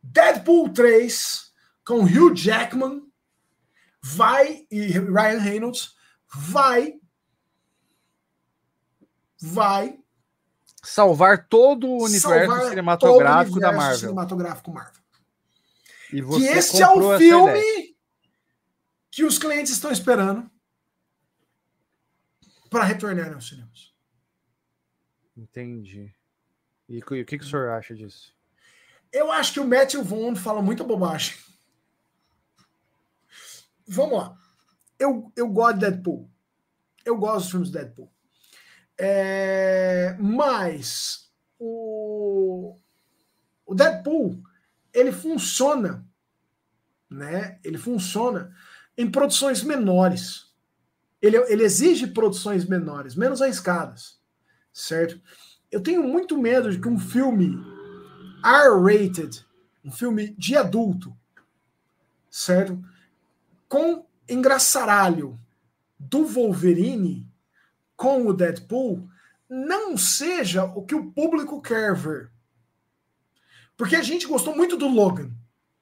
Deadpool 0.02 0.70
3 0.74 1.54
com 1.86 2.00
Hugh 2.04 2.34
Jackman 2.36 3.04
vai 4.02 4.66
e 4.72 4.88
Ryan 4.88 5.40
Reynolds 5.40 5.94
vai 6.34 6.96
vai 9.40 10.00
Salvar 10.86 11.48
todo 11.48 11.88
o 11.88 12.04
universo 12.04 12.48
salvar 12.48 12.70
cinematográfico 12.70 13.54
todo 13.54 13.58
o 13.58 13.62
da 13.62 13.70
universo 13.70 13.88
Marvel. 13.88 14.00
cinematográfico 14.00 14.72
Marvel. 14.72 15.02
E 16.14 16.22
Que 16.22 16.46
esse 16.46 16.82
é 16.82 16.88
o 16.88 17.18
filme 17.18 17.96
que 19.12 19.24
os 19.24 19.38
clientes 19.38 19.74
estão 19.74 19.92
esperando 19.92 20.50
para 22.70 22.84
retornar 22.84 23.34
aos 23.34 23.48
cinemas. 23.48 23.94
Entendi. 25.36 26.14
E 26.88 27.00
o 27.00 27.26
que, 27.26 27.38
que 27.38 27.44
o 27.44 27.48
senhor 27.48 27.70
acha 27.70 27.96
disso? 27.96 28.34
Eu 29.12 29.32
acho 29.32 29.54
que 29.54 29.60
o 29.60 29.68
Matthew 29.68 30.04
Vaughn 30.04 30.36
fala 30.36 30.62
muita 30.62 30.84
bobagem. 30.84 31.38
Vamos 33.88 34.18
lá. 34.18 34.38
Eu, 35.00 35.32
eu 35.36 35.48
gosto 35.48 35.76
de 35.76 35.80
Deadpool. 35.82 36.30
Eu 37.04 37.18
gosto 37.18 37.40
dos 37.44 37.52
filmes 37.52 37.70
do 37.70 37.74
Deadpool. 37.78 38.12
É, 38.98 40.16
mas 40.20 41.30
o, 41.60 42.78
o 43.66 43.76
Deadpool 43.76 44.42
ele 44.94 45.12
funciona, 45.12 46.06
né? 47.10 47.60
Ele 47.64 47.78
funciona 47.78 48.56
em 48.98 49.10
produções 49.10 49.62
menores. 49.62 50.54
Ele, 51.22 51.38
ele 51.52 51.64
exige 51.64 52.08
produções 52.08 52.66
menores, 52.66 53.16
menos 53.16 53.42
arriscadas, 53.42 54.20
certo? 54.72 55.20
Eu 55.72 55.82
tenho 55.82 56.04
muito 56.04 56.38
medo 56.38 56.72
de 56.72 56.80
que 56.80 56.88
um 56.88 57.00
filme 57.00 57.58
R-rated, 58.44 59.46
um 59.84 59.92
filme 59.92 60.34
de 60.38 60.56
adulto, 60.56 61.16
certo? 62.30 62.82
Com 63.68 64.06
engraçaralho 64.30 65.40
do 66.00 66.26
Wolverine 66.26 67.28
com 67.96 68.26
o 68.26 68.34
Deadpool 68.34 69.08
não 69.50 69.98
seja 69.98 70.66
o 70.66 70.84
que 70.84 70.96
o 70.96 71.12
público 71.12 71.62
quer 71.62 71.96
ver. 71.96 72.32
Porque 73.78 73.96
a 73.96 74.02
gente 74.02 74.28
gostou 74.28 74.56
muito 74.56 74.78
do 74.78 74.88
Logan, 74.88 75.32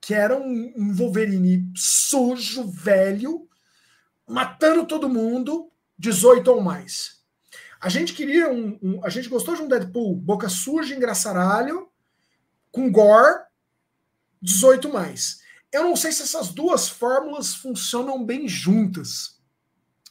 que 0.01 0.13
era 0.13 0.35
um, 0.35 0.73
um 0.75 0.93
Wolverine 0.93 1.71
sujo, 1.75 2.67
velho, 2.67 3.47
matando 4.27 4.85
todo 4.85 5.09
mundo, 5.09 5.71
18 5.97 6.47
ou 6.51 6.61
mais. 6.61 7.23
A 7.79 7.89
gente 7.89 8.13
queria 8.13 8.49
um, 8.49 8.79
um, 8.81 9.05
A 9.05 9.09
gente 9.09 9.29
gostou 9.29 9.55
de 9.55 9.61
um 9.61 9.67
Deadpool 9.67 10.15
boca 10.15 10.49
suja, 10.49 10.95
engraçaralho, 10.95 11.89
com 12.71 12.91
gore, 12.91 13.43
18 14.41 14.91
mais. 14.91 15.41
Eu 15.71 15.83
não 15.83 15.95
sei 15.95 16.11
se 16.11 16.23
essas 16.23 16.49
duas 16.49 16.87
fórmulas 16.87 17.55
funcionam 17.55 18.23
bem 18.23 18.47
juntas. 18.47 19.41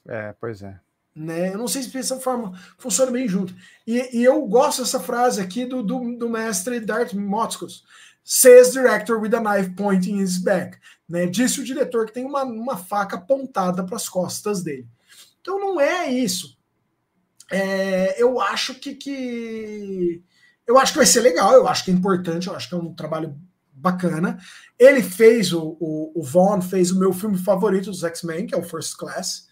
É, 0.07 0.33
pois 0.33 0.63
é. 0.63 0.81
Né? 1.15 1.53
Eu 1.53 1.59
não 1.59 1.69
sei 1.69 1.83
se 1.83 1.97
essa 1.97 2.19
forma 2.19 2.59
funciona 2.79 3.11
bem 3.11 3.29
junto. 3.29 3.55
E, 3.87 4.19
e 4.19 4.25
eu 4.25 4.41
gosto 4.47 4.83
dessa 4.83 4.99
frase 4.99 5.41
aqui 5.41 5.67
do, 5.67 5.83
do, 5.83 6.17
do 6.17 6.29
mestre 6.29 6.81
Darth 6.81 7.13
Motzkos. 7.13 7.85
Says 8.25 8.73
director 8.73 9.21
with 9.21 9.35
a 9.35 9.41
knife 9.41 9.75
pointing 9.75 10.21
his 10.21 10.39
back. 10.39 10.79
Né? 11.09 11.27
Disse 11.27 11.61
o 11.61 11.65
diretor 11.65 12.07
que 12.07 12.13
tem 12.13 12.25
uma, 12.25 12.45
uma 12.45 12.77
faca 12.77 13.17
apontada 13.17 13.85
para 13.85 13.97
as 13.97 14.09
costas 14.09 14.63
dele. 14.63 14.87
Então 15.41 15.59
não 15.59 15.81
é 15.81 16.11
isso. 16.11 16.57
É, 17.51 18.23
eu 18.23 18.41
acho 18.41 18.75
que, 18.77 18.95
que 18.95 20.23
eu 20.67 20.79
acho 20.79 20.93
que 20.93 20.99
vai 20.99 21.07
ser 21.07 21.21
legal, 21.21 21.53
eu 21.53 21.69
acho 21.69 21.85
que 21.85 21.91
é 21.91 21.95
importante, 21.95 22.47
eu 22.47 22.57
acho 22.57 22.69
que 22.69 22.75
é 22.75 22.79
um 22.79 22.95
trabalho 22.95 23.37
bacana. 23.73 24.39
Ele 24.79 25.03
fez 25.03 25.53
o, 25.53 25.77
o, 25.79 26.13
o 26.15 26.23
Vaughn 26.23 26.63
fez 26.63 26.91
o 26.91 26.99
meu 26.99 27.13
filme 27.13 27.37
favorito 27.37 27.91
dos 27.91 28.05
X-Men, 28.05 28.47
que 28.47 28.55
é 28.55 28.59
o 28.59 28.63
First 28.63 28.97
Class. 28.97 29.49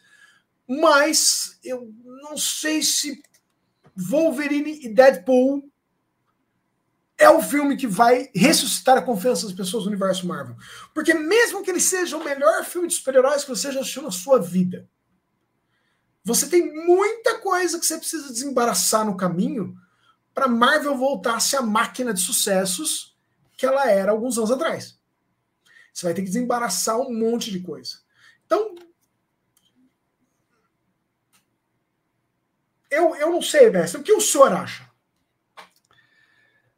Mas 0.70 1.58
eu 1.64 1.92
não 2.22 2.38
sei 2.38 2.80
se 2.80 3.20
Wolverine 3.96 4.78
e 4.84 4.88
Deadpool 4.88 5.68
é 7.18 7.28
o 7.28 7.42
filme 7.42 7.76
que 7.76 7.88
vai 7.88 8.30
ressuscitar 8.32 8.96
a 8.96 9.02
confiança 9.02 9.46
das 9.46 9.56
pessoas 9.56 9.82
no 9.82 9.90
universo 9.90 10.28
Marvel. 10.28 10.54
Porque 10.94 11.12
mesmo 11.12 11.64
que 11.64 11.70
ele 11.72 11.80
seja 11.80 12.16
o 12.16 12.24
melhor 12.24 12.64
filme 12.64 12.86
de 12.86 12.94
super-heróis 12.94 13.42
que 13.42 13.50
você 13.50 13.72
já 13.72 13.80
assistiu 13.80 14.02
na 14.02 14.12
sua 14.12 14.38
vida, 14.38 14.88
você 16.22 16.48
tem 16.48 16.72
muita 16.86 17.40
coisa 17.40 17.76
que 17.76 17.84
você 17.84 17.98
precisa 17.98 18.32
desembaraçar 18.32 19.04
no 19.04 19.16
caminho 19.16 19.76
para 20.32 20.46
Marvel 20.46 20.96
voltar 20.96 21.34
a 21.34 21.40
ser 21.40 21.56
a 21.56 21.62
máquina 21.62 22.14
de 22.14 22.20
sucessos 22.20 23.18
que 23.56 23.66
ela 23.66 23.90
era 23.90 24.12
alguns 24.12 24.38
anos 24.38 24.52
atrás. 24.52 24.96
Você 25.92 26.06
vai 26.06 26.14
ter 26.14 26.22
que 26.22 26.28
desembaraçar 26.28 26.96
um 26.96 27.12
monte 27.12 27.50
de 27.50 27.58
coisa. 27.58 27.98
Então, 28.46 28.76
Eu, 32.90 33.14
eu 33.14 33.30
não 33.30 33.40
sei, 33.40 33.70
mestre. 33.70 34.00
O 34.00 34.04
que 34.04 34.12
o 34.12 34.20
senhor 34.20 34.52
acha? 34.52 34.90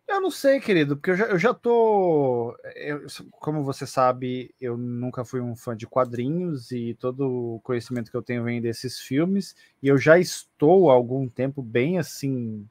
Eu 0.07 0.21
não 0.21 0.31
sei, 0.31 0.61
querido, 0.61 0.95
porque 0.97 1.13
eu 1.13 1.17
já, 1.17 1.25
eu 1.27 1.39
já 1.39 1.55
tô. 1.55 2.55
Eu, 2.77 3.07
como 3.33 3.65
você 3.65 3.87
sabe, 3.87 4.55
eu 4.61 4.77
nunca 4.77 5.25
fui 5.25 5.41
um 5.41 5.57
fã 5.57 5.75
de 5.75 5.87
quadrinhos 5.87 6.71
e 6.71 6.95
todo 7.01 7.55
o 7.55 7.61
conhecimento 7.61 8.11
que 8.11 8.17
eu 8.17 8.23
tenho 8.23 8.45
vem 8.45 8.61
desses 8.61 9.01
filmes, 9.01 9.57
e 9.83 9.89
eu 9.89 9.97
já 9.97 10.19
estou 10.19 10.91
há 10.91 10.95
algum 10.95 11.29
tempo 11.29 11.63
bem 11.63 11.99
assim. 11.99 12.69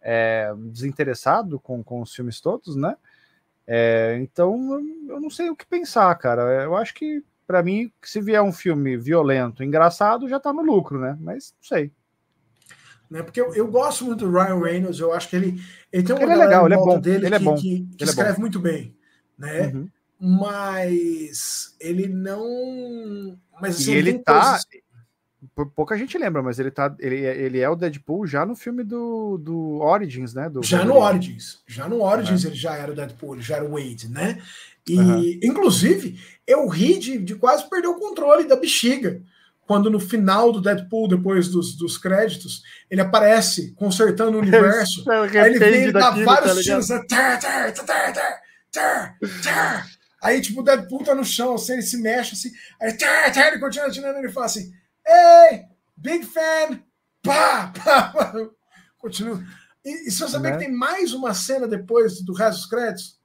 É, 0.00 0.54
desinteressado 0.56 1.58
com, 1.58 1.82
com 1.82 2.00
os 2.00 2.14
filmes 2.14 2.40
todos, 2.40 2.76
né? 2.76 2.96
É, 3.66 4.16
então 4.20 4.80
eu 5.08 5.20
não 5.20 5.30
sei 5.30 5.50
o 5.50 5.56
que 5.56 5.66
pensar, 5.66 6.14
cara. 6.14 6.42
Eu 6.62 6.76
acho 6.76 6.94
que, 6.94 7.24
para 7.46 7.62
mim, 7.62 7.92
se 8.02 8.20
vier 8.20 8.40
um 8.42 8.52
filme 8.52 8.96
violento, 8.96 9.64
engraçado, 9.64 10.28
já 10.28 10.38
tá 10.38 10.52
no 10.52 10.62
lucro, 10.62 11.00
né? 11.00 11.18
Mas 11.20 11.52
não 11.60 11.68
sei 11.68 11.92
né? 13.10 13.22
Porque 13.22 13.40
eu, 13.40 13.54
eu, 13.54 13.66
gosto 13.68 14.04
muito 14.04 14.26
do 14.26 14.30
Ryan 14.30 14.60
Reynolds, 14.60 15.00
eu 15.00 15.12
acho 15.12 15.28
que 15.28 15.36
ele, 15.36 15.62
ele 15.92 16.02
tem 16.02 16.14
uma 16.14 16.22
ele 16.22 16.32
é 16.32 16.36
legal, 16.36 16.66
ele 16.66 16.74
é 16.74 16.78
bom, 16.78 17.00
dele 17.00 17.26
ele 17.26 17.34
é 17.34 17.38
bom, 17.38 17.56
que, 17.56 17.62
que, 17.62 17.96
que 17.96 18.04
ele 18.04 18.10
escreve 18.10 18.36
é 18.36 18.40
muito 18.40 18.60
bem, 18.60 18.94
né? 19.38 19.72
Uhum. 19.74 19.88
Mas 20.20 21.76
ele 21.80 22.08
não. 22.08 23.38
Mas 23.60 23.76
assim, 23.76 23.92
e 23.92 23.96
ele 23.96 24.18
tá. 24.18 24.40
Coisas... 24.50 24.66
Pouca 25.74 25.96
gente 25.96 26.18
lembra, 26.18 26.42
mas 26.42 26.58
ele 26.58 26.70
tá. 26.70 26.94
Ele, 26.98 27.16
ele 27.16 27.60
é 27.60 27.68
o 27.68 27.76
Deadpool 27.76 28.26
já 28.26 28.44
no 28.44 28.56
filme 28.56 28.82
do, 28.82 29.38
do 29.38 29.78
Origins, 29.80 30.34
né? 30.34 30.48
Do 30.48 30.62
já 30.62 30.84
no 30.84 30.96
Origins. 30.96 31.62
Já 31.66 31.88
no 31.88 32.02
Origins 32.02 32.42
uhum. 32.42 32.50
ele 32.50 32.58
já 32.58 32.76
era 32.76 32.90
o 32.90 32.94
Deadpool, 32.94 33.34
ele 33.34 33.42
já 33.42 33.56
era 33.56 33.64
o 33.64 33.70
Wade, 33.70 34.08
né? 34.08 34.42
E, 34.88 34.98
uhum. 34.98 35.40
inclusive, 35.42 36.18
eu 36.46 36.66
ri 36.66 36.98
de, 36.98 37.18
de 37.18 37.34
quase 37.36 37.68
perder 37.68 37.88
o 37.88 37.98
controle 37.98 38.48
da 38.48 38.56
bexiga 38.56 39.22
quando 39.68 39.90
no 39.90 40.00
final 40.00 40.50
do 40.50 40.62
Deadpool, 40.62 41.08
depois 41.08 41.48
dos, 41.48 41.76
dos 41.76 41.98
créditos, 41.98 42.62
ele 42.90 43.02
aparece 43.02 43.74
consertando 43.74 44.38
o 44.38 44.40
universo. 44.40 45.04
aí 45.10 45.54
ele 45.54 45.58
vem 45.58 45.88
e 45.88 45.92
dá 45.92 46.08
vários 46.10 46.54
tá 46.54 46.62
tiros. 46.62 46.88
Né? 46.88 47.04
Aí, 50.22 50.40
tipo, 50.40 50.62
o 50.62 50.64
Deadpool 50.64 51.04
tá 51.04 51.14
no 51.14 51.22
chão, 51.22 51.54
assim, 51.54 51.74
ele 51.74 51.82
se 51.82 51.98
mexe 51.98 52.32
assim. 52.32 52.50
Aí 52.80 52.96
ele 53.46 53.58
continua 53.58 53.88
atirando 53.88 54.16
e 54.16 54.20
ele 54.20 54.32
fala 54.32 54.46
assim: 54.46 54.72
Ei, 55.06 55.64
big 55.94 56.24
fan! 56.24 56.80
Pá, 57.22 57.70
pá, 57.84 58.02
pá. 58.04 58.32
Continua. 58.96 59.44
E, 59.84 60.08
e 60.08 60.10
você 60.10 60.26
saber 60.28 60.52
né? 60.52 60.56
que 60.56 60.64
tem 60.64 60.74
mais 60.74 61.12
uma 61.12 61.34
cena 61.34 61.68
depois 61.68 62.22
do 62.22 62.32
resto 62.32 62.60
dos 62.60 62.70
créditos? 62.70 63.18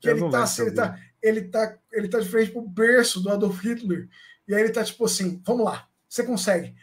Que 0.00 0.08
ele 0.08 0.30
tá, 0.30 0.42
assim, 0.42 0.62
ele 0.62 0.72
tá, 0.72 0.98
ele, 1.22 1.42
tá, 1.42 1.78
ele 1.92 2.08
tá 2.08 2.18
de 2.18 2.28
frente 2.30 2.50
pro 2.50 2.62
berço 2.62 3.20
do 3.20 3.30
Adolf 3.30 3.62
Hitler. 3.62 4.08
E 4.48 4.54
aí 4.54 4.62
ele 4.62 4.72
tá 4.72 4.84
tipo 4.84 5.04
assim: 5.04 5.42
vamos 5.44 5.64
lá, 5.64 5.88
você 6.08 6.22
consegue. 6.22 6.74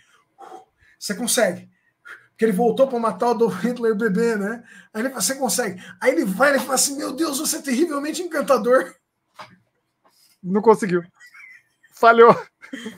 Você 0.99 1.15
consegue. 1.15 1.69
Porque 2.29 2.45
ele 2.45 2.51
voltou 2.51 2.87
para 2.87 2.99
matar 2.99 3.27
o 3.27 3.31
Adolf 3.31 3.63
Hitler 3.63 3.95
bebê, 3.95 4.35
né? 4.35 4.63
Aí 4.93 5.01
ele 5.01 5.09
fala, 5.09 5.21
você 5.21 5.35
consegue. 5.35 5.83
Aí 6.01 6.11
ele 6.11 6.25
vai 6.25 6.55
e 6.55 6.59
fala 6.59 6.75
assim: 6.75 6.97
meu 6.97 7.13
Deus, 7.13 7.39
você 7.39 7.57
é 7.57 7.61
terrivelmente 7.61 8.21
encantador. 8.21 8.95
Não 10.41 10.61
conseguiu. 10.61 11.03
Falhou. 11.93 12.35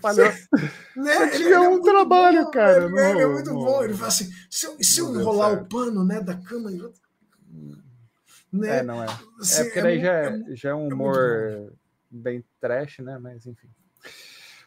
Falhou. 0.01 0.31
Né? 0.95 1.35
Ele, 1.35 1.43
ele 1.43 1.53
é 1.53 1.59
um 1.59 1.81
trabalho, 1.81 2.45
bom, 2.45 2.51
cara. 2.51 2.85
Ele, 2.85 2.99
ele 2.99 3.21
é 3.21 3.27
muito 3.27 3.53
bom. 3.53 3.83
Ele 3.83 3.93
fala 3.93 4.07
assim: 4.07 4.31
se 4.49 4.65
eu, 4.65 4.77
se 4.81 4.99
eu 4.99 5.13
enrolar 5.13 5.53
o 5.53 5.65
pano 5.65 6.05
né, 6.05 6.21
da 6.21 6.35
cama. 6.35 6.71
Né? 8.51 8.79
É, 8.79 8.83
não 8.83 9.03
é. 9.03 9.07
Assim, 9.39 9.61
é 9.61 9.63
porque 9.65 9.81
daí 9.81 9.99
é, 9.99 10.01
já, 10.01 10.13
é, 10.13 10.43
já 10.55 10.69
é 10.69 10.73
um 10.73 10.87
humor 10.87 11.73
bem 12.09 12.43
trash, 12.59 12.99
né? 12.99 13.17
Mas 13.19 13.45
enfim. 13.45 13.67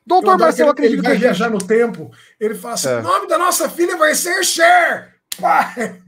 Doutor 0.09 0.39
Marcelo 0.39 0.71
acredita 0.71 1.01
ele 1.01 1.07
vai 1.07 1.17
que 1.17 1.21
viajar 1.21 1.51
no 1.51 1.59
tempo. 1.59 2.11
Ele 2.41 2.55
fala 2.55 2.75
assim: 2.75 2.89
é. 2.89 2.97
o 2.97 3.03
nome 3.03 3.29
da 3.29 3.37
nossa 3.37 3.69
filha 3.69 3.95
vai 3.99 4.15
ser 4.15 4.43
Cher. 4.43 5.15
Pai. 5.39 6.01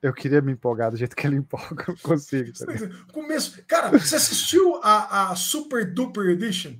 Eu 0.00 0.12
queria 0.12 0.40
me 0.40 0.52
empolgar 0.52 0.90
do 0.90 0.96
jeito 0.96 1.14
que 1.14 1.26
ele 1.26 1.36
empolga, 1.36 1.84
não 1.88 1.96
consigo. 1.96 2.52
Tá 2.52 2.66
Começo. 3.12 3.62
Cara, 3.66 3.90
você 3.90 4.16
assistiu 4.16 4.80
a, 4.82 5.30
a 5.30 5.36
Super 5.36 5.92
Duper 5.92 6.30
Edition? 6.30 6.74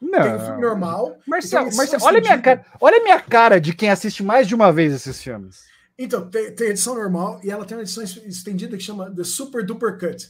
Não. 0.00 0.22
Tem 0.22 0.34
um 0.34 0.40
filme 0.40 0.60
normal. 0.60 1.18
Marcelo, 1.26 1.74
Marcelo 1.74 2.04
olha, 2.04 2.20
minha 2.20 2.40
cara, 2.40 2.64
olha 2.80 3.02
minha 3.02 3.20
cara 3.20 3.60
de 3.60 3.72
quem 3.72 3.88
assiste 3.88 4.22
mais 4.22 4.48
de 4.48 4.54
uma 4.54 4.72
vez 4.72 4.92
esses 4.92 5.22
filmes. 5.22 5.64
Então, 5.96 6.28
tem, 6.28 6.52
tem 6.54 6.68
edição 6.68 6.94
normal 6.94 7.40
e 7.44 7.50
ela 7.50 7.64
tem 7.64 7.76
uma 7.76 7.82
edição 7.82 8.02
estendida 8.02 8.76
que 8.76 8.82
chama 8.82 9.14
The 9.14 9.22
Super 9.22 9.64
Duper 9.64 9.98
Cut. 9.98 10.28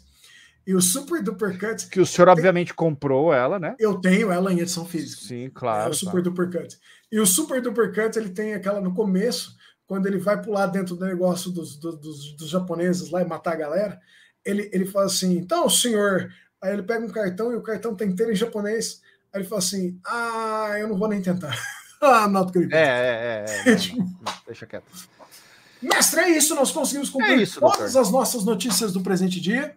E 0.67 0.75
o 0.75 0.81
Super 0.81 1.23
Duper 1.23 1.59
Cut. 1.59 1.89
Que 1.89 2.01
o 2.01 2.07
senhor, 2.07 2.27
tem... 2.27 2.33
obviamente, 2.33 2.73
comprou 2.73 3.33
ela, 3.33 3.59
né? 3.59 3.75
Eu 3.79 4.01
tenho 4.01 4.31
ela 4.31 4.53
em 4.53 4.61
edição 4.61 4.85
física. 4.85 5.23
Sim, 5.23 5.51
claro. 5.53 5.89
É 5.89 5.91
o 5.91 5.95
Super 5.95 6.23
Duper 6.23 6.51
Cut. 6.51 6.79
E 7.11 7.19
o 7.19 7.27
Super 7.27 7.61
Duper 7.61 7.93
Cut, 7.93 8.17
ele 8.17 8.31
tem 8.31 8.55
aquela 8.55 8.81
no 8.81 8.95
começo, 8.95 9.57
quando 9.87 10.07
ele 10.07 10.19
vai 10.19 10.41
pular 10.41 10.67
dentro 10.67 10.95
do 10.95 11.05
negócio 11.05 11.51
dos, 11.51 11.77
dos, 11.77 11.99
dos, 11.99 12.33
dos 12.37 12.49
japoneses 12.49 13.11
lá 13.11 13.23
e 13.23 13.27
matar 13.27 13.55
a 13.55 13.57
galera, 13.57 14.01
ele, 14.45 14.71
ele 14.73 14.87
fala 14.87 15.07
assim: 15.07 15.37
então, 15.37 15.69
senhor. 15.69 16.33
Aí 16.63 16.73
ele 16.73 16.83
pega 16.85 17.05
um 17.05 17.11
cartão 17.11 17.53
e 17.53 17.57
o 17.57 17.63
cartão 17.63 17.95
tem 17.95 18.09
inteiro 18.09 18.31
em 18.31 18.37
japonês. 18.37 19.01
Aí 19.33 19.41
ele 19.41 19.49
fala 19.49 19.59
assim: 19.59 19.99
ah, 20.07 20.77
eu 20.79 20.89
não 20.89 20.97
vou 20.97 21.09
nem 21.09 21.21
tentar. 21.21 21.57
ah, 22.01 22.29
not 22.29 22.53
good. 22.53 22.73
É, 22.73 22.79
é, 22.79 23.45
é. 23.67 23.73
é 23.73 23.97
não, 23.97 24.07
não, 24.07 24.35
deixa 24.47 24.65
quieto. 24.65 24.85
Mestre, 25.83 26.21
é 26.21 26.31
isso. 26.31 26.55
Nós 26.55 26.71
conseguimos 26.71 27.11
cumprir 27.11 27.41
é 27.41 27.43
isso, 27.43 27.59
todas 27.59 27.93
doutor. 27.93 28.01
as 28.01 28.11
nossas 28.13 28.45
notícias 28.45 28.93
do 28.93 29.01
presente 29.01 29.41
dia. 29.41 29.75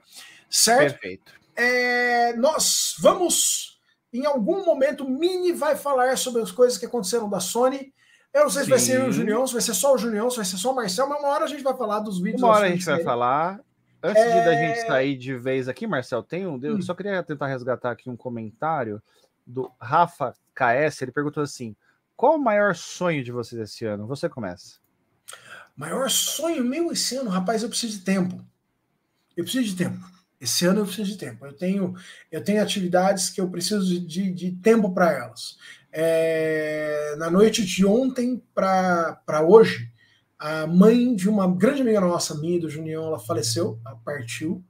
Certo? 0.56 0.94
Perfeito. 0.94 1.34
É, 1.54 2.34
nós 2.38 2.96
vamos, 3.00 3.78
em 4.14 4.26
algum 4.26 4.64
momento, 4.64 5.08
Mini 5.08 5.52
vai 5.52 5.76
falar 5.76 6.18
sobre 6.18 6.42
as 6.42 6.52
coisas 6.52 6.78
que 6.78 6.86
aconteceram 6.86 7.30
da 7.30 7.42
Sony. 7.42 7.94
Eu 8.34 8.44
não 8.44 8.50
sei 8.50 8.62
se 8.62 8.66
Sim. 8.66 8.70
vai 8.70 8.80
ser 8.80 9.04
o 9.04 9.12
Junião, 9.12 9.46
se 9.46 9.54
vai 9.54 9.62
ser 9.62 9.74
só 9.74 9.94
o 9.94 9.98
Junião, 9.98 10.30
se 10.30 10.38
vai 10.38 10.46
ser 10.46 10.58
só 10.58 10.72
o 10.72 10.76
Marcel, 10.76 11.10
mas 11.10 11.20
uma 11.20 11.28
hora 11.28 11.44
a 11.44 11.48
gente 11.48 11.62
vai 11.62 11.76
falar 11.76 12.00
dos 12.00 12.22
vídeos. 12.22 12.42
Uma 12.42 12.54
hora 12.54 12.68
a 12.68 12.70
gente 12.70 12.86
vai 12.86 13.04
falar. 13.04 13.60
Antes 14.02 14.24
é... 14.24 14.40
de 14.40 14.46
da 14.46 14.56
gente 14.56 14.88
sair 14.88 15.18
de 15.18 15.36
vez 15.36 15.68
aqui, 15.68 15.86
Marcel, 15.86 16.24
tem 16.24 16.48
um. 16.48 16.58
Eu 16.64 16.76
hum. 16.76 16.82
só 16.82 16.94
queria 16.94 17.22
tentar 17.22 17.48
resgatar 17.48 17.92
aqui 17.92 18.10
um 18.10 18.16
comentário 18.16 19.02
do 19.46 19.70
Rafa 19.80 20.34
KS. 20.54 21.02
Ele 21.02 21.12
perguntou 21.12 21.44
assim: 21.44 21.76
qual 22.16 22.36
o 22.36 22.42
maior 22.42 22.76
sonho 22.76 23.24
de 23.24 23.32
vocês 23.32 23.60
esse 23.62 23.86
ano? 23.86 24.08
Você 24.08 24.30
começa. 24.30 24.80
Maior 25.76 26.10
sonho 26.10 26.64
meu 26.64 26.94
esse 26.94 27.18
ano, 27.18 27.30
rapaz, 27.30 27.62
eu 27.62 27.68
preciso 27.68 28.00
de 28.00 28.06
tempo. 28.06 28.42
Eu 29.36 29.44
preciso 29.44 29.66
de 29.66 29.76
tempo. 29.76 30.15
Esse 30.40 30.66
ano 30.66 30.82
eu 30.82 30.86
preciso 30.86 31.12
de 31.12 31.18
tempo. 31.18 31.46
Eu 31.46 31.54
tenho, 31.54 31.94
eu 32.32 32.44
tenho 32.44 32.62
atividades 32.62 33.30
que 33.30 33.40
eu 33.40 33.50
preciso 33.50 33.86
de, 33.86 34.00
de, 34.00 34.32
de 34.32 34.52
tempo 34.52 34.94
para 34.94 35.12
elas. 35.12 35.58
É, 35.92 37.16
na 37.18 37.30
noite 37.30 37.66
de 37.66 37.86
ontem 37.86 38.44
para 38.54 39.46
hoje, 39.48 39.90
a 40.38 40.68
mãe 40.68 41.16
de 41.16 41.30
uma 41.30 41.48
grande 41.48 41.82
amiga 41.82 42.02
nossa, 42.02 42.36
minha 42.36 42.60
do 42.60 42.70
Junião, 42.70 43.06
ela 43.06 43.20
faleceu, 43.20 43.80
ela 43.86 43.96
partiu. 44.04 44.64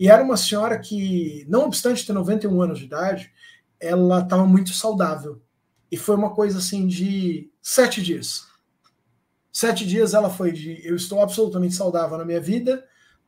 E 0.00 0.08
era 0.08 0.22
uma 0.22 0.36
senhora 0.36 0.78
que, 0.78 1.44
não 1.48 1.66
obstante 1.66 2.06
ter 2.06 2.12
91 2.12 2.62
anos 2.62 2.78
de 2.78 2.86
idade, 2.86 3.30
ela 3.78 4.20
estava 4.20 4.46
muito 4.46 4.70
saudável. 4.70 5.42
E 5.90 5.96
foi 5.96 6.16
uma 6.16 6.34
coisa 6.34 6.58
assim 6.58 6.86
de 6.86 7.50
sete 7.62 8.02
dias. 8.02 8.46
Sete 9.52 9.86
dias 9.86 10.14
ela 10.14 10.30
foi 10.30 10.50
de 10.50 10.84
eu 10.84 10.96
estou 10.96 11.20
absolutamente 11.22 11.74
saudável 11.74 12.18
na 12.18 12.24
minha 12.24 12.40
vida 12.40 12.84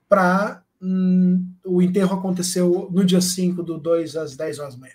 para 0.09 0.65
hum, 0.82 1.48
o 1.66 1.82
enterro 1.82 2.18
aconteceu 2.18 2.88
no 2.93 3.05
dia 3.05 3.20
5 3.20 3.62
do 3.62 3.78
2 3.78 4.16
às 4.16 4.36
10 4.36 4.59
horas 4.59 4.74
da 4.74 4.80
manhã. 4.80 4.94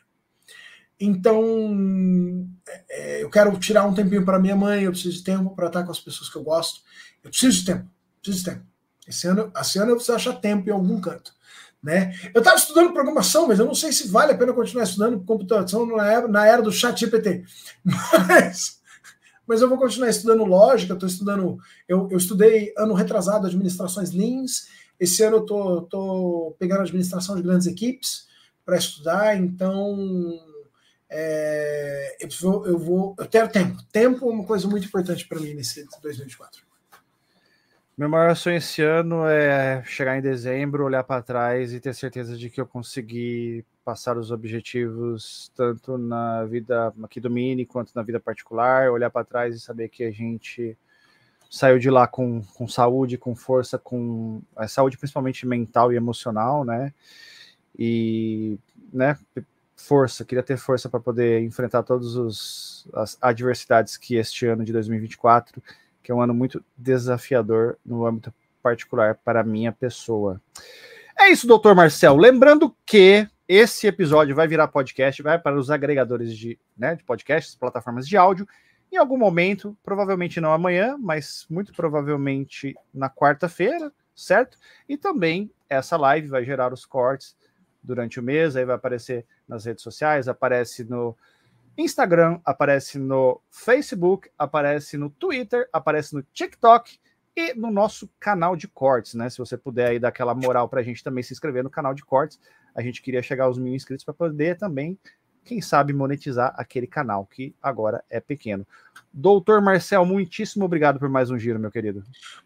Então, 0.99 2.48
é, 2.89 3.23
eu 3.23 3.30
quero 3.30 3.57
tirar 3.57 3.85
um 3.85 3.93
tempinho 3.93 4.23
para 4.23 4.39
minha 4.39 4.56
mãe, 4.56 4.84
eu 4.84 4.91
preciso 4.91 5.18
de 5.18 5.23
tempo 5.23 5.56
para 5.56 5.68
estar 5.68 5.84
com 5.84 5.91
as 5.91 5.99
pessoas 5.99 6.30
que 6.30 6.38
eu 6.38 6.43
gosto. 6.43 6.81
Eu 7.23 7.30
preciso 7.31 7.60
de 7.60 7.65
tempo, 7.65 7.89
preciso 8.22 8.43
de 8.43 8.52
tempo. 8.52 8.65
Esse 9.07 9.27
ano, 9.27 9.52
esse 9.60 9.80
ano 9.80 9.91
eu 9.91 9.95
preciso 9.95 10.15
achar 10.15 10.34
tempo 10.34 10.69
em 10.69 10.72
algum 10.72 11.02
canto. 11.02 11.34
Né? 11.81 12.14
Eu 12.34 12.39
estava 12.39 12.57
estudando 12.57 12.93
programação, 12.93 13.48
mas 13.48 13.57
eu 13.57 13.65
não 13.65 13.73
sei 13.73 13.91
se 13.91 14.07
vale 14.07 14.31
a 14.31 14.38
pena 14.38 14.53
continuar 14.53 14.84
estudando 14.84 15.23
computação 15.26 15.85
na 15.88 16.06
era, 16.06 16.27
na 16.27 16.45
era 16.45 16.61
do 16.61 16.72
chat 16.72 16.99
GPT. 16.99 17.43
Mas, 18.27 18.80
mas 19.48 19.61
eu 19.61 19.68
vou 19.68 19.77
continuar 19.77 20.10
estudando 20.10 20.45
lógica, 20.45 20.93
estou 20.93 21.10
estudando. 21.10 21.57
Eu, 21.85 22.07
eu 22.10 22.18
estudei 22.18 22.72
ano 22.77 22.93
retrasado 22.93 23.48
administrações 23.48 24.11
Leans. 24.11 24.68
Esse 25.02 25.23
ano 25.23 25.38
eu 25.38 25.45
tô, 25.48 25.82
tô 25.82 26.56
pegando 26.60 26.82
administração 26.82 27.36
de 27.36 27.41
grandes 27.41 27.65
equipes 27.65 28.28
para 28.64 28.78
estudar, 28.78 29.36
então 29.36 30.40
é, 31.10 32.18
eu, 32.22 32.30
vou, 32.40 32.68
eu 32.68 32.78
vou. 32.78 33.15
Eu 33.18 33.28
quero 33.28 33.52
tempo. 33.52 33.82
Tempo 33.91 34.30
é 34.30 34.32
uma 34.32 34.45
coisa 34.45 34.68
muito 34.68 34.86
importante 34.86 35.28
para 35.28 35.40
mim 35.40 35.56
nesse 35.56 35.88
2024. 36.03 36.61
Meu 37.98 38.07
maior 38.07 38.36
sonho 38.36 38.57
esse 38.57 38.84
ano 38.84 39.26
é 39.26 39.84
chegar 39.86 40.19
em 40.19 40.22
dezembro, 40.22 40.86
olhar 40.86 41.03
para 41.03 41.23
trás 41.23 41.73
e 41.73 41.80
ter 41.80 41.95
certeza 41.95 42.38
de 42.38 42.52
que 42.52 42.61
eu 42.61 42.68
consegui 42.68 43.65
passar 43.84 44.19
os 44.19 44.30
objetivos 44.30 45.52
tanto 45.56 45.98
na 45.98 46.45
vida 46.45 46.94
aqui 47.03 47.19
do 47.19 47.30
Mini 47.30 47.65
quanto 47.65 47.91
na 47.95 48.03
vida 48.03 48.19
particular, 48.19 48.91
olhar 48.91 49.10
para 49.10 49.26
trás 49.26 49.56
e 49.56 49.60
saber 49.60 49.90
que 49.90 50.03
a 50.03 50.11
gente 50.11 50.78
saiu 51.52 51.78
de 51.78 51.91
lá 51.91 52.07
com, 52.07 52.41
com 52.56 52.68
saúde, 52.68 53.18
com 53.18 53.36
força, 53.36 53.78
com 53.78 54.41
é, 54.57 54.68
saúde 54.68 54.98
principalmente 54.98 55.45
mental 55.45 55.94
e 55.94 55.95
emocional, 55.95 56.65
né? 56.65 56.91
E, 57.78 58.57
né, 58.91 59.18
força, 59.76 60.26
queria 60.26 60.44
ter 60.44 60.57
força 60.57 60.90
para 60.90 60.99
poder 60.99 61.41
enfrentar 61.44 61.84
todas 61.84 62.86
as 62.94 63.18
adversidades 63.22 63.98
que 63.98 64.15
este 64.15 64.48
ano 64.48 64.64
de 64.64 64.73
2024 64.73 65.61
que 66.02 66.11
é 66.11 66.15
um 66.15 66.22
ano 66.22 66.34
muito 66.34 66.64
desafiador 66.76 67.78
no 67.86 68.06
âmbito 68.06 68.34
particular 68.61 69.15
para 69.15 69.41
a 69.41 69.44
minha 69.44 69.72
pessoa. 69.72 70.41
É 71.19 71.30
isso, 71.30 71.48
doutor 71.48 71.76
Marcel. 71.76 72.15
Lembrando 72.15 72.76
que 72.86 73.28
esse 73.48 73.88
episódio 73.88 74.36
vai 74.36 74.48
virar 74.48 74.68
podcast, 74.68 75.22
vai 75.22 75.38
para 75.38 75.57
os 75.57 75.69
agregadores 75.69 76.36
de, 76.36 76.57
né, 76.78 76.95
de 76.95 77.03
podcasts, 77.03 77.56
plataformas 77.56 78.07
de 78.07 78.18
áudio, 78.18 78.48
em 78.92 78.98
algum 78.98 79.18
momento, 79.18 79.78
provavelmente 79.84 80.42
não 80.42 80.54
amanhã, 80.54 80.98
mas 81.00 81.46
muito 81.50 81.74
provavelmente 81.74 82.76
na 82.94 83.10
quarta-feira, 83.10 83.92
certo? 84.16 84.58
E 84.88 84.98
também 84.98 85.52
essa 85.70 85.96
live 85.96 86.28
vai 86.28 86.44
gerar 86.44 86.74
os 86.74 86.86
cortes 86.86 87.36
durante 87.82 88.20
o 88.20 88.24
mês, 88.24 88.56
aí 88.56 88.66
vai 88.66 88.76
aparecer 88.76 89.26
nas 89.48 89.66
redes 89.66 89.84
sociais, 89.84 90.28
aparece 90.28 90.84
no 90.84 91.16
Instagram, 91.78 92.40
aparece 92.46 93.00
no 93.00 93.42
Facebook, 93.50 94.30
aparece 94.38 94.98
no 94.98 95.10
Twitter, 95.10 95.68
aparece 95.72 96.14
no 96.14 96.22
TikTok 96.22 97.00
e 97.36 97.54
no 97.54 97.72
nosso 97.72 98.10
canal 98.20 98.56
de 98.56 98.68
cortes, 98.68 99.14
né? 99.14 99.30
Se 99.30 99.38
você 99.38 99.58
puder 99.58 99.92
aí 99.92 100.00
dar 100.00 100.10
aquela 100.10 100.36
moral 100.36 100.68
para 100.68 100.82
a 100.82 100.84
gente 100.84 101.04
também 101.04 101.24
se 101.24 101.34
inscrever 101.34 101.64
no 101.64 101.70
canal 101.70 101.94
de 101.94 102.04
cortes, 102.04 102.40
a 102.76 102.82
gente 102.82 103.02
queria 103.02 103.24
chegar 103.24 103.46
aos 103.46 103.58
mil 103.58 103.74
inscritos 103.74 104.04
para 104.04 104.14
poder 104.14 104.58
também, 104.58 105.00
quem 105.44 105.62
sabe, 105.62 105.94
monetizar 105.94 106.54
aquele 106.58 106.88
canal 106.88 107.26
que 107.26 107.54
agora 107.62 108.04
é 108.10 108.20
pequeno. 108.20 108.66
Doutor 109.14 109.62
Marcel, 109.62 110.06
muitíssimo 110.06 110.64
obrigado 110.64 111.00
por 111.00 111.10
mais 111.10 111.30
um 111.30 111.38
giro, 111.38 111.60
meu 111.60 111.72
querido. 111.72 112.04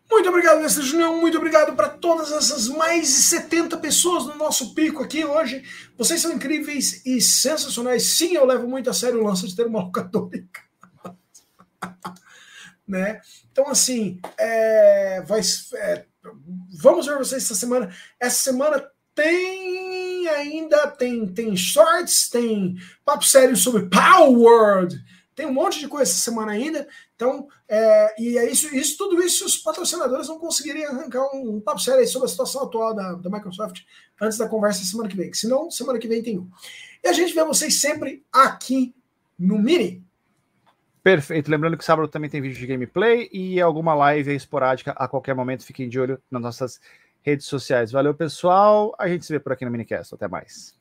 Muito 0.10 0.30
obrigado, 0.30 0.62
Mestre 0.62 0.84
Junião. 0.84 1.20
Muito 1.20 1.38
obrigado 1.38 1.76
para 1.76 1.90
todas 1.90 2.32
essas 2.32 2.68
mais 2.68 3.08
de 3.08 3.14
70 3.14 3.78
pessoas 3.78 4.26
no 4.26 4.36
nosso 4.36 4.74
pico 4.74 5.04
aqui 5.04 5.24
hoje. 5.24 5.64
Vocês 5.98 6.22
são 6.22 6.32
incríveis 6.32 7.06
e 7.06 7.22
sensacionais. 7.22 8.18
Sim, 8.18 8.34
eu 8.34 8.46
levo 8.46 8.68
muito 8.68 8.90
a 8.90 8.94
sério 8.94 9.22
o 9.22 9.24
lance 9.24 9.48
de 9.48 9.56
ter 9.56 9.68
uma 9.68 9.84
locadora 9.84 10.42
né? 12.88 13.22
Então, 13.52 13.70
assim, 13.70 14.20
é, 14.38 15.22
vai, 15.22 15.42
é, 15.76 16.06
vamos 16.80 17.06
ver 17.06 17.18
vocês 17.18 17.44
essa 17.44 17.56
semana. 17.56 17.94
Essa 18.20 18.44
semana 18.44 18.84
tem 19.14 19.85
ainda 20.28 20.88
tem, 20.88 21.28
tem 21.28 21.56
shorts, 21.56 22.30
tem 22.30 22.76
papo 23.04 23.24
sério 23.24 23.56
sobre 23.56 23.90
Power 23.90 24.88
tem 25.36 25.46
um 25.46 25.54
monte 25.54 25.80
de 25.80 25.88
coisa 25.88 26.10
essa 26.10 26.22
semana 26.22 26.54
ainda. 26.54 26.88
Então, 27.14 27.48
é, 27.68 28.22
e 28.22 28.38
é 28.38 28.50
isso, 28.50 28.74
isso, 28.74 28.98
tudo 28.98 29.22
isso 29.22 29.46
os 29.46 29.58
patrocinadores 29.58 30.30
não 30.30 30.40
conseguiriam 30.40 30.92
arrancar 30.92 31.24
um, 31.36 31.58
um 31.58 31.62
papo 31.62 31.80
sério 31.80 32.08
sobre 32.08 32.28
a 32.28 32.30
situação 32.30 32.64
atual 32.64 32.96
da, 32.96 33.14
da 33.14 33.30
Microsoft 33.30 33.82
antes 34.20 34.38
da 34.38 34.48
conversa 34.48 34.86
semana 34.86 35.10
que 35.10 35.16
vem. 35.16 35.34
Se 35.34 35.48
não, 35.48 35.70
semana 35.70 36.00
que 36.00 36.08
vem 36.08 36.24
tem 36.24 36.40
um. 36.40 36.50
E 37.04 37.08
a 37.08 37.14
gente 37.14 37.34
vê 37.34 37.44
vocês 37.44 37.80
sempre 37.82 38.24
aqui 38.32 38.96
no 39.38 39.60
Mini. 39.60 40.02
Perfeito. 41.04 41.52
Lembrando 41.52 41.78
que 41.78 41.86
sábado 41.86 42.08
também 42.08 42.30
tem 42.30 42.42
vídeo 42.42 42.58
de 42.58 42.66
gameplay 42.66 43.30
e 43.32 43.62
alguma 43.62 43.94
live 43.94 44.34
esporádica 44.34 44.92
a 44.92 45.08
qualquer 45.08 45.36
momento. 45.36 45.66
Fiquem 45.66 45.90
de 45.90 46.00
olho 46.00 46.20
nas 46.32 46.42
nossas 46.42 46.80
redes 47.26 47.48
sociais. 47.48 47.92
Valeu, 47.92 48.14
pessoal. 48.14 48.94
A 49.00 49.08
gente 49.08 49.26
se 49.26 49.34
vê 49.34 49.40
por 49.40 49.52
aqui 49.52 49.66
no 49.66 49.72
Minicast. 49.72 50.14
Até 50.14 50.28
mais. 50.28 50.74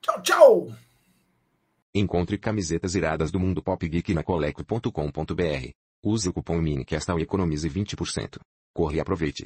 Tchau, 0.00 0.22
tchau. 0.22 0.72
Encontre 1.94 2.38
camisetas 2.38 2.94
iradas 2.94 3.30
do 3.30 3.38
mundo 3.38 3.62
pop 3.62 3.86
geek 3.86 4.12
na 4.14 4.22
coleco.com.br. 4.22 5.68
Use 6.04 6.28
o 6.28 6.32
cupom 6.32 6.60
MINICAST 6.60 7.10
e 7.10 7.22
economize 7.22 7.68
20%. 7.68 8.38
Corre 8.74 8.96
e 8.96 9.00
aproveite. 9.00 9.44